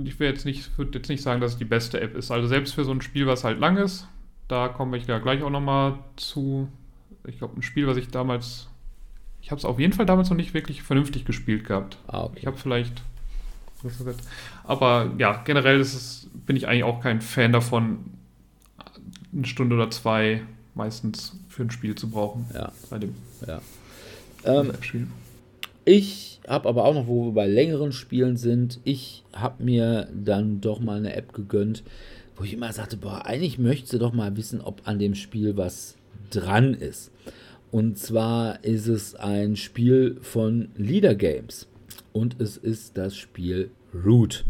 ich 0.06 0.20
will 0.20 0.30
jetzt 0.30 0.46
nicht, 0.46 0.78
würde 0.78 0.98
jetzt 0.98 1.10
nicht 1.10 1.22
sagen, 1.22 1.42
dass 1.42 1.54
es 1.54 1.58
die 1.58 1.66
beste 1.66 2.00
App 2.00 2.16
ist. 2.16 2.32
Also 2.32 2.48
selbst 2.48 2.74
für 2.74 2.84
so 2.84 2.92
ein 2.92 3.02
Spiel, 3.02 3.28
was 3.28 3.44
halt 3.44 3.60
lang 3.60 3.78
ist, 3.78 4.08
da 4.52 4.68
komme 4.68 4.98
ich 4.98 5.08
ja 5.08 5.20
gleich 5.20 5.42
auch 5.44 5.50
nochmal 5.50 6.00
zu. 6.18 6.68
Ich 7.26 7.38
glaube, 7.38 7.58
ein 7.58 7.62
Spiel, 7.62 7.88
was 7.88 7.98
ich 7.98 8.10
damals. 8.10 8.68
Ich 9.42 9.50
habe 9.50 9.58
es 9.58 9.66
auf 9.66 9.80
jeden 9.80 9.94
Fall 9.94 10.06
damals 10.06 10.30
noch 10.30 10.38
nicht 10.38 10.54
wirklich 10.54 10.84
vernünftig 10.84 11.26
gespielt 11.26 11.66
gehabt. 11.66 11.98
Ah, 12.08 12.26
okay. 12.26 12.40
Ich 12.40 12.46
habe 12.46 12.58
vielleicht. 12.58 13.02
Aber 14.64 15.12
ja, 15.18 15.42
generell 15.44 15.80
es, 15.80 16.30
bin 16.46 16.56
ich 16.56 16.68
eigentlich 16.68 16.84
auch 16.84 17.02
kein 17.02 17.22
Fan 17.22 17.52
davon, 17.52 18.12
eine 19.34 19.46
Stunde 19.46 19.76
oder 19.76 19.90
zwei 19.90 20.44
meistens 20.76 21.36
für 21.48 21.64
ein 21.64 21.72
Spiel 21.72 21.96
zu 21.96 22.10
brauchen. 22.10 22.46
Ja. 22.54 22.72
Bei 22.90 23.00
dem 23.00 23.16
ja. 23.48 23.62
Ähm, 24.44 24.74
ich 25.86 26.42
habe 26.48 26.70
aber 26.70 26.86
auch 26.86 26.94
noch, 26.94 27.08
wo 27.08 27.28
wir 27.28 27.34
bei 27.34 27.48
längeren 27.48 27.92
Spielen 27.92 28.38
sind, 28.38 28.80
ich 28.84 29.24
habe 29.34 29.64
mir 29.64 30.08
dann 30.14 30.62
doch 30.62 30.80
mal 30.80 30.98
eine 30.98 31.16
App 31.16 31.34
gegönnt, 31.34 31.84
wo 32.36 32.44
ich 32.44 32.54
immer 32.54 32.72
sagte, 32.74 32.98
boah, 32.98 33.26
eigentlich 33.26 33.60
möchte 33.60 34.00
doch 34.00 34.14
mal 34.14 34.36
wissen, 34.38 34.62
ob 34.62 34.88
an 34.88 35.00
dem 35.00 35.16
Spiel 35.16 35.58
was 35.58 35.96
dran 36.30 36.74
ist. 36.74 37.12
Und 37.72 37.98
zwar 37.98 38.64
ist 38.64 38.88
es 38.88 39.16
ein 39.16 39.56
Spiel 39.56 40.18
von 40.22 40.70
Leader 40.76 41.16
Games 41.16 41.68
und 42.12 42.42
es 42.42 42.58
ist 42.58 42.98
das 42.98 43.16
Spiel 43.16 43.72
Root 43.94 44.46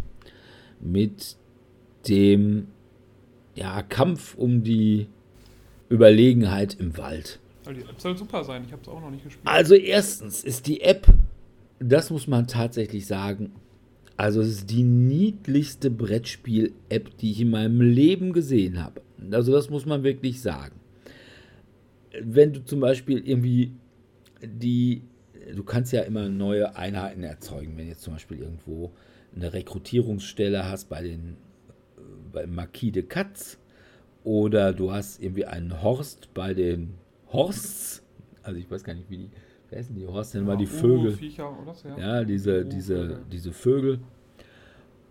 mit 0.79 1.35
dem 2.07 2.67
ja, 3.55 3.83
Kampf 3.83 4.35
um 4.35 4.63
die 4.63 5.07
Überlegenheit 5.89 6.73
im 6.79 6.97
Wald. 6.97 7.39
Die 7.67 7.81
App 7.81 8.01
soll 8.01 8.17
super 8.17 8.43
sein, 8.43 8.63
ich 8.65 8.71
habe 8.71 8.81
es 8.81 8.87
auch 8.87 9.01
noch 9.01 9.11
nicht 9.11 9.23
gespielt. 9.23 9.47
Also 9.47 9.75
erstens 9.75 10.43
ist 10.43 10.65
die 10.65 10.81
App, 10.81 11.05
das 11.79 12.09
muss 12.09 12.27
man 12.27 12.47
tatsächlich 12.47 13.05
sagen, 13.05 13.51
also 14.21 14.41
es 14.41 14.49
ist 14.49 14.69
die 14.69 14.83
niedlichste 14.83 15.89
Brettspiel-App, 15.89 17.17
die 17.17 17.31
ich 17.31 17.41
in 17.41 17.49
meinem 17.49 17.81
Leben 17.81 18.33
gesehen 18.33 18.79
habe. 18.79 19.01
Also 19.31 19.51
das 19.51 19.71
muss 19.71 19.87
man 19.87 20.03
wirklich 20.03 20.43
sagen. 20.43 20.79
Wenn 22.21 22.53
du 22.53 22.63
zum 22.63 22.81
Beispiel 22.81 23.27
irgendwie 23.27 23.71
die, 24.43 25.01
du 25.55 25.63
kannst 25.63 25.91
ja 25.91 26.01
immer 26.01 26.29
neue 26.29 26.75
Einheiten 26.75 27.23
erzeugen, 27.23 27.75
wenn 27.77 27.87
jetzt 27.87 28.03
zum 28.03 28.13
Beispiel 28.13 28.37
irgendwo 28.37 28.91
eine 29.35 29.53
Rekrutierungsstelle 29.53 30.69
hast 30.69 30.87
bei 30.87 31.01
den 31.01 31.37
bei 32.31 32.45
Marquis 32.45 32.91
de 32.91 33.01
Katz 33.01 33.57
oder 34.23 34.71
du 34.71 34.91
hast 34.91 35.19
irgendwie 35.19 35.45
einen 35.45 35.81
Horst 35.81 36.31
bei 36.35 36.53
den 36.53 36.93
Horsts, 37.33 38.03
also 38.43 38.59
ich 38.59 38.69
weiß 38.69 38.83
gar 38.83 38.93
nicht, 38.93 39.09
wie 39.09 39.17
die 39.17 39.29
wer 39.71 39.79
ist 39.79 39.89
denn 39.89 39.95
die 39.95 40.07
Horst 40.07 40.35
denn 40.35 40.45
mal 40.45 40.57
die 40.57 40.67
Vögel? 40.67 41.13
So, 41.13 41.89
ja. 41.89 41.97
ja, 41.97 42.23
diese, 42.23 42.65
diese, 42.65 43.21
diese 43.31 43.51
Vögel. 43.51 43.99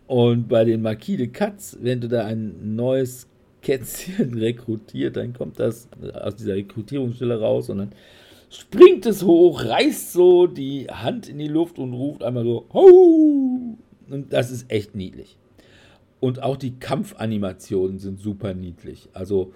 Und 0.06 0.48
bei 0.48 0.64
den 0.64 0.82
Marquis 0.82 1.16
de 1.16 1.28
Katz, 1.28 1.76
wenn 1.80 2.00
du 2.00 2.08
da 2.08 2.24
ein 2.26 2.74
neues 2.76 3.26
Kätzchen 3.62 4.34
rekrutiert, 4.38 5.16
dann 5.16 5.32
kommt 5.32 5.58
das 5.58 5.88
aus 6.14 6.36
dieser 6.36 6.54
Rekrutierungsstelle 6.54 7.40
raus 7.40 7.70
und 7.70 7.78
dann 7.78 7.92
springt 8.50 9.06
es 9.06 9.22
hoch, 9.22 9.64
reißt 9.64 10.12
so 10.12 10.46
die 10.46 10.88
Hand 10.88 11.28
in 11.28 11.38
die 11.38 11.48
Luft 11.48 11.78
und 11.78 11.94
ruft 11.94 12.22
einmal 12.22 12.44
so, 12.44 12.66
Hau! 12.72 13.76
Und 14.10 14.32
das 14.32 14.50
ist 14.50 14.70
echt 14.70 14.94
niedlich. 14.94 15.38
Und 16.18 16.42
auch 16.42 16.56
die 16.56 16.72
Kampfanimationen 16.78 17.98
sind 17.98 18.20
super 18.20 18.52
niedlich. 18.52 19.08
Also, 19.14 19.52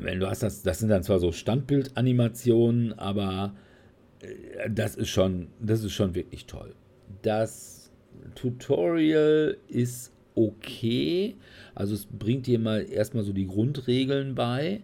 wenn 0.00 0.20
du 0.20 0.28
hast 0.28 0.42
das, 0.42 0.62
das 0.62 0.78
sind 0.78 0.88
dann 0.88 1.02
zwar 1.02 1.18
so 1.18 1.32
Standbildanimationen, 1.32 2.98
aber 2.98 3.54
äh, 4.20 4.70
das 4.70 4.96
ist 4.96 5.08
schon, 5.08 5.48
das 5.60 5.84
ist 5.84 5.92
schon 5.92 6.14
wirklich 6.14 6.46
toll. 6.46 6.74
Das 7.22 7.90
Tutorial 8.34 9.56
ist 9.68 10.12
okay. 10.34 11.36
Also 11.74 11.94
es 11.94 12.06
bringt 12.06 12.46
dir 12.46 12.58
mal 12.58 12.86
erstmal 12.88 13.24
so 13.24 13.32
die 13.32 13.46
Grundregeln 13.46 14.34
bei 14.34 14.82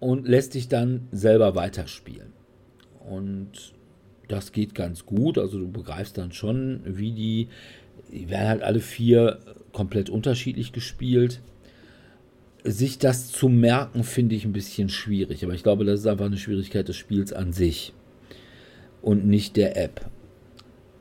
und 0.00 0.28
lässt 0.28 0.54
dich 0.54 0.68
dann 0.68 1.08
selber 1.12 1.54
weiterspielen. 1.54 2.32
Und 3.08 3.74
das 4.28 4.52
geht 4.52 4.74
ganz 4.74 5.06
gut. 5.06 5.38
Also 5.38 5.58
du 5.58 5.70
begreifst 5.70 6.18
dann 6.18 6.32
schon, 6.32 6.80
wie 6.84 7.12
die, 7.12 7.48
die 8.12 8.28
werden 8.30 8.48
halt 8.48 8.62
alle 8.62 8.80
vier 8.80 9.40
komplett 9.72 10.10
unterschiedlich 10.10 10.72
gespielt 10.72 11.40
sich 12.66 12.98
das 12.98 13.30
zu 13.30 13.48
merken, 13.48 14.04
finde 14.04 14.34
ich 14.34 14.44
ein 14.44 14.52
bisschen 14.52 14.88
schwierig. 14.88 15.44
Aber 15.44 15.54
ich 15.54 15.62
glaube, 15.62 15.84
das 15.84 16.00
ist 16.00 16.06
einfach 16.06 16.26
eine 16.26 16.36
Schwierigkeit 16.36 16.88
des 16.88 16.96
Spiels 16.96 17.32
an 17.32 17.52
sich 17.52 17.92
und 19.02 19.26
nicht 19.26 19.56
der 19.56 19.76
App. 19.76 20.06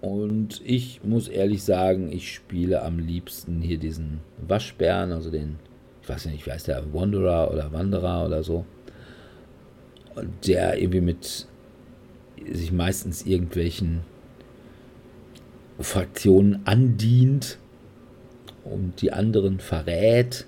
Und 0.02 0.62
ich 0.64 1.04
muss 1.04 1.28
ehrlich 1.28 1.64
sagen, 1.64 2.12
ich 2.12 2.34
spiele 2.34 2.84
am 2.84 3.00
liebsten 3.00 3.62
hier 3.62 3.80
diesen 3.80 4.20
Waschbären, 4.48 5.12
also 5.12 5.32
den, 5.32 5.56
ich 6.04 6.10
weiß 6.10 6.28
nicht, 6.28 6.46
wie 6.46 6.52
heißt 6.52 6.68
der, 6.68 6.94
Wanderer 6.94 7.52
oder 7.52 7.72
Wanderer 7.74 8.26
oder 8.26 8.44
so. 8.44 8.66
Der 10.46 10.80
irgendwie 10.80 11.02
mit 11.02 11.48
sich 12.52 12.72
meistens 12.72 13.26
irgendwelchen 13.26 14.02
Fraktionen 15.80 16.62
andient 16.66 17.58
und 18.64 19.02
die 19.02 19.12
anderen 19.12 19.60
verrät 19.60 20.46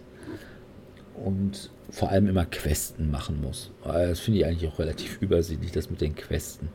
und 1.23 1.69
vor 1.89 2.10
allem 2.10 2.27
immer 2.27 2.45
Questen 2.45 3.10
machen 3.11 3.41
muss. 3.41 3.72
Das 3.84 4.19
finde 4.19 4.39
ich 4.39 4.45
eigentlich 4.45 4.72
auch 4.72 4.80
relativ 4.80 5.22
übersichtlich, 5.22 5.72
das 5.72 5.89
mit 5.89 6.02
den 6.02 6.15
Questen. 6.15 6.69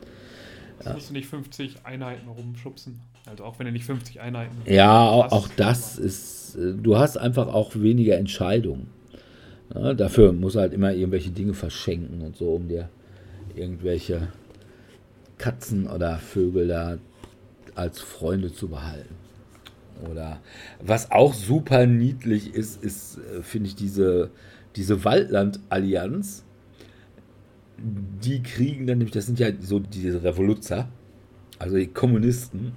Ja. 0.83 0.93
musst 0.93 1.09
du 1.09 1.13
nicht 1.13 1.27
50 1.27 1.85
Einheiten 1.85 2.27
rumschubsen. 2.27 2.99
Also 3.25 3.45
auch 3.45 3.57
wenn 3.57 3.67
du 3.67 3.71
nicht 3.71 3.85
50 3.85 4.19
Einheiten 4.19 4.55
Ja, 4.65 5.01
auch, 5.07 5.31
auch 5.31 5.47
das 5.55 5.97
ist, 5.97 6.55
äh, 6.55 6.73
du 6.73 6.97
hast 6.97 7.17
einfach 7.17 7.47
auch 7.47 7.75
weniger 7.75 8.17
Entscheidungen. 8.17 8.87
Ja, 9.73 9.93
dafür 9.93 10.33
muss 10.33 10.55
halt 10.55 10.73
immer 10.73 10.93
irgendwelche 10.93 11.29
Dinge 11.31 11.53
verschenken 11.53 12.21
und 12.21 12.35
so, 12.35 12.53
um 12.55 12.67
dir 12.67 12.89
irgendwelche 13.55 14.27
Katzen 15.37 15.87
oder 15.87 16.17
Vögel 16.17 16.67
da 16.67 16.97
als 17.75 17.99
Freunde 17.99 18.53
zu 18.53 18.67
behalten. 18.67 19.15
Oder 20.09 20.41
was 20.81 21.11
auch 21.11 21.33
super 21.33 21.85
niedlich 21.85 22.53
ist, 22.53 22.83
ist, 22.83 23.17
äh, 23.17 23.41
finde 23.41 23.69
ich, 23.69 23.75
diese, 23.75 24.31
diese 24.75 25.03
Waldland-Allianz. 25.03 26.45
Die 27.77 28.41
kriegen 28.43 28.87
dann 28.87 28.99
nämlich, 28.99 29.13
das 29.13 29.25
sind 29.25 29.39
ja 29.39 29.49
so 29.59 29.79
diese 29.79 30.23
Revoluzer, 30.23 30.87
also 31.59 31.75
die 31.75 31.87
Kommunisten. 31.87 32.73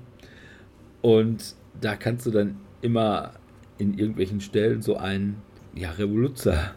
Und 1.02 1.54
da 1.80 1.96
kannst 1.96 2.26
du 2.26 2.30
dann 2.30 2.56
immer 2.82 3.32
in 3.78 3.98
irgendwelchen 3.98 4.40
Stellen 4.40 4.82
so 4.82 4.96
einen 4.96 5.36
ja, 5.74 5.90
Revoluzer 5.92 6.72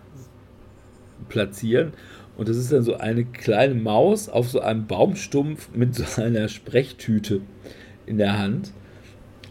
platzieren. 1.29 1.93
Und 2.37 2.47
das 2.47 2.57
ist 2.57 2.71
dann 2.71 2.83
so 2.83 2.95
eine 2.95 3.25
kleine 3.25 3.75
Maus 3.75 4.29
auf 4.29 4.49
so 4.49 4.61
einem 4.61 4.87
Baumstumpf 4.87 5.69
mit 5.73 5.95
so 5.95 6.21
einer 6.21 6.47
Sprechtüte 6.47 7.41
in 8.05 8.17
der 8.17 8.37
Hand. 8.37 8.71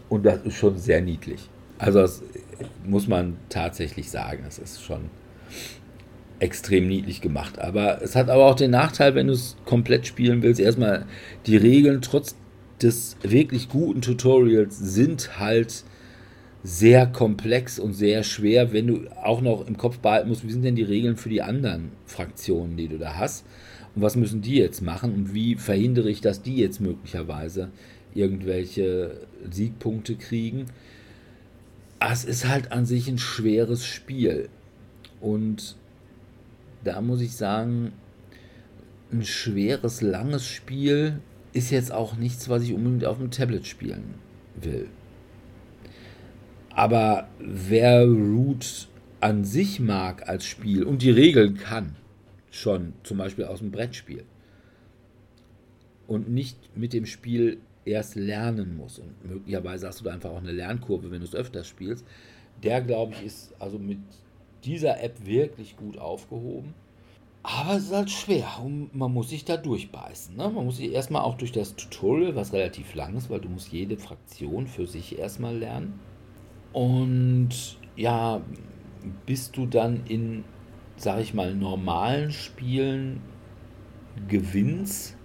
Und 0.09 0.25
das 0.25 0.41
ist 0.43 0.55
schon 0.55 0.77
sehr 0.77 1.01
niedlich. 1.01 1.49
Also 1.77 2.01
das 2.01 2.21
muss 2.83 3.07
man 3.07 3.37
tatsächlich 3.47 4.09
sagen, 4.09 4.43
es 4.47 4.59
ist 4.59 4.83
schon 4.83 5.01
extrem 6.39 6.87
niedlich 6.87 7.21
gemacht. 7.21 7.59
Aber 7.59 8.01
es 8.01 8.15
hat 8.15 8.29
aber 8.29 8.45
auch 8.45 8.55
den 8.55 8.71
Nachteil, 8.71 9.15
wenn 9.15 9.27
du 9.27 9.33
es 9.33 9.55
komplett 9.65 10.07
spielen 10.07 10.41
willst, 10.41 10.59
erstmal 10.59 11.05
die 11.45 11.57
Regeln 11.57 12.01
trotz 12.01 12.35
des 12.81 13.17
wirklich 13.21 13.69
guten 13.69 14.01
Tutorials 14.01 14.77
sind 14.77 15.37
halt 15.39 15.83
sehr 16.63 17.07
komplex 17.07 17.79
und 17.79 17.93
sehr 17.93 18.23
schwer, 18.23 18.73
wenn 18.73 18.87
du 18.87 19.01
auch 19.21 19.41
noch 19.41 19.65
im 19.67 19.77
Kopf 19.77 19.99
behalten 19.99 20.29
musst, 20.29 20.45
wie 20.45 20.51
sind 20.51 20.63
denn 20.63 20.75
die 20.75 20.83
Regeln 20.83 21.15
für 21.15 21.29
die 21.29 21.41
anderen 21.41 21.91
Fraktionen, 22.05 22.75
die 22.75 22.87
du 22.87 22.97
da 22.97 23.15
hast 23.15 23.45
und 23.95 24.01
was 24.01 24.15
müssen 24.15 24.41
die 24.41 24.57
jetzt 24.57 24.81
machen 24.81 25.13
und 25.13 25.33
wie 25.33 25.55
verhindere 25.55 26.09
ich, 26.09 26.21
dass 26.21 26.41
die 26.41 26.57
jetzt 26.57 26.81
möglicherweise 26.81 27.69
irgendwelche 28.13 29.27
Siegpunkte 29.49 30.15
kriegen. 30.15 30.65
Es 31.99 32.23
ist 32.23 32.47
halt 32.47 32.71
an 32.71 32.85
sich 32.85 33.07
ein 33.07 33.17
schweres 33.17 33.85
Spiel 33.85 34.49
und 35.21 35.75
da 36.83 37.01
muss 37.01 37.21
ich 37.21 37.35
sagen, 37.35 37.91
ein 39.11 39.25
schweres, 39.25 40.01
langes 40.01 40.45
Spiel 40.45 41.19
ist 41.51 41.71
jetzt 41.71 41.91
auch 41.91 42.15
nichts, 42.15 42.47
was 42.47 42.63
ich 42.63 42.73
unbedingt 42.73 43.05
auf 43.05 43.17
dem 43.17 43.31
Tablet 43.31 43.65
spielen 43.67 44.15
will. 44.55 44.87
Aber 46.69 47.27
wer 47.39 48.05
Root 48.05 48.87
an 49.19 49.43
sich 49.43 49.79
mag 49.79 50.29
als 50.29 50.45
Spiel 50.45 50.83
und 50.83 51.01
die 51.01 51.11
Regeln 51.11 51.57
kann, 51.57 51.95
schon 52.51 52.93
zum 53.03 53.17
Beispiel 53.17 53.45
aus 53.45 53.59
dem 53.59 53.71
Brettspiel 53.71 54.23
und 56.07 56.29
nicht 56.29 56.57
mit 56.77 56.93
dem 56.93 57.05
Spiel 57.05 57.57
erst 57.89 58.15
lernen 58.15 58.77
muss 58.77 58.99
und 58.99 59.25
möglicherweise 59.25 59.87
hast 59.87 59.99
du 59.99 60.05
da 60.05 60.11
einfach 60.11 60.29
auch 60.29 60.37
eine 60.37 60.51
Lernkurve, 60.51 61.11
wenn 61.11 61.19
du 61.19 61.25
es 61.25 61.35
öfters 61.35 61.67
spielst, 61.67 62.05
der 62.63 62.81
glaube 62.81 63.13
ich 63.13 63.23
ist 63.25 63.53
also 63.59 63.79
mit 63.79 63.99
dieser 64.63 65.01
App 65.03 65.25
wirklich 65.25 65.77
gut 65.77 65.97
aufgehoben. 65.97 66.73
Aber 67.41 67.77
es 67.77 67.85
ist 67.85 67.93
halt 67.93 68.11
schwer 68.11 68.47
und 68.63 68.93
man 68.93 69.13
muss 69.13 69.29
sich 69.29 69.45
da 69.45 69.55
durchbeißen. 69.55 70.35
Ne? 70.35 70.49
Man 70.49 70.65
muss 70.65 70.77
sich 70.77 70.91
erstmal 70.91 71.21
auch 71.21 71.35
durch 71.35 71.53
das 71.53 71.75
Tutorial, 71.75 72.35
was 72.35 72.51
relativ 72.51 72.93
lang 72.95 73.15
ist, 73.15 73.29
weil 73.29 73.39
du 73.39 73.47
musst 73.47 73.71
jede 73.71 73.97
Fraktion 73.97 74.67
für 74.67 74.87
sich 74.87 75.17
erstmal 75.17 75.57
lernen. 75.57 75.99
Und 76.73 77.77
ja, 77.95 78.41
bis 79.25 79.51
du 79.51 79.65
dann 79.65 80.05
in, 80.05 80.43
sag 80.97 81.21
ich 81.21 81.33
mal, 81.33 81.55
normalen 81.55 82.31
Spielen 82.31 83.21
gewinnst, 84.27 85.17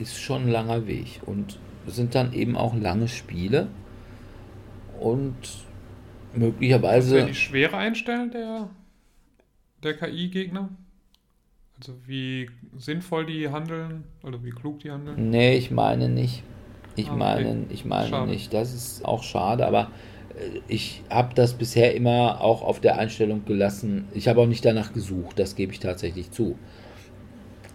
ist 0.00 0.18
schon 0.18 0.42
ein 0.42 0.48
langer 0.48 0.86
Weg. 0.86 1.20
Und 1.26 1.58
sind 1.86 2.14
dann 2.14 2.32
eben 2.32 2.56
auch 2.56 2.74
lange 2.74 3.08
Spiele. 3.08 3.68
Und 4.98 5.36
möglicherweise. 6.34 7.16
Kannst 7.16 7.28
du 7.28 7.32
die 7.32 7.38
Schwere 7.38 7.76
einstellen 7.76 8.30
der, 8.30 8.70
der 9.82 9.96
KI-Gegner? 9.96 10.68
Also 11.78 11.94
wie 12.06 12.50
sinnvoll 12.76 13.24
die 13.24 13.48
handeln 13.48 14.04
oder 14.22 14.44
wie 14.44 14.50
klug 14.50 14.80
die 14.80 14.90
handeln? 14.90 15.30
Nee, 15.30 15.56
ich 15.56 15.70
meine 15.70 16.10
nicht. 16.10 16.42
Ich 16.96 17.08
ah, 17.08 17.12
okay. 17.12 17.18
meine, 17.18 17.64
ich 17.70 17.84
meine 17.86 18.08
schade. 18.08 18.30
nicht. 18.30 18.52
Das 18.52 18.74
ist 18.74 19.04
auch 19.04 19.22
schade, 19.22 19.66
aber 19.66 19.90
äh, 20.38 20.60
ich 20.68 21.02
habe 21.08 21.34
das 21.34 21.54
bisher 21.54 21.94
immer 21.94 22.42
auch 22.42 22.62
auf 22.62 22.80
der 22.80 22.98
Einstellung 22.98 23.46
gelassen. 23.46 24.08
Ich 24.12 24.28
habe 24.28 24.40
auch 24.42 24.46
nicht 24.46 24.64
danach 24.64 24.92
gesucht, 24.92 25.38
das 25.38 25.56
gebe 25.56 25.72
ich 25.72 25.80
tatsächlich 25.80 26.30
zu. 26.30 26.58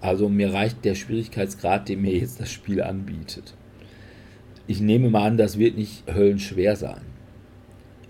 Also 0.01 0.30
mir 0.30 0.53
reicht 0.53 0.85
der 0.85 0.95
Schwierigkeitsgrad, 0.95 1.89
den 1.89 2.01
mir 2.01 2.15
jetzt 2.15 2.39
das 2.39 2.51
Spiel 2.51 2.81
anbietet. 2.81 3.55
Ich 4.67 4.81
nehme 4.81 5.09
mal 5.09 5.27
an, 5.27 5.38
das 5.38 5.57
wird 5.57 5.77
nicht 5.77 6.03
höllenschwer 6.11 6.76
sein. 6.76 7.01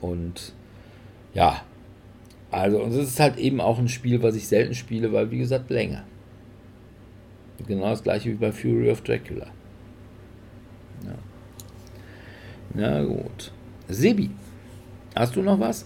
Und 0.01 0.53
ja, 1.33 1.61
also, 2.51 2.81
und 2.81 2.91
es 2.91 3.09
ist 3.09 3.19
halt 3.19 3.37
eben 3.37 3.59
auch 3.59 3.79
ein 3.79 3.89
Spiel, 3.89 4.23
was 4.23 4.35
ich 4.35 4.47
selten 4.47 4.73
spiele, 4.75 5.11
weil, 5.11 5.29
wie 5.31 5.39
gesagt, 5.39 5.69
Länge. 5.69 6.03
Genau 7.67 7.89
das 7.89 8.03
gleiche 8.03 8.29
wie 8.29 8.35
bei 8.35 8.51
Fury 8.51 8.91
of 8.91 9.01
Dracula. 9.01 9.47
Ja. 11.05 11.15
Na 12.73 13.03
gut. 13.03 13.51
Sebi, 13.87 14.29
hast 15.15 15.35
du 15.35 15.41
noch 15.41 15.59
was? 15.59 15.85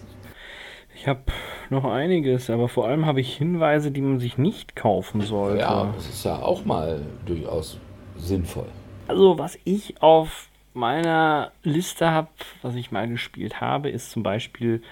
Ich 0.94 1.06
habe 1.08 1.22
noch 1.70 1.84
einiges, 1.84 2.50
aber 2.50 2.68
vor 2.68 2.86
allem 2.86 3.06
habe 3.06 3.20
ich 3.20 3.36
Hinweise, 3.36 3.90
die 3.90 4.00
man 4.00 4.20
sich 4.20 4.38
nicht 4.38 4.76
kaufen 4.76 5.20
sollte. 5.20 5.60
Ja, 5.60 5.92
das 5.94 6.08
ist 6.08 6.24
ja 6.24 6.40
auch 6.42 6.64
mal 6.64 7.02
durchaus 7.26 7.78
sinnvoll. 8.16 8.66
Also, 9.08 9.38
was 9.38 9.58
ich 9.64 10.02
auf 10.02 10.48
meiner 10.74 11.52
Liste 11.62 12.10
habe, 12.10 12.28
was 12.62 12.74
ich 12.74 12.90
mal 12.90 13.08
gespielt 13.08 13.60
habe, 13.60 13.90
ist 13.90 14.10
zum 14.10 14.22
Beispiel 14.22 14.82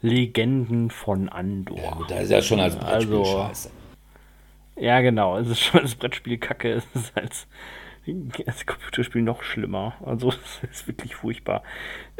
Legenden 0.00 0.90
von 0.90 1.28
Andor. 1.28 1.78
Ja, 1.78 1.98
da 2.08 2.16
ist 2.16 2.30
ja 2.30 2.42
schon 2.42 2.60
als 2.60 2.76
Brettspiel 2.76 3.18
also, 3.18 3.24
scheiße. 3.24 3.70
Ja, 4.76 5.00
genau. 5.00 5.38
Es 5.38 5.48
ist 5.48 5.60
schon 5.60 5.80
als 5.80 5.94
Brettspiel 5.94 6.38
kacke. 6.38 6.74
Es 6.94 7.02
ist 7.02 7.16
als, 7.16 7.46
als 8.46 8.66
Computerspiel 8.66 9.22
noch 9.22 9.42
schlimmer. 9.42 9.94
Also, 10.04 10.28
es 10.62 10.70
ist 10.70 10.88
wirklich 10.88 11.14
furchtbar. 11.16 11.62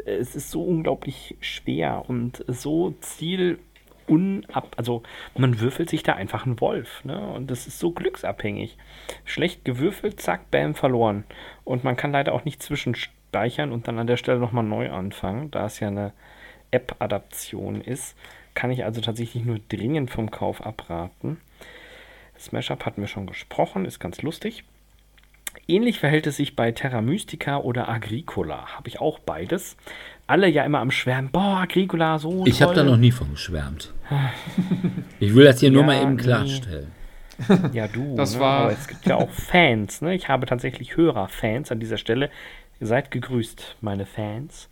Es 0.05 0.35
ist 0.35 0.51
so 0.51 0.63
unglaublich 0.63 1.35
schwer 1.39 2.03
und 2.07 2.43
so 2.47 2.95
ziel 3.01 3.59
unab, 4.09 4.73
also 4.77 5.03
man 5.37 5.59
würfelt 5.59 5.89
sich 5.89 6.03
da 6.03 6.13
einfach 6.13 6.45
einen 6.45 6.59
Wolf, 6.59 7.03
ne? 7.05 7.19
Und 7.19 7.49
das 7.51 7.67
ist 7.67 7.79
so 7.79 7.91
glücksabhängig. 7.91 8.77
Schlecht 9.25 9.63
gewürfelt, 9.65 10.19
zack, 10.19 10.51
bam, 10.51 10.75
verloren. 10.75 11.23
Und 11.63 11.83
man 11.83 11.95
kann 11.95 12.11
leider 12.11 12.33
auch 12.33 12.45
nicht 12.45 12.61
zwischenspeichern 12.63 13.71
und 13.71 13.87
dann 13.87 13.99
an 13.99 14.07
der 14.07 14.17
Stelle 14.17 14.39
nochmal 14.39 14.63
neu 14.63 14.91
anfangen, 14.91 15.51
da 15.51 15.65
es 15.65 15.79
ja 15.79 15.87
eine 15.87 16.13
App-Adaption 16.71 17.81
ist, 17.81 18.15
kann 18.53 18.71
ich 18.71 18.83
also 18.83 19.01
tatsächlich 19.01 19.45
nur 19.45 19.59
dringend 19.69 20.11
vom 20.11 20.31
Kauf 20.31 20.65
abraten. 20.65 21.39
Smash 22.37 22.71
Up 22.71 22.85
hatten 22.85 23.01
wir 23.01 23.07
schon 23.07 23.27
gesprochen, 23.27 23.85
ist 23.85 23.99
ganz 23.99 24.21
lustig. 24.21 24.63
Ähnlich 25.67 25.99
verhält 25.99 26.27
es 26.27 26.37
sich 26.37 26.55
bei 26.55 26.71
Terra 26.71 27.01
Mystica 27.01 27.57
oder 27.57 27.89
Agricola. 27.89 28.77
Habe 28.77 28.87
ich 28.87 29.01
auch 29.01 29.19
beides. 29.19 29.77
Alle 30.29 30.47
ja 30.47 30.63
immer 30.63 30.79
am 30.79 30.91
Schwärmen. 30.91 31.29
Boah, 31.31 31.61
Agricola, 31.61 32.19
so. 32.19 32.45
Ich 32.45 32.61
habe 32.61 32.73
da 32.73 32.83
noch 32.83 32.97
nie 32.97 33.11
von 33.11 33.31
geschwärmt. 33.31 33.93
ich 35.19 35.33
will 35.33 35.45
das 35.45 35.59
hier 35.59 35.69
ja, 35.69 35.73
nur 35.73 35.83
mal 35.83 36.01
eben 36.01 36.17
klarstellen. 36.17 36.91
Ja, 37.71 37.87
du. 37.87 38.15
Das 38.15 38.35
ne? 38.35 38.41
war. 38.41 38.63
Aber 38.63 38.73
es 38.73 38.87
gibt 38.87 39.05
ja 39.05 39.15
auch 39.15 39.29
Fans. 39.29 40.01
Ne? 40.01 40.13
Ich 40.13 40.27
habe 40.27 40.45
tatsächlich 40.45 40.97
Hörerfans 40.97 41.71
an 41.71 41.79
dieser 41.79 41.97
Stelle. 41.97 42.29
Ihr 42.81 42.87
seid 42.87 43.11
gegrüßt, 43.11 43.77
meine 43.81 44.05
Fans 44.05 44.69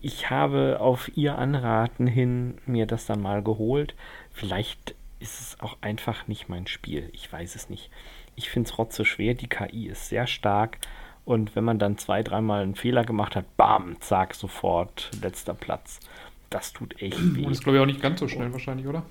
ich 0.00 0.30
habe 0.30 0.78
auf 0.80 1.10
ihr 1.16 1.38
Anraten 1.38 2.06
hin 2.06 2.58
mir 2.66 2.86
das 2.86 3.06
dann 3.06 3.20
mal 3.20 3.42
geholt. 3.42 3.94
Vielleicht 4.32 4.94
ist 5.18 5.40
es 5.40 5.60
auch 5.60 5.76
einfach 5.80 6.26
nicht 6.28 6.48
mein 6.48 6.66
Spiel. 6.66 7.10
Ich 7.12 7.30
weiß 7.30 7.54
es 7.54 7.68
nicht. 7.68 7.90
Ich 8.34 8.50
finde 8.50 8.68
es 8.68 8.78
rotze 8.78 9.04
schwer. 9.04 9.34
Die 9.34 9.48
KI 9.48 9.88
ist 9.88 10.08
sehr 10.08 10.26
stark. 10.26 10.78
Und 11.26 11.54
wenn 11.54 11.64
man 11.64 11.78
dann 11.78 11.98
zwei, 11.98 12.22
dreimal 12.22 12.62
einen 12.62 12.74
Fehler 12.74 13.04
gemacht 13.04 13.36
hat, 13.36 13.56
bam, 13.58 14.00
zack, 14.00 14.34
sofort 14.34 15.10
letzter 15.20 15.52
Platz. 15.52 16.00
Das 16.48 16.72
tut 16.72 17.02
echt 17.02 17.18
weh. 17.36 17.44
Und 17.44 17.52
ist, 17.52 17.62
glaube 17.62 17.76
ich, 17.76 17.82
auch 17.82 17.86
nicht 17.86 18.00
ganz 18.00 18.20
so 18.20 18.28
schnell 18.28 18.50
wahrscheinlich, 18.52 18.86
oder? 18.86 19.02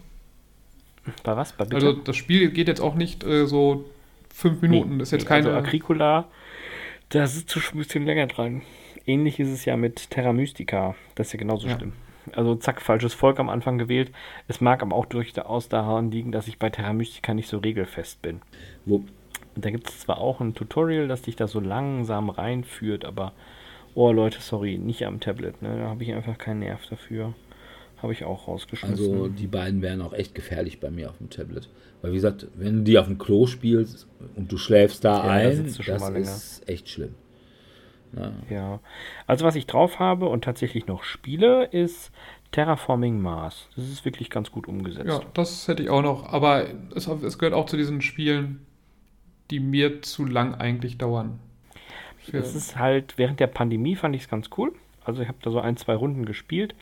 Bei 1.23 1.35
was? 1.35 1.53
Bei 1.53 1.65
also 1.65 1.93
das 1.93 2.15
Spiel 2.15 2.49
geht 2.49 2.67
jetzt 2.67 2.81
auch 2.81 2.95
nicht 2.95 3.23
äh, 3.23 3.45
so 3.45 3.85
fünf 4.33 4.61
Minuten. 4.63 4.93
Nee, 4.93 4.97
das 4.99 5.09
ist 5.09 5.11
jetzt 5.11 5.23
nee, 5.23 5.27
keine. 5.27 5.47
Also 5.49 5.59
Agricola, 5.59 6.25
da 7.09 7.27
sitzt 7.27 7.53
du 7.53 7.59
schon 7.59 7.75
ein 7.75 7.83
bisschen 7.83 8.05
länger 8.05 8.25
dran 8.25 8.63
ähnlich 9.05 9.39
ist 9.39 9.49
es 9.49 9.65
ja 9.65 9.77
mit 9.77 10.09
Terra 10.09 10.33
Mystica. 10.33 10.95
Das 11.15 11.27
ist 11.27 11.33
ja 11.33 11.39
genauso 11.39 11.67
ja. 11.67 11.77
schlimm. 11.77 11.93
Also 12.31 12.55
zack, 12.55 12.81
falsches 12.81 13.13
Volk 13.13 13.39
am 13.39 13.49
Anfang 13.49 13.77
gewählt. 13.77 14.11
Es 14.47 14.59
mag 14.59 14.81
aber 14.81 14.95
auch 14.95 15.05
durchaus 15.05 15.69
daran 15.69 16.09
liegen, 16.09 16.31
dass 16.31 16.47
ich 16.47 16.57
bei 16.57 16.69
Terra 16.69 16.93
Mystica 16.93 17.33
nicht 17.33 17.47
so 17.47 17.59
regelfest 17.59 18.21
bin. 18.21 18.41
Wo? 18.85 19.03
Da 19.55 19.71
gibt 19.71 19.89
es 19.89 20.01
zwar 20.01 20.19
auch 20.19 20.41
ein 20.41 20.53
Tutorial, 20.53 21.07
das 21.07 21.21
dich 21.21 21.35
da 21.35 21.47
so 21.47 21.59
langsam 21.59 22.29
reinführt, 22.29 23.05
aber 23.05 23.33
oh 23.93 24.11
Leute, 24.11 24.41
sorry, 24.41 24.77
nicht 24.77 25.05
am 25.05 25.19
Tablet. 25.19 25.61
Ne? 25.61 25.77
Da 25.79 25.89
habe 25.89 26.03
ich 26.03 26.13
einfach 26.13 26.37
keinen 26.37 26.59
Nerv 26.59 26.85
dafür. 26.89 27.33
Habe 28.01 28.11
ich 28.11 28.25
auch 28.25 28.47
rausgeschmissen. 28.47 29.11
Also 29.11 29.27
die 29.29 29.47
beiden 29.47 29.81
wären 29.81 30.01
auch 30.01 30.13
echt 30.13 30.35
gefährlich 30.35 30.79
bei 30.79 30.91
mir 30.91 31.09
auf 31.09 31.17
dem 31.17 31.29
Tablet. 31.29 31.69
Weil 32.01 32.11
wie 32.11 32.15
gesagt, 32.15 32.47
wenn 32.55 32.77
du 32.77 32.83
die 32.83 32.99
auf 32.99 33.07
dem 33.07 33.17
Klo 33.17 33.47
spielst 33.47 34.07
und 34.35 34.51
du 34.51 34.57
schläfst 34.57 35.05
da 35.05 35.25
ja, 35.25 35.31
ein, 35.31 35.73
da 35.85 36.09
das 36.09 36.09
ist 36.09 36.69
echt 36.69 36.89
schlimm. 36.89 37.15
Ja. 38.15 38.31
ja. 38.49 38.79
Also 39.27 39.45
was 39.45 39.55
ich 39.55 39.65
drauf 39.65 39.99
habe 39.99 40.27
und 40.27 40.43
tatsächlich 40.43 40.87
noch 40.87 41.03
spiele, 41.03 41.65
ist 41.65 42.11
Terraforming 42.51 43.21
Mars. 43.21 43.69
Das 43.75 43.89
ist 43.89 44.05
wirklich 44.05 44.29
ganz 44.29 44.51
gut 44.51 44.67
umgesetzt. 44.67 45.07
Ja, 45.07 45.21
das 45.33 45.67
hätte 45.67 45.83
ich 45.83 45.89
auch 45.89 46.01
noch. 46.01 46.31
Aber 46.31 46.67
es, 46.95 47.07
es 47.07 47.37
gehört 47.37 47.53
auch 47.53 47.65
zu 47.65 47.77
diesen 47.77 48.01
Spielen, 48.01 48.65
die 49.51 49.59
mir 49.59 50.01
zu 50.01 50.25
lang 50.25 50.55
eigentlich 50.55 50.97
dauern. 50.97 51.39
Es 52.31 52.55
ist 52.55 52.77
halt, 52.77 53.17
während 53.17 53.39
der 53.39 53.47
Pandemie 53.47 53.95
fand 53.95 54.15
ich 54.15 54.23
es 54.23 54.29
ganz 54.29 54.49
cool. 54.57 54.73
Also 55.03 55.21
ich 55.21 55.27
habe 55.27 55.37
da 55.41 55.51
so 55.51 55.59
ein, 55.59 55.77
zwei 55.77 55.93
Runden 55.93 56.25
gespielt. 56.25 56.73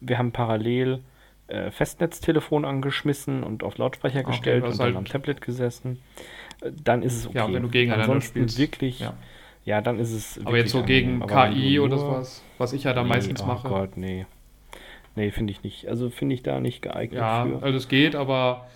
Wir 0.00 0.18
haben 0.18 0.32
parallel 0.32 1.00
äh, 1.46 1.70
Festnetztelefon 1.70 2.64
angeschmissen 2.64 3.44
und 3.44 3.62
auf 3.62 3.78
Lautsprecher 3.78 4.20
okay, 4.20 4.30
gestellt 4.30 4.64
und 4.64 4.72
dann 4.72 4.86
halt 4.86 4.96
am 4.96 5.04
Tablet 5.04 5.40
gesessen. 5.40 6.02
Äh, 6.60 6.72
dann 6.82 7.02
ist 7.02 7.16
es 7.16 7.26
okay. 7.28 7.38
Ja, 7.38 7.52
wenn 7.52 7.62
du 7.62 7.68
gegeneinander 7.68 8.12
Ansonsten 8.14 8.48
spielst. 8.48 8.58
wirklich... 8.58 9.00
Ja 9.00 9.14
Ja, 9.64 9.80
dann 9.80 9.98
ist 9.98 10.12
es. 10.12 10.40
Aber 10.44 10.58
jetzt 10.58 10.72
so 10.72 10.82
gegen 10.82 11.26
KI 11.26 11.80
oder 11.80 11.96
sowas, 11.98 12.42
was 12.58 12.72
ich 12.72 12.84
ja 12.84 12.92
da 12.92 13.02
nee, 13.02 13.08
meistens 13.08 13.42
oh 13.42 13.46
mache. 13.46 13.68
Gott, 13.68 13.96
nee. 13.96 14.26
Nee, 15.16 15.30
finde 15.30 15.52
ich 15.52 15.62
nicht. 15.62 15.88
Also 15.88 16.10
finde 16.10 16.34
ich 16.34 16.42
da 16.42 16.60
nicht 16.60 16.82
geeignet 16.82 17.20
Ja, 17.20 17.46
für. 17.46 17.62
also 17.62 17.78
es 17.78 17.88
geht, 17.88 18.14
aber 18.14 18.66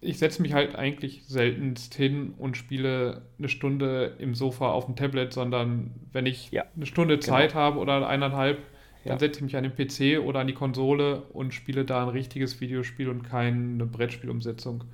ich 0.00 0.18
setze 0.18 0.40
mich 0.42 0.52
halt 0.54 0.76
eigentlich 0.76 1.24
seltenst 1.26 1.94
hin 1.94 2.34
und 2.38 2.56
spiele 2.56 3.22
eine 3.38 3.48
Stunde 3.48 4.16
im 4.18 4.34
Sofa 4.34 4.70
auf 4.72 4.86
dem 4.86 4.96
Tablet, 4.96 5.32
sondern 5.32 5.92
wenn 6.12 6.26
ich 6.26 6.50
Ja, 6.52 6.64
eine 6.74 6.86
Stunde 6.86 7.20
Zeit 7.20 7.54
habe 7.54 7.78
oder 7.78 8.06
eineinhalb, 8.08 8.58
dann 9.04 9.14
Ja. 9.14 9.18
setze 9.18 9.38
ich 9.38 9.44
mich 9.44 9.56
an 9.56 9.64
den 9.64 9.74
PC 9.74 10.18
oder 10.18 10.40
an 10.40 10.46
die 10.46 10.54
Konsole 10.54 11.22
und 11.32 11.52
spiele 11.54 11.84
da 11.84 12.02
ein 12.02 12.08
richtiges 12.08 12.60
Videospiel 12.60 13.08
und 13.08 13.22
keine 13.22 13.84
Brettspielumsetzung. 13.86 14.84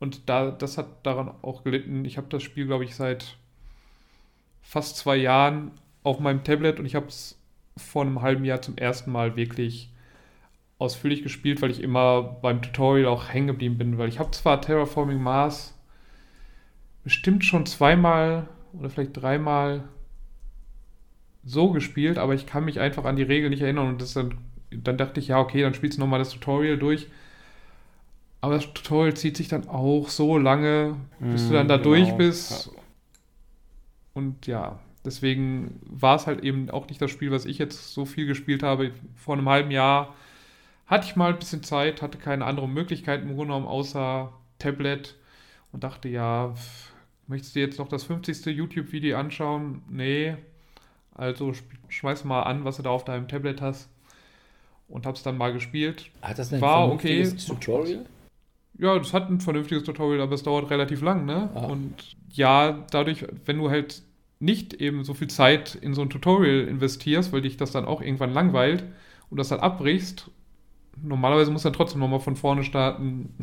Und 0.00 0.28
da, 0.28 0.50
das 0.50 0.78
hat 0.78 1.04
daran 1.06 1.30
auch 1.42 1.62
gelitten. 1.62 2.04
Ich 2.04 2.16
habe 2.16 2.26
das 2.30 2.42
Spiel, 2.42 2.66
glaube 2.66 2.84
ich, 2.84 2.94
seit 2.96 3.36
fast 4.62 4.96
zwei 4.96 5.16
Jahren 5.16 5.72
auf 6.02 6.20
meinem 6.20 6.44
Tablet 6.44 6.78
und 6.80 6.86
ich 6.86 6.94
habe 6.94 7.06
es 7.06 7.38
vor 7.76 8.02
einem 8.02 8.22
halben 8.22 8.44
Jahr 8.44 8.62
zum 8.62 8.76
ersten 8.76 9.10
Mal 9.12 9.36
wirklich 9.36 9.89
ausführlich 10.80 11.22
gespielt, 11.22 11.62
weil 11.62 11.70
ich 11.70 11.82
immer 11.82 12.22
beim 12.22 12.62
Tutorial 12.62 13.06
auch 13.08 13.28
hängen 13.28 13.48
geblieben 13.48 13.78
bin, 13.78 13.98
weil 13.98 14.08
ich 14.08 14.18
habe 14.18 14.32
zwar 14.32 14.60
Terraforming 14.62 15.22
Mars 15.22 15.78
bestimmt 17.04 17.44
schon 17.44 17.66
zweimal 17.66 18.48
oder 18.72 18.90
vielleicht 18.90 19.16
dreimal 19.16 19.84
so 21.44 21.70
gespielt, 21.70 22.18
aber 22.18 22.34
ich 22.34 22.46
kann 22.46 22.64
mich 22.64 22.80
einfach 22.80 23.04
an 23.04 23.16
die 23.16 23.22
Regeln 23.22 23.50
nicht 23.50 23.62
erinnern 23.62 23.88
und 23.88 24.16
dann, 24.16 24.38
dann 24.70 24.98
dachte 24.98 25.20
ich, 25.20 25.28
ja, 25.28 25.38
okay, 25.38 25.62
dann 25.62 25.74
spielst 25.74 25.98
du 25.98 26.00
nochmal 26.00 26.18
das 26.18 26.30
Tutorial 26.30 26.78
durch. 26.78 27.08
Aber 28.42 28.54
das 28.54 28.72
Tutorial 28.72 29.14
zieht 29.16 29.36
sich 29.36 29.48
dann 29.48 29.68
auch 29.68 30.08
so 30.08 30.38
lange, 30.38 30.96
bis 31.30 31.48
du 31.48 31.54
dann 31.54 31.68
da 31.68 31.78
Mm, 31.78 31.82
durch 31.82 32.16
genau. 32.16 32.16
bist. 32.16 32.70
Und 34.14 34.46
ja, 34.46 34.78
deswegen 35.04 35.80
war 35.84 36.16
es 36.16 36.26
halt 36.26 36.42
eben 36.42 36.70
auch 36.70 36.88
nicht 36.88 37.00
das 37.00 37.10
Spiel, 37.10 37.30
was 37.30 37.44
ich 37.46 37.58
jetzt 37.58 37.92
so 37.94 38.04
viel 38.04 38.26
gespielt 38.26 38.62
habe. 38.62 38.92
Vor 39.16 39.36
einem 39.36 39.48
halben 39.48 39.70
Jahr 39.70 40.14
hatte 40.90 41.06
ich 41.06 41.16
mal 41.16 41.32
ein 41.32 41.38
bisschen 41.38 41.62
Zeit, 41.62 42.02
hatte 42.02 42.18
keine 42.18 42.44
anderen 42.44 42.74
Möglichkeiten 42.74 43.28
im 43.28 43.36
Grunde 43.36 43.54
genommen 43.54 43.68
außer 43.68 44.32
Tablet 44.58 45.14
und 45.72 45.84
dachte, 45.84 46.08
ja, 46.08 46.52
möchtest 47.28 47.54
du 47.54 47.60
jetzt 47.60 47.78
noch 47.78 47.88
das 47.88 48.02
50. 48.04 48.46
YouTube-Video 48.46 49.16
anschauen? 49.16 49.82
Nee. 49.88 50.34
Also 51.14 51.52
schmeiß 51.88 52.24
mal 52.24 52.42
an, 52.42 52.64
was 52.64 52.78
du 52.78 52.82
da 52.82 52.90
auf 52.90 53.04
deinem 53.04 53.28
Tablet 53.28 53.60
hast. 53.60 53.88
Und 54.88 55.06
hab's 55.06 55.22
dann 55.22 55.38
mal 55.38 55.52
gespielt. 55.52 56.10
Hat 56.22 56.40
das 56.40 56.52
ein 56.52 56.60
War 56.60 56.88
vernünftiges 56.88 57.48
okay. 57.48 57.60
Tutorial? 57.60 58.06
Ja, 58.76 58.98
das 58.98 59.12
hat 59.12 59.30
ein 59.30 59.40
vernünftiges 59.40 59.84
Tutorial, 59.84 60.20
aber 60.20 60.34
es 60.34 60.42
dauert 60.42 60.70
relativ 60.70 61.02
lang, 61.02 61.24
ne? 61.24 61.50
Ah. 61.54 61.66
Und 61.66 62.16
ja, 62.30 62.84
dadurch, 62.90 63.24
wenn 63.44 63.58
du 63.58 63.70
halt 63.70 64.02
nicht 64.40 64.74
eben 64.74 65.04
so 65.04 65.14
viel 65.14 65.28
Zeit 65.28 65.76
in 65.76 65.94
so 65.94 66.02
ein 66.02 66.10
Tutorial 66.10 66.66
investierst, 66.66 67.32
weil 67.32 67.42
dich 67.42 67.56
das 67.56 67.70
dann 67.70 67.84
auch 67.84 68.00
irgendwann 68.00 68.32
langweilt 68.32 68.82
und 69.28 69.38
das 69.38 69.50
dann 69.50 69.60
abbrichst, 69.60 70.30
normalerweise 71.02 71.50
musst 71.50 71.64
du 71.64 71.68
dann 71.68 71.76
trotzdem 71.76 72.00
nochmal 72.00 72.20
von 72.20 72.36
vorne 72.36 72.64
starten, 72.64 73.34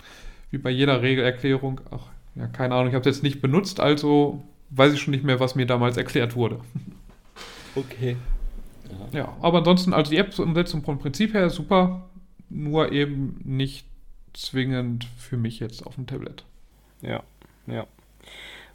wie 0.50 0.58
bei 0.58 0.70
jeder 0.70 1.02
Regelerklärung. 1.02 1.80
Ach, 1.90 2.08
ja, 2.34 2.46
keine 2.48 2.74
Ahnung, 2.74 2.88
ich 2.88 2.94
habe 2.94 3.08
es 3.08 3.16
jetzt 3.16 3.22
nicht 3.22 3.40
benutzt, 3.40 3.80
also 3.80 4.42
weiß 4.70 4.92
ich 4.92 5.00
schon 5.00 5.12
nicht 5.12 5.24
mehr, 5.24 5.40
was 5.40 5.54
mir 5.54 5.66
damals 5.66 5.96
erklärt 5.96 6.36
wurde. 6.36 6.60
Okay. 7.76 8.16
Ja, 9.10 9.36
aber 9.40 9.58
ansonsten, 9.58 9.92
also 9.92 10.12
die 10.12 10.16
App-Umsetzung 10.16 10.84
vom 10.84 11.00
Prinzip 11.00 11.34
her 11.34 11.46
ist 11.46 11.56
super, 11.56 12.08
nur 12.48 12.92
eben 12.92 13.40
nicht 13.44 13.84
zwingend 14.32 15.08
für 15.16 15.36
mich 15.36 15.58
jetzt 15.58 15.84
auf 15.84 15.96
dem 15.96 16.06
Tablet. 16.06 16.44
Ja, 17.02 17.24
ja. 17.66 17.86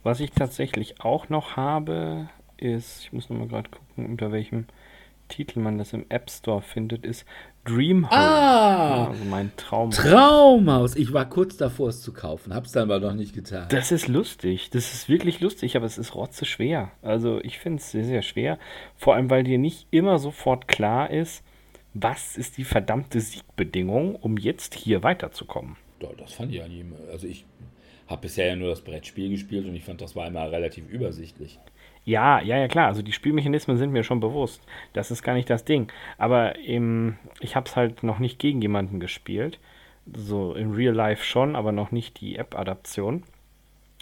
Was 0.03 0.19
ich 0.19 0.31
tatsächlich 0.31 1.01
auch 1.01 1.29
noch 1.29 1.55
habe, 1.55 2.29
ist, 2.57 3.03
ich 3.03 3.13
muss 3.13 3.29
nochmal 3.29 3.47
gerade 3.47 3.69
gucken, 3.69 4.05
unter 4.05 4.31
welchem 4.31 4.65
Titel 5.27 5.59
man 5.59 5.77
das 5.77 5.93
im 5.93 6.05
App 6.09 6.29
Store 6.29 6.61
findet, 6.61 7.05
ist 7.05 7.25
Dreamhost. 7.69 8.13
Ah! 8.13 9.09
Also 9.09 9.23
mein 9.25 9.51
Traum. 9.55 9.91
Traumhaus. 9.91 10.95
Ich 10.95 11.13
war 11.13 11.29
kurz 11.29 11.57
davor, 11.57 11.89
es 11.89 12.01
zu 12.01 12.13
kaufen. 12.13 12.53
Hab's 12.53 12.71
dann 12.71 12.89
aber 12.89 12.99
noch 12.99 13.13
nicht 13.13 13.33
getan. 13.33 13.67
Das 13.69 13.91
ist 13.91 14.07
lustig. 14.07 14.69
Das 14.71 14.93
ist 14.93 15.09
wirklich 15.09 15.39
lustig, 15.39 15.75
aber 15.75 15.85
es 15.85 15.97
ist 15.97 16.15
rotze 16.15 16.45
schwer. 16.45 16.91
Also 17.01 17.39
ich 17.43 17.59
finde 17.59 17.79
es 17.79 17.91
sehr, 17.91 18.05
sehr 18.05 18.21
schwer. 18.21 18.57
Vor 18.95 19.15
allem, 19.15 19.29
weil 19.29 19.43
dir 19.43 19.57
nicht 19.57 19.87
immer 19.91 20.19
sofort 20.19 20.67
klar 20.67 21.09
ist, 21.09 21.43
was 21.93 22.37
ist 22.37 22.57
die 22.57 22.63
verdammte 22.63 23.19
Siegbedingung, 23.19 24.15
um 24.15 24.37
jetzt 24.37 24.75
hier 24.75 25.03
weiterzukommen. 25.03 25.75
Doch, 25.99 26.15
das 26.15 26.33
fand 26.33 26.53
ich 26.53 26.61
eigentlich 26.61 26.81
immer. 26.81 26.97
Also 27.11 27.27
ich 27.27 27.45
habe 28.07 28.21
bisher 28.21 28.47
ja 28.47 28.55
nur 28.55 28.69
das 28.69 28.81
Brettspiel 28.81 29.29
gespielt 29.29 29.65
und 29.65 29.75
ich 29.75 29.83
fand, 29.83 30.01
das 30.01 30.15
war 30.15 30.27
immer 30.27 30.51
relativ 30.51 30.87
übersichtlich. 30.89 31.59
Ja, 32.05 32.41
ja, 32.41 32.57
ja, 32.57 32.67
klar. 32.67 32.87
Also 32.87 33.01
die 33.01 33.11
Spielmechanismen 33.11 33.77
sind 33.77 33.91
mir 33.91 34.03
schon 34.03 34.19
bewusst. 34.19 34.61
Das 34.93 35.11
ist 35.11 35.23
gar 35.23 35.33
nicht 35.33 35.49
das 35.49 35.65
Ding. 35.65 35.91
Aber 36.17 36.57
im, 36.59 37.17
ich 37.39 37.55
habe 37.55 37.67
es 37.67 37.75
halt 37.75 38.03
noch 38.03 38.19
nicht 38.19 38.39
gegen 38.39 38.61
jemanden 38.61 38.99
gespielt. 38.99 39.59
So 40.15 40.53
in 40.53 40.73
Real 40.73 40.93
Life 40.93 41.23
schon, 41.23 41.55
aber 41.55 41.71
noch 41.71 41.91
nicht 41.91 42.19
die 42.19 42.37
App-Adaption. 42.37 43.23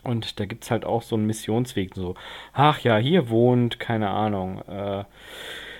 Und 0.03 0.39
da 0.39 0.45
gibt 0.45 0.63
es 0.63 0.71
halt 0.71 0.85
auch 0.85 1.01
so 1.01 1.15
einen 1.15 1.25
Missionsweg. 1.25 1.95
So, 1.95 2.15
ach 2.53 2.79
ja, 2.79 2.97
hier 2.97 3.29
wohnt, 3.29 3.79
keine 3.79 4.09
Ahnung, 4.09 4.61
äh, 4.69 5.03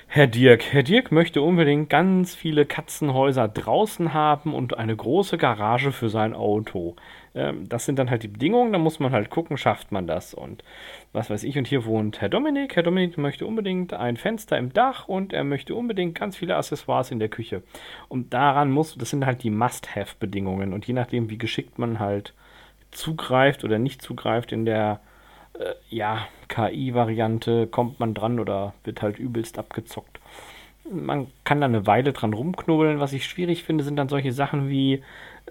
Herr 0.09 0.27
Dirk. 0.27 0.71
Herr 0.71 0.83
Dirk 0.83 1.11
möchte 1.11 1.41
unbedingt 1.41 1.89
ganz 1.89 2.33
viele 2.33 2.65
Katzenhäuser 2.65 3.49
draußen 3.49 4.13
haben 4.13 4.53
und 4.53 4.77
eine 4.77 4.95
große 4.95 5.37
Garage 5.37 5.91
für 5.91 6.07
sein 6.09 6.33
Auto. 6.33 6.95
Ähm, 7.37 7.69
das 7.69 7.85
sind 7.85 7.99
dann 7.99 8.09
halt 8.09 8.23
die 8.23 8.27
Bedingungen, 8.27 8.73
da 8.73 8.79
muss 8.79 8.99
man 8.99 9.11
halt 9.11 9.29
gucken, 9.29 9.57
schafft 9.57 9.91
man 9.91 10.07
das 10.07 10.33
und 10.33 10.63
was 11.13 11.29
weiß 11.29 11.43
ich. 11.43 11.57
Und 11.57 11.67
hier 11.67 11.85
wohnt 11.85 12.19
Herr 12.19 12.29
Dominik. 12.29 12.75
Herr 12.75 12.83
Dominik 12.83 13.17
möchte 13.17 13.45
unbedingt 13.45 13.93
ein 13.93 14.17
Fenster 14.17 14.57
im 14.57 14.73
Dach 14.73 15.07
und 15.07 15.33
er 15.33 15.43
möchte 15.43 15.75
unbedingt 15.75 16.15
ganz 16.15 16.35
viele 16.35 16.55
Accessoires 16.55 17.11
in 17.11 17.19
der 17.19 17.29
Küche. 17.29 17.61
Und 18.09 18.33
daran 18.33 18.71
muss, 18.71 18.95
das 18.97 19.11
sind 19.11 19.25
halt 19.25 19.43
die 19.43 19.51
Must-Have-Bedingungen. 19.51 20.73
Und 20.73 20.87
je 20.87 20.93
nachdem, 20.93 21.29
wie 21.29 21.37
geschickt 21.37 21.77
man 21.77 21.99
halt 21.99 22.33
zugreift 22.89 23.63
oder 23.63 23.77
nicht 23.77 24.01
zugreift 24.01 24.51
in 24.51 24.65
der 24.65 24.99
äh, 25.53 25.73
ja, 25.89 26.27
KI-Variante, 26.47 27.67
kommt 27.67 27.99
man 27.99 28.15
dran 28.15 28.39
oder 28.39 28.73
wird 28.83 29.03
halt 29.03 29.19
übelst 29.19 29.59
abgezockt. 29.59 30.19
Man 30.89 31.27
kann 31.43 31.59
da 31.59 31.67
eine 31.67 31.85
Weile 31.85 32.13
dran 32.13 32.33
rumknubbeln. 32.33 32.99
Was 32.99 33.13
ich 33.13 33.25
schwierig 33.25 33.63
finde, 33.63 33.83
sind 33.83 33.97
dann 33.97 34.09
solche 34.09 34.31
Sachen 34.31 34.69
wie 34.69 35.03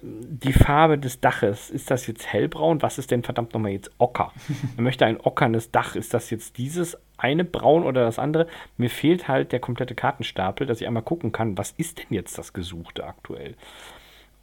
die 0.03 0.53
Farbe 0.53 0.99
des 0.99 1.21
Daches. 1.21 1.71
Ist 1.71 1.91
das 1.91 2.07
jetzt 2.07 2.27
hellbraun? 2.27 2.83
Was 2.83 2.99
ist 2.99 3.11
denn 3.11 3.23
verdammt 3.23 3.55
nochmal 3.55 3.73
jetzt 3.73 3.91
Ocker? 3.99 4.33
Man 4.77 4.85
möchte 4.85 5.07
ein 5.07 5.21
ockernes 5.21 5.71
Dach. 5.71 5.97
Ist 5.97 6.15
das 6.15 6.31
jetzt 6.31 6.59
dieses 6.59 6.97
eine 7.17 7.45
Braun 7.45 7.85
oder 7.85 8.05
das 8.05 8.19
andere? 8.19 8.47
Mir 8.77 8.91
fehlt 8.91 9.29
halt 9.29 9.53
der 9.53 9.61
komplette 9.61 9.95
Kartenstapel, 9.95 10.67
dass 10.67 10.81
ich 10.81 10.87
einmal 10.87 11.03
gucken 11.03 11.33
kann, 11.33 11.57
was 11.57 11.73
ist 11.73 11.99
denn 11.99 12.07
jetzt 12.11 12.39
das 12.39 12.53
Gesuchte 12.53 13.05
aktuell? 13.05 13.55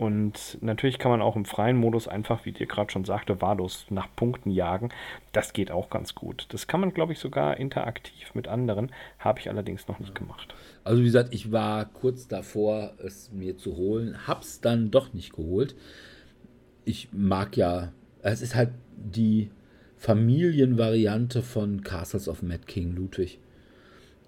Und 0.04 0.58
natürlich 0.60 1.00
kann 1.00 1.12
man 1.12 1.22
auch 1.22 1.38
im 1.38 1.46
freien 1.46 1.78
Modus 1.78 2.10
einfach, 2.10 2.44
wie 2.44 2.52
dir 2.52 2.68
gerade 2.68 2.92
schon 2.92 3.06
sagte, 3.06 3.42
wahllos 3.42 3.86
nach 3.90 4.14
Punkten 4.18 4.52
jagen. 4.52 4.90
Das 5.32 5.54
geht 5.54 5.72
auch 5.72 5.90
ganz 5.90 6.14
gut. 6.14 6.46
Das 6.50 6.68
kann 6.68 6.82
man, 6.82 6.94
glaube 6.94 7.14
ich, 7.14 7.20
sogar 7.20 7.56
interaktiv 7.56 8.36
mit 8.36 8.50
anderen. 8.50 8.92
Habe 9.18 9.40
ich 9.40 9.50
allerdings 9.50 9.88
noch 9.88 10.00
nicht 10.00 10.14
gemacht. 10.14 10.54
Also 10.84 11.00
wie 11.00 11.06
gesagt, 11.06 11.34
ich 11.34 11.54
war 11.54 11.86
kurz 11.86 12.28
davor, 12.28 12.96
es 13.02 13.32
mir 13.32 13.56
zu 13.56 13.78
holen, 13.78 14.28
hab's 14.28 14.60
dann 14.60 14.92
doch 14.92 15.14
nicht 15.14 15.32
geholt. 15.32 15.74
Ich 16.84 17.08
mag 17.14 17.56
ja, 17.56 17.94
es 18.24 18.42
ist 18.42 18.56
halt 18.56 18.72
die 18.98 19.52
Familienvariante 19.96 21.42
von 21.42 21.82
Castles 21.82 22.28
of 22.28 22.44
Mad 22.44 22.66
King 22.68 22.94
Ludwig. 22.94 23.40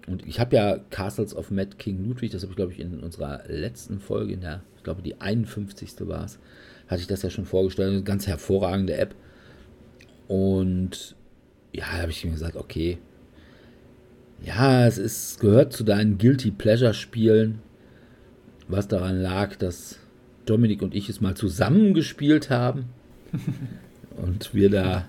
Und 0.06 0.26
ich 0.26 0.38
habe 0.38 0.54
ja 0.54 0.78
Castles 0.90 1.34
of 1.34 1.50
Mad 1.50 1.76
King 1.78 2.06
Ludwig, 2.06 2.30
das 2.30 2.42
habe 2.42 2.52
ich 2.52 2.56
glaube 2.56 2.72
ich 2.72 2.80
in 2.80 3.00
unserer 3.00 3.42
letzten 3.48 3.98
Folge, 3.98 4.34
in 4.34 4.40
der, 4.40 4.62
ich 4.76 4.84
glaube 4.84 5.02
die 5.02 5.20
51. 5.20 5.94
war 6.00 6.24
es, 6.24 6.38
hatte 6.86 7.00
ich 7.00 7.08
das 7.08 7.22
ja 7.22 7.30
schon 7.30 7.44
vorgestellt. 7.44 7.92
Eine 7.92 8.02
ganz 8.02 8.26
hervorragende 8.26 8.96
App. 8.96 9.14
Und 10.28 11.16
ja, 11.72 11.84
da 11.92 12.02
habe 12.02 12.10
ich 12.10 12.24
mir 12.24 12.30
gesagt, 12.30 12.56
okay, 12.56 12.98
ja, 14.42 14.86
es 14.86 14.98
ist, 14.98 15.40
gehört 15.40 15.72
zu 15.72 15.82
deinen 15.82 16.18
Guilty 16.18 16.50
Pleasure 16.50 16.94
Spielen, 16.94 17.60
was 18.68 18.88
daran 18.88 19.20
lag, 19.20 19.56
dass 19.56 19.98
Dominik 20.44 20.82
und 20.82 20.94
ich 20.94 21.08
es 21.08 21.20
mal 21.20 21.34
zusammen 21.34 21.94
gespielt 21.94 22.50
haben 22.50 22.86
und 24.16 24.54
wir 24.54 24.70
da, 24.70 25.08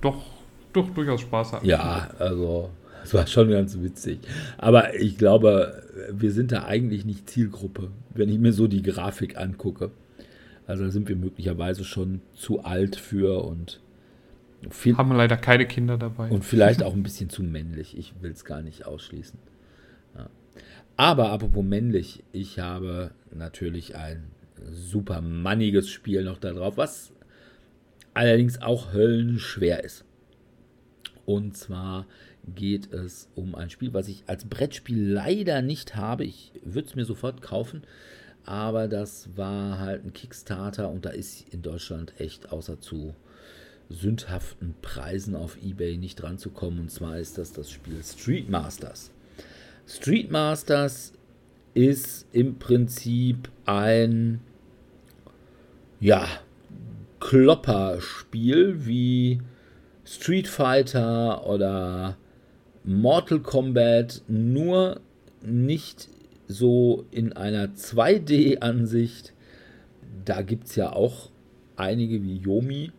Doch, 0.00 0.24
doch 0.72 0.90
durchaus 0.90 1.20
Spaß 1.20 1.52
hatten. 1.52 1.66
ja, 1.66 2.10
also 2.18 2.70
es 3.06 3.14
war 3.14 3.26
schon 3.26 3.50
ganz 3.50 3.80
witzig. 3.80 4.18
Aber 4.58 4.94
ich 4.98 5.16
glaube, 5.16 5.84
wir 6.10 6.32
sind 6.32 6.50
da 6.50 6.64
eigentlich 6.64 7.04
nicht 7.04 7.30
Zielgruppe, 7.30 7.90
wenn 8.14 8.28
ich 8.28 8.38
mir 8.38 8.52
so 8.52 8.66
die 8.66 8.82
Grafik 8.82 9.36
angucke. 9.38 9.92
Also 10.66 10.84
da 10.84 10.90
sind 10.90 11.08
wir 11.08 11.14
möglicherweise 11.14 11.84
schon 11.84 12.20
zu 12.34 12.64
alt 12.64 12.96
für 12.96 13.44
und 13.44 13.80
viel, 14.70 14.96
Haben 14.96 15.12
leider 15.12 15.36
keine 15.36 15.66
Kinder 15.66 15.96
dabei. 15.96 16.30
Und 16.30 16.44
vielleicht 16.44 16.82
auch 16.84 16.94
ein 16.94 17.04
bisschen 17.04 17.30
zu 17.30 17.44
männlich. 17.44 17.96
Ich 17.96 18.14
will 18.20 18.32
es 18.32 18.44
gar 18.44 18.62
nicht 18.62 18.86
ausschließen. 18.86 19.38
Ja. 20.16 20.28
Aber 20.96 21.30
apropos 21.30 21.64
männlich, 21.64 22.24
ich 22.32 22.58
habe 22.58 23.12
natürlich 23.32 23.94
ein 23.94 24.24
super 24.68 25.20
manniges 25.20 25.88
Spiel 25.88 26.24
noch 26.24 26.38
da 26.38 26.52
drauf, 26.52 26.76
was 26.76 27.12
allerdings 28.14 28.60
auch 28.60 28.92
höllenschwer 28.92 29.84
ist. 29.84 30.04
Und 31.24 31.56
zwar 31.56 32.06
geht 32.54 32.92
es 32.92 33.28
um 33.34 33.54
ein 33.54 33.70
Spiel, 33.70 33.92
was 33.92 34.08
ich 34.08 34.24
als 34.26 34.44
Brettspiel 34.44 35.10
leider 35.10 35.62
nicht 35.62 35.96
habe. 35.96 36.24
Ich 36.24 36.52
würde 36.64 36.88
es 36.88 36.94
mir 36.94 37.04
sofort 37.04 37.42
kaufen, 37.42 37.82
aber 38.44 38.88
das 38.88 39.28
war 39.36 39.78
halt 39.78 40.04
ein 40.04 40.12
Kickstarter 40.12 40.88
und 40.90 41.04
da 41.04 41.10
ist 41.10 41.48
in 41.52 41.62
Deutschland 41.62 42.12
echt 42.18 42.52
außer 42.52 42.80
zu 42.80 43.14
sündhaften 43.88 44.74
Preisen 44.82 45.34
auf 45.34 45.56
eBay 45.62 45.96
nicht 45.96 46.16
dran 46.16 46.38
zu 46.38 46.50
kommen. 46.50 46.80
Und 46.80 46.90
zwar 46.90 47.18
ist 47.18 47.38
das 47.38 47.52
das 47.52 47.70
Spiel 47.70 48.02
Street 48.02 48.48
Masters. 48.48 49.10
Street 49.86 50.30
Masters 50.30 51.12
ist 51.74 52.26
im 52.32 52.58
Prinzip 52.58 53.48
ein 53.64 54.40
ja, 56.00 56.26
Klopperspiel 57.20 58.86
wie 58.86 59.40
Street 60.04 60.48
Fighter 60.48 61.46
oder 61.46 62.16
Mortal 62.86 63.40
Kombat, 63.40 64.22
nur 64.28 65.00
nicht 65.42 66.08
so 66.46 67.04
in 67.10 67.32
einer 67.32 67.66
2D-Ansicht. 67.74 69.32
Da 70.24 70.42
gibt 70.42 70.68
es 70.68 70.76
ja 70.76 70.92
auch 70.92 71.30
einige 71.74 72.22
wie 72.22 72.36
Yomi, 72.36 72.92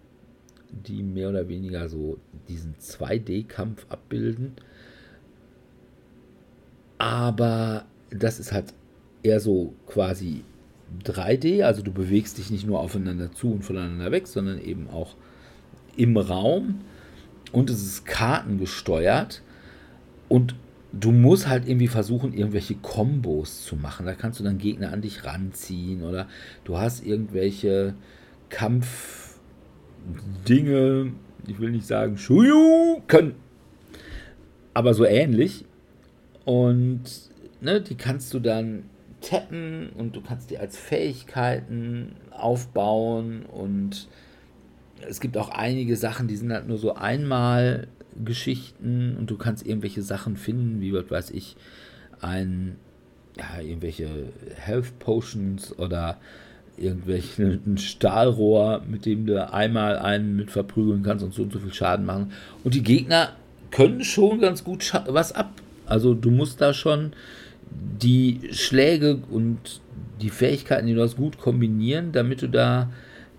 die 0.69 1.03
mehr 1.03 1.29
oder 1.29 1.47
weniger 1.47 1.87
so 1.87 2.17
diesen 2.49 2.75
2D-Kampf 2.75 3.85
abbilden. 3.87 4.53
Aber 6.97 7.85
das 8.09 8.41
ist 8.41 8.51
halt 8.51 8.73
eher 9.23 9.39
so 9.39 9.73
quasi 9.87 10.43
3D, 11.05 11.63
also 11.63 11.81
du 11.81 11.93
bewegst 11.93 12.37
dich 12.37 12.51
nicht 12.51 12.67
nur 12.67 12.81
aufeinander 12.81 13.31
zu 13.31 13.51
und 13.51 13.63
voneinander 13.63 14.11
weg, 14.11 14.27
sondern 14.27 14.59
eben 14.59 14.89
auch 14.89 15.15
im 15.95 16.17
Raum 16.17 16.81
und 17.53 17.69
es 17.69 17.81
ist 17.81 18.05
kartengesteuert 18.05 19.41
und 20.29 20.55
du 20.91 21.11
musst 21.11 21.47
halt 21.47 21.67
irgendwie 21.67 21.87
versuchen, 21.87 22.33
irgendwelche 22.33 22.75
Kombos 22.75 23.65
zu 23.65 23.75
machen. 23.75 24.05
Da 24.05 24.13
kannst 24.13 24.39
du 24.39 24.43
dann 24.43 24.57
Gegner 24.57 24.93
an 24.93 25.01
dich 25.01 25.25
ranziehen 25.25 26.03
oder 26.03 26.27
du 26.63 26.77
hast 26.77 27.05
irgendwelche 27.05 27.95
Kampfdinge, 28.49 31.11
ich 31.47 31.59
will 31.59 31.71
nicht 31.71 31.87
sagen 31.87 32.17
Shuyu 32.17 33.01
können, 33.07 33.35
aber 34.73 34.93
so 34.93 35.05
ähnlich. 35.05 35.65
Und 36.45 37.03
ne, 37.61 37.81
die 37.81 37.95
kannst 37.95 38.33
du 38.33 38.39
dann 38.39 38.83
tappen 39.21 39.89
und 39.97 40.15
du 40.15 40.21
kannst 40.21 40.51
die 40.51 40.57
als 40.57 40.77
Fähigkeiten 40.77 42.13
aufbauen 42.31 43.45
und 43.45 44.07
es 45.07 45.19
gibt 45.19 45.37
auch 45.37 45.49
einige 45.49 45.95
Sachen, 45.95 46.27
die 46.27 46.35
sind 46.35 46.51
halt 46.51 46.67
nur 46.67 46.77
so 46.77 46.95
einmal 46.95 47.87
Geschichten 48.23 49.15
und 49.17 49.29
du 49.29 49.37
kannst 49.37 49.65
irgendwelche 49.65 50.01
Sachen 50.01 50.37
finden, 50.37 50.81
wie 50.81 50.93
was 50.93 51.09
weiß 51.09 51.31
ich, 51.31 51.55
ein, 52.21 52.75
ja, 53.37 53.61
irgendwelche 53.61 54.07
Health 54.55 54.99
Potions 54.99 55.77
oder 55.77 56.17
irgendwelche 56.77 57.59
ein 57.65 57.77
Stahlrohr, 57.77 58.83
mit 58.87 59.05
dem 59.05 59.25
du 59.25 59.51
einmal 59.51 59.97
einen 59.97 60.35
mit 60.35 60.51
verprügeln 60.51 61.03
kannst 61.03 61.23
und 61.23 61.33
so 61.33 61.43
und 61.43 61.53
so 61.53 61.59
viel 61.59 61.73
Schaden 61.73 62.05
machen. 62.05 62.31
Und 62.63 62.73
die 62.73 62.83
Gegner 62.83 63.33
können 63.71 64.03
schon 64.03 64.39
ganz 64.39 64.63
gut 64.63 64.93
was 65.07 65.31
ab. 65.33 65.51
Also 65.85 66.13
du 66.13 66.31
musst 66.31 66.61
da 66.61 66.73
schon 66.73 67.13
die 67.69 68.41
Schläge 68.51 69.19
und 69.29 69.81
die 70.21 70.29
Fähigkeiten, 70.29 70.87
die 70.87 70.93
du 70.93 71.01
hast, 71.01 71.17
gut 71.17 71.37
kombinieren, 71.37 72.11
damit 72.11 72.41
du 72.41 72.47
da 72.47 72.89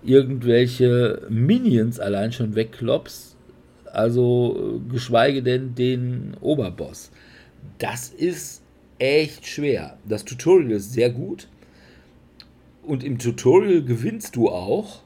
irgendwelche 0.03 1.21
Minions 1.29 1.99
allein 1.99 2.31
schon 2.31 2.55
wegkloppst. 2.55 3.35
Also 3.93 4.81
geschweige 4.89 5.43
denn 5.43 5.75
den 5.75 6.35
Oberboss. 6.41 7.11
Das 7.77 8.09
ist 8.09 8.61
echt 8.99 9.47
schwer. 9.47 9.97
Das 10.07 10.25
Tutorial 10.25 10.71
ist 10.71 10.93
sehr 10.93 11.09
gut. 11.09 11.47
Und 12.83 13.03
im 13.03 13.17
Tutorial 13.17 13.83
gewinnst 13.83 14.35
du 14.35 14.49
auch. 14.49 15.01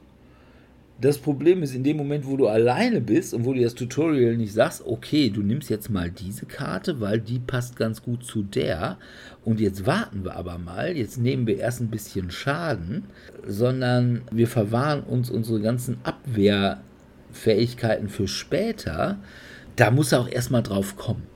Das 1.00 1.18
Problem 1.18 1.62
ist, 1.64 1.74
in 1.74 1.82
dem 1.82 1.96
Moment, 1.96 2.24
wo 2.24 2.36
du 2.36 2.46
alleine 2.46 3.00
bist 3.00 3.34
und 3.34 3.44
wo 3.44 3.52
du 3.52 3.60
das 3.60 3.74
Tutorial 3.74 4.36
nicht 4.36 4.52
sagst, 4.52 4.86
okay, 4.86 5.28
du 5.28 5.42
nimmst 5.42 5.68
jetzt 5.68 5.90
mal 5.90 6.08
diese 6.08 6.46
Karte, 6.46 7.00
weil 7.00 7.20
die 7.20 7.40
passt 7.40 7.76
ganz 7.76 8.00
gut 8.00 8.24
zu 8.24 8.42
der. 8.44 8.96
Und 9.44 9.60
jetzt 9.60 9.86
warten 9.86 10.24
wir 10.24 10.36
aber 10.36 10.56
mal, 10.56 10.96
jetzt 10.96 11.18
nehmen 11.18 11.48
wir 11.48 11.58
erst 11.58 11.80
ein 11.80 11.90
bisschen 11.90 12.30
Schaden, 12.30 13.04
sondern 13.46 14.22
wir 14.30 14.46
verwahren 14.46 15.02
uns 15.02 15.30
unsere 15.30 15.60
ganzen 15.60 15.98
Abwehrfähigkeiten 17.34 18.08
für 18.08 18.28
später. 18.28 19.18
Da 19.76 19.90
muss 19.90 20.12
er 20.12 20.20
auch 20.20 20.28
erstmal 20.28 20.62
drauf 20.62 20.96
kommen. 20.96 21.26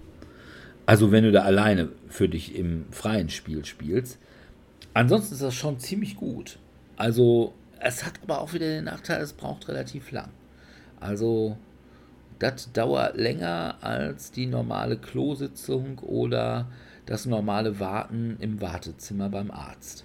Also 0.87 1.13
wenn 1.13 1.25
du 1.25 1.33
da 1.33 1.43
alleine 1.43 1.91
für 2.09 2.29
dich 2.29 2.55
im 2.55 2.87
freien 2.91 3.29
Spiel 3.29 3.65
spielst. 3.65 4.19
Ansonsten 4.95 5.35
ist 5.35 5.43
das 5.43 5.55
schon 5.55 5.79
ziemlich 5.79 6.17
gut. 6.17 6.59
Also 6.97 7.53
es 7.81 8.07
hat 8.07 8.15
aber 8.23 8.41
auch 8.41 8.55
wieder 8.55 8.67
den 8.67 8.85
Nachteil, 8.85 9.21
es 9.21 9.33
braucht 9.33 9.69
relativ 9.69 10.11
lang. 10.11 10.31
Also, 10.99 11.57
das 12.41 12.73
dauert 12.73 13.17
länger 13.17 13.77
als 13.83 14.33
die 14.33 14.47
normale 14.47 14.97
Klositzung 14.97 15.99
oder 16.01 16.67
das 17.07 17.27
normale 17.27 17.79
Warten 17.79 18.37
im 18.41 18.61
Wartezimmer 18.61 19.29
beim 19.29 19.53
Arzt. 19.53 20.05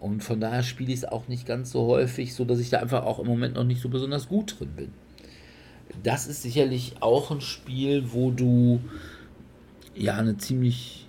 Und 0.00 0.22
von 0.22 0.40
daher 0.40 0.62
spiele 0.62 0.92
ich 0.92 0.98
es 0.98 1.04
auch 1.04 1.28
nicht 1.28 1.46
ganz 1.46 1.72
so 1.72 1.86
häufig, 1.86 2.34
so 2.34 2.44
dass 2.44 2.60
ich 2.60 2.70
da 2.70 2.78
einfach 2.78 3.04
auch 3.04 3.18
im 3.18 3.26
Moment 3.26 3.54
noch 3.54 3.64
nicht 3.64 3.80
so 3.80 3.88
besonders 3.88 4.28
gut 4.28 4.58
drin 4.58 4.70
bin. 4.76 4.92
Das 6.02 6.26
ist 6.26 6.42
sicherlich 6.42 6.96
auch 7.00 7.30
ein 7.30 7.40
Spiel, 7.40 8.12
wo 8.12 8.30
du 8.30 8.80
ja 9.94 10.16
eine 10.16 10.36
ziemlich 10.36 11.06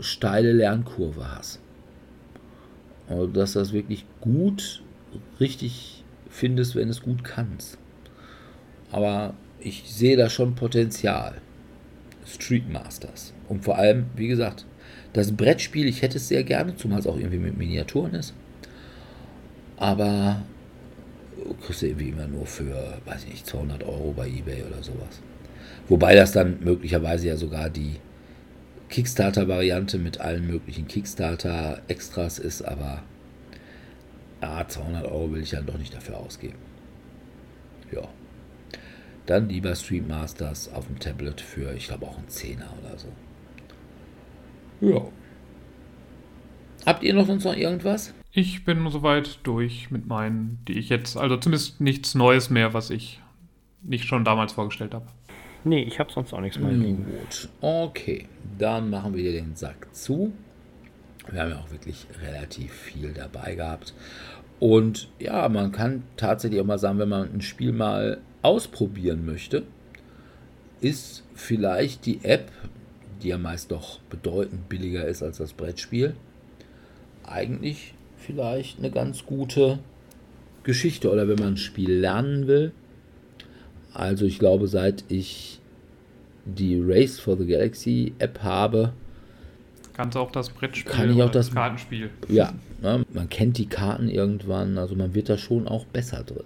steile 0.00 0.52
Lernkurve 0.52 1.36
hast. 1.36 1.60
Also, 3.08 3.26
dass 3.28 3.52
das 3.52 3.72
wirklich 3.72 4.04
gut, 4.20 4.82
richtig 5.40 6.04
findest, 6.28 6.74
wenn 6.74 6.88
es 6.88 7.02
gut 7.02 7.24
kannst. 7.24 7.78
Aber 8.90 9.34
ich 9.60 9.84
sehe 9.86 10.16
da 10.16 10.28
schon 10.28 10.54
Potenzial. 10.54 11.40
Street 12.26 12.68
Masters. 12.68 13.32
Und 13.48 13.64
vor 13.64 13.78
allem, 13.78 14.06
wie 14.16 14.26
gesagt, 14.26 14.66
das 15.12 15.32
Brettspiel, 15.32 15.86
ich 15.86 16.02
hätte 16.02 16.18
es 16.18 16.28
sehr 16.28 16.44
gerne, 16.44 16.76
zumal 16.76 17.00
es 17.00 17.06
auch 17.06 17.16
irgendwie 17.16 17.38
mit 17.38 17.56
Miniaturen 17.56 18.14
ist. 18.14 18.34
Aber 19.76 20.42
kriegst 21.64 21.82
du 21.82 21.86
irgendwie 21.86 22.08
immer 22.08 22.26
nur 22.26 22.46
für, 22.46 22.98
weiß 23.04 23.24
ich 23.24 23.30
nicht, 23.30 23.46
200 23.46 23.84
Euro 23.84 24.12
bei 24.16 24.28
Ebay 24.28 24.64
oder 24.64 24.82
sowas. 24.82 25.20
Wobei 25.88 26.14
das 26.14 26.32
dann 26.32 26.58
möglicherweise 26.60 27.28
ja 27.28 27.36
sogar 27.36 27.70
die 27.70 27.96
Kickstarter-Variante 28.88 29.98
mit 29.98 30.20
allen 30.20 30.46
möglichen 30.46 30.86
Kickstarter-Extras 30.86 32.38
ist, 32.38 32.62
aber 32.62 33.02
ah, 34.40 34.66
200 34.66 35.04
Euro 35.04 35.32
will 35.32 35.42
ich 35.42 35.50
dann 35.50 35.66
doch 35.66 35.78
nicht 35.78 35.94
dafür 35.94 36.18
ausgeben. 36.18 36.58
Ja. 37.92 38.08
Dann 39.26 39.48
lieber 39.48 39.74
Stream 39.74 40.06
Masters 40.06 40.72
auf 40.72 40.86
dem 40.86 41.00
Tablet 41.00 41.40
für, 41.40 41.72
ich 41.74 41.88
glaube, 41.88 42.06
auch 42.06 42.18
einen 42.18 42.28
Zehner 42.28 42.72
oder 42.80 42.96
so. 42.96 43.08
Ja. 44.80 45.02
Habt 46.84 47.02
ihr 47.02 47.14
noch 47.14 47.26
sonst 47.26 47.44
noch 47.44 47.56
irgendwas? 47.56 48.14
Ich 48.32 48.64
bin 48.64 48.88
soweit 48.90 49.40
durch 49.42 49.90
mit 49.90 50.06
meinen, 50.06 50.58
die 50.68 50.78
ich 50.78 50.88
jetzt, 50.88 51.16
also 51.16 51.36
zumindest 51.36 51.80
nichts 51.80 52.14
Neues 52.14 52.50
mehr, 52.50 52.74
was 52.74 52.90
ich 52.90 53.20
nicht 53.82 54.04
schon 54.04 54.24
damals 54.24 54.52
vorgestellt 54.52 54.94
habe. 54.94 55.06
Nee, 55.64 55.82
ich 55.82 55.98
habe 55.98 56.12
sonst 56.12 56.32
auch 56.32 56.40
nichts 56.40 56.58
mehr. 56.58 56.72
Gut, 56.72 57.48
okay. 57.60 58.28
Dann 58.58 58.90
machen 58.90 59.16
wir 59.16 59.32
den 59.32 59.56
Sack 59.56 59.88
zu. 59.92 60.32
Wir 61.30 61.40
haben 61.40 61.50
ja 61.50 61.58
auch 61.58 61.70
wirklich 61.72 62.06
relativ 62.22 62.72
viel 62.72 63.12
dabei 63.12 63.56
gehabt. 63.56 63.94
Und 64.60 65.08
ja, 65.18 65.48
man 65.48 65.72
kann 65.72 66.04
tatsächlich 66.16 66.60
auch 66.60 66.66
mal 66.66 66.78
sagen, 66.78 66.98
wenn 66.98 67.08
man 67.08 67.32
ein 67.32 67.40
Spiel 67.40 67.72
mal 67.72 68.18
ausprobieren 68.42 69.26
möchte, 69.26 69.64
ist 70.80 71.24
vielleicht 71.34 72.06
die 72.06 72.24
App, 72.24 72.50
die 73.22 73.28
ja 73.28 73.38
meist 73.38 73.70
doch 73.70 74.00
bedeutend 74.10 74.68
billiger 74.68 75.06
ist 75.06 75.22
als 75.22 75.38
das 75.38 75.52
Brettspiel, 75.52 76.14
eigentlich 77.24 77.94
vielleicht 78.16 78.78
eine 78.78 78.90
ganz 78.90 79.24
gute 79.26 79.78
Geschichte. 80.62 81.10
Oder 81.10 81.28
wenn 81.28 81.38
man 81.38 81.54
ein 81.54 81.56
Spiel 81.56 81.92
lernen 81.92 82.46
will, 82.46 82.72
also 83.94 84.26
ich 84.26 84.38
glaube, 84.38 84.68
seit 84.68 85.04
ich 85.08 85.60
die 86.44 86.80
Race 86.80 87.18
for 87.18 87.36
the 87.36 87.46
Galaxy 87.46 88.12
App 88.18 88.42
habe, 88.42 88.92
Kannst 89.94 90.14
auch 90.18 90.30
das 90.30 90.50
Brettspiel 90.50 90.92
kann 90.92 91.10
ich 91.10 91.22
auch 91.22 91.30
das 91.30 91.50
Kartenspiel. 91.50 92.10
Ja, 92.28 92.52
ne, 92.82 93.02
man 93.14 93.30
kennt 93.30 93.56
die 93.56 93.64
Karten 93.64 94.10
irgendwann, 94.10 94.76
also 94.76 94.94
man 94.94 95.14
wird 95.14 95.30
da 95.30 95.38
schon 95.38 95.66
auch 95.66 95.86
besser 95.86 96.22
drin. 96.22 96.44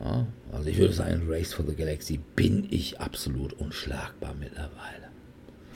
Ja, 0.00 0.26
also 0.52 0.70
ich 0.70 0.78
würde 0.78 0.94
sagen, 0.94 1.24
Race 1.28 1.52
for 1.52 1.66
the 1.66 1.74
Galaxy 1.74 2.18
bin 2.36 2.66
ich 2.70 3.00
absolut 3.00 3.52
unschlagbar 3.52 4.34
mittlerweile. 4.40 5.07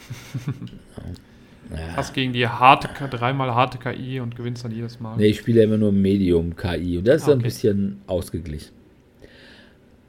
ja. 1.70 1.96
Hast 1.96 2.14
gegen 2.14 2.32
die 2.32 2.46
harte, 2.46 2.88
dreimal 3.08 3.54
harte 3.54 3.78
KI 3.78 4.20
und 4.20 4.36
gewinnst 4.36 4.64
dann 4.64 4.72
jedes 4.72 5.00
Mal. 5.00 5.16
Nee, 5.16 5.26
ich 5.26 5.38
spiele 5.38 5.62
immer 5.62 5.78
nur 5.78 5.92
Medium 5.92 6.56
KI 6.56 6.98
und 6.98 7.08
das 7.08 7.22
ist 7.22 7.28
ah, 7.28 7.32
okay. 7.32 7.38
ein 7.38 7.42
bisschen 7.42 8.00
ausgeglichen. 8.06 8.72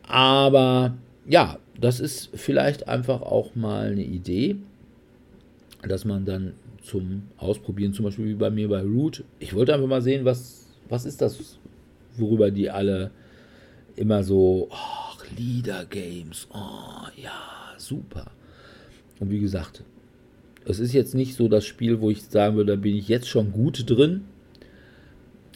Aber 0.07 0.94
ja, 1.26 1.57
das 1.80 1.99
ist 1.99 2.30
vielleicht 2.34 2.88
einfach 2.88 3.22
auch 3.22 3.56
mal 3.56 3.91
eine 3.91 4.03
Idee, 4.03 4.57
dass 5.88 6.06
man 6.06 6.26
dann 6.26 6.53
zum 6.84 7.24
Ausprobieren, 7.38 7.94
zum 7.94 8.06
Beispiel 8.06 8.28
wie 8.28 8.34
bei 8.34 8.49
mir 8.49 8.68
bei 8.70 8.82
Root, 8.82 9.24
ich 9.40 9.53
wollte 9.53 9.74
einfach 9.74 9.88
mal 9.88 10.02
sehen, 10.02 10.26
was, 10.26 10.68
was 10.90 11.06
ist 11.06 11.22
das, 11.22 11.57
worüber 12.18 12.52
die 12.52 12.70
alle 12.70 13.11
immer 13.95 14.24
so, 14.24 14.70
ach, 14.72 15.24
Leader 15.38 15.86
Games, 15.86 16.48
oh 16.53 17.07
ja, 17.15 17.32
super. 17.78 18.32
Und 19.23 19.31
wie 19.31 19.39
gesagt, 19.39 19.85
es 20.65 20.79
ist 20.79 20.91
jetzt 20.91 21.15
nicht 21.15 21.35
so 21.35 21.47
das 21.47 21.65
Spiel, 21.65 22.01
wo 22.01 22.09
ich 22.09 22.23
sagen 22.23 22.57
würde, 22.57 22.73
da 22.73 22.81
bin 22.81 22.93
ich 22.93 23.07
jetzt 23.07 23.29
schon 23.29 23.53
gut 23.53 23.89
drin, 23.89 24.25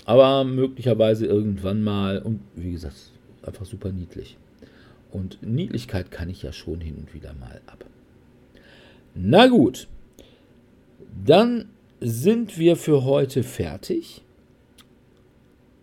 aber 0.06 0.46
möglicherweise 0.46 1.26
irgendwann 1.26 1.84
mal 1.84 2.20
und 2.20 2.40
wie 2.56 2.72
gesagt, 2.72 3.12
einfach 3.42 3.66
super 3.66 3.92
niedlich. 3.92 4.38
Und 5.12 5.40
Niedlichkeit 5.42 6.12
kann 6.12 6.30
ich 6.30 6.44
ja 6.44 6.54
schon 6.54 6.80
hin 6.80 6.96
und 6.96 7.14
wieder 7.14 7.34
mal 7.34 7.60
ab. 7.68 7.84
Na 9.14 9.48
gut, 9.48 9.90
dann 11.26 11.66
sind 12.00 12.58
wir 12.58 12.78
für 12.78 13.04
heute 13.04 13.44
fertig. 13.44 14.22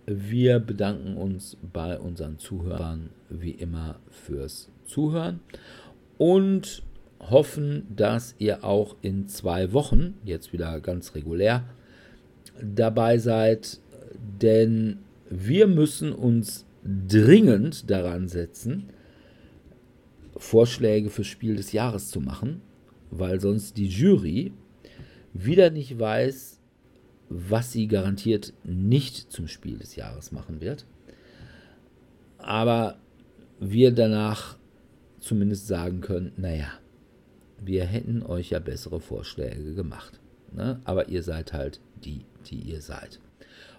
Wir 0.07 0.59
bedanken 0.59 1.19
uns 1.19 1.59
bei 1.71 1.99
unseren 1.99 2.39
Zuhörern 2.39 3.11
wie 3.29 3.51
immer 3.51 3.97
fürs 4.11 4.71
Zuhören 4.87 5.41
und 6.17 6.83
hoffen, 7.31 7.87
dass 7.95 8.35
ihr 8.39 8.65
auch 8.65 8.97
in 9.03 9.29
zwei 9.29 9.73
Wochen, 9.73 10.15
jetzt 10.25 10.53
wieder 10.53 10.81
ganz 10.81 11.15
regulär, 11.15 11.65
dabei 12.61 13.19
seid, 13.19 13.81
denn 14.41 14.99
wir 15.31 15.67
müssen 15.67 16.13
uns 16.13 16.67
dringend 16.85 17.91
daran 17.91 18.29
setzen, 18.29 18.91
Vorschläge 20.37 21.11
fürs 21.11 21.27
Spiel 21.27 21.57
des 21.57 21.73
Jahres 21.73 22.11
zu 22.11 22.21
machen, 22.21 22.61
weil 23.11 23.41
sonst 23.41 23.77
die 23.77 23.87
Jury 23.87 24.53
wieder 25.33 25.71
nicht 25.71 25.99
weiß, 25.99 26.61
was 27.29 27.73
sie 27.73 27.89
garantiert 27.89 28.53
nicht 28.65 29.33
zum 29.33 29.49
Spiel 29.49 29.79
des 29.79 29.97
Jahres 29.97 30.33
machen 30.33 30.61
wird. 30.61 30.87
Aber 32.39 32.99
wir 33.61 33.93
danach 33.93 34.57
zumindest 35.21 35.67
sagen 35.67 36.01
können, 36.01 36.33
naja, 36.37 36.69
wir 37.65 37.85
hätten 37.85 38.23
euch 38.23 38.51
ja 38.51 38.59
bessere 38.59 39.01
Vorschläge 39.01 39.75
gemacht. 39.75 40.21
Ne? 40.53 40.81
Aber 40.85 41.09
ihr 41.09 41.23
seid 41.23 41.53
halt 41.53 41.81
die, 42.05 42.23
die 42.47 42.59
ihr 42.59 42.81
seid. 42.81 43.21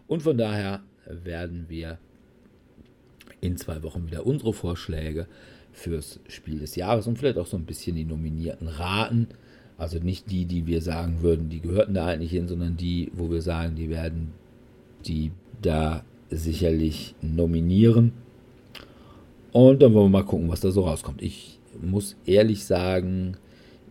Und 0.07 0.23
von 0.23 0.37
daher 0.37 0.81
werden 1.07 1.65
wir 1.67 1.97
in 3.41 3.57
zwei 3.57 3.83
Wochen 3.83 4.07
wieder 4.07 4.25
unsere 4.25 4.53
Vorschläge 4.53 5.27
fürs 5.71 6.19
Spiel 6.27 6.59
des 6.59 6.75
Jahres 6.75 7.07
und 7.07 7.17
vielleicht 7.17 7.37
auch 7.37 7.47
so 7.47 7.57
ein 7.57 7.65
bisschen 7.65 7.95
die 7.95 8.05
Nominierten 8.05 8.67
raten. 8.67 9.27
Also 9.77 9.99
nicht 9.99 10.31
die, 10.31 10.45
die 10.45 10.67
wir 10.67 10.81
sagen 10.81 11.21
würden, 11.21 11.49
die 11.49 11.59
gehörten 11.59 11.93
da 11.93 12.07
eigentlich 12.07 12.31
hin, 12.31 12.47
sondern 12.47 12.77
die, 12.77 13.11
wo 13.13 13.29
wir 13.29 13.41
sagen, 13.41 13.75
die 13.75 13.89
werden 13.89 14.31
die 15.05 15.31
da 15.61 16.03
sicherlich 16.29 17.13
nominieren. 17.21 18.13
Und 19.51 19.81
dann 19.81 19.93
wollen 19.93 20.11
wir 20.11 20.19
mal 20.19 20.25
gucken, 20.25 20.49
was 20.49 20.61
da 20.61 20.71
so 20.71 20.81
rauskommt. 20.81 21.21
Ich 21.21 21.59
muss 21.81 22.15
ehrlich 22.25 22.63
sagen, 22.65 23.37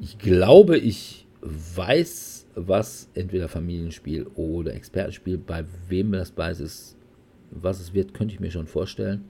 ich 0.00 0.18
glaube, 0.18 0.78
ich 0.78 1.26
weiß, 1.42 2.46
was 2.54 3.08
entweder 3.14 3.48
Familienspiel 3.48 4.26
oder 4.34 4.74
Expertenspiel, 4.74 5.38
bei 5.38 5.64
wem 5.88 6.12
das 6.12 6.36
weiß 6.36 6.60
ist, 6.60 6.96
was 7.50 7.80
es 7.80 7.92
wird, 7.94 8.14
könnte 8.14 8.34
ich 8.34 8.40
mir 8.40 8.50
schon 8.50 8.66
vorstellen. 8.66 9.24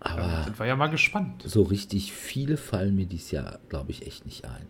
Aber 0.00 0.20
Ja, 0.22 0.44
sind 0.44 0.58
wir 0.58 0.66
ja 0.66 0.76
mal 0.76 0.88
gespannt. 0.88 1.42
so 1.46 1.62
richtig 1.62 2.12
viele 2.12 2.56
fallen 2.56 2.96
mir 2.96 3.06
dieses 3.06 3.30
Jahr, 3.30 3.58
glaube 3.68 3.90
ich, 3.90 4.06
echt 4.06 4.24
nicht 4.24 4.44
ein. 4.44 4.66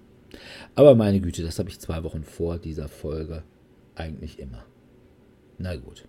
Aber 0.74 0.94
meine 0.94 1.20
Güte, 1.20 1.42
das 1.42 1.58
habe 1.58 1.68
ich 1.68 1.78
zwei 1.80 2.02
Wochen 2.04 2.24
vor 2.24 2.58
dieser 2.58 2.88
Folge 2.88 3.42
eigentlich 3.94 4.38
immer. 4.38 4.64
Na 5.58 5.76
gut. 5.76 6.06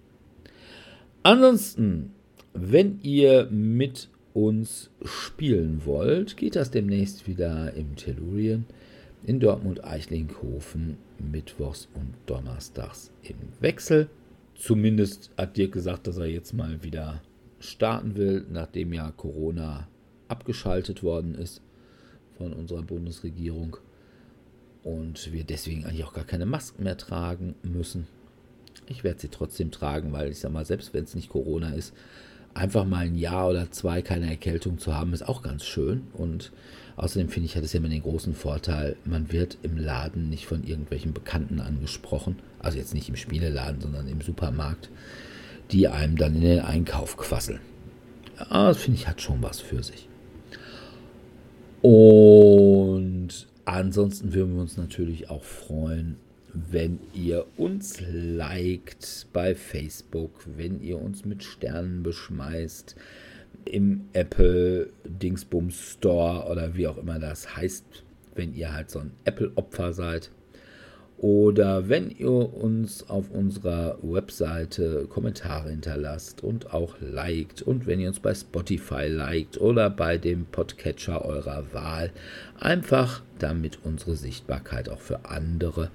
Ansonsten, 1.23 2.13
wenn 2.53 2.99
ihr 3.01 3.47
mit 3.51 4.09
uns 4.33 4.89
spielen 5.03 5.81
wollt, 5.85 6.37
geht 6.37 6.55
das 6.55 6.71
demnächst 6.71 7.27
wieder 7.27 7.73
im 7.73 7.95
Tellurien 7.95 8.65
in 9.23 9.39
Dortmund-Eichlinghofen 9.39 10.97
mittwochs 11.19 11.87
und 11.93 12.13
donnerstags 12.25 13.11
im 13.23 13.35
Wechsel. 13.59 14.09
Zumindest 14.55 15.31
hat 15.37 15.57
Dirk 15.57 15.73
gesagt, 15.73 16.07
dass 16.07 16.17
er 16.17 16.25
jetzt 16.25 16.53
mal 16.53 16.83
wieder 16.83 17.21
starten 17.59 18.15
will, 18.15 18.45
nachdem 18.49 18.93
ja 18.93 19.11
Corona 19.11 19.87
abgeschaltet 20.27 21.03
worden 21.03 21.35
ist 21.35 21.61
von 22.37 22.53
unserer 22.53 22.81
Bundesregierung 22.81 23.77
und 24.83 25.31
wir 25.31 25.43
deswegen 25.43 25.85
eigentlich 25.85 26.05
auch 26.05 26.13
gar 26.13 26.25
keine 26.25 26.45
Masken 26.45 26.83
mehr 26.83 26.97
tragen 26.97 27.55
müssen. 27.61 28.07
Ich 28.87 29.03
werde 29.03 29.19
sie 29.19 29.27
trotzdem 29.27 29.71
tragen, 29.71 30.11
weil 30.11 30.31
ich 30.31 30.39
sag 30.39 30.51
mal, 30.51 30.65
selbst 30.65 30.93
wenn 30.93 31.03
es 31.03 31.15
nicht 31.15 31.29
Corona 31.29 31.73
ist, 31.73 31.93
einfach 32.53 32.85
mal 32.85 33.05
ein 33.05 33.15
Jahr 33.15 33.49
oder 33.49 33.71
zwei 33.71 34.01
keine 34.01 34.29
Erkältung 34.29 34.77
zu 34.77 34.95
haben, 34.95 35.13
ist 35.13 35.27
auch 35.27 35.41
ganz 35.41 35.65
schön. 35.65 36.07
Und 36.13 36.51
außerdem 36.97 37.29
finde 37.29 37.47
ich, 37.47 37.55
hat 37.55 37.63
es 37.63 37.73
ja 37.73 37.79
immer 37.79 37.89
den 37.89 38.01
großen 38.01 38.33
Vorteil, 38.33 38.95
man 39.05 39.31
wird 39.31 39.57
im 39.63 39.77
Laden 39.77 40.29
nicht 40.29 40.45
von 40.45 40.63
irgendwelchen 40.63 41.13
Bekannten 41.13 41.59
angesprochen. 41.59 42.39
Also 42.59 42.77
jetzt 42.77 42.93
nicht 42.93 43.09
im 43.09 43.15
Spieleladen, 43.15 43.81
sondern 43.81 44.07
im 44.07 44.21
Supermarkt, 44.21 44.89
die 45.71 45.87
einem 45.87 46.17
dann 46.17 46.35
in 46.35 46.41
den 46.41 46.59
Einkauf 46.59 47.17
quasseln. 47.17 47.59
Ja, 48.39 48.67
das 48.67 48.77
finde 48.77 48.99
ich 48.99 49.07
hat 49.07 49.21
schon 49.21 49.41
was 49.41 49.59
für 49.59 49.83
sich. 49.83 50.07
Und 51.81 53.47
ansonsten 53.65 54.33
würden 54.33 54.55
wir 54.55 54.61
uns 54.61 54.77
natürlich 54.77 55.29
auch 55.29 55.43
freuen, 55.43 56.17
wenn 56.53 56.99
ihr 57.13 57.45
uns 57.57 58.01
liked 58.01 59.27
bei 59.33 59.55
Facebook, 59.55 60.45
wenn 60.57 60.81
ihr 60.81 61.01
uns 61.01 61.25
mit 61.25 61.43
Sternen 61.43 62.03
beschmeißt 62.03 62.95
im 63.65 64.05
Apple 64.13 64.89
Dingsbums 65.05 65.93
Store 65.93 66.49
oder 66.49 66.75
wie 66.75 66.87
auch 66.87 66.97
immer 66.97 67.19
das 67.19 67.55
heißt, 67.55 67.85
wenn 68.35 68.53
ihr 68.53 68.73
halt 68.73 68.89
so 68.89 68.99
ein 68.99 69.11
Apple-Opfer 69.25 69.93
seid. 69.93 70.31
Oder 71.17 71.87
wenn 71.87 72.09
ihr 72.09 72.31
uns 72.31 73.07
auf 73.07 73.29
unserer 73.29 73.99
Webseite 74.01 75.05
Kommentare 75.07 75.69
hinterlasst 75.69 76.43
und 76.43 76.73
auch 76.73 76.95
liked 76.99 77.61
und 77.61 77.85
wenn 77.85 77.99
ihr 77.99 78.07
uns 78.07 78.19
bei 78.19 78.33
Spotify 78.33 79.05
liked 79.05 79.61
oder 79.61 79.91
bei 79.91 80.17
dem 80.17 80.45
Podcatcher 80.45 81.23
eurer 81.23 81.71
Wahl, 81.73 82.09
einfach 82.59 83.21
damit 83.37 83.77
unsere 83.83 84.15
Sichtbarkeit 84.15 84.89
auch 84.89 84.99
für 84.99 85.25
andere 85.25 85.91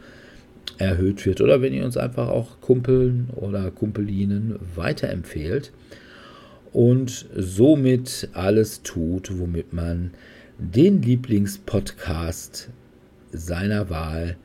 erhöht 0.78 1.24
wird 1.24 1.40
oder 1.40 1.62
wenn 1.62 1.72
ihr 1.72 1.84
uns 1.84 1.96
einfach 1.96 2.28
auch 2.28 2.60
Kumpeln 2.60 3.30
oder 3.34 3.70
Kumpelinen 3.70 4.58
weiterempfehlt 4.74 5.72
und 6.72 7.26
somit 7.34 8.28
alles 8.32 8.82
tut, 8.82 9.38
womit 9.38 9.72
man 9.72 10.10
den 10.58 11.02
Lieblingspodcast 11.02 12.70
seiner 13.32 13.90
Wahl 13.90 14.36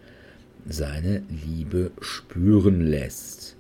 seine 0.65 1.23
Liebe 1.29 1.91
spüren 1.99 2.81
lässt. 2.81 3.57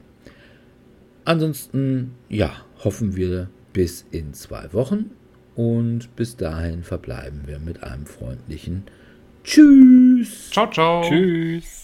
Ansonsten, 1.25 2.11
ja, 2.29 2.51
hoffen 2.83 3.15
wir 3.15 3.49
bis 3.73 4.05
in 4.11 4.33
zwei 4.33 4.71
Wochen 4.73 5.11
und 5.55 6.15
bis 6.15 6.35
dahin 6.35 6.83
verbleiben 6.83 7.41
wir 7.45 7.59
mit 7.59 7.83
einem 7.83 8.05
freundlichen 8.05 8.83
Tschüss. 9.43 10.49
Ciao, 10.51 10.69
ciao. 10.69 11.03
Tschüss. 11.07 11.80